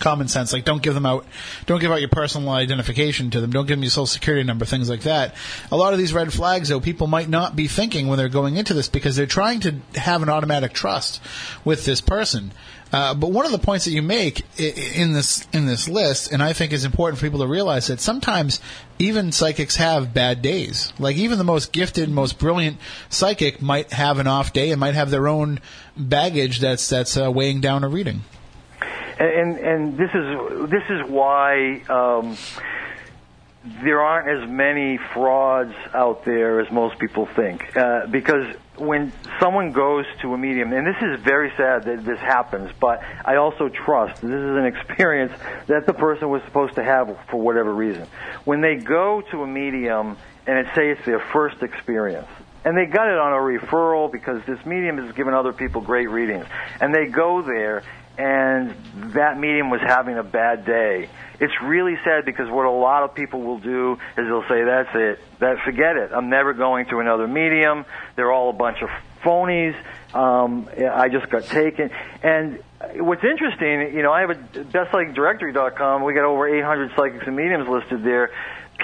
common 0.01 0.29
sense. 0.29 0.53
Like, 0.53 0.65
don't 0.65 0.83
give 0.83 0.95
them 0.95 1.07
out, 1.07 1.27
don't 1.67 1.81
give 1.81 1.93
out 1.93 2.01
your 2.01 2.09
personal 2.09 2.51
identification 2.51 3.31
to 3.31 3.41
them. 3.41 3.51
Don't 3.51 3.67
give 3.67 3.77
them 3.77 3.85
your 3.85 3.91
social 3.91 4.07
security 4.07 4.45
number, 4.45 4.65
things 4.65 4.91
like 4.91 5.03
that. 5.03 5.35
A 5.71 5.77
lot 5.77 5.93
of 5.93 5.99
these 5.99 6.13
red 6.13 6.33
flags, 6.33 6.69
though, 6.69 6.81
people 6.81 7.07
might 7.07 7.29
not 7.29 7.55
be 7.55 7.69
thinking 7.69 8.09
when 8.09 8.19
they're 8.19 8.29
going 8.29 8.57
into 8.57 8.75
this 8.75 8.89
because 8.89 9.15
they're 9.15 9.27
trying 9.27 9.61
to 9.61 9.77
have 9.95 10.23
an 10.23 10.29
automatic 10.29 10.73
trust 10.73 11.21
with 11.65 11.85
this 11.85 12.01
person. 12.01 12.53
Uh, 12.93 13.15
but 13.15 13.31
one 13.31 13.47
of 13.47 13.53
the 13.53 13.59
points 13.59 13.85
that 13.85 13.93
you 13.93 14.03
make 14.03 14.45
in 14.59 15.13
this 15.13 15.47
in 15.53 15.67
this 15.67 15.89
list, 15.89 16.33
and 16.33 16.43
I 16.43 16.53
think 16.53 16.73
is 16.73 16.85
important 16.85 17.19
for 17.19 17.27
people 17.27 17.41
to 17.41 17.47
realize 17.47 17.87
that 17.87 18.01
sometimes 18.01 18.61
even 18.99 19.31
psychics 19.31 19.77
have 19.77 20.13
bad 20.13 20.43
days. 20.43 20.93
Like 20.99 21.17
even 21.17 21.39
the 21.39 21.45
most 21.45 21.73
gifted, 21.73 22.11
most 22.11 22.39
brilliant 22.39 22.79
psychic 23.09 23.63
might 23.63 23.93
have 23.93 24.19
an 24.19 24.27
off 24.27 24.53
day 24.53 24.73
and 24.73 24.81
might 24.81 24.95
have 24.95 25.11
their 25.11 25.29
own 25.29 25.61
baggage 25.97 26.59
that's 26.59 26.89
that's 26.89 27.17
uh, 27.17 27.31
weighing 27.31 27.61
down 27.61 27.85
a 27.85 27.89
reading. 27.89 28.23
And 29.21 29.59
and 29.59 29.99
this 29.99 30.11
is 30.15 30.71
this 30.71 30.85
is 30.89 31.09
why 31.09 31.83
um, 31.89 32.37
there 33.83 34.01
aren't 34.01 34.43
as 34.43 34.49
many 34.49 34.99
frauds 35.13 35.75
out 35.93 36.25
there 36.25 36.61
as 36.61 36.71
most 36.73 36.99
people 36.99 37.27
think. 37.27 37.77
Uh, 37.77 38.07
because 38.07 38.57
when 38.77 39.13
someone 39.39 39.73
goes 39.73 40.07
to 40.23 40.33
a 40.33 40.39
medium, 40.39 40.73
and 40.73 40.87
this 40.87 40.97
is 41.03 41.21
very 41.21 41.53
sad 41.57 41.85
that 41.85 42.05
this 42.05 42.19
happens, 42.19 42.71
but 42.81 43.03
I 43.25 43.37
also 43.37 43.69
trust 43.69 44.23
this 44.23 44.31
is 44.31 44.57
an 44.57 44.65
experience 44.77 45.33
that 45.67 45.85
the 45.87 45.93
person 45.93 46.31
was 46.31 46.43
supposed 46.45 46.77
to 46.77 46.85
have 46.85 47.15
for 47.29 47.37
whatever 47.37 47.75
reason. 47.75 48.07
When 48.45 48.63
they 48.63 48.77
go 48.77 49.23
to 49.31 49.43
a 49.43 49.47
medium, 49.47 50.17
and 50.47 50.59
it 50.59 50.75
say 50.75 50.91
it's 50.91 51.05
their 51.05 51.21
first 51.21 51.63
experience, 51.63 52.29
and 52.65 52.77
they 52.77 52.87
got 52.87 53.09
it 53.09 53.19
on 53.19 53.33
a 53.33 53.37
referral 53.37 54.11
because 54.11 54.43
this 54.47 54.65
medium 54.65 54.99
has 54.99 55.15
given 55.15 55.35
other 55.35 55.53
people 55.53 55.83
great 55.83 56.09
readings, 56.09 56.47
and 56.81 56.95
they 56.95 57.07
go 57.07 57.43
there 57.43 57.83
and 58.21 58.75
that 59.15 59.39
medium 59.39 59.71
was 59.71 59.81
having 59.81 60.19
a 60.19 60.23
bad 60.23 60.67
day. 60.67 61.09
It's 61.41 61.55
really 61.63 61.97
sad 62.05 62.27
because 62.27 62.51
what 62.51 62.67
a 62.67 62.71
lot 62.71 63.03
of 63.03 63.15
people 63.15 63.41
will 63.41 63.61
do 63.61 63.93
is 64.19 64.27
they'll 64.27 64.47
say, 64.47 64.63
"That's 64.63 64.91
it. 64.95 65.21
That 65.39 65.59
forget 65.65 65.97
it. 65.97 66.11
I'm 66.15 66.29
never 66.29 66.53
going 66.53 66.85
to 66.87 66.99
another 66.99 67.27
medium. 67.27 67.87
They're 68.17 68.31
all 68.31 68.51
a 68.51 68.53
bunch 68.53 68.83
of 68.83 68.91
phonies. 69.25 69.75
Um, 70.15 70.69
I 70.77 71.09
just 71.09 71.31
got 71.31 71.45
taken." 71.45 71.91
And 72.23 72.63
what's 72.97 73.25
interesting, 73.25 73.95
you 73.97 74.03
know, 74.03 74.13
I 74.13 74.21
have 74.21 74.31
a 74.31 74.35
bestpsychicdirectory.com. 74.35 76.05
We 76.05 76.13
got 76.13 76.25
over 76.25 76.47
800 76.47 76.93
psychics 76.97 77.27
and 77.27 77.37
mediums 77.37 77.69
listed 77.71 78.05
there. 78.05 78.33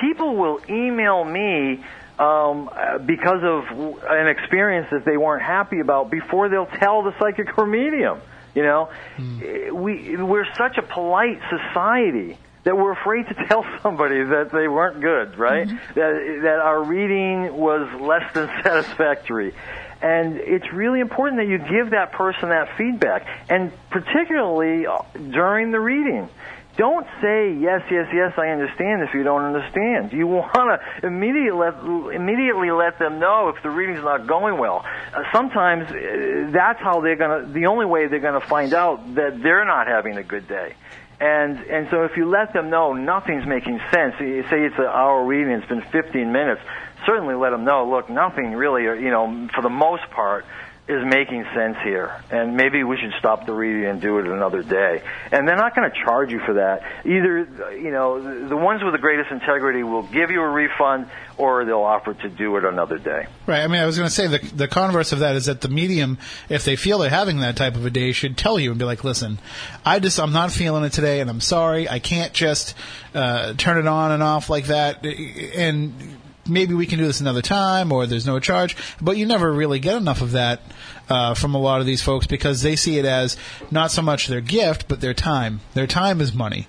People 0.00 0.36
will 0.36 0.60
email 0.70 1.24
me 1.24 1.84
um, 2.18 2.70
because 3.04 3.42
of 3.42 4.00
an 4.08 4.28
experience 4.28 4.88
that 4.92 5.04
they 5.04 5.18
weren't 5.18 5.42
happy 5.42 5.80
about 5.80 6.10
before 6.10 6.48
they'll 6.48 6.64
tell 6.64 7.02
the 7.02 7.14
psychic 7.18 7.58
or 7.58 7.66
medium. 7.66 8.22
You 8.56 8.62
know, 8.62 8.88
hmm. 9.16 9.40
eh, 9.44 9.70
we 9.70 10.16
we're 10.16 10.52
such 10.56 10.78
a 10.78 10.82
polite 10.82 11.38
society 11.50 12.38
that 12.64 12.76
we're 12.76 12.92
afraid 12.92 13.28
to 13.28 13.34
tell 13.48 13.64
somebody 13.82 14.24
that 14.24 14.50
they 14.50 14.66
weren't 14.66 15.00
good, 15.00 15.38
right? 15.38 15.68
Mm-hmm. 15.68 15.94
That 15.94 16.40
that 16.42 16.58
our 16.58 16.82
reading 16.82 17.54
was 17.54 17.88
less 18.00 18.32
than 18.34 18.48
satisfactory. 18.64 19.54
And 20.02 20.36
it's 20.36 20.70
really 20.72 21.00
important 21.00 21.40
that 21.40 21.48
you 21.48 21.58
give 21.58 21.90
that 21.90 22.12
person 22.12 22.50
that 22.50 22.76
feedback, 22.76 23.26
and 23.48 23.72
particularly 23.90 24.86
uh, 24.86 24.98
during 25.14 25.70
the 25.70 25.80
reading. 25.80 26.28
Don't 26.76 27.06
say 27.22 27.54
yes, 27.54 27.82
yes, 27.90 28.08
yes. 28.12 28.34
I 28.36 28.48
understand 28.48 29.02
if 29.02 29.14
you 29.14 29.22
don't 29.22 29.42
understand. 29.42 30.12
You 30.12 30.26
want 30.26 30.52
to 30.52 31.06
immediately 31.06 31.58
let, 31.58 31.74
immediately 32.14 32.70
let 32.70 32.98
them 32.98 33.18
know 33.18 33.48
if 33.48 33.62
the 33.62 33.70
reading's 33.70 34.04
not 34.04 34.26
going 34.26 34.58
well. 34.58 34.84
Uh, 35.14 35.22
sometimes 35.32 35.90
uh, 35.90 36.50
that's 36.52 36.80
how 36.80 37.00
they're 37.00 37.16
gonna. 37.16 37.46
The 37.46 37.66
only 37.66 37.86
way 37.86 38.06
they're 38.08 38.20
gonna 38.20 38.40
find 38.40 38.74
out 38.74 39.14
that 39.14 39.42
they're 39.42 39.64
not 39.64 39.86
having 39.86 40.16
a 40.18 40.22
good 40.22 40.48
day. 40.48 40.74
And 41.18 41.58
and 41.60 41.88
so 41.90 42.04
if 42.04 42.16
you 42.16 42.28
let 42.28 42.52
them 42.52 42.68
know 42.68 42.92
nothing's 42.92 43.46
making 43.46 43.80
sense, 43.90 44.14
you 44.20 44.42
say 44.50 44.64
it's 44.64 44.78
an 44.78 44.84
hour 44.84 45.24
reading, 45.24 45.52
it's 45.52 45.66
been 45.66 45.80
15 45.80 46.30
minutes. 46.30 46.60
Certainly 47.06 47.36
let 47.36 47.50
them 47.50 47.64
know. 47.64 47.88
Look, 47.88 48.10
nothing 48.10 48.52
really, 48.52 48.86
uh, 48.88 48.92
you 48.94 49.10
know, 49.10 49.48
for 49.54 49.62
the 49.62 49.70
most 49.70 50.10
part 50.10 50.44
is 50.88 51.04
making 51.04 51.44
sense 51.52 51.76
here, 51.82 52.22
and 52.30 52.56
maybe 52.56 52.84
we 52.84 52.96
should 52.96 53.12
stop 53.18 53.44
the 53.44 53.52
reading 53.52 53.86
and 53.86 54.00
do 54.00 54.18
it 54.18 54.26
another 54.26 54.62
day. 54.62 55.02
And 55.32 55.46
they're 55.46 55.56
not 55.56 55.74
going 55.74 55.90
to 55.90 55.96
charge 56.04 56.30
you 56.30 56.38
for 56.46 56.54
that. 56.54 56.82
Either, 57.04 57.72
you 57.72 57.90
know, 57.90 58.48
the 58.48 58.56
ones 58.56 58.84
with 58.84 58.92
the 58.92 58.98
greatest 58.98 59.32
integrity 59.32 59.82
will 59.82 60.04
give 60.04 60.30
you 60.30 60.40
a 60.40 60.48
refund, 60.48 61.08
or 61.38 61.64
they'll 61.64 61.80
offer 61.82 62.14
to 62.14 62.28
do 62.28 62.56
it 62.56 62.64
another 62.64 62.98
day. 62.98 63.26
Right. 63.46 63.62
I 63.62 63.66
mean, 63.66 63.80
I 63.80 63.86
was 63.86 63.98
going 63.98 64.08
to 64.08 64.14
say 64.14 64.28
the 64.28 64.38
the 64.54 64.68
converse 64.68 65.10
of 65.10 65.18
that 65.18 65.34
is 65.34 65.46
that 65.46 65.60
the 65.60 65.68
medium, 65.68 66.18
if 66.48 66.64
they 66.64 66.76
feel 66.76 66.98
they're 66.98 67.10
having 67.10 67.40
that 67.40 67.56
type 67.56 67.74
of 67.74 67.84
a 67.84 67.90
day, 67.90 68.12
should 68.12 68.36
tell 68.36 68.60
you 68.60 68.70
and 68.70 68.78
be 68.78 68.84
like, 68.84 69.02
"Listen, 69.02 69.40
I 69.84 69.98
just 69.98 70.20
I'm 70.20 70.32
not 70.32 70.52
feeling 70.52 70.84
it 70.84 70.92
today, 70.92 71.20
and 71.20 71.28
I'm 71.28 71.40
sorry. 71.40 71.88
I 71.88 71.98
can't 71.98 72.32
just 72.32 72.76
uh, 73.12 73.54
turn 73.54 73.78
it 73.78 73.88
on 73.88 74.12
and 74.12 74.22
off 74.22 74.48
like 74.48 74.66
that." 74.66 75.04
And 75.04 76.15
maybe 76.48 76.74
we 76.74 76.86
can 76.86 76.98
do 76.98 77.06
this 77.06 77.20
another 77.20 77.42
time, 77.42 77.92
or 77.92 78.06
there's 78.06 78.26
no 78.26 78.38
charge. 78.40 78.76
But 79.00 79.16
you 79.16 79.26
never 79.26 79.52
really 79.52 79.78
get 79.78 79.96
enough 79.96 80.22
of 80.22 80.32
that 80.32 80.60
uh, 81.08 81.34
from 81.34 81.54
a 81.54 81.58
lot 81.58 81.80
of 81.80 81.86
these 81.86 82.02
folks 82.02 82.26
because 82.26 82.62
they 82.62 82.76
see 82.76 82.98
it 82.98 83.04
as 83.04 83.36
not 83.70 83.90
so 83.90 84.02
much 84.02 84.26
their 84.26 84.40
gift, 84.40 84.88
but 84.88 85.00
their 85.00 85.14
time. 85.14 85.60
Their 85.74 85.86
time 85.86 86.20
is 86.20 86.32
money, 86.34 86.68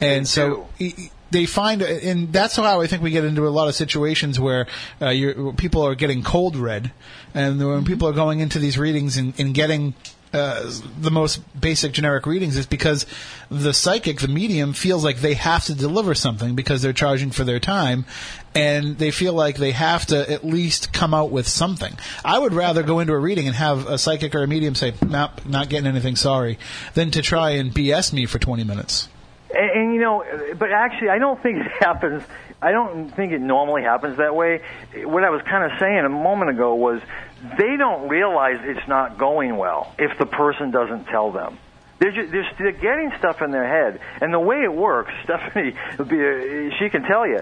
and 0.00 0.26
so. 0.26 0.68
They 1.30 1.44
find, 1.44 1.82
and 1.82 2.32
that's 2.32 2.56
how 2.56 2.80
I 2.80 2.86
think 2.86 3.02
we 3.02 3.10
get 3.10 3.22
into 3.22 3.46
a 3.46 3.50
lot 3.50 3.68
of 3.68 3.74
situations 3.74 4.40
where 4.40 4.66
uh, 5.02 5.10
you're, 5.10 5.52
people 5.52 5.86
are 5.86 5.94
getting 5.94 6.22
cold 6.22 6.56
read, 6.56 6.90
and 7.34 7.58
when 7.58 7.84
people 7.84 8.08
are 8.08 8.14
going 8.14 8.40
into 8.40 8.58
these 8.58 8.78
readings 8.78 9.18
and, 9.18 9.38
and 9.38 9.52
getting 9.52 9.92
uh, 10.32 10.70
the 11.00 11.10
most 11.10 11.40
basic 11.58 11.92
generic 11.92 12.26
readings 12.26 12.56
is 12.56 12.66
because 12.66 13.06
the 13.50 13.72
psychic, 13.72 14.20
the 14.20 14.28
medium, 14.28 14.72
feels 14.72 15.04
like 15.04 15.18
they 15.18 15.34
have 15.34 15.64
to 15.66 15.74
deliver 15.74 16.14
something 16.14 16.54
because 16.54 16.82
they're 16.82 16.92
charging 16.92 17.30
for 17.30 17.44
their 17.44 17.60
time, 17.60 18.04
and 18.54 18.98
they 18.98 19.10
feel 19.10 19.32
like 19.32 19.56
they 19.56 19.72
have 19.72 20.06
to 20.06 20.30
at 20.30 20.44
least 20.44 20.92
come 20.92 21.14
out 21.14 21.30
with 21.30 21.48
something. 21.48 21.94
I 22.24 22.38
would 22.38 22.52
rather 22.52 22.82
go 22.82 23.00
into 23.00 23.12
a 23.12 23.18
reading 23.18 23.46
and 23.46 23.56
have 23.56 23.86
a 23.88 23.98
psychic 23.98 24.34
or 24.34 24.42
a 24.42 24.46
medium 24.46 24.74
say, 24.74 24.94
"Nope, 25.06 25.46
not 25.46 25.68
getting 25.68 25.86
anything, 25.86 26.16
sorry," 26.16 26.58
than 26.94 27.10
to 27.12 27.22
try 27.22 27.50
and 27.50 27.72
BS 27.72 28.12
me 28.12 28.26
for 28.26 28.38
20 28.38 28.64
minutes. 28.64 29.08
And, 29.54 29.70
and 29.70 29.94
you 29.94 30.00
know, 30.00 30.24
but 30.58 30.72
actually, 30.72 31.10
I 31.10 31.18
don't 31.18 31.42
think 31.42 31.58
it 31.64 31.72
happens. 31.80 32.22
I 32.60 32.72
don't 32.72 33.10
think 33.10 33.32
it 33.32 33.40
normally 33.40 33.82
happens 33.82 34.16
that 34.16 34.34
way. 34.34 34.60
What 35.04 35.22
I 35.22 35.30
was 35.30 35.42
kind 35.42 35.70
of 35.70 35.78
saying 35.78 36.04
a 36.04 36.08
moment 36.08 36.50
ago 36.50 36.74
was 36.74 37.00
they 37.56 37.76
don't 37.76 38.08
realize 38.08 38.58
it's 38.62 38.88
not 38.88 39.18
going 39.18 39.56
well 39.56 39.94
if 39.98 40.18
the 40.18 40.26
person 40.26 40.70
doesn't 40.70 41.04
tell 41.06 41.30
them. 41.30 41.58
They're, 42.00 42.12
just, 42.12 42.30
they're, 42.30 42.52
they're 42.58 42.72
getting 42.72 43.12
stuff 43.18 43.42
in 43.42 43.50
their 43.50 43.66
head, 43.66 44.00
and 44.20 44.32
the 44.32 44.38
way 44.38 44.62
it 44.62 44.72
works, 44.72 45.12
Stephanie, 45.24 45.74
she 46.78 46.88
can 46.90 47.02
tell 47.02 47.26
you. 47.26 47.40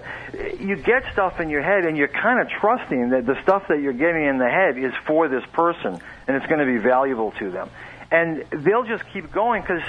You 0.58 0.76
get 0.76 1.04
stuff 1.12 1.40
in 1.40 1.50
your 1.50 1.62
head, 1.62 1.84
and 1.84 1.96
you're 1.96 2.08
kind 2.08 2.40
of 2.40 2.48
trusting 2.48 3.10
that 3.10 3.26
the 3.26 3.40
stuff 3.42 3.64
that 3.68 3.80
you're 3.80 3.92
getting 3.92 4.24
in 4.24 4.38
the 4.38 4.48
head 4.48 4.78
is 4.78 4.92
for 5.06 5.28
this 5.28 5.44
person, 5.52 6.00
and 6.26 6.36
it's 6.36 6.46
going 6.46 6.60
to 6.60 6.66
be 6.66 6.78
valuable 6.78 7.32
to 7.32 7.50
them. 7.50 7.68
And 8.10 8.44
they'll 8.50 8.84
just 8.84 9.04
keep 9.12 9.30
going 9.30 9.60
because 9.60 9.82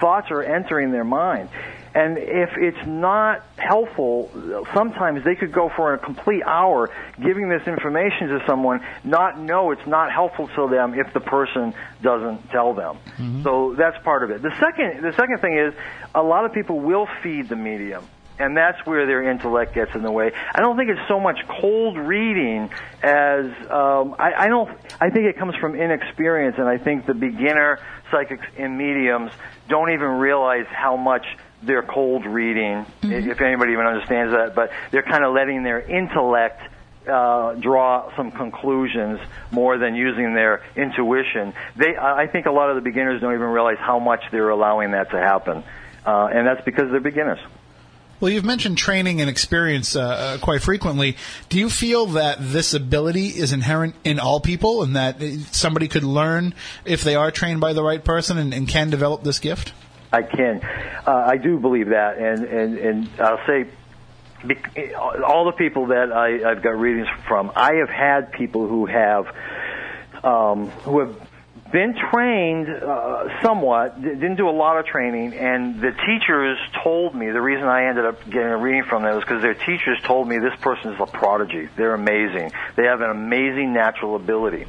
thoughts 0.00 0.30
are 0.30 0.42
entering 0.42 0.90
their 0.90 1.04
mind. 1.04 1.48
And 1.96 2.18
if 2.18 2.50
it's 2.58 2.86
not 2.86 3.42
helpful, 3.56 4.30
sometimes 4.74 5.24
they 5.24 5.34
could 5.34 5.50
go 5.50 5.70
for 5.74 5.94
a 5.94 5.98
complete 5.98 6.42
hour 6.44 6.90
giving 7.18 7.48
this 7.48 7.66
information 7.66 8.28
to 8.28 8.44
someone, 8.46 8.84
not 9.02 9.40
know 9.40 9.70
it's 9.70 9.86
not 9.86 10.12
helpful 10.12 10.46
to 10.56 10.68
them 10.68 10.92
if 10.92 11.14
the 11.14 11.20
person 11.20 11.72
doesn't 12.02 12.50
tell 12.50 12.74
them. 12.74 12.98
So 13.42 13.74
that's 13.78 13.96
part 14.04 14.24
of 14.24 14.30
it. 14.30 14.42
The 14.42 14.54
second, 14.60 15.02
the 15.02 15.12
second 15.12 15.38
thing 15.40 15.56
is, 15.56 15.72
a 16.14 16.22
lot 16.22 16.44
of 16.44 16.52
people 16.52 16.80
will 16.80 17.08
feed 17.22 17.48
the 17.48 17.56
medium. 17.56 18.04
And 18.38 18.54
that's 18.54 18.84
where 18.84 19.06
their 19.06 19.22
intellect 19.30 19.74
gets 19.74 19.94
in 19.94 20.02
the 20.02 20.12
way. 20.12 20.32
I 20.54 20.60
don't 20.60 20.76
think 20.76 20.90
it's 20.90 21.08
so 21.08 21.18
much 21.18 21.38
cold 21.48 21.96
reading 21.96 22.68
as 23.02 23.46
um, 23.70 24.14
I, 24.18 24.34
I 24.36 24.48
don't. 24.48 24.68
I 25.00 25.08
think 25.08 25.24
it 25.24 25.38
comes 25.38 25.54
from 25.56 25.74
inexperience, 25.74 26.56
and 26.58 26.68
I 26.68 26.76
think 26.76 27.06
the 27.06 27.14
beginner 27.14 27.78
psychics 28.10 28.44
and 28.58 28.76
mediums 28.76 29.32
don't 29.70 29.90
even 29.90 30.18
realize 30.18 30.66
how 30.68 30.98
much 30.98 31.24
they're 31.62 31.82
cold 31.82 32.26
reading, 32.26 32.86
if 33.02 33.40
anybody 33.40 33.72
even 33.72 33.86
understands 33.86 34.32
that. 34.32 34.54
But 34.54 34.70
they're 34.90 35.02
kind 35.02 35.24
of 35.24 35.34
letting 35.34 35.62
their 35.62 35.80
intellect 35.80 36.60
uh, 37.08 37.54
draw 37.54 38.14
some 38.16 38.30
conclusions 38.32 39.20
more 39.50 39.78
than 39.78 39.94
using 39.94 40.34
their 40.34 40.62
intuition. 40.74 41.54
They, 41.76 41.96
I 41.96 42.22
I 42.22 42.26
think 42.26 42.46
a 42.46 42.50
lot 42.50 42.70
of 42.70 42.76
the 42.76 42.82
beginners 42.82 43.20
don't 43.20 43.34
even 43.34 43.46
realize 43.46 43.78
how 43.78 43.98
much 43.98 44.24
they're 44.30 44.50
allowing 44.50 44.92
that 44.92 45.10
to 45.10 45.18
happen, 45.18 45.62
uh, 46.04 46.26
and 46.32 46.46
that's 46.46 46.64
because 46.64 46.90
they're 46.90 47.00
beginners. 47.00 47.38
Well, 48.18 48.30
you've 48.30 48.46
mentioned 48.46 48.78
training 48.78 49.20
and 49.20 49.28
experience 49.28 49.94
uh, 49.94 50.00
uh, 50.00 50.38
quite 50.38 50.62
frequently. 50.62 51.18
Do 51.50 51.58
you 51.58 51.68
feel 51.68 52.06
that 52.06 52.38
this 52.40 52.72
ability 52.72 53.26
is 53.26 53.52
inherent 53.52 53.94
in 54.04 54.18
all 54.18 54.40
people, 54.40 54.82
and 54.82 54.96
that 54.96 55.22
uh, 55.22 55.38
somebody 55.52 55.86
could 55.86 56.04
learn 56.04 56.54
if 56.86 57.04
they 57.04 57.14
are 57.14 57.30
trained 57.30 57.60
by 57.60 57.74
the 57.74 57.82
right 57.82 58.02
person 58.02 58.38
and, 58.38 58.54
and 58.54 58.66
can 58.66 58.88
develop 58.88 59.22
this 59.22 59.38
gift? 59.38 59.74
I 60.12 60.22
can. 60.22 60.60
Uh, 61.06 61.24
I 61.26 61.36
do 61.36 61.58
believe 61.58 61.88
that, 61.88 62.18
and 62.18 62.44
and 62.44 62.78
and 62.78 63.08
I'll 63.18 63.44
say, 63.46 63.66
all 65.24 65.44
the 65.46 65.52
people 65.56 65.86
that 65.86 66.12
I, 66.12 66.50
I've 66.50 66.62
got 66.62 66.78
readings 66.78 67.08
from, 67.26 67.52
I 67.54 67.74
have 67.74 67.88
had 67.88 68.32
people 68.32 68.66
who 68.68 68.86
have, 68.86 69.26
um, 70.22 70.70
who 70.84 71.00
have 71.00 71.16
been 71.72 71.96
trained 72.10 72.68
uh, 72.68 73.42
somewhat, 73.42 74.00
didn't 74.00 74.36
do 74.36 74.48
a 74.48 74.50
lot 74.50 74.78
of 74.78 74.86
training, 74.86 75.34
and 75.34 75.80
the 75.80 75.90
teachers 75.90 76.58
told 76.82 77.14
me 77.14 77.30
the 77.30 77.40
reason 77.40 77.64
I 77.64 77.88
ended 77.88 78.04
up 78.04 78.24
getting 78.24 78.48
a 78.48 78.56
reading 78.56 78.84
from 78.84 79.02
them 79.02 79.14
was 79.14 79.24
because 79.24 79.42
their 79.42 79.54
teachers 79.54 79.98
told 80.04 80.28
me 80.28 80.38
this 80.38 80.58
person 80.60 80.92
is 80.92 81.00
a 81.00 81.06
prodigy. 81.06 81.68
They're 81.76 81.94
amazing. 81.94 82.52
They 82.76 82.84
have 82.84 83.00
an 83.00 83.10
amazing 83.10 83.72
natural 83.72 84.14
ability, 84.16 84.66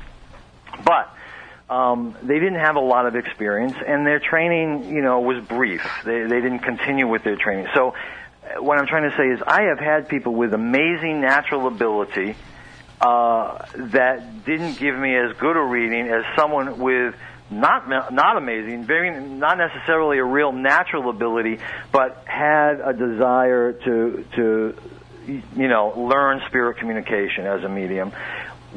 but 0.83 1.13
um, 1.69 2.15
they 2.23 2.35
didn't 2.39 2.59
have 2.59 2.75
a 2.75 2.81
lot 2.81 3.05
of 3.07 3.15
experience, 3.15 3.75
and 3.85 4.05
their 4.07 4.19
training, 4.19 4.89
you 4.89 5.01
know, 5.01 5.19
was 5.19 5.43
brief. 5.43 5.85
They 6.05 6.21
they 6.21 6.41
didn't 6.41 6.59
continue 6.59 7.07
with 7.07 7.23
their 7.23 7.35
training. 7.35 7.67
So, 7.73 7.89
uh, 7.89 8.61
what 8.61 8.77
I'm 8.77 8.87
trying 8.87 9.09
to 9.09 9.17
say 9.17 9.27
is, 9.27 9.41
I 9.45 9.63
have 9.63 9.79
had 9.79 10.07
people 10.07 10.33
with 10.33 10.53
amazing 10.53 11.19
natural 11.19 11.67
ability 11.67 12.35
uh, 13.01 13.65
that 13.75 14.45
didn't 14.45 14.79
give 14.79 14.97
me 14.97 15.15
as 15.15 15.35
good 15.37 15.57
a 15.57 15.61
reading 15.61 16.07
as 16.07 16.23
someone 16.37 16.79
with 16.79 17.15
not 17.49 18.13
not 18.13 18.37
amazing, 18.37 18.85
very 18.85 19.19
not 19.19 19.57
necessarily 19.57 20.19
a 20.19 20.23
real 20.23 20.51
natural 20.51 21.09
ability, 21.09 21.59
but 21.91 22.23
had 22.25 22.79
a 22.79 22.93
desire 22.93 23.73
to 23.73 24.25
to 24.35 24.75
you 25.27 25.67
know 25.67 25.93
learn 25.97 26.41
spirit 26.47 26.77
communication 26.77 27.45
as 27.45 27.63
a 27.63 27.69
medium. 27.69 28.11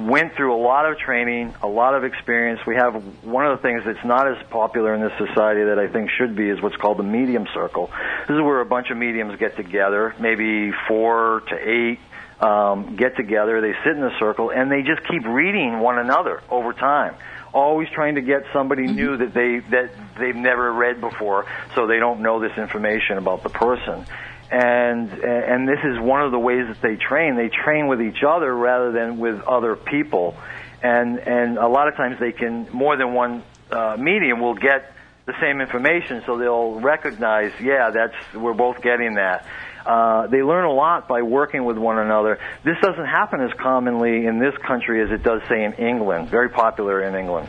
Went 0.09 0.35
through 0.35 0.55
a 0.55 0.61
lot 0.63 0.91
of 0.91 0.99
training, 0.99 1.55
a 1.63 1.69
lot 1.69 1.95
of 1.95 2.05
experience. 2.05 2.61
We 2.67 2.77
have 2.77 2.95
one 3.25 3.47
of 3.47 3.59
the 3.59 3.63
things 3.63 3.83
that's 3.85 4.05
not 4.05 4.29
as 4.29 4.43
popular 4.49 4.95
in 4.95 5.01
this 5.01 5.13
society 5.19 5.65
that 5.65 5.79
I 5.79 5.89
think 5.89 6.11
should 6.11 6.35
be 6.37 6.49
is 6.49 6.61
what's 6.63 6.77
called 6.77 6.99
the 6.99 7.03
medium 7.03 7.47
circle. 7.53 7.91
This 8.27 8.35
is 8.35 8.43
where 8.43 8.61
a 8.61 8.67
bunch 8.67 8.91
of 8.91 8.97
mediums 8.97 9.39
get 9.39 9.57
together, 9.57 10.15
maybe 10.19 10.73
four 10.89 11.43
to 11.49 11.57
eight 11.57 11.99
um, 12.41 12.97
get 12.97 13.17
together, 13.17 13.61
they 13.61 13.75
sit 13.85 13.97
in 13.97 14.03
a 14.03 14.19
circle, 14.19 14.51
and 14.51 14.71
they 14.73 14.83
just 14.83 15.07
keep 15.07 15.25
reading 15.27 15.81
one 15.81 15.99
another 15.99 16.43
over 16.49 16.73
time. 16.73 17.15
Always 17.53 17.89
trying 17.91 18.15
to 18.15 18.23
get 18.23 18.45
somebody 18.53 18.87
new 18.87 19.17
that 19.17 19.35
they 19.35 19.59
that 19.71 19.91
they've 20.19 20.37
never 20.37 20.73
read 20.73 21.01
before, 21.01 21.47
so 21.75 21.87
they 21.87 21.99
don't 21.99 22.21
know 22.21 22.41
this 22.41 22.57
information 22.57 23.19
about 23.19 23.43
the 23.43 23.49
person. 23.49 24.07
And 24.51 25.11
and 25.13 25.69
this 25.69 25.79
is 25.85 26.01
one 26.01 26.23
of 26.23 26.33
the 26.33 26.39
ways 26.39 26.67
that 26.67 26.83
they 26.83 26.97
train. 26.97 27.37
They 27.37 27.51
train 27.51 27.87
with 27.87 28.03
each 28.03 28.25
other 28.27 28.53
rather 28.53 28.91
than 28.91 29.19
with 29.19 29.41
other 29.43 29.77
people, 29.77 30.37
and 30.83 31.19
and 31.19 31.57
a 31.57 31.69
lot 31.69 31.87
of 31.87 31.95
times 31.95 32.19
they 32.19 32.33
can 32.33 32.69
more 32.73 32.97
than 32.97 33.15
one 33.15 33.45
uh, 33.71 33.97
medium 33.97 34.41
will 34.41 34.55
get 34.55 34.93
the 35.27 35.35
same 35.41 35.61
information, 35.61 36.23
so 36.27 36.37
they'll 36.39 36.81
recognize, 36.81 37.53
yeah, 37.61 37.91
that's 37.91 38.15
we're 38.35 38.55
both 38.55 38.83
getting 38.83 39.15
that. 39.15 39.47
Uh, 39.87 40.27
they 40.27 40.43
learn 40.43 40.65
a 40.65 40.73
lot 40.73 41.09
by 41.09 41.23
working 41.23 41.65
with 41.65 41.79
one 41.79 41.99
another. 41.99 42.39
This 42.65 42.77
doesn't 42.83 43.07
happen 43.07 43.41
as 43.41 43.53
commonly 43.59 44.27
in 44.27 44.39
this 44.39 44.55
country 44.59 45.03
as 45.03 45.11
it 45.11 45.23
does, 45.23 45.43
say, 45.49 45.65
in 45.65 45.75
England. 45.75 46.29
Very 46.29 46.51
popular 46.51 47.03
in 47.03 47.15
England. 47.15 47.49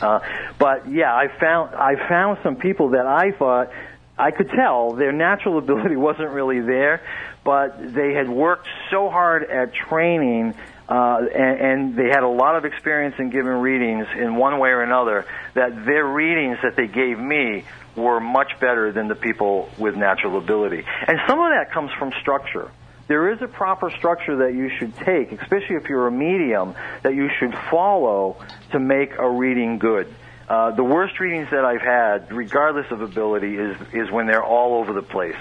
Uh, 0.00 0.20
but 0.58 0.90
yeah, 0.90 1.14
I 1.14 1.28
found 1.40 1.74
I 1.74 2.08
found 2.08 2.38
some 2.42 2.56
people 2.56 2.90
that 2.90 3.06
I 3.06 3.32
thought 3.32 3.70
I 4.18 4.30
could 4.30 4.50
tell 4.50 4.92
their 4.92 5.12
natural 5.12 5.58
ability 5.64 5.96
wasn't 5.96 6.30
really 6.30 6.60
there, 6.60 7.02
but 7.44 7.94
they 7.94 8.14
had 8.14 8.28
worked 8.28 8.68
so 8.90 9.08
hard 9.08 9.44
at 9.44 9.74
training 9.74 10.54
uh, 10.88 11.18
and, 11.34 11.60
and 11.60 11.96
they 11.96 12.08
had 12.08 12.22
a 12.22 12.28
lot 12.28 12.56
of 12.56 12.64
experience 12.64 13.16
in 13.18 13.30
giving 13.30 13.52
readings 13.52 14.06
in 14.16 14.36
one 14.36 14.58
way 14.58 14.68
or 14.70 14.82
another, 14.82 15.26
that 15.54 15.84
their 15.84 16.06
readings 16.06 16.58
that 16.62 16.76
they 16.76 16.86
gave 16.86 17.18
me 17.18 17.64
were 17.96 18.20
much 18.20 18.52
better 18.60 18.92
than 18.92 19.08
the 19.08 19.14
people 19.14 19.68
with 19.78 19.96
natural 19.96 20.38
ability. 20.38 20.84
And 21.08 21.18
some 21.26 21.40
of 21.40 21.50
that 21.50 21.72
comes 21.72 21.90
from 21.98 22.12
structure. 22.20 22.70
There 23.08 23.32
is 23.32 23.40
a 23.40 23.48
proper 23.48 23.90
structure 23.90 24.38
that 24.38 24.54
you 24.54 24.68
should 24.78 24.96
take, 24.96 25.32
especially 25.32 25.76
if 25.76 25.88
you're 25.88 26.06
a 26.06 26.12
medium, 26.12 26.74
that 27.02 27.14
you 27.14 27.30
should 27.38 27.54
follow 27.70 28.36
to 28.72 28.78
make 28.78 29.12
a 29.18 29.28
reading 29.28 29.78
good. 29.78 30.12
Uh, 30.48 30.70
the 30.70 30.84
worst 30.84 31.18
readings 31.18 31.48
that 31.50 31.64
I've 31.64 31.82
had, 31.82 32.32
regardless 32.32 32.90
of 32.90 33.02
ability, 33.02 33.56
is 33.56 33.76
is 33.92 34.10
when 34.10 34.26
they're 34.26 34.44
all 34.44 34.74
over 34.74 34.92
the 34.92 35.02
place. 35.02 35.36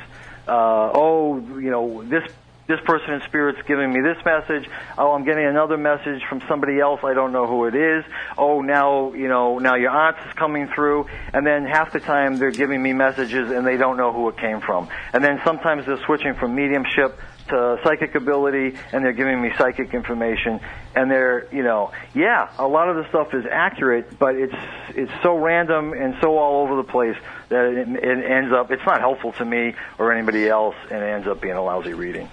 Uh, 0.47 0.91
oh, 0.93 1.39
you 1.59 1.69
know, 1.69 2.03
this 2.03 2.23
this 2.67 2.79
person 2.81 3.13
in 3.13 3.21
spirit's 3.21 3.61
giving 3.67 3.93
me 3.93 4.01
this 4.01 4.17
message. 4.25 4.67
Oh, 4.97 5.11
I'm 5.11 5.23
getting 5.23 5.45
another 5.45 5.77
message 5.77 6.23
from 6.27 6.41
somebody 6.47 6.79
else. 6.79 7.01
I 7.03 7.13
don't 7.13 7.31
know 7.31 7.45
who 7.45 7.65
it 7.65 7.75
is. 7.75 8.03
Oh, 8.37 8.61
now, 8.61 9.13
you 9.13 9.27
know, 9.27 9.59
now 9.59 9.75
your 9.75 9.91
aunt 9.91 10.17
is 10.25 10.33
coming 10.33 10.67
through. 10.67 11.05
And 11.31 11.45
then 11.45 11.65
half 11.65 11.93
the 11.93 11.99
time 11.99 12.37
they're 12.37 12.49
giving 12.49 12.81
me 12.81 12.93
messages 12.93 13.51
and 13.51 13.67
they 13.67 13.77
don't 13.77 13.97
know 13.97 14.11
who 14.11 14.29
it 14.29 14.37
came 14.37 14.61
from. 14.61 14.89
And 15.13 15.23
then 15.23 15.41
sometimes 15.43 15.85
they're 15.85 16.03
switching 16.05 16.33
from 16.33 16.55
mediumship 16.55 17.19
to 17.49 17.79
psychic 17.83 18.15
ability 18.15 18.75
and 18.91 19.03
they're 19.03 19.13
giving 19.13 19.41
me 19.41 19.51
psychic 19.57 19.93
information 19.93 20.59
and 20.95 21.11
they're 21.11 21.47
you 21.53 21.63
know 21.63 21.91
yeah 22.13 22.49
a 22.57 22.67
lot 22.67 22.89
of 22.89 22.95
the 22.95 23.07
stuff 23.09 23.33
is 23.33 23.45
accurate 23.49 24.17
but 24.17 24.35
it's 24.35 24.55
it's 24.89 25.11
so 25.21 25.37
random 25.37 25.93
and 25.93 26.15
so 26.21 26.37
all 26.37 26.63
over 26.63 26.75
the 26.75 26.83
place 26.83 27.15
that 27.49 27.65
it, 27.65 27.87
it 27.87 28.31
ends 28.31 28.51
up 28.53 28.71
it's 28.71 28.85
not 28.85 28.99
helpful 28.99 29.31
to 29.33 29.45
me 29.45 29.75
or 29.99 30.11
anybody 30.11 30.47
else 30.47 30.75
and 30.89 31.03
it 31.03 31.07
ends 31.07 31.27
up 31.27 31.39
being 31.41 31.55
a 31.55 31.63
lousy 31.63 31.93
reading 31.93 32.29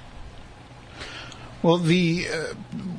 Well, 1.62 1.78
the 1.78 2.26
uh, 2.28 2.54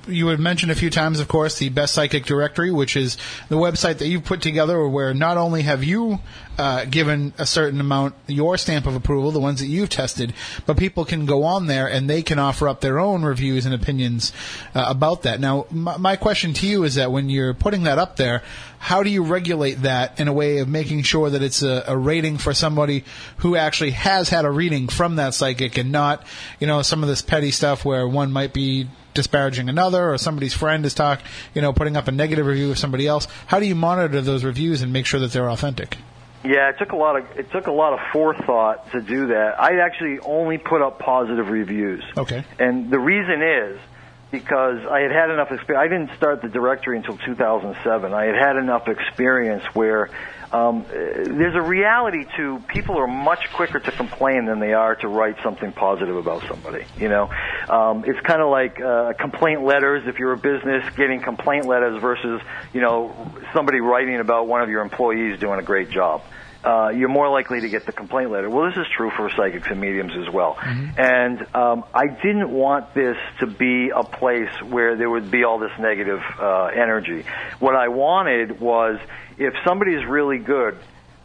you 0.08 0.28
had 0.28 0.40
mentioned 0.40 0.72
a 0.72 0.76
few 0.76 0.90
times, 0.90 1.20
of 1.20 1.28
course, 1.28 1.58
the 1.58 1.70
Best 1.70 1.94
Psychic 1.94 2.26
Directory, 2.26 2.72
which 2.72 2.96
is 2.96 3.18
the 3.50 3.56
website 3.56 3.98
that 4.00 4.08
you've 4.08 4.24
put 4.24 4.42
together, 4.42 4.88
where 4.88 5.14
not 5.14 5.38
only 5.38 5.64
have 5.64 5.84
you 5.84 6.20
uh, 6.58 6.86
given 6.86 7.34
a 7.38 7.46
certain 7.46 7.80
amount 7.80 8.16
your 8.28 8.58
stamp 8.58 8.86
of 8.86 8.96
approval, 8.96 9.32
the 9.32 9.40
ones 9.40 9.60
that 9.60 9.68
you've 9.68 9.90
tested, 9.90 10.34
but 10.66 10.78
people 10.78 11.06
can 11.06 11.26
go 11.26 11.44
on 11.44 11.68
there 11.68 11.88
and 11.88 12.10
they 12.10 12.22
can 12.22 12.40
offer 12.40 12.68
up 12.68 12.82
their 12.82 13.00
own 13.00 13.24
reviews 13.24 13.66
and 13.66 13.74
opinions 13.74 14.32
uh, 14.76 14.86
about 14.88 15.24
that. 15.24 15.40
Now, 15.40 15.66
my, 15.70 15.98
my 15.98 16.16
question 16.16 16.54
to 16.54 16.68
you 16.68 16.84
is 16.84 16.96
that 16.96 17.12
when 17.12 17.30
you're 17.30 17.54
putting 17.54 17.84
that 17.84 18.00
up 18.00 18.18
there, 18.18 18.44
how 18.84 19.02
do 19.02 19.10
you 19.10 19.24
regulate 19.24 19.76
that 19.84 20.20
in 20.20 20.28
a 20.28 20.34
way 20.34 20.58
of 20.58 20.68
making 20.68 21.04
sure 21.04 21.30
that 21.30 21.42
it's 21.42 21.62
a, 21.64 21.86
a 21.88 21.98
rating 21.98 22.38
for 22.38 22.54
somebody 22.54 23.06
who 23.38 23.56
actually 23.56 23.92
has 23.92 24.28
had 24.28 24.44
a 24.44 24.52
reading 24.52 24.90
from 24.90 25.16
that 25.16 25.34
psychic 25.34 25.78
and 25.78 25.90
not, 25.90 26.22
you 26.60 26.68
know, 26.68 26.82
some 26.82 27.02
of 27.02 27.08
this 27.08 27.22
petty 27.22 27.50
stuff 27.50 27.86
where 27.86 28.06
one 28.06 28.34
might 28.34 28.52
be 28.52 28.90
disparaging 29.14 29.70
another 29.70 30.12
or 30.12 30.18
somebody's 30.18 30.54
friend 30.54 30.86
is 30.86 30.94
talk, 30.94 31.22
you 31.54 31.62
know, 31.62 31.72
putting 31.72 31.96
up 31.96 32.10
a 32.10 32.12
negative 32.12 32.46
review 32.46 32.72
of 32.72 32.78
somebody 32.78 33.08
else. 33.08 33.26
How 33.48 33.62
do 33.62 33.66
you 33.66 33.74
monitor 33.74 34.20
those 34.20 34.44
reviews 34.44 34.82
and 34.82 34.92
make 34.92 35.06
sure 35.06 35.22
that 35.22 35.32
they're 35.32 35.50
authentic? 35.50 35.98
Yeah, 36.44 36.68
it 36.68 36.78
took 36.78 36.92
a 36.92 36.98
lot 36.98 37.16
of 37.16 37.40
it 37.40 37.50
took 37.54 37.68
a 37.68 37.72
lot 37.72 37.94
of 37.94 38.00
forethought 38.12 38.92
to 38.92 39.00
do 39.00 39.28
that. 39.28 39.62
I 39.62 39.80
actually 39.80 40.20
only 40.20 40.58
put 40.58 40.82
up 40.82 41.00
positive 41.00 41.48
reviews. 41.48 42.04
Okay. 42.18 42.44
And 42.60 42.92
the 42.92 43.00
reason 43.00 43.42
is 43.42 43.80
because 44.34 44.80
I 44.90 45.02
had 45.02 45.12
had 45.12 45.30
enough 45.30 45.52
experience. 45.52 45.80
I 45.80 45.88
didn't 45.88 46.18
start 46.18 46.42
the 46.42 46.50
directory 46.50 46.98
until 46.98 47.18
2007. 47.18 48.14
I 48.14 48.26
had 48.26 48.36
had 48.36 48.56
enough 48.58 48.88
experience 48.88 49.64
where 49.76 50.10
um, 50.52 50.86
there's 50.90 51.54
a 51.54 51.62
reality 51.62 52.26
to 52.38 52.60
people 52.68 52.98
are 52.98 53.06
much 53.06 53.54
quicker 53.54 53.80
to 53.80 53.92
complain 53.92 54.46
than 54.46 54.60
they 54.60 54.74
are 54.74 54.96
to 54.96 55.08
write 55.08 55.36
something 55.44 55.72
positive 55.72 56.16
about 56.16 56.42
somebody. 56.48 56.84
You 56.98 57.10
know, 57.10 57.30
um, 57.70 58.06
it's 58.08 58.20
kind 58.22 58.42
of 58.42 58.50
like 58.50 58.82
uh, 58.82 59.14
complaint 59.14 59.64
letters. 59.64 60.08
If 60.08 60.18
you're 60.18 60.34
a 60.34 60.38
business, 60.38 60.84
getting 60.96 61.22
complaint 61.22 61.68
letters 61.68 62.02
versus 62.02 62.42
you 62.74 62.82
know 62.82 63.32
somebody 63.54 63.82
writing 63.82 64.20
about 64.20 64.48
one 64.48 64.64
of 64.64 64.70
your 64.70 64.82
employees 64.82 65.40
doing 65.40 65.60
a 65.60 65.64
great 65.64 65.92
job 65.92 66.24
uh, 66.64 66.90
you're 66.90 67.10
more 67.10 67.30
likely 67.30 67.62
to 67.62 67.70
get 67.70 67.86
the 67.86 67.92
complaint 67.92 68.32
letter. 68.32 68.50
Well, 68.50 68.70
this 68.70 68.78
is 68.78 68.88
true 68.96 69.12
for 69.12 69.30
psychics 69.30 69.68
and 69.70 69.80
mediums 69.80 70.14
as 70.16 70.34
well. 70.34 70.58
And 70.98 71.56
um, 71.56 71.84
I 71.94 72.08
didn't 72.08 72.50
want 72.50 72.94
this 72.94 73.18
to 73.40 73.48
be 73.48 73.90
a 73.90 74.04
place 74.04 74.52
where 74.62 74.96
there 74.96 75.10
would 75.10 75.30
be 75.30 75.44
all 75.44 75.60
this 75.60 75.72
negative 75.80 76.22
uh, 76.40 76.66
energy. 76.66 77.26
What 77.60 77.76
I 77.76 77.90
wanted 77.90 78.60
was 78.60 79.00
if 79.38 79.54
somebody 79.66 79.94
is 79.94 80.06
really 80.06 80.38
good, 80.38 80.78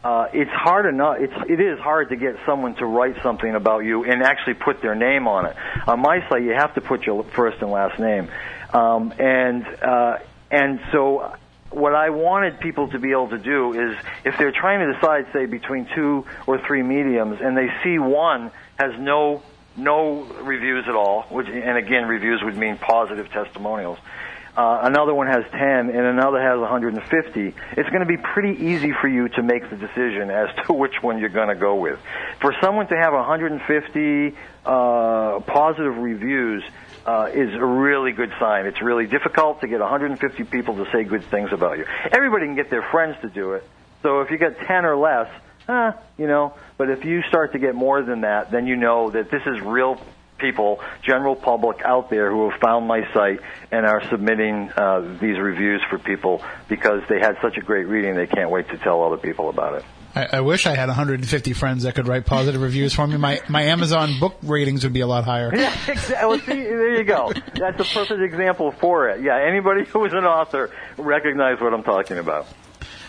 uh, 0.03 0.27
it's 0.33 0.51
hard 0.51 0.85
enough. 0.85 1.17
It's 1.19 1.33
it 1.49 1.59
is 1.59 1.77
hard 1.79 2.09
to 2.09 2.15
get 2.15 2.37
someone 2.45 2.75
to 2.75 2.85
write 2.85 3.21
something 3.21 3.53
about 3.53 3.79
you 3.79 4.05
and 4.05 4.23
actually 4.23 4.53
put 4.53 4.81
their 4.81 4.95
name 4.95 5.27
on 5.27 5.45
it. 5.45 5.55
On 5.87 5.99
my 5.99 6.27
site, 6.29 6.43
you 6.43 6.53
have 6.53 6.73
to 6.75 6.81
put 6.81 7.05
your 7.05 7.23
first 7.23 7.61
and 7.61 7.69
last 7.69 7.99
name, 7.99 8.29
um, 8.73 9.13
and 9.19 9.65
uh, 9.67 10.19
and 10.49 10.79
so 10.93 11.33
what 11.71 11.93
I 11.93 12.09
wanted 12.09 12.59
people 12.59 12.87
to 12.89 12.99
be 12.99 13.11
able 13.11 13.29
to 13.29 13.37
do 13.37 13.73
is 13.73 13.97
if 14.25 14.37
they're 14.37 14.51
trying 14.51 14.87
to 14.87 14.93
decide, 14.93 15.27
say, 15.33 15.45
between 15.45 15.87
two 15.95 16.25
or 16.47 16.59
three 16.65 16.81
mediums, 16.83 17.39
and 17.41 17.55
they 17.55 17.69
see 17.83 17.99
one 17.99 18.51
has 18.77 18.93
no 18.99 19.43
no 19.77 20.23
reviews 20.41 20.85
at 20.87 20.95
all, 20.95 21.23
which 21.29 21.47
and 21.47 21.77
again 21.77 22.07
reviews 22.07 22.41
would 22.43 22.57
mean 22.57 22.77
positive 22.77 23.29
testimonials. 23.31 23.99
Uh, 24.57 24.81
another 24.83 25.13
one 25.13 25.27
has 25.27 25.45
10 25.51 25.61
and 25.61 25.95
another 25.95 26.41
has 26.41 26.59
150. 26.59 27.55
It's 27.77 27.89
going 27.89 28.01
to 28.01 28.05
be 28.05 28.17
pretty 28.17 28.65
easy 28.65 28.91
for 28.91 29.07
you 29.07 29.29
to 29.29 29.43
make 29.43 29.69
the 29.69 29.77
decision 29.77 30.29
as 30.29 30.49
to 30.65 30.73
which 30.83 31.01
one 31.01 31.19
you're 31.19 31.29
going 31.29 31.47
to 31.47 31.55
go 31.55 31.75
with. 31.75 31.99
For 32.41 32.53
someone 32.61 32.87
to 32.87 32.97
have 32.97 33.13
150 33.13 34.35
uh, 34.65 35.39
positive 35.41 35.97
reviews, 35.97 36.63
uh, 37.05 37.29
is 37.33 37.53
a 37.53 37.65
really 37.65 38.11
good 38.11 38.31
sign. 38.39 38.65
It's 38.65 38.81
really 38.81 39.07
difficult 39.07 39.61
to 39.61 39.67
get 39.67 39.79
150 39.79 40.43
people 40.45 40.83
to 40.83 40.91
say 40.91 41.03
good 41.03 41.23
things 41.25 41.51
about 41.51 41.77
you. 41.77 41.85
Everybody 42.11 42.45
can 42.45 42.55
get 42.55 42.69
their 42.69 42.83
friends 42.83 43.17
to 43.21 43.29
do 43.29 43.53
it. 43.53 43.67
So 44.01 44.21
if 44.21 44.31
you 44.31 44.37
get 44.37 44.59
10 44.59 44.85
or 44.85 44.95
less, 44.95 45.29
eh, 45.67 45.91
you 46.17 46.27
know, 46.27 46.53
but 46.77 46.89
if 46.89 47.03
you 47.05 47.21
start 47.23 47.53
to 47.53 47.59
get 47.59 47.75
more 47.75 48.01
than 48.01 48.21
that, 48.21 48.51
then 48.51 48.67
you 48.67 48.75
know 48.75 49.09
that 49.09 49.29
this 49.29 49.41
is 49.45 49.59
real 49.61 49.99
people, 50.37 50.79
general 51.01 51.35
public 51.35 51.81
out 51.83 52.09
there 52.09 52.31
who 52.31 52.49
have 52.49 52.59
found 52.59 52.87
my 52.87 53.11
site 53.13 53.41
and 53.71 53.85
are 53.85 54.01
submitting 54.09 54.71
uh, 54.71 55.17
these 55.19 55.37
reviews 55.37 55.81
for 55.89 55.99
people 55.99 56.41
because 56.67 57.03
they 57.09 57.19
had 57.19 57.37
such 57.41 57.57
a 57.57 57.61
great 57.61 57.87
reading 57.87 58.15
they 58.15 58.27
can't 58.27 58.49
wait 58.49 58.69
to 58.69 58.77
tell 58.77 59.03
other 59.03 59.17
people 59.17 59.49
about 59.49 59.75
it. 59.75 59.85
I, 60.15 60.27
I 60.33 60.41
wish 60.41 60.65
I 60.65 60.75
had 60.75 60.87
150 60.87 61.53
friends 61.53 61.83
that 61.83 61.95
could 61.95 62.07
write 62.07 62.25
positive 62.25 62.61
reviews 62.61 62.93
for 62.93 63.05
me. 63.05 63.17
My 63.17 63.41
my 63.47 63.63
Amazon 63.63 64.19
book 64.19 64.37
ratings 64.43 64.83
would 64.83 64.93
be 64.93 65.01
a 65.01 65.07
lot 65.07 65.23
higher. 65.25 65.51
Yeah, 65.55 65.73
exactly. 65.87 66.27
Well, 66.27 66.39
see, 66.39 66.63
there 66.63 66.97
you 66.97 67.03
go. 67.03 67.31
That's 67.55 67.79
a 67.79 67.83
perfect 67.83 68.21
example 68.21 68.71
for 68.71 69.09
it. 69.09 69.21
Yeah, 69.21 69.37
anybody 69.37 69.85
who 69.85 70.05
is 70.05 70.13
an 70.13 70.25
author 70.25 70.71
recognize 70.97 71.59
what 71.59 71.73
I'm 71.73 71.83
talking 71.83 72.17
about. 72.17 72.47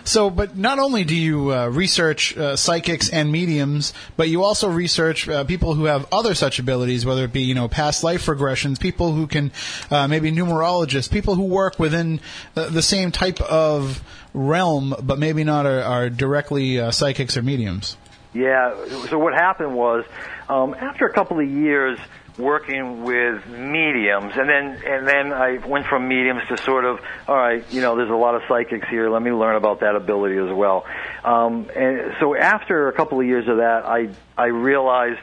So, 0.05 0.31
but 0.31 0.57
not 0.57 0.79
only 0.79 1.05
do 1.05 1.15
you 1.15 1.53
uh, 1.53 1.69
research 1.69 2.37
uh, 2.37 2.57
psychics 2.57 3.09
and 3.11 3.31
mediums, 3.31 3.93
but 4.17 4.29
you 4.29 4.43
also 4.43 4.69
research 4.69 5.29
uh, 5.29 5.45
people 5.45 5.75
who 5.75 5.85
have 5.85 6.07
other 6.13 6.35
such 6.35 6.59
abilities, 6.59 7.05
whether 7.05 7.25
it 7.25 7.33
be 7.33 7.43
you 7.43 7.55
know 7.55 7.69
past 7.69 8.03
life 8.05 8.27
regressions, 8.27 8.81
people 8.81 9.13
who 9.13 9.27
can 9.27 9.53
uh, 9.91 10.09
maybe 10.09 10.33
numerologists, 10.33 11.11
people 11.11 11.35
who 11.35 11.45
work 11.45 11.79
within 11.79 12.21
uh, 12.57 12.69
the 12.69 12.83
same 12.83 13.11
type 13.11 13.41
of 13.41 14.03
realm, 14.35 14.95
but 15.03 15.19
maybe 15.19 15.45
not 15.45 15.67
are, 15.67 15.83
are 15.83 16.11
directly 16.11 16.81
uh, 16.81 16.91
psychics 16.91 17.37
or 17.37 17.43
mediums. 17.43 17.97
Yeah. 18.33 18.75
So 19.09 19.19
what 19.19 19.35
happened 19.35 19.75
was, 19.75 20.05
um, 20.49 20.75
after 20.75 21.07
a 21.07 21.13
couple 21.13 21.41
of 21.41 21.49
years 21.49 21.99
working 22.41 23.03
with 23.03 23.47
mediums, 23.47 24.33
and 24.37 24.49
then 24.49 24.83
and 24.87 25.07
then 25.07 25.33
I 25.33 25.59
went 25.67 25.87
from 25.87 26.09
mediums 26.09 26.43
to 26.49 26.57
sort 26.57 26.85
of, 26.85 27.01
all 27.29 27.37
right, 27.37 27.65
you 27.71 27.81
know, 27.81 27.97
there's 27.97 28.11
a 28.11 28.15
lot 28.15 28.35
of 28.35 28.43
psychics 28.49 28.89
here. 28.89 29.11
Let 29.11 29.23
me 29.23 29.31
learn 29.31 29.57
about 29.57 29.81
that 29.81 29.97
ability 29.97 30.37
as 30.37 30.53
well. 30.53 30.85
Um, 31.25 31.69
and 31.75 32.15
so 32.21 32.37
after 32.37 32.89
a 32.89 32.93
couple 32.93 33.21
of 33.21 33.27
years 33.27 33.49
of 33.49 33.59
that, 33.59 33.85
I 33.85 34.11
I 34.37 34.47
realized 34.47 35.21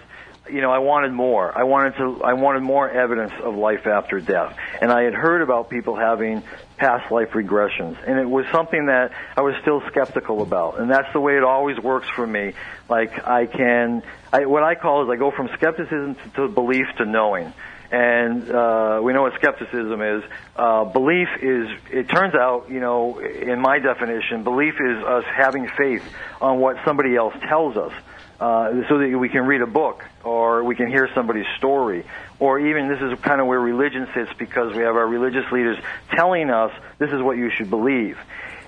you 0.49 0.61
know, 0.61 0.71
I 0.71 0.79
wanted 0.79 1.11
more. 1.11 1.55
I 1.57 1.63
wanted 1.63 1.95
to, 1.97 2.23
I 2.23 2.33
wanted 2.33 2.61
more 2.61 2.89
evidence 2.89 3.33
of 3.41 3.55
life 3.55 3.87
after 3.87 4.19
death. 4.19 4.55
And 4.81 4.91
I 4.91 5.03
had 5.03 5.13
heard 5.13 5.41
about 5.41 5.69
people 5.69 5.95
having 5.95 6.43
past 6.77 7.11
life 7.11 7.31
regressions. 7.31 7.97
And 8.05 8.19
it 8.19 8.29
was 8.29 8.45
something 8.51 8.87
that 8.87 9.11
I 9.35 9.41
was 9.41 9.55
still 9.61 9.81
skeptical 9.87 10.41
about. 10.41 10.79
And 10.79 10.89
that's 10.89 11.11
the 11.13 11.19
way 11.19 11.37
it 11.37 11.43
always 11.43 11.77
works 11.79 12.07
for 12.15 12.25
me. 12.25 12.53
Like 12.89 13.25
I 13.25 13.45
can, 13.45 14.03
I, 14.31 14.45
what 14.45 14.63
I 14.63 14.75
call 14.75 15.03
is 15.03 15.09
I 15.09 15.15
go 15.17 15.31
from 15.31 15.49
skepticism 15.55 16.15
to, 16.15 16.29
to 16.29 16.47
belief 16.47 16.85
to 16.97 17.05
knowing. 17.05 17.53
And 17.89 18.51
uh, 18.51 18.99
we 19.01 19.13
know 19.13 19.21
what 19.21 19.33
skepticism 19.35 20.01
is. 20.01 20.23
Uh, 20.57 20.83
belief 20.85 21.29
is, 21.41 21.69
it 21.89 22.09
turns 22.09 22.35
out, 22.35 22.69
you 22.69 22.81
know, 22.81 23.19
in 23.19 23.61
my 23.61 23.79
definition, 23.79 24.43
belief 24.43 24.73
is 24.73 25.03
us 25.03 25.23
having 25.33 25.69
faith 25.77 26.03
on 26.41 26.59
what 26.59 26.75
somebody 26.83 27.15
else 27.15 27.33
tells 27.47 27.77
us 27.77 27.93
uh, 28.39 28.87
so 28.87 28.99
that 28.99 29.17
we 29.17 29.29
can 29.29 29.45
read 29.45 29.61
a 29.61 29.67
book 29.67 30.03
or 30.23 30.63
we 30.63 30.75
can 30.75 30.87
hear 30.87 31.09
somebody's 31.15 31.47
story 31.57 32.05
or 32.39 32.59
even 32.59 32.87
this 32.87 33.01
is 33.01 33.19
kind 33.21 33.41
of 33.41 33.47
where 33.47 33.59
religion 33.59 34.07
sits 34.13 34.31
because 34.37 34.75
we 34.75 34.83
have 34.83 34.95
our 34.95 35.07
religious 35.07 35.51
leaders 35.51 35.77
telling 36.15 36.49
us 36.49 36.71
this 36.99 37.09
is 37.11 37.21
what 37.21 37.37
you 37.37 37.49
should 37.49 37.69
believe 37.69 38.17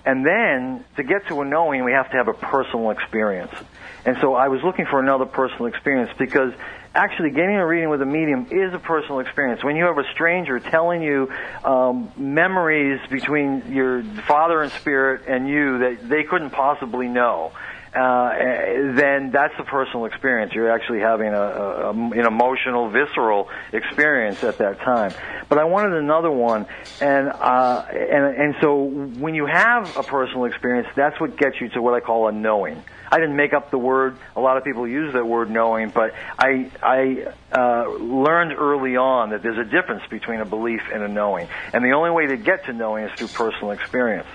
And 0.05 0.25
then 0.25 0.83
to 0.95 1.03
get 1.03 1.27
to 1.27 1.41
a 1.41 1.45
knowing, 1.45 1.83
we 1.83 1.91
have 1.91 2.09
to 2.11 2.17
have 2.17 2.27
a 2.27 2.33
personal 2.33 2.89
experience. 2.91 3.53
And 4.05 4.17
so 4.21 4.33
I 4.33 4.47
was 4.47 4.63
looking 4.63 4.85
for 4.85 4.99
another 4.99 5.25
personal 5.25 5.65
experience 5.67 6.09
because 6.17 6.53
actually 6.95 7.29
getting 7.31 7.55
a 7.57 7.65
reading 7.65 7.89
with 7.89 8.01
a 8.01 8.05
medium 8.05 8.47
is 8.49 8.73
a 8.73 8.79
personal 8.79 9.19
experience. 9.19 9.63
When 9.63 9.75
you 9.75 9.85
have 9.85 9.97
a 9.97 10.09
stranger 10.13 10.59
telling 10.59 11.03
you 11.03 11.31
um, 11.63 12.11
memories 12.17 12.99
between 13.09 13.71
your 13.73 14.03
father 14.27 14.63
and 14.63 14.71
spirit 14.71 15.27
and 15.27 15.47
you 15.47 15.79
that 15.79 16.09
they 16.09 16.23
couldn't 16.23 16.51
possibly 16.51 17.07
know, 17.07 17.51
uh, 17.93 18.33
then 18.95 19.31
that's 19.31 19.53
a 19.57 19.63
personal 19.63 20.05
experience. 20.05 20.53
You're 20.53 20.71
actually 20.71 20.99
having 20.99 21.33
a, 21.33 21.41
a, 21.41 21.89
an 21.91 22.25
emotional, 22.25 22.89
visceral 22.89 23.49
experience 23.73 24.43
at 24.43 24.59
that 24.59 24.79
time. 24.79 25.11
But 25.47 25.57
I 25.57 25.63
wanted 25.63 25.93
another 25.93 26.29
one, 26.29 26.67
and 27.01 27.29
uh, 27.29 27.85
and 27.89 28.35
and 28.37 28.55
so 28.61 28.83
when 28.83 29.33
you 29.33 29.47
have 29.47 29.97
a 29.97 30.03
personal 30.03 30.45
experience, 30.45 30.87
that's 30.95 31.19
what 31.19 31.37
gets 31.37 31.59
you 31.59 31.69
to 31.69 31.81
what 31.81 31.95
I 31.95 31.99
call 31.99 32.27
a 32.27 32.31
knowing. 32.31 32.83
I 33.11 33.17
didn't 33.19 33.35
make 33.35 33.53
up 33.53 33.71
the 33.71 33.79
word. 33.79 34.17
A 34.35 34.39
lot 34.39 34.57
of 34.57 34.63
people 34.63 34.87
use 34.87 35.13
that 35.13 35.25
word 35.25 35.49
knowing, 35.49 35.89
but 35.89 36.13
I 36.37 36.69
I 36.83 37.33
uh, 37.51 37.89
learned 37.89 38.53
early 38.53 38.97
on 38.97 39.31
that 39.31 39.41
there's 39.41 39.57
a 39.57 39.69
difference 39.69 40.03
between 40.11 40.41
a 40.41 40.45
belief 40.45 40.81
and 40.93 41.01
a 41.01 41.07
knowing, 41.07 41.47
and 41.73 41.83
the 41.83 41.93
only 41.93 42.11
way 42.11 42.27
to 42.27 42.37
get 42.37 42.65
to 42.65 42.73
knowing 42.73 43.05
is 43.05 43.11
through 43.13 43.29
personal 43.29 43.71
experience. 43.71 44.27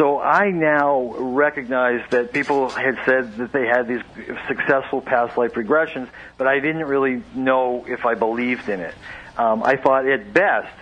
So 0.00 0.18
I 0.18 0.50
now 0.50 1.12
recognize 1.12 2.00
that 2.08 2.32
people 2.32 2.70
had 2.70 2.96
said 3.04 3.36
that 3.36 3.52
they 3.52 3.66
had 3.66 3.86
these 3.86 4.00
successful 4.48 5.02
past 5.02 5.36
life 5.36 5.52
regressions, 5.52 6.08
but 6.38 6.46
I 6.46 6.58
didn't 6.58 6.86
really 6.86 7.22
know 7.34 7.84
if 7.86 8.06
I 8.06 8.14
believed 8.14 8.70
in 8.70 8.80
it. 8.80 8.94
Um, 9.36 9.62
I 9.62 9.76
thought 9.76 10.08
at 10.08 10.32
best, 10.32 10.72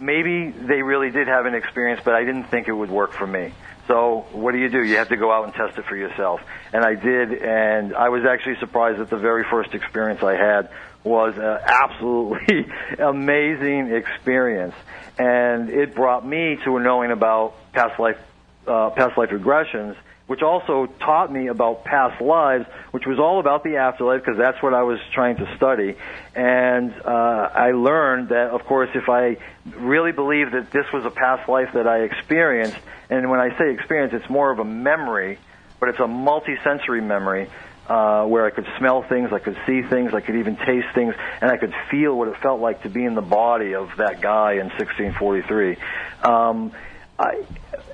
maybe 0.00 0.50
they 0.50 0.82
really 0.82 1.12
did 1.12 1.28
have 1.28 1.46
an 1.46 1.54
experience, 1.54 2.00
but 2.04 2.14
I 2.14 2.24
didn't 2.24 2.46
think 2.46 2.66
it 2.66 2.72
would 2.72 2.90
work 2.90 3.12
for 3.12 3.24
me. 3.24 3.52
So 3.86 4.26
what 4.32 4.50
do 4.50 4.58
you 4.58 4.68
do? 4.68 4.82
You 4.82 4.96
have 4.96 5.10
to 5.10 5.16
go 5.16 5.30
out 5.30 5.44
and 5.44 5.54
test 5.54 5.78
it 5.78 5.84
for 5.84 5.94
yourself. 5.94 6.40
And 6.72 6.84
I 6.84 6.96
did, 6.96 7.34
and 7.34 7.94
I 7.94 8.08
was 8.08 8.24
actually 8.24 8.56
surprised 8.58 8.98
that 8.98 9.10
the 9.10 9.16
very 9.16 9.44
first 9.48 9.74
experience 9.74 10.24
I 10.24 10.34
had 10.34 10.70
was 11.04 11.36
an 11.36 11.44
absolutely 11.64 12.66
amazing 12.98 13.94
experience. 13.94 14.74
And 15.20 15.70
it 15.70 15.94
brought 15.94 16.26
me 16.26 16.58
to 16.64 16.78
a 16.78 16.80
knowing 16.80 17.12
about 17.12 17.54
past 17.74 17.98
life, 18.00 18.18
uh, 18.66 18.90
past 18.90 19.18
life 19.18 19.30
regressions, 19.30 19.96
which 20.26 20.40
also 20.42 20.86
taught 21.00 21.30
me 21.30 21.48
about 21.48 21.84
past 21.84 22.20
lives, 22.22 22.64
which 22.92 23.04
was 23.06 23.18
all 23.18 23.40
about 23.40 23.62
the 23.62 23.76
afterlife 23.76 24.24
because 24.24 24.38
that's 24.38 24.62
what 24.62 24.72
I 24.72 24.82
was 24.82 24.98
trying 25.12 25.36
to 25.36 25.56
study. 25.56 25.96
And 26.34 26.94
uh, 27.04 27.50
I 27.54 27.72
learned 27.72 28.30
that, 28.30 28.50
of 28.50 28.64
course, 28.64 28.88
if 28.94 29.08
I 29.08 29.36
really 29.66 30.12
believe 30.12 30.52
that 30.52 30.70
this 30.70 30.86
was 30.92 31.04
a 31.04 31.10
past 31.10 31.48
life 31.48 31.70
that 31.74 31.86
I 31.86 32.02
experienced, 32.04 32.78
and 33.10 33.30
when 33.30 33.40
I 33.40 33.56
say 33.58 33.72
experience, 33.72 34.14
it's 34.14 34.30
more 34.30 34.50
of 34.50 34.58
a 34.58 34.64
memory, 34.64 35.38
but 35.78 35.90
it's 35.90 36.00
a 36.00 36.08
multi-sensory 36.08 37.02
memory. 37.02 37.50
Uh, 37.86 38.24
where 38.24 38.46
I 38.46 38.50
could 38.50 38.66
smell 38.78 39.02
things, 39.02 39.30
I 39.30 39.38
could 39.40 39.58
see 39.66 39.82
things, 39.82 40.14
I 40.14 40.22
could 40.22 40.36
even 40.36 40.56
taste 40.56 40.86
things, 40.94 41.14
and 41.42 41.50
I 41.50 41.58
could 41.58 41.74
feel 41.90 42.16
what 42.16 42.28
it 42.28 42.38
felt 42.38 42.58
like 42.58 42.82
to 42.84 42.88
be 42.88 43.04
in 43.04 43.14
the 43.14 43.20
body 43.20 43.74
of 43.74 43.90
that 43.98 44.22
guy 44.22 44.52
in 44.52 44.70
1643. 44.70 45.76
Um, 46.22 46.72
I, 47.18 47.44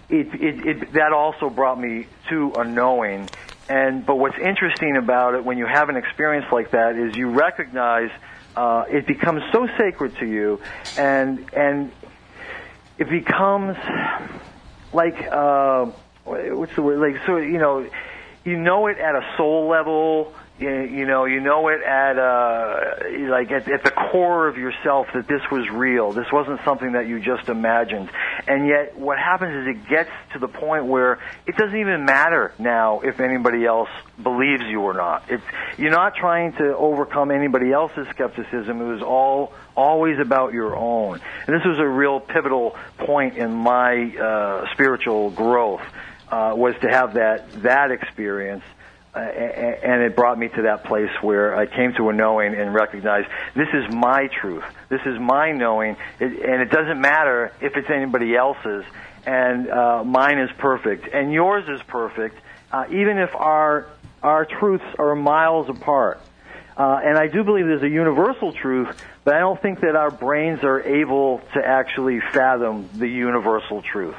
it, 0.08 0.34
it, 0.34 0.66
it, 0.66 0.92
that 0.94 1.12
also 1.12 1.50
brought 1.50 1.80
me 1.80 2.06
to 2.28 2.52
a 2.54 2.64
knowing. 2.64 3.28
And 3.68 4.04
but 4.04 4.16
what's 4.16 4.38
interesting 4.38 4.96
about 4.96 5.34
it 5.34 5.44
when 5.44 5.58
you 5.58 5.66
have 5.66 5.88
an 5.88 5.96
experience 5.96 6.46
like 6.50 6.72
that 6.72 6.96
is 6.96 7.16
you 7.16 7.30
recognize 7.30 8.10
uh, 8.56 8.84
it 8.88 9.06
becomes 9.06 9.42
so 9.52 9.68
sacred 9.78 10.16
to 10.16 10.26
you, 10.26 10.60
and 10.98 11.48
and 11.54 11.92
it 12.98 13.08
becomes 13.08 13.76
like 14.92 15.28
uh, 15.30 15.84
what's 16.24 16.74
the 16.74 16.82
word? 16.82 16.98
Like 16.98 17.24
so 17.26 17.36
you 17.36 17.58
know 17.58 17.88
you 18.44 18.58
know 18.58 18.88
it 18.88 18.98
at 18.98 19.14
a 19.14 19.34
soul 19.36 19.68
level 19.68 20.34
you, 20.60 21.06
know, 21.06 21.24
you 21.24 21.40
know 21.40 21.68
it 21.68 21.82
at 21.82 22.18
uh, 22.18 23.30
like 23.30 23.50
at, 23.50 23.66
at 23.68 23.82
the 23.82 23.90
core 23.90 24.46
of 24.46 24.58
yourself 24.58 25.06
that 25.14 25.26
this 25.26 25.40
was 25.50 25.68
real. 25.70 26.12
This 26.12 26.30
wasn't 26.30 26.60
something 26.64 26.92
that 26.92 27.06
you 27.06 27.18
just 27.18 27.48
imagined. 27.48 28.10
And 28.50 28.66
yet, 28.66 28.98
what 28.98 29.16
happens 29.16 29.54
is 29.54 29.76
it 29.76 29.88
gets 29.88 30.10
to 30.32 30.40
the 30.40 30.48
point 30.48 30.86
where 30.86 31.20
it 31.46 31.56
doesn't 31.56 31.78
even 31.78 32.04
matter 32.04 32.52
now 32.58 32.98
if 32.98 33.20
anybody 33.20 33.64
else 33.64 33.88
believes 34.20 34.64
you 34.64 34.80
or 34.80 34.92
not. 34.92 35.22
It's 35.28 35.44
you're 35.78 35.92
not 35.92 36.16
trying 36.16 36.54
to 36.54 36.76
overcome 36.76 37.30
anybody 37.30 37.70
else's 37.70 38.08
skepticism. 38.08 38.80
It 38.80 38.92
was 38.92 39.02
all 39.02 39.52
always 39.76 40.18
about 40.18 40.52
your 40.52 40.74
own. 40.74 41.20
And 41.46 41.56
this 41.56 41.64
was 41.64 41.78
a 41.78 41.86
real 41.86 42.18
pivotal 42.18 42.76
point 42.98 43.36
in 43.36 43.54
my 43.54 44.16
uh, 44.16 44.66
spiritual 44.72 45.30
growth. 45.30 45.82
Uh, 46.26 46.52
was 46.56 46.74
to 46.80 46.88
have 46.88 47.14
that 47.14 47.52
that 47.62 47.92
experience 47.92 48.64
and 49.14 50.02
it 50.02 50.14
brought 50.14 50.38
me 50.38 50.48
to 50.48 50.62
that 50.62 50.84
place 50.84 51.10
where 51.20 51.56
I 51.56 51.66
came 51.66 51.94
to 51.94 52.10
a 52.10 52.12
knowing 52.12 52.54
and 52.54 52.72
recognized 52.72 53.28
this 53.54 53.68
is 53.74 53.92
my 53.92 54.28
truth. 54.28 54.64
This 54.88 55.00
is 55.04 55.18
my 55.18 55.52
knowing, 55.52 55.96
and 56.20 56.62
it 56.62 56.70
doesn't 56.70 57.00
matter 57.00 57.52
if 57.60 57.76
it's 57.76 57.90
anybody 57.90 58.36
else's. 58.36 58.84
And 59.26 59.68
uh, 59.68 60.02
mine 60.04 60.38
is 60.38 60.50
perfect, 60.58 61.12
and 61.12 61.32
yours 61.32 61.68
is 61.68 61.82
perfect, 61.82 62.36
uh, 62.72 62.86
even 62.90 63.18
if 63.18 63.34
our 63.34 63.88
our 64.22 64.44
truths 64.44 64.84
are 64.98 65.14
miles 65.14 65.68
apart. 65.68 66.20
Uh, 66.76 67.00
and 67.04 67.18
I 67.18 67.26
do 67.26 67.44
believe 67.44 67.66
there's 67.66 67.82
a 67.82 67.88
universal 67.88 68.52
truth, 68.52 68.88
but 69.24 69.34
I 69.34 69.40
don't 69.40 69.60
think 69.60 69.80
that 69.80 69.96
our 69.96 70.10
brains 70.10 70.62
are 70.62 70.80
able 70.80 71.42
to 71.54 71.60
actually 71.62 72.20
fathom 72.32 72.88
the 72.94 73.08
universal 73.08 73.82
truth. 73.82 74.16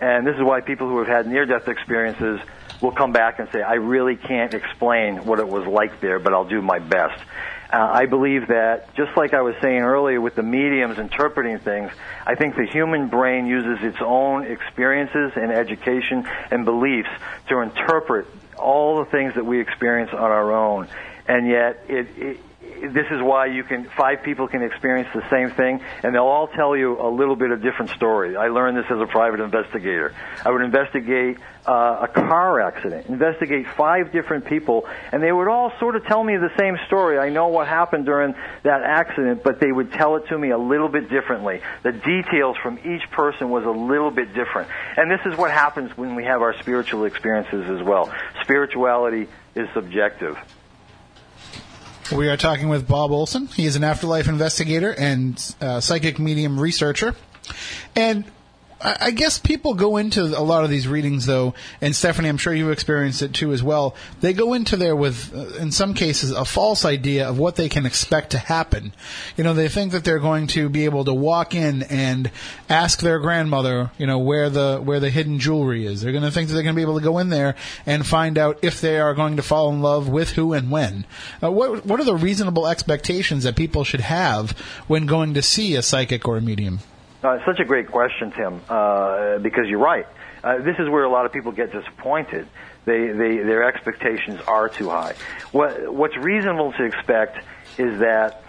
And 0.00 0.26
this 0.26 0.36
is 0.36 0.42
why 0.42 0.60
people 0.60 0.88
who 0.88 0.98
have 0.98 1.06
had 1.06 1.26
near-death 1.26 1.68
experiences 1.68 2.40
will 2.82 2.92
come 2.92 3.12
back 3.12 3.38
and 3.38 3.48
say, 3.52 3.62
I 3.62 3.74
really 3.74 4.16
can't 4.16 4.52
explain 4.54 5.24
what 5.24 5.38
it 5.38 5.48
was 5.48 5.66
like 5.66 6.00
there, 6.00 6.18
but 6.18 6.32
I'll 6.32 6.48
do 6.48 6.60
my 6.60 6.80
best. 6.80 7.22
Uh, 7.72 7.78
I 7.90 8.04
believe 8.04 8.48
that, 8.48 8.94
just 8.94 9.16
like 9.16 9.32
I 9.32 9.40
was 9.40 9.54
saying 9.62 9.80
earlier 9.80 10.20
with 10.20 10.34
the 10.34 10.42
mediums 10.42 10.98
interpreting 10.98 11.58
things, 11.58 11.90
I 12.26 12.34
think 12.34 12.54
the 12.54 12.66
human 12.66 13.08
brain 13.08 13.46
uses 13.46 13.82
its 13.82 13.96
own 14.04 14.44
experiences 14.44 15.32
and 15.36 15.50
education 15.50 16.28
and 16.50 16.66
beliefs 16.66 17.08
to 17.48 17.60
interpret 17.60 18.26
all 18.58 18.98
the 18.98 19.10
things 19.10 19.34
that 19.36 19.46
we 19.46 19.60
experience 19.60 20.10
on 20.12 20.30
our 20.30 20.52
own. 20.52 20.88
And 21.26 21.48
yet, 21.48 21.84
it, 21.88 22.08
it 22.18 22.40
this 22.88 23.06
is 23.10 23.22
why 23.22 23.46
you 23.46 23.62
can 23.62 23.88
five 23.96 24.22
people 24.24 24.48
can 24.48 24.62
experience 24.62 25.08
the 25.14 25.22
same 25.30 25.50
thing 25.50 25.80
and 26.02 26.14
they'll 26.14 26.22
all 26.24 26.48
tell 26.48 26.76
you 26.76 27.00
a 27.00 27.08
little 27.08 27.36
bit 27.36 27.50
of 27.50 27.62
different 27.62 27.90
story. 27.92 28.36
I 28.36 28.48
learned 28.48 28.76
this 28.76 28.86
as 28.90 29.00
a 29.00 29.06
private 29.06 29.40
investigator. 29.40 30.14
I 30.44 30.50
would 30.50 30.62
investigate 30.62 31.38
uh, 31.66 32.06
a 32.06 32.08
car 32.08 32.60
accident, 32.60 33.06
investigate 33.06 33.66
five 33.76 34.10
different 34.12 34.46
people, 34.46 34.88
and 35.12 35.22
they 35.22 35.30
would 35.30 35.46
all 35.46 35.72
sort 35.78 35.94
of 35.94 36.04
tell 36.06 36.22
me 36.22 36.36
the 36.36 36.50
same 36.58 36.76
story. 36.86 37.18
I 37.18 37.28
know 37.28 37.48
what 37.48 37.68
happened 37.68 38.04
during 38.04 38.34
that 38.64 38.82
accident, 38.82 39.44
but 39.44 39.60
they 39.60 39.70
would 39.70 39.92
tell 39.92 40.16
it 40.16 40.26
to 40.28 40.38
me 40.38 40.50
a 40.50 40.58
little 40.58 40.88
bit 40.88 41.08
differently. 41.08 41.60
The 41.84 41.92
details 41.92 42.56
from 42.62 42.78
each 42.78 43.08
person 43.12 43.50
was 43.50 43.64
a 43.64 43.70
little 43.70 44.10
bit 44.10 44.34
different. 44.34 44.70
And 44.96 45.10
this 45.10 45.20
is 45.24 45.38
what 45.38 45.52
happens 45.52 45.96
when 45.96 46.16
we 46.16 46.24
have 46.24 46.42
our 46.42 46.58
spiritual 46.58 47.04
experiences 47.04 47.70
as 47.70 47.82
well. 47.86 48.12
Spirituality 48.42 49.28
is 49.54 49.68
subjective. 49.72 50.36
We 52.14 52.28
are 52.28 52.36
talking 52.36 52.68
with 52.68 52.86
Bob 52.86 53.10
Olson. 53.10 53.46
He 53.46 53.64
is 53.64 53.74
an 53.74 53.84
afterlife 53.84 54.28
investigator 54.28 54.92
and 54.92 55.54
uh, 55.62 55.80
psychic 55.80 56.18
medium 56.18 56.60
researcher. 56.60 57.14
And 57.96 58.24
I 58.84 59.10
guess 59.12 59.38
people 59.38 59.74
go 59.74 59.96
into 59.96 60.22
a 60.22 60.42
lot 60.42 60.64
of 60.64 60.70
these 60.70 60.88
readings, 60.88 61.26
though, 61.26 61.54
and 61.80 61.94
Stephanie, 61.94 62.28
I'm 62.28 62.36
sure 62.36 62.52
you've 62.52 62.72
experienced 62.72 63.22
it 63.22 63.32
too 63.32 63.52
as 63.52 63.62
well. 63.62 63.94
They 64.20 64.32
go 64.32 64.54
into 64.54 64.76
there 64.76 64.96
with, 64.96 65.32
uh, 65.34 65.60
in 65.60 65.70
some 65.70 65.94
cases, 65.94 66.32
a 66.32 66.44
false 66.44 66.84
idea 66.84 67.28
of 67.28 67.38
what 67.38 67.56
they 67.56 67.68
can 67.68 67.86
expect 67.86 68.30
to 68.30 68.38
happen. 68.38 68.92
You 69.36 69.44
know, 69.44 69.54
they 69.54 69.68
think 69.68 69.92
that 69.92 70.04
they're 70.04 70.18
going 70.18 70.48
to 70.48 70.68
be 70.68 70.84
able 70.84 71.04
to 71.04 71.14
walk 71.14 71.54
in 71.54 71.82
and 71.84 72.30
ask 72.68 73.00
their 73.00 73.20
grandmother, 73.20 73.90
you 73.98 74.06
know, 74.06 74.18
where 74.18 74.50
the 74.50 74.80
where 74.82 75.00
the 75.00 75.10
hidden 75.10 75.38
jewelry 75.38 75.86
is. 75.86 76.00
They're 76.00 76.12
going 76.12 76.24
to 76.24 76.30
think 76.30 76.48
that 76.48 76.54
they're 76.54 76.62
going 76.64 76.74
to 76.74 76.78
be 76.78 76.82
able 76.82 76.98
to 76.98 77.04
go 77.04 77.18
in 77.18 77.28
there 77.28 77.54
and 77.86 78.06
find 78.06 78.36
out 78.36 78.58
if 78.62 78.80
they 78.80 78.98
are 78.98 79.14
going 79.14 79.36
to 79.36 79.42
fall 79.42 79.70
in 79.70 79.80
love 79.80 80.08
with 80.08 80.30
who 80.30 80.52
and 80.52 80.70
when. 80.70 81.04
Uh, 81.42 81.50
what 81.50 81.86
what 81.86 82.00
are 82.00 82.04
the 82.04 82.16
reasonable 82.16 82.66
expectations 82.66 83.44
that 83.44 83.54
people 83.54 83.84
should 83.84 84.00
have 84.00 84.50
when 84.88 85.06
going 85.06 85.34
to 85.34 85.42
see 85.42 85.76
a 85.76 85.82
psychic 85.82 86.26
or 86.26 86.36
a 86.36 86.40
medium? 86.40 86.80
Uh, 87.22 87.38
such 87.46 87.60
a 87.60 87.64
great 87.64 87.88
question, 87.88 88.32
Tim, 88.32 88.60
uh, 88.68 89.38
because 89.38 89.68
you're 89.68 89.78
right. 89.78 90.06
Uh, 90.42 90.58
this 90.58 90.74
is 90.80 90.88
where 90.88 91.04
a 91.04 91.08
lot 91.08 91.24
of 91.24 91.32
people 91.32 91.52
get 91.52 91.70
disappointed. 91.70 92.48
They, 92.84 93.06
they, 93.06 93.36
their 93.36 93.62
expectations 93.62 94.40
are 94.48 94.68
too 94.68 94.90
high. 94.90 95.14
What, 95.52 95.92
what's 95.94 96.16
reasonable 96.16 96.72
to 96.72 96.84
expect 96.84 97.38
is 97.78 98.00
that 98.00 98.42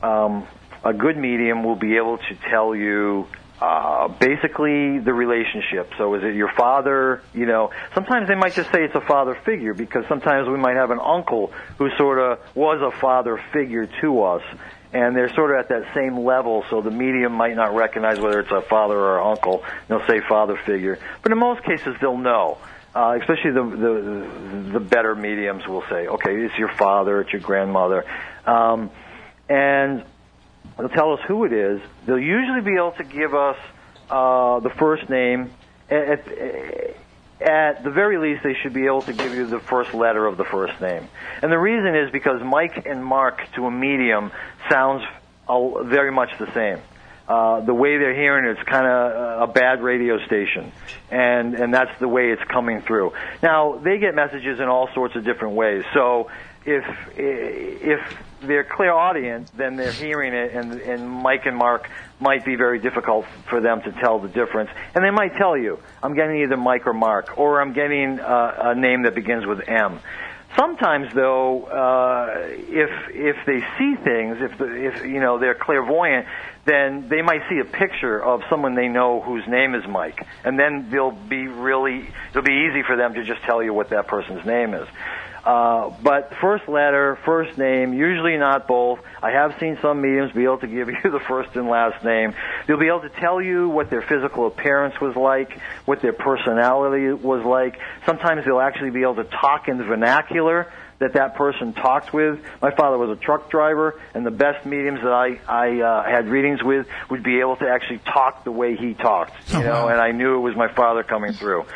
um, 0.00 0.46
a 0.84 0.92
good 0.92 1.16
medium 1.16 1.64
will 1.64 1.74
be 1.74 1.96
able 1.96 2.18
to 2.18 2.34
tell 2.48 2.76
you 2.76 3.26
uh, 3.60 4.06
basically 4.06 5.00
the 5.00 5.12
relationship. 5.12 5.90
So 5.98 6.14
is 6.14 6.22
it 6.22 6.36
your 6.36 6.52
father? 6.56 7.20
You 7.32 7.46
know, 7.46 7.70
sometimes 7.94 8.28
they 8.28 8.36
might 8.36 8.54
just 8.54 8.70
say 8.70 8.84
it's 8.84 8.94
a 8.94 9.00
father 9.00 9.36
figure 9.44 9.74
because 9.74 10.04
sometimes 10.08 10.48
we 10.48 10.58
might 10.58 10.76
have 10.76 10.92
an 10.92 11.00
uncle 11.00 11.52
who 11.78 11.88
sort 11.96 12.20
of 12.20 12.38
was 12.54 12.80
a 12.80 12.96
father 13.00 13.42
figure 13.52 13.88
to 14.02 14.22
us 14.22 14.42
and 14.94 15.16
they're 15.16 15.34
sort 15.34 15.50
of 15.50 15.58
at 15.58 15.68
that 15.68 15.92
same 15.94 16.24
level. 16.24 16.64
So 16.70 16.80
the 16.80 16.90
medium 16.90 17.32
might 17.32 17.56
not 17.56 17.74
recognize 17.74 18.20
whether 18.20 18.38
it's 18.38 18.52
a 18.52 18.62
father 18.62 18.96
or 18.96 19.20
uncle. 19.20 19.64
They'll 19.88 20.06
say 20.06 20.20
father 20.28 20.56
figure, 20.64 20.98
but 21.22 21.32
in 21.32 21.38
most 21.38 21.64
cases 21.64 21.96
they'll 22.00 22.16
know. 22.16 22.58
Uh, 22.94 23.18
especially 23.20 23.50
the, 23.50 23.64
the 23.64 24.72
the 24.74 24.80
better 24.80 25.16
mediums 25.16 25.66
will 25.66 25.82
say, 25.90 26.06
okay, 26.06 26.30
it's 26.30 26.56
your 26.56 26.70
father, 26.78 27.22
it's 27.22 27.32
your 27.32 27.42
grandmother, 27.42 28.04
um, 28.46 28.88
and 29.48 30.04
they'll 30.78 30.88
tell 30.90 31.12
us 31.12 31.20
who 31.26 31.44
it 31.44 31.52
is. 31.52 31.80
They'll 32.06 32.20
usually 32.20 32.60
be 32.60 32.76
able 32.76 32.92
to 32.92 33.02
give 33.02 33.34
us 33.34 33.56
uh, 34.08 34.60
the 34.60 34.70
first 34.78 35.10
name. 35.10 35.50
At 37.40 37.82
the 37.82 37.90
very 37.90 38.18
least, 38.18 38.42
they 38.42 38.54
should 38.54 38.72
be 38.72 38.86
able 38.86 39.02
to 39.02 39.12
give 39.12 39.34
you 39.34 39.46
the 39.46 39.60
first 39.60 39.92
letter 39.94 40.26
of 40.26 40.36
the 40.36 40.44
first 40.44 40.80
name. 40.80 41.08
And 41.42 41.50
the 41.50 41.58
reason 41.58 41.94
is 41.94 42.10
because 42.10 42.42
Mike 42.42 42.86
and 42.86 43.04
Mark 43.04 43.40
to 43.54 43.66
a 43.66 43.70
medium 43.70 44.32
sounds 44.70 45.04
very 45.48 46.12
much 46.12 46.38
the 46.38 46.52
same. 46.52 46.78
Uh, 47.26 47.60
the 47.60 47.72
way 47.72 47.96
they're 47.96 48.14
hearing 48.14 48.44
it, 48.44 48.58
it's 48.58 48.68
kind 48.68 48.86
of 48.86 49.48
a 49.48 49.52
bad 49.52 49.82
radio 49.82 50.22
station, 50.26 50.70
and 51.10 51.54
and 51.54 51.72
that's 51.72 51.98
the 51.98 52.06
way 52.06 52.30
it's 52.30 52.44
coming 52.44 52.82
through. 52.82 53.14
Now 53.42 53.78
they 53.78 53.96
get 53.96 54.14
messages 54.14 54.60
in 54.60 54.68
all 54.68 54.92
sorts 54.92 55.16
of 55.16 55.24
different 55.24 55.54
ways. 55.54 55.84
So 55.94 56.30
if 56.66 56.84
if 57.16 58.00
they're 58.46 58.64
clairaudient, 58.64 59.50
then 59.56 59.76
they're 59.76 59.92
hearing 59.92 60.32
it, 60.32 60.52
and 60.54 60.72
and 60.80 61.08
Mike 61.08 61.46
and 61.46 61.56
Mark 61.56 61.90
might 62.20 62.44
be 62.44 62.56
very 62.56 62.78
difficult 62.78 63.26
for 63.48 63.60
them 63.60 63.82
to 63.82 63.92
tell 63.92 64.18
the 64.18 64.28
difference. 64.28 64.70
And 64.94 65.04
they 65.04 65.10
might 65.10 65.36
tell 65.36 65.56
you, 65.56 65.78
I'm 66.02 66.14
getting 66.14 66.42
either 66.42 66.56
Mike 66.56 66.86
or 66.86 66.92
Mark, 66.92 67.38
or 67.38 67.60
I'm 67.60 67.72
getting 67.72 68.20
uh, 68.20 68.54
a 68.58 68.74
name 68.74 69.02
that 69.02 69.14
begins 69.14 69.46
with 69.46 69.68
M. 69.68 70.00
Sometimes, 70.56 71.12
though, 71.12 71.64
uh, 71.64 72.46
if 72.48 72.90
if 73.10 73.36
they 73.44 73.60
see 73.76 73.96
things, 73.96 74.38
if 74.40 74.56
the, 74.56 74.66
if 74.66 75.04
you 75.04 75.20
know 75.20 75.38
they're 75.38 75.56
clairvoyant, 75.56 76.26
then 76.64 77.08
they 77.08 77.22
might 77.22 77.42
see 77.48 77.58
a 77.58 77.64
picture 77.64 78.22
of 78.22 78.42
someone 78.48 78.74
they 78.74 78.88
know 78.88 79.20
whose 79.20 79.46
name 79.48 79.74
is 79.74 79.84
Mike, 79.88 80.24
and 80.44 80.58
then 80.58 80.90
they'll 80.90 81.10
be 81.10 81.48
really 81.48 82.06
it'll 82.30 82.42
be 82.42 82.68
easy 82.70 82.82
for 82.84 82.96
them 82.96 83.14
to 83.14 83.24
just 83.24 83.42
tell 83.42 83.62
you 83.62 83.74
what 83.74 83.90
that 83.90 84.06
person's 84.06 84.46
name 84.46 84.74
is. 84.74 84.86
Uh, 85.44 85.90
but 86.02 86.32
first 86.40 86.66
letter, 86.68 87.18
first 87.26 87.58
name, 87.58 87.92
usually 87.92 88.38
not 88.38 88.66
both. 88.66 89.00
I 89.22 89.30
have 89.30 89.56
seen 89.60 89.78
some 89.82 90.00
mediums 90.00 90.32
be 90.32 90.44
able 90.44 90.58
to 90.58 90.66
give 90.66 90.88
you 91.04 91.10
the 91.10 91.20
first 91.20 91.54
and 91.54 91.68
last 91.68 92.02
name. 92.02 92.34
They'll 92.66 92.78
be 92.78 92.88
able 92.88 93.02
to 93.02 93.10
tell 93.10 93.42
you 93.42 93.68
what 93.68 93.90
their 93.90 94.02
physical 94.02 94.46
appearance 94.46 94.98
was 95.00 95.14
like, 95.16 95.60
what 95.84 96.00
their 96.00 96.14
personality 96.14 97.12
was 97.12 97.44
like. 97.44 97.78
Sometimes 98.06 98.44
they'll 98.46 98.60
actually 98.60 98.90
be 98.90 99.02
able 99.02 99.16
to 99.16 99.24
talk 99.24 99.68
in 99.68 99.76
the 99.76 99.84
vernacular 99.84 100.72
that 101.04 101.12
that 101.12 101.34
person 101.36 101.74
talked 101.74 102.14
with. 102.14 102.40
My 102.62 102.70
father 102.70 102.96
was 102.96 103.10
a 103.10 103.20
truck 103.20 103.50
driver, 103.50 104.00
and 104.14 104.24
the 104.24 104.30
best 104.30 104.64
mediums 104.64 105.00
that 105.02 105.12
I 105.12 105.38
I 105.46 105.80
uh, 105.80 106.02
had 106.04 106.28
readings 106.28 106.62
with 106.62 106.86
would 107.10 107.22
be 107.22 107.40
able 107.40 107.56
to 107.56 107.68
actually 107.68 107.98
talk 107.98 108.44
the 108.44 108.50
way 108.50 108.74
he 108.74 108.94
talked, 108.94 109.32
you 109.52 109.58
Oh, 109.58 109.62
know, 109.62 109.88
and 109.88 110.00
I 110.00 110.12
knew 110.12 110.36
it 110.36 110.40
was 110.40 110.56
my 110.56 110.72
father 110.72 111.02
coming 111.02 111.34
through. 111.34 111.66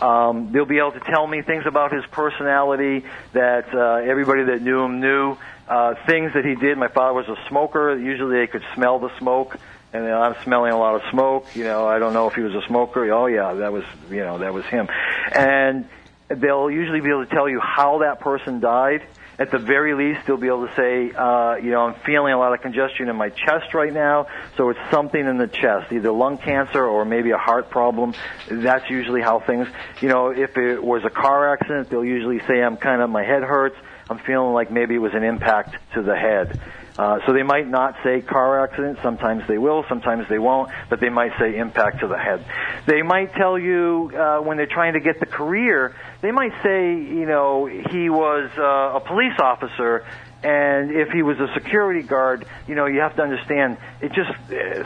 Um, 0.00 0.52
they'll 0.52 0.66
be 0.66 0.78
able 0.78 0.92
to 0.92 1.00
tell 1.00 1.26
me 1.26 1.42
things 1.42 1.64
about 1.66 1.92
his 1.92 2.04
personality 2.12 3.04
that 3.32 3.74
uh, 3.74 4.08
everybody 4.08 4.44
that 4.44 4.62
knew 4.62 4.82
him 4.84 5.00
knew. 5.00 5.36
Uh, 5.68 5.94
things 6.06 6.32
that 6.34 6.44
he 6.44 6.54
did. 6.54 6.78
My 6.78 6.86
father 6.86 7.12
was 7.14 7.26
a 7.28 7.48
smoker. 7.48 7.98
Usually 7.98 8.38
they 8.38 8.46
could 8.46 8.62
smell 8.76 9.00
the 9.00 9.10
smoke. 9.18 9.56
And 9.92 10.04
then 10.04 10.14
I'm 10.14 10.36
smelling 10.44 10.72
a 10.72 10.78
lot 10.78 10.94
of 10.94 11.02
smoke. 11.10 11.46
You 11.56 11.64
know, 11.64 11.88
I 11.88 11.98
don't 11.98 12.12
know 12.12 12.28
if 12.28 12.34
he 12.34 12.42
was 12.42 12.54
a 12.54 12.62
smoker. 12.68 13.10
Oh 13.12 13.26
yeah, 13.26 13.54
that 13.54 13.72
was 13.72 13.82
you 14.10 14.18
know 14.20 14.38
that 14.38 14.52
was 14.54 14.64
him. 14.66 14.88
And 15.32 15.88
they'll 16.28 16.70
usually 16.70 17.00
be 17.00 17.08
able 17.08 17.24
to 17.24 17.34
tell 17.34 17.48
you 17.48 17.60
how 17.60 17.98
that 17.98 18.20
person 18.20 18.60
died. 18.60 19.06
At 19.38 19.50
the 19.50 19.58
very 19.58 19.92
least, 19.92 20.26
they'll 20.26 20.38
be 20.38 20.46
able 20.46 20.66
to 20.66 20.74
say, 20.74 21.12
uh, 21.12 21.56
you 21.56 21.70
know, 21.70 21.82
I'm 21.82 21.94
feeling 22.06 22.32
a 22.32 22.38
lot 22.38 22.54
of 22.54 22.62
congestion 22.62 23.10
in 23.10 23.16
my 23.16 23.28
chest 23.28 23.74
right 23.74 23.92
now, 23.92 24.28
so 24.56 24.70
it's 24.70 24.80
something 24.90 25.20
in 25.20 25.36
the 25.36 25.46
chest, 25.46 25.92
either 25.92 26.10
lung 26.10 26.38
cancer 26.38 26.82
or 26.82 27.04
maybe 27.04 27.32
a 27.32 27.36
heart 27.36 27.68
problem. 27.68 28.14
That's 28.50 28.88
usually 28.88 29.20
how 29.20 29.40
things, 29.40 29.68
you 30.00 30.08
know, 30.08 30.30
if 30.30 30.56
it 30.56 30.82
was 30.82 31.04
a 31.04 31.10
car 31.10 31.52
accident, 31.52 31.90
they'll 31.90 32.02
usually 32.02 32.40
say, 32.46 32.62
I'm 32.62 32.78
kind 32.78 33.02
of, 33.02 33.10
my 33.10 33.24
head 33.24 33.42
hurts, 33.42 33.76
I'm 34.08 34.18
feeling 34.20 34.54
like 34.54 34.70
maybe 34.70 34.94
it 34.94 35.00
was 35.00 35.12
an 35.12 35.22
impact 35.22 35.76
to 35.94 36.02
the 36.02 36.16
head. 36.16 36.58
Uh, 36.98 37.18
so 37.26 37.32
they 37.32 37.42
might 37.42 37.68
not 37.68 37.94
say 38.02 38.22
car 38.22 38.64
accident. 38.64 38.98
Sometimes 39.02 39.46
they 39.46 39.58
will. 39.58 39.84
Sometimes 39.88 40.28
they 40.28 40.38
won't. 40.38 40.70
But 40.88 41.00
they 41.00 41.10
might 41.10 41.32
say 41.38 41.56
impact 41.56 42.00
to 42.00 42.08
the 42.08 42.16
head. 42.16 42.44
They 42.86 43.02
might 43.02 43.34
tell 43.34 43.58
you 43.58 44.10
uh, 44.16 44.38
when 44.38 44.56
they're 44.56 44.66
trying 44.66 44.94
to 44.94 45.00
get 45.00 45.20
the 45.20 45.26
career. 45.26 45.94
They 46.22 46.30
might 46.30 46.52
say, 46.62 46.94
you 46.94 47.26
know, 47.26 47.66
he 47.66 48.08
was 48.08 48.50
uh, 48.56 48.96
a 48.96 49.00
police 49.00 49.38
officer, 49.38 50.06
and 50.46 50.92
if 50.92 51.08
he 51.08 51.22
was 51.22 51.40
a 51.40 51.52
security 51.54 52.02
guard, 52.02 52.46
you 52.68 52.76
know, 52.76 52.86
you 52.86 53.00
have 53.00 53.16
to 53.16 53.22
understand. 53.22 53.78
It 54.00 54.12
just 54.12 54.30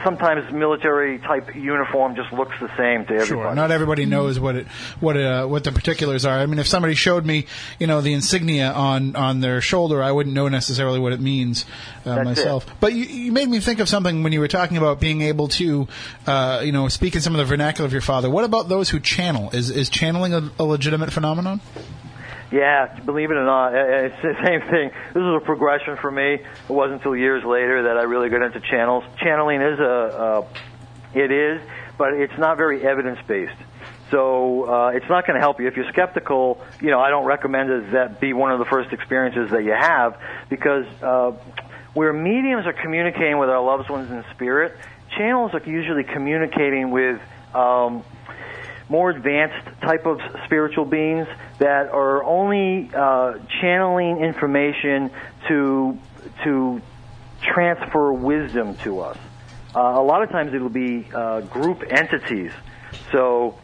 sometimes 0.03 0.51
military 0.51 1.19
type 1.19 1.55
uniform 1.55 2.17
just 2.17 2.33
looks 2.33 2.59
the 2.59 2.75
same 2.79 3.05
to 3.05 3.13
everybody. 3.13 3.27
Sure. 3.27 3.55
Not 3.55 3.71
everybody 3.71 4.07
knows 4.07 4.41
what 4.41 4.57
it 4.57 4.67
what 5.01 5.19
uh, 5.19 5.47
what 5.47 5.65
the 5.65 5.73
particulars 5.73 6.25
are. 6.25 6.39
I 6.39 6.47
mean, 6.47 6.59
if 6.59 6.67
somebody 6.67 6.95
showed 6.95 7.27
me, 7.27 7.45
you 7.79 7.87
know, 7.87 8.01
the 8.01 8.15
insignia 8.15 8.73
on 8.73 9.15
on 9.17 9.41
their 9.41 9.61
shoulder, 9.61 10.03
I 10.03 10.13
wouldn't 10.13 10.35
know 10.35 10.49
necessarily 10.49 10.99
what 10.99 11.13
it 11.13 11.21
means 11.21 11.67
uh, 12.07 12.25
myself. 12.25 12.67
it. 12.67 12.73
But 12.81 12.95
you, 12.95 13.05
you 13.05 13.31
made 13.31 13.51
me 13.51 13.61
think 13.61 13.81
of 13.81 13.89
something 13.91 14.23
when 14.23 14.33
you 14.33 14.41
were 14.41 14.49
talking 14.49 14.79
about 14.79 14.99
being 14.99 15.21
able 15.21 15.49
to, 15.49 15.87
uh, 16.27 16.63
you 16.65 16.73
know, 16.73 16.89
speak 16.89 17.17
in 17.17 17.21
some 17.21 17.35
of 17.35 17.39
the 17.39 17.45
vernacular 17.45 17.85
of 17.85 17.93
your 17.93 18.01
father. 18.01 18.31
What 18.31 18.45
about 18.45 18.71
those 18.71 18.89
who 18.89 18.99
channel? 18.99 19.51
Is 19.51 19.69
is 19.69 19.91
channeling 19.91 20.33
a, 20.33 20.51
a 20.59 20.65
legitimate 20.65 21.13
phenomenon? 21.13 21.61
Yeah, 22.53 22.99
believe 23.01 23.31
it 23.31 23.35
or 23.35 23.45
not, 23.45 23.75
it's 23.75 24.21
the 24.23 24.35
same 24.45 24.61
thing. 24.63 24.91
This 25.15 25.23
is 25.23 25.35
a 25.37 25.41
progression 25.45 25.97
for 25.97 26.11
me. 26.11 26.35
It 26.35 26.45
wasn't 26.69 27.01
until 27.01 27.15
years 27.15 27.45
later 27.45 27.85
that 27.85 27.97
I 27.97 28.03
really 28.03 28.29
got 28.29 28.43
into 28.43 28.61
channels. 28.61 29.05
Channeling 29.19 29.63
is 29.63 29.79
a, 29.79 29.85
uh, 29.85 30.47
it 31.15 31.31
is, 31.31 31.61
but 31.97 32.15
it's 32.15 32.37
not 32.39 32.57
very 32.57 32.85
evidence 32.85 33.21
based. 33.27 33.55
So 34.11 34.69
uh, 34.69 34.89
it's 34.89 35.09
not 35.09 35.27
going 35.27 35.37
to 35.37 35.41
help 35.41 35.61
you 35.61 35.69
if 35.69 35.77
you're 35.77 35.89
skeptical. 35.93 36.61
You 36.81 36.91
know, 36.91 36.99
I 36.99 37.11
don't 37.11 37.27
recommend 37.27 37.71
that 37.71 37.93
that 37.93 38.21
be 38.21 38.33
one 38.33 38.51
of 38.51 38.59
the 38.59 38.65
first 38.65 38.93
experiences 38.93 39.51
that 39.53 39.63
you 39.63 39.73
have 39.73 40.21
because 40.49 40.87
uh, 41.01 41.33
where 41.95 42.13
mediums 42.13 42.67
are 42.67 42.73
communicating 42.73 43.39
with 43.39 43.49
our 43.49 43.65
loved 43.65 43.89
ones 43.89 44.11
in 44.11 44.25
spirit, 44.35 44.77
channels 45.17 45.53
are 45.55 45.63
usually 45.65 46.05
communicating 46.05 46.91
with. 46.91 47.21
Um, 47.55 48.05
more 48.91 49.11
advanced 49.11 49.81
type 49.81 50.05
of 50.05 50.21
spiritual 50.45 50.85
beings 50.85 51.29
that 51.59 51.89
are 51.89 52.25
only 52.25 52.91
uh, 52.93 53.39
channeling 53.61 54.19
information 54.19 55.11
to 55.49 55.97
to 56.45 56.83
transfer 57.41 58.13
wisdom 58.13 58.75
to 58.79 59.01
us. 59.01 59.17
Uh, 59.75 59.79
a 59.81 60.03
lot 60.03 60.23
of 60.23 60.31
times 60.31 60.53
it'll 60.53 60.69
be 60.69 61.07
uh, 61.15 61.41
group 61.43 61.85
entities. 61.89 62.53
So 63.13 63.60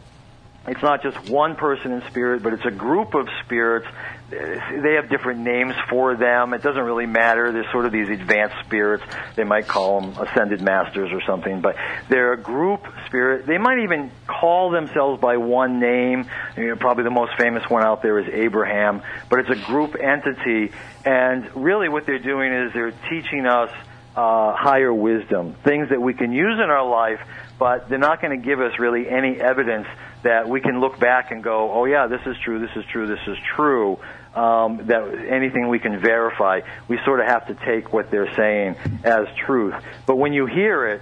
it's 0.67 0.81
not 0.81 1.01
just 1.01 1.29
one 1.29 1.55
person 1.55 1.93
in 1.93 2.01
spirit, 2.09 2.43
but 2.43 2.53
it's 2.53 2.65
a 2.65 2.71
group 2.71 3.13
of 3.13 3.27
spirits. 3.45 3.87
They 4.29 4.95
have 4.95 5.09
different 5.09 5.39
names 5.39 5.73
for 5.89 6.17
them. 6.17 6.53
It 6.53 6.61
doesn't 6.61 6.83
really 6.83 7.05
matter. 7.05 7.53
There's 7.53 7.71
sort 7.71 7.85
of 7.85 7.93
these 7.93 8.09
advanced 8.09 8.57
spirits. 8.65 9.03
They 9.35 9.45
might 9.45 9.67
call 9.67 10.01
them 10.01 10.17
ascended 10.17 10.61
masters 10.61 11.11
or 11.13 11.21
something, 11.21 11.61
but 11.61 11.77
they're 12.09 12.33
a 12.33 12.37
group 12.37 12.85
spirit. 13.05 13.45
They 13.45 13.57
might 13.57 13.79
even 13.79 14.11
call 14.27 14.71
themselves 14.71 15.21
by 15.21 15.37
one 15.37 15.79
name. 15.79 16.29
You 16.57 16.67
know, 16.67 16.75
probably 16.75 17.05
the 17.05 17.11
most 17.11 17.37
famous 17.37 17.63
one 17.69 17.83
out 17.83 18.01
there 18.01 18.19
is 18.19 18.27
Abraham, 18.33 19.01
but 19.29 19.39
it's 19.39 19.49
a 19.49 19.65
group 19.65 19.95
entity. 19.97 20.73
And 21.05 21.49
really 21.55 21.87
what 21.87 22.05
they're 22.05 22.19
doing 22.19 22.51
is 22.51 22.73
they're 22.73 22.93
teaching 23.09 23.45
us 23.45 23.71
uh, 24.17 24.53
higher 24.53 24.93
wisdom, 24.93 25.53
things 25.63 25.89
that 25.89 26.01
we 26.01 26.13
can 26.13 26.33
use 26.33 26.59
in 26.61 26.69
our 26.69 26.85
life, 26.85 27.21
but 27.59 27.89
they're 27.89 27.97
not 27.97 28.21
going 28.21 28.39
to 28.39 28.45
give 28.45 28.61
us 28.61 28.79
really 28.79 29.09
any 29.09 29.39
evidence 29.39 29.87
that 30.23 30.47
we 30.47 30.61
can 30.61 30.79
look 30.79 30.99
back 30.99 31.31
and 31.31 31.43
go, 31.43 31.71
oh 31.71 31.85
yeah, 31.85 32.07
this 32.07 32.21
is 32.25 32.35
true, 32.43 32.59
this 32.59 32.75
is 32.75 32.85
true, 32.85 33.07
this 33.07 33.25
is 33.27 33.37
true. 33.55 33.99
Um, 34.35 34.85
that 34.87 35.01
anything 35.29 35.67
we 35.67 35.79
can 35.79 35.99
verify, 35.99 36.61
we 36.87 36.99
sort 37.05 37.21
of 37.21 37.25
have 37.25 37.47
to 37.47 37.55
take 37.65 37.91
what 37.91 38.11
they're 38.11 38.31
saying 38.35 38.75
as 39.03 39.25
truth. 39.35 39.73
But 40.05 40.17
when 40.17 40.31
you 40.31 40.45
hear 40.45 40.85
it, 40.87 41.01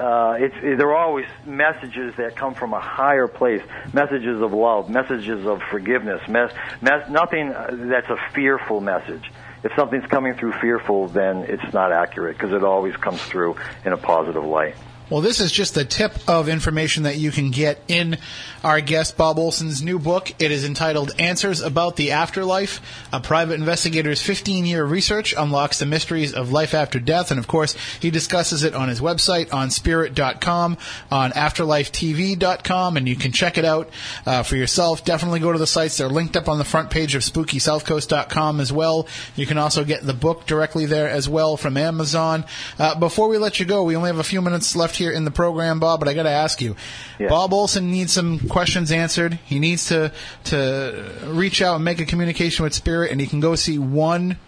uh, 0.00 0.36
it's, 0.40 0.56
it, 0.56 0.78
there 0.78 0.90
are 0.90 0.96
always 0.96 1.26
messages 1.46 2.16
that 2.16 2.34
come 2.34 2.54
from 2.54 2.72
a 2.72 2.80
higher 2.80 3.28
place, 3.28 3.62
messages 3.92 4.42
of 4.42 4.52
love, 4.52 4.90
messages 4.90 5.46
of 5.46 5.62
forgiveness, 5.70 6.26
mes- 6.28 6.50
mes- 6.80 7.08
nothing 7.08 7.52
uh, 7.52 7.68
that's 7.70 8.08
a 8.10 8.16
fearful 8.34 8.80
message. 8.80 9.30
If 9.62 9.72
something's 9.76 10.06
coming 10.06 10.34
through 10.34 10.52
fearful, 10.54 11.06
then 11.06 11.44
it's 11.44 11.72
not 11.72 11.92
accurate 11.92 12.36
because 12.36 12.52
it 12.52 12.64
always 12.64 12.96
comes 12.96 13.22
through 13.22 13.56
in 13.84 13.92
a 13.92 13.96
positive 13.96 14.44
light. 14.44 14.74
Well, 15.12 15.20
this 15.20 15.40
is 15.40 15.52
just 15.52 15.74
the 15.74 15.84
tip 15.84 16.14
of 16.26 16.48
information 16.48 17.02
that 17.02 17.18
you 17.18 17.30
can 17.30 17.50
get 17.50 17.82
in 17.86 18.16
our 18.64 18.80
guest 18.80 19.18
Bob 19.18 19.38
Olson's 19.38 19.82
new 19.82 19.98
book. 19.98 20.32
It 20.38 20.50
is 20.50 20.64
entitled 20.64 21.12
Answers 21.18 21.60
About 21.60 21.96
the 21.96 22.12
Afterlife. 22.12 22.80
A 23.12 23.20
private 23.20 23.60
investigator's 23.60 24.22
15 24.22 24.64
year 24.64 24.82
research 24.86 25.34
unlocks 25.36 25.78
the 25.78 25.84
mysteries 25.84 26.32
of 26.32 26.50
life 26.50 26.72
after 26.72 26.98
death. 26.98 27.30
And 27.30 27.38
of 27.38 27.46
course, 27.46 27.76
he 28.00 28.10
discusses 28.10 28.64
it 28.64 28.74
on 28.74 28.88
his 28.88 29.02
website, 29.02 29.48
ofspirit.com, 29.48 30.78
on 31.10 31.32
afterlifetv.com, 31.32 32.96
and 32.96 33.06
you 33.06 33.16
can 33.16 33.32
check 33.32 33.58
it 33.58 33.66
out 33.66 33.90
uh, 34.24 34.42
for 34.42 34.56
yourself. 34.56 35.04
Definitely 35.04 35.40
go 35.40 35.52
to 35.52 35.58
the 35.58 35.66
sites. 35.66 35.98
They're 35.98 36.08
linked 36.08 36.38
up 36.38 36.48
on 36.48 36.56
the 36.56 36.64
front 36.64 36.88
page 36.88 37.14
of 37.14 37.20
spookysouthcoast.com 37.20 38.60
as 38.60 38.72
well. 38.72 39.06
You 39.36 39.44
can 39.44 39.58
also 39.58 39.84
get 39.84 40.06
the 40.06 40.14
book 40.14 40.46
directly 40.46 40.86
there 40.86 41.10
as 41.10 41.28
well 41.28 41.58
from 41.58 41.76
Amazon. 41.76 42.46
Uh, 42.78 42.98
before 42.98 43.28
we 43.28 43.36
let 43.36 43.60
you 43.60 43.66
go, 43.66 43.82
we 43.82 43.94
only 43.94 44.08
have 44.08 44.18
a 44.18 44.24
few 44.24 44.40
minutes 44.40 44.74
left 44.74 44.96
here 44.96 45.01
in 45.10 45.24
the 45.24 45.30
program, 45.30 45.80
Bob, 45.80 45.98
but 45.98 46.08
I 46.08 46.14
got 46.14 46.24
to 46.24 46.30
ask 46.30 46.60
you. 46.60 46.76
Yeah. 47.18 47.28
Bob 47.28 47.52
Olson 47.52 47.90
needs 47.90 48.12
some 48.12 48.38
questions 48.48 48.92
answered. 48.92 49.38
He 49.46 49.58
needs 49.58 49.86
to 49.86 50.12
to 50.44 51.12
reach 51.24 51.62
out 51.62 51.76
and 51.76 51.84
make 51.84 52.00
a 52.00 52.06
communication 52.06 52.62
with 52.62 52.74
Spirit, 52.74 53.10
and 53.10 53.20
he 53.20 53.26
can 53.26 53.40
go 53.40 53.54
see 53.54 53.78
one 53.78 54.38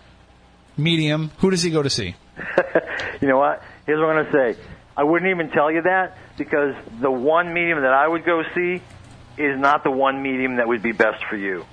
medium. 0.77 1.31
Who 1.39 1.51
does 1.51 1.63
he 1.63 1.71
go 1.71 1.83
to 1.83 1.91
see? 1.91 2.15
You 3.21 3.29
know 3.31 3.39
what? 3.39 3.63
Here's 3.87 3.99
what 4.01 4.11
I'm 4.11 4.25
going 4.25 4.27
to 4.27 4.55
say. 4.55 4.63
I 4.97 5.05
wouldn't 5.05 5.31
even 5.31 5.49
tell 5.51 5.71
you 5.71 5.81
that 5.83 6.19
because 6.37 6.75
the 7.01 7.11
one 7.11 7.55
medium 7.55 7.81
that 7.81 7.95
I 7.95 8.07
would 8.07 8.25
go 8.25 8.43
see 8.55 8.83
is 9.39 9.59
not 9.59 9.83
the 9.83 9.91
one 9.91 10.23
medium 10.23 10.57
that 10.57 10.69
would 10.69 10.83
be 10.83 10.93
best 10.93 11.25
for 11.25 11.37
you. 11.37 11.65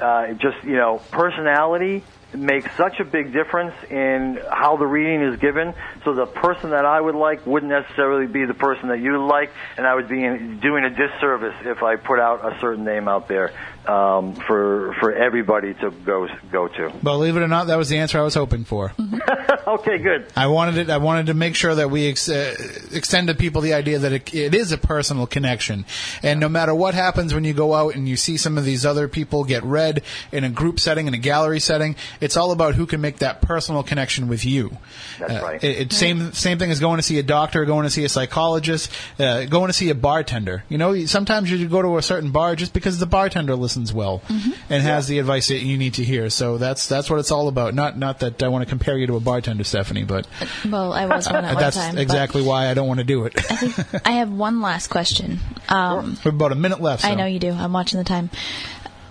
Uh, 0.00 0.34
just, 0.34 0.62
you 0.62 0.76
know, 0.76 1.02
personality 1.10 2.04
makes 2.34 2.74
such 2.76 3.00
a 3.00 3.04
big 3.04 3.32
difference 3.32 3.74
in 3.90 4.38
how 4.50 4.76
the 4.76 4.86
reading 4.86 5.22
is 5.22 5.38
given. 5.40 5.74
So 6.04 6.14
the 6.14 6.26
person 6.26 6.70
that 6.70 6.84
I 6.84 7.00
would 7.00 7.14
like 7.14 7.46
wouldn't 7.46 7.70
necessarily 7.70 8.26
be 8.26 8.44
the 8.44 8.54
person 8.54 8.88
that 8.88 9.00
you 9.00 9.24
like, 9.26 9.50
and 9.76 9.86
I 9.86 9.94
would 9.94 10.08
be 10.08 10.24
in, 10.24 10.60
doing 10.60 10.84
a 10.84 10.90
disservice 10.90 11.54
if 11.64 11.82
I 11.82 11.96
put 11.96 12.20
out 12.20 12.44
a 12.44 12.58
certain 12.60 12.84
name 12.84 13.08
out 13.08 13.28
there 13.28 13.52
um, 13.86 14.34
for 14.34 14.94
for 15.00 15.12
everybody 15.12 15.74
to 15.74 15.90
go 15.90 16.28
go 16.52 16.68
to. 16.68 16.90
Believe 17.02 17.36
it 17.36 17.40
or 17.42 17.48
not, 17.48 17.68
that 17.68 17.76
was 17.78 17.88
the 17.88 17.98
answer 17.98 18.18
I 18.18 18.22
was 18.22 18.34
hoping 18.34 18.64
for. 18.64 18.92
okay, 19.66 19.98
good. 19.98 20.26
I 20.36 20.48
wanted 20.48 20.76
it. 20.76 20.90
I 20.90 20.98
wanted 20.98 21.26
to 21.26 21.34
make 21.34 21.54
sure 21.54 21.74
that 21.74 21.90
we 21.90 22.08
ex- 22.08 22.28
uh, 22.28 22.54
extend 22.92 23.28
to 23.28 23.34
people 23.34 23.62
the 23.62 23.74
idea 23.74 23.98
that 24.00 24.12
it, 24.12 24.34
it 24.34 24.54
is 24.54 24.72
a 24.72 24.78
personal 24.78 25.26
connection, 25.26 25.86
and 26.22 26.40
no 26.40 26.48
matter 26.48 26.74
what 26.74 26.94
happens 26.94 27.32
when 27.34 27.44
you 27.44 27.54
go 27.54 27.74
out 27.74 27.94
and 27.94 28.08
you 28.08 28.16
see 28.16 28.36
some 28.36 28.58
of 28.58 28.64
these 28.64 28.84
other 28.84 29.08
people 29.08 29.44
get 29.44 29.62
read 29.64 30.02
in 30.30 30.44
a 30.44 30.50
group 30.50 30.78
setting, 30.78 31.06
in 31.06 31.14
a 31.14 31.18
gallery 31.18 31.60
setting, 31.60 31.96
it's 32.20 32.36
all 32.36 32.52
about 32.52 32.74
who 32.74 32.86
can 32.86 33.00
make 33.00 33.18
that 33.18 33.40
personal 33.40 33.82
connection 33.82 34.28
with 34.28 34.44
you. 34.44 34.76
That's 35.18 35.32
Uh, 35.32 35.42
right. 35.42 35.64
It, 35.64 35.78
it, 35.78 35.92
same 35.92 36.32
same 36.32 36.58
thing 36.58 36.70
as 36.70 36.80
going 36.80 36.98
to 36.98 37.02
see 37.02 37.18
a 37.18 37.22
doctor, 37.22 37.64
going 37.64 37.84
to 37.84 37.90
see 37.90 38.04
a 38.04 38.08
psychologist, 38.08 38.90
uh, 39.18 39.46
going 39.46 39.68
to 39.68 39.72
see 39.72 39.88
a 39.90 39.94
bartender. 39.94 40.64
You 40.68 40.76
know, 40.78 41.06
sometimes 41.06 41.50
you 41.50 41.66
go 41.66 41.80
to 41.82 41.96
a 41.96 42.02
certain 42.02 42.30
bar 42.30 42.56
just 42.56 42.72
because 42.74 42.98
the 42.98 43.06
bartender 43.06 43.56
listens 43.56 43.69
well 43.92 44.22
and 44.68 44.82
has 44.82 45.06
the 45.08 45.18
advice 45.18 45.48
that 45.48 45.58
you 45.60 45.76
need 45.78 45.94
to 45.94 46.04
hear. 46.04 46.30
So 46.30 46.58
that's 46.58 46.86
that's 46.88 47.08
what 47.10 47.18
it's 47.18 47.30
all 47.30 47.48
about. 47.48 47.74
Not 47.74 47.96
not 47.98 48.20
that 48.20 48.42
I 48.42 48.48
want 48.48 48.62
to 48.62 48.68
compare 48.68 48.96
you 48.98 49.06
to 49.08 49.16
a 49.16 49.20
bartender, 49.20 49.64
Stephanie, 49.64 50.04
but 50.04 50.26
Well, 50.68 50.92
I 50.92 51.06
was 51.06 51.26
one 51.26 51.44
at 51.44 51.54
one 51.54 51.62
that's 51.62 51.76
time. 51.76 51.94
but 51.94 52.00
exactly 52.02 52.42
why 52.42 52.68
I 52.68 52.74
don't 52.74 52.88
want 52.88 52.98
to 52.98 53.04
do 53.04 53.24
it. 53.26 53.36
I 53.36 53.56
think 53.56 54.06
I 54.06 54.12
have 54.12 54.30
one 54.30 54.60
last 54.60 54.88
question. 54.88 55.38
Um, 55.68 56.10
we 56.10 56.16
have 56.24 56.34
about 56.34 56.52
a 56.52 56.56
minute 56.56 56.80
left. 56.80 57.04
I 57.04 57.14
know 57.14 57.26
you 57.26 57.38
do. 57.38 57.50
I'm 57.52 57.72
watching 57.72 57.98
the 57.98 58.04
time. 58.04 58.30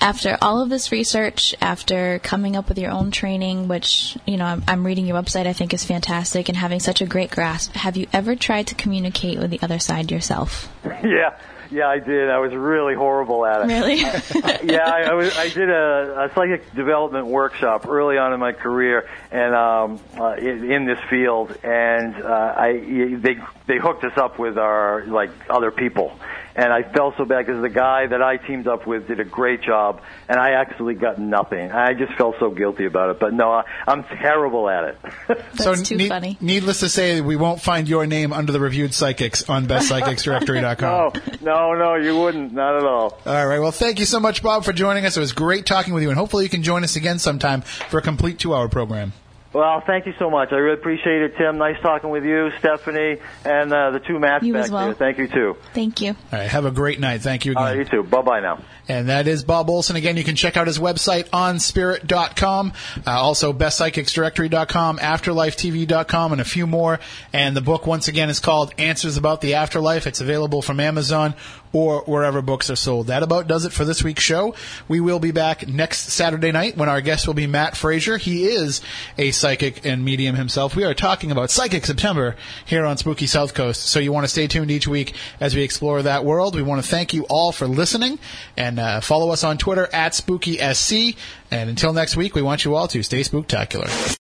After 0.02 0.38
all 0.42 0.62
of 0.62 0.70
this 0.70 0.94
research, 0.94 1.54
after 1.60 2.20
coming 2.20 2.56
up 2.56 2.70
with 2.70 2.78
your 2.78 2.90
own 2.90 3.12
training, 3.12 3.68
which, 3.68 4.18
you 4.26 4.38
know, 4.38 4.46
I'm, 4.46 4.64
I'm 4.66 4.86
reading 4.86 5.06
your 5.06 5.22
website, 5.22 5.46
I 5.46 5.52
think 5.52 5.74
is 5.74 5.84
fantastic, 5.84 6.48
and 6.48 6.58
having 6.58 6.80
such 6.80 7.02
a 7.02 7.06
great 7.06 7.32
grasp, 7.32 7.74
have 7.74 7.98
you 7.98 8.08
ever 8.14 8.38
tried 8.38 8.68
to 8.68 8.76
communicate 8.76 9.40
with 9.40 9.52
the 9.52 9.60
other 9.62 9.78
side 9.78 10.10
yourself? 10.10 10.70
Yeah, 11.04 11.38
yeah, 11.72 11.88
I 11.88 12.00
did. 12.00 12.30
I 12.30 12.40
was 12.40 12.54
really 12.54 12.96
horrible 12.96 13.46
at 13.46 13.62
it. 13.62 13.68
Really? 13.68 13.96
yeah, 14.74 14.90
I, 14.90 15.10
I, 15.10 15.14
was, 15.14 15.38
I 15.38 15.50
did 15.50 15.70
a, 15.70 16.26
a 16.26 16.34
psychic 16.34 16.74
development 16.74 17.28
workshop 17.28 17.88
early 17.88 18.18
on 18.18 18.34
in 18.34 18.40
my 18.40 18.54
career, 18.54 19.08
and 19.32 19.54
um, 19.56 20.00
uh, 20.20 20.34
in, 20.34 20.72
in 20.72 20.86
this 20.86 21.00
field, 21.10 21.56
and 21.64 22.16
uh, 22.16 22.54
I 22.58 22.74
they 23.18 23.38
they 23.68 23.78
hooked 23.78 24.04
us 24.04 24.18
up 24.18 24.40
with 24.40 24.58
our 24.58 25.06
like 25.06 25.32
other 25.50 25.72
people, 25.72 26.18
and 26.56 26.72
I 26.74 26.84
felt 26.84 27.16
so 27.18 27.26
bad 27.26 27.46
because 27.46 27.62
the 27.62 27.70
guy 27.70 28.08
that 28.08 28.22
I 28.22 28.38
teamed 28.38 28.68
up 28.68 28.88
with 28.88 29.08
did 29.08 29.20
a 29.20 29.26
great 29.26 29.62
job, 29.62 30.02
and 30.28 30.40
I 30.40 30.52
actually 30.52 30.96
got 30.96 31.20
nothing. 31.20 31.72
I 31.72 31.94
just 31.94 32.14
felt 32.14 32.36
so 32.40 32.50
guilty 32.50 32.86
about 32.86 33.12
it, 33.12 33.20
but 33.20 33.34
no, 33.34 33.52
I, 33.52 33.64
I'm 33.88 34.04
terrible 34.04 34.70
at 34.70 34.84
it. 34.86 34.98
That's 35.28 35.64
so 35.64 35.76
too 35.76 35.98
ne- 35.98 36.10
funny. 36.10 36.38
Needless 36.42 36.82
to 36.82 36.90
say, 36.90 37.22
we 37.22 37.36
won't 37.36 37.62
find 37.62 37.88
your 37.88 38.06
name 38.06 38.34
under 38.34 38.52
the 38.52 38.60
reviewed 38.60 38.94
psychics 38.94 39.50
on 39.50 39.68
bestpsychicsdirectory.com. 39.68 41.14
no, 41.42 41.74
no, 41.74 41.74
no, 41.74 41.96
you 41.96 42.18
wouldn't, 42.18 42.54
not 42.54 42.76
at 42.76 42.84
all. 42.84 43.18
All 43.26 43.48
right. 43.48 43.60
Well, 43.60 43.72
thank 43.72 44.00
you 44.00 44.06
so 44.06 44.20
much, 44.20 44.44
Bob, 44.44 44.66
for 44.66 44.74
joining 44.74 45.06
us. 45.06 45.18
It 45.18 45.22
was 45.22 45.32
great 45.32 45.66
talking 45.66 45.94
with 45.94 46.04
you, 46.04 46.10
and 46.10 46.18
hopefully 46.18 46.44
you 46.44 46.50
can 46.50 46.64
join 46.64 46.84
us 46.84 46.96
again 46.96 47.20
sometime 47.20 47.62
for 47.62 48.00
a 48.00 48.02
complete 48.02 48.40
two-hour 48.40 48.70
program. 48.70 49.14
Well, 49.60 49.82
thank 49.86 50.06
you 50.06 50.14
so 50.18 50.30
much. 50.30 50.54
I 50.54 50.56
really 50.56 50.76
appreciate 50.80 51.22
it, 51.22 51.36
Tim. 51.38 51.58
Nice 51.58 51.76
talking 51.82 52.10
with 52.10 52.24
you, 52.24 52.50
Stephanie, 52.60 53.18
and 53.44 53.74
uh, 53.74 53.92
the 53.92 54.00
two 54.00 54.18
Matts 54.18 54.46
You 54.46 54.54
back 54.54 54.64
as 54.64 54.72
well. 54.72 54.86
there. 54.86 54.94
Thank 54.94 55.18
you 55.18 55.28
too. 55.28 55.58
Thank 55.74 56.00
you. 56.00 56.12
All 56.32 56.40
right. 56.40 56.48
Have 56.50 56.64
a 56.64 56.72
great 56.72 57.02
night. 57.02 57.20
Thank 57.20 57.44
you 57.44 57.52
again. 57.52 57.62
All 57.62 57.70
right, 57.70 57.78
you 57.80 57.84
too. 57.84 58.04
Bye 58.04 58.22
bye 58.22 58.40
now. 58.40 58.64
And 58.88 59.10
that 59.10 59.28
is 59.28 59.44
Bob 59.44 59.70
Olson. 59.70 59.98
Again, 59.98 60.16
you 60.16 60.24
can 60.24 60.38
check 60.38 60.56
out 60.56 60.66
his 60.68 60.80
website 60.80 61.28
ofspirit.com, 61.30 62.72
uh, 63.06 63.12
also 63.12 63.52
bestpsychicsdirectory.com, 63.52 64.98
afterlifetv.com, 64.98 66.32
and 66.32 66.40
a 66.42 66.46
few 66.46 66.66
more. 66.66 67.00
And 67.34 67.56
the 67.56 67.62
book, 67.62 67.86
once 67.86 68.08
again, 68.08 68.30
is 68.30 68.40
called 68.40 68.74
Answers 68.78 69.18
About 69.18 69.42
the 69.42 69.56
Afterlife. 69.56 70.08
It's 70.08 70.22
available 70.22 70.62
from 70.62 70.80
Amazon 70.80 71.34
or 71.72 72.02
wherever 72.02 72.42
books 72.42 72.70
are 72.70 72.76
sold. 72.76 73.08
That 73.08 73.24
about 73.24 73.48
does 73.48 73.66
it 73.66 73.74
for 73.74 73.86
this 73.86 74.04
week's 74.04 74.24
show. 74.24 74.56
We 74.88 75.00
will 75.00 75.20
be 75.20 75.32
back 75.32 75.68
next 75.68 76.10
Saturday 76.10 76.52
night 76.52 76.78
when 76.78 76.90
our 76.90 77.02
guest 77.02 77.28
will 77.28 77.34
be 77.34 77.48
Matt 77.48 77.78
Fraser. 77.78 78.18
He 78.18 78.46
is 78.46 78.82
a 79.18 79.32
psychic 79.32 79.86
and 79.86 80.04
medium 80.04 80.36
himself. 80.36 80.76
We 80.76 80.84
are 80.84 80.94
talking 80.94 81.32
about 81.32 81.52
Psychic 81.52 81.86
September 81.86 82.36
here 82.66 82.86
on 82.86 82.98
Spooky 82.98 83.28
South 83.28 83.54
Coast. 83.54 83.84
So 83.84 84.00
you 84.00 84.12
want 84.12 84.24
to 84.24 84.30
stay 84.30 84.48
tuned 84.48 84.72
each 84.72 84.88
week 84.88 85.14
as 85.40 85.56
we 85.56 85.62
explore 85.62 86.02
that 86.02 86.26
world. 86.26 86.56
We 86.56 86.64
want 86.64 86.84
to 86.84 86.90
thank 86.90 87.14
you 87.14 87.24
all 87.30 87.52
for 87.52 87.68
listening 87.68 88.20
and 88.58 88.80
uh, 88.80 89.02
follow 89.02 89.32
us 89.32 89.44
on 89.44 89.58
Twitter 89.58 89.88
at 89.94 90.14
SpookySC. 90.14 91.16
And 91.52 91.70
until 91.70 91.94
next 91.94 92.16
week, 92.16 92.36
we 92.36 92.42
want 92.42 92.66
you 92.66 92.76
all 92.76 92.88
to 92.88 93.04
stay 93.04 93.22
spooktacular. 93.22 94.18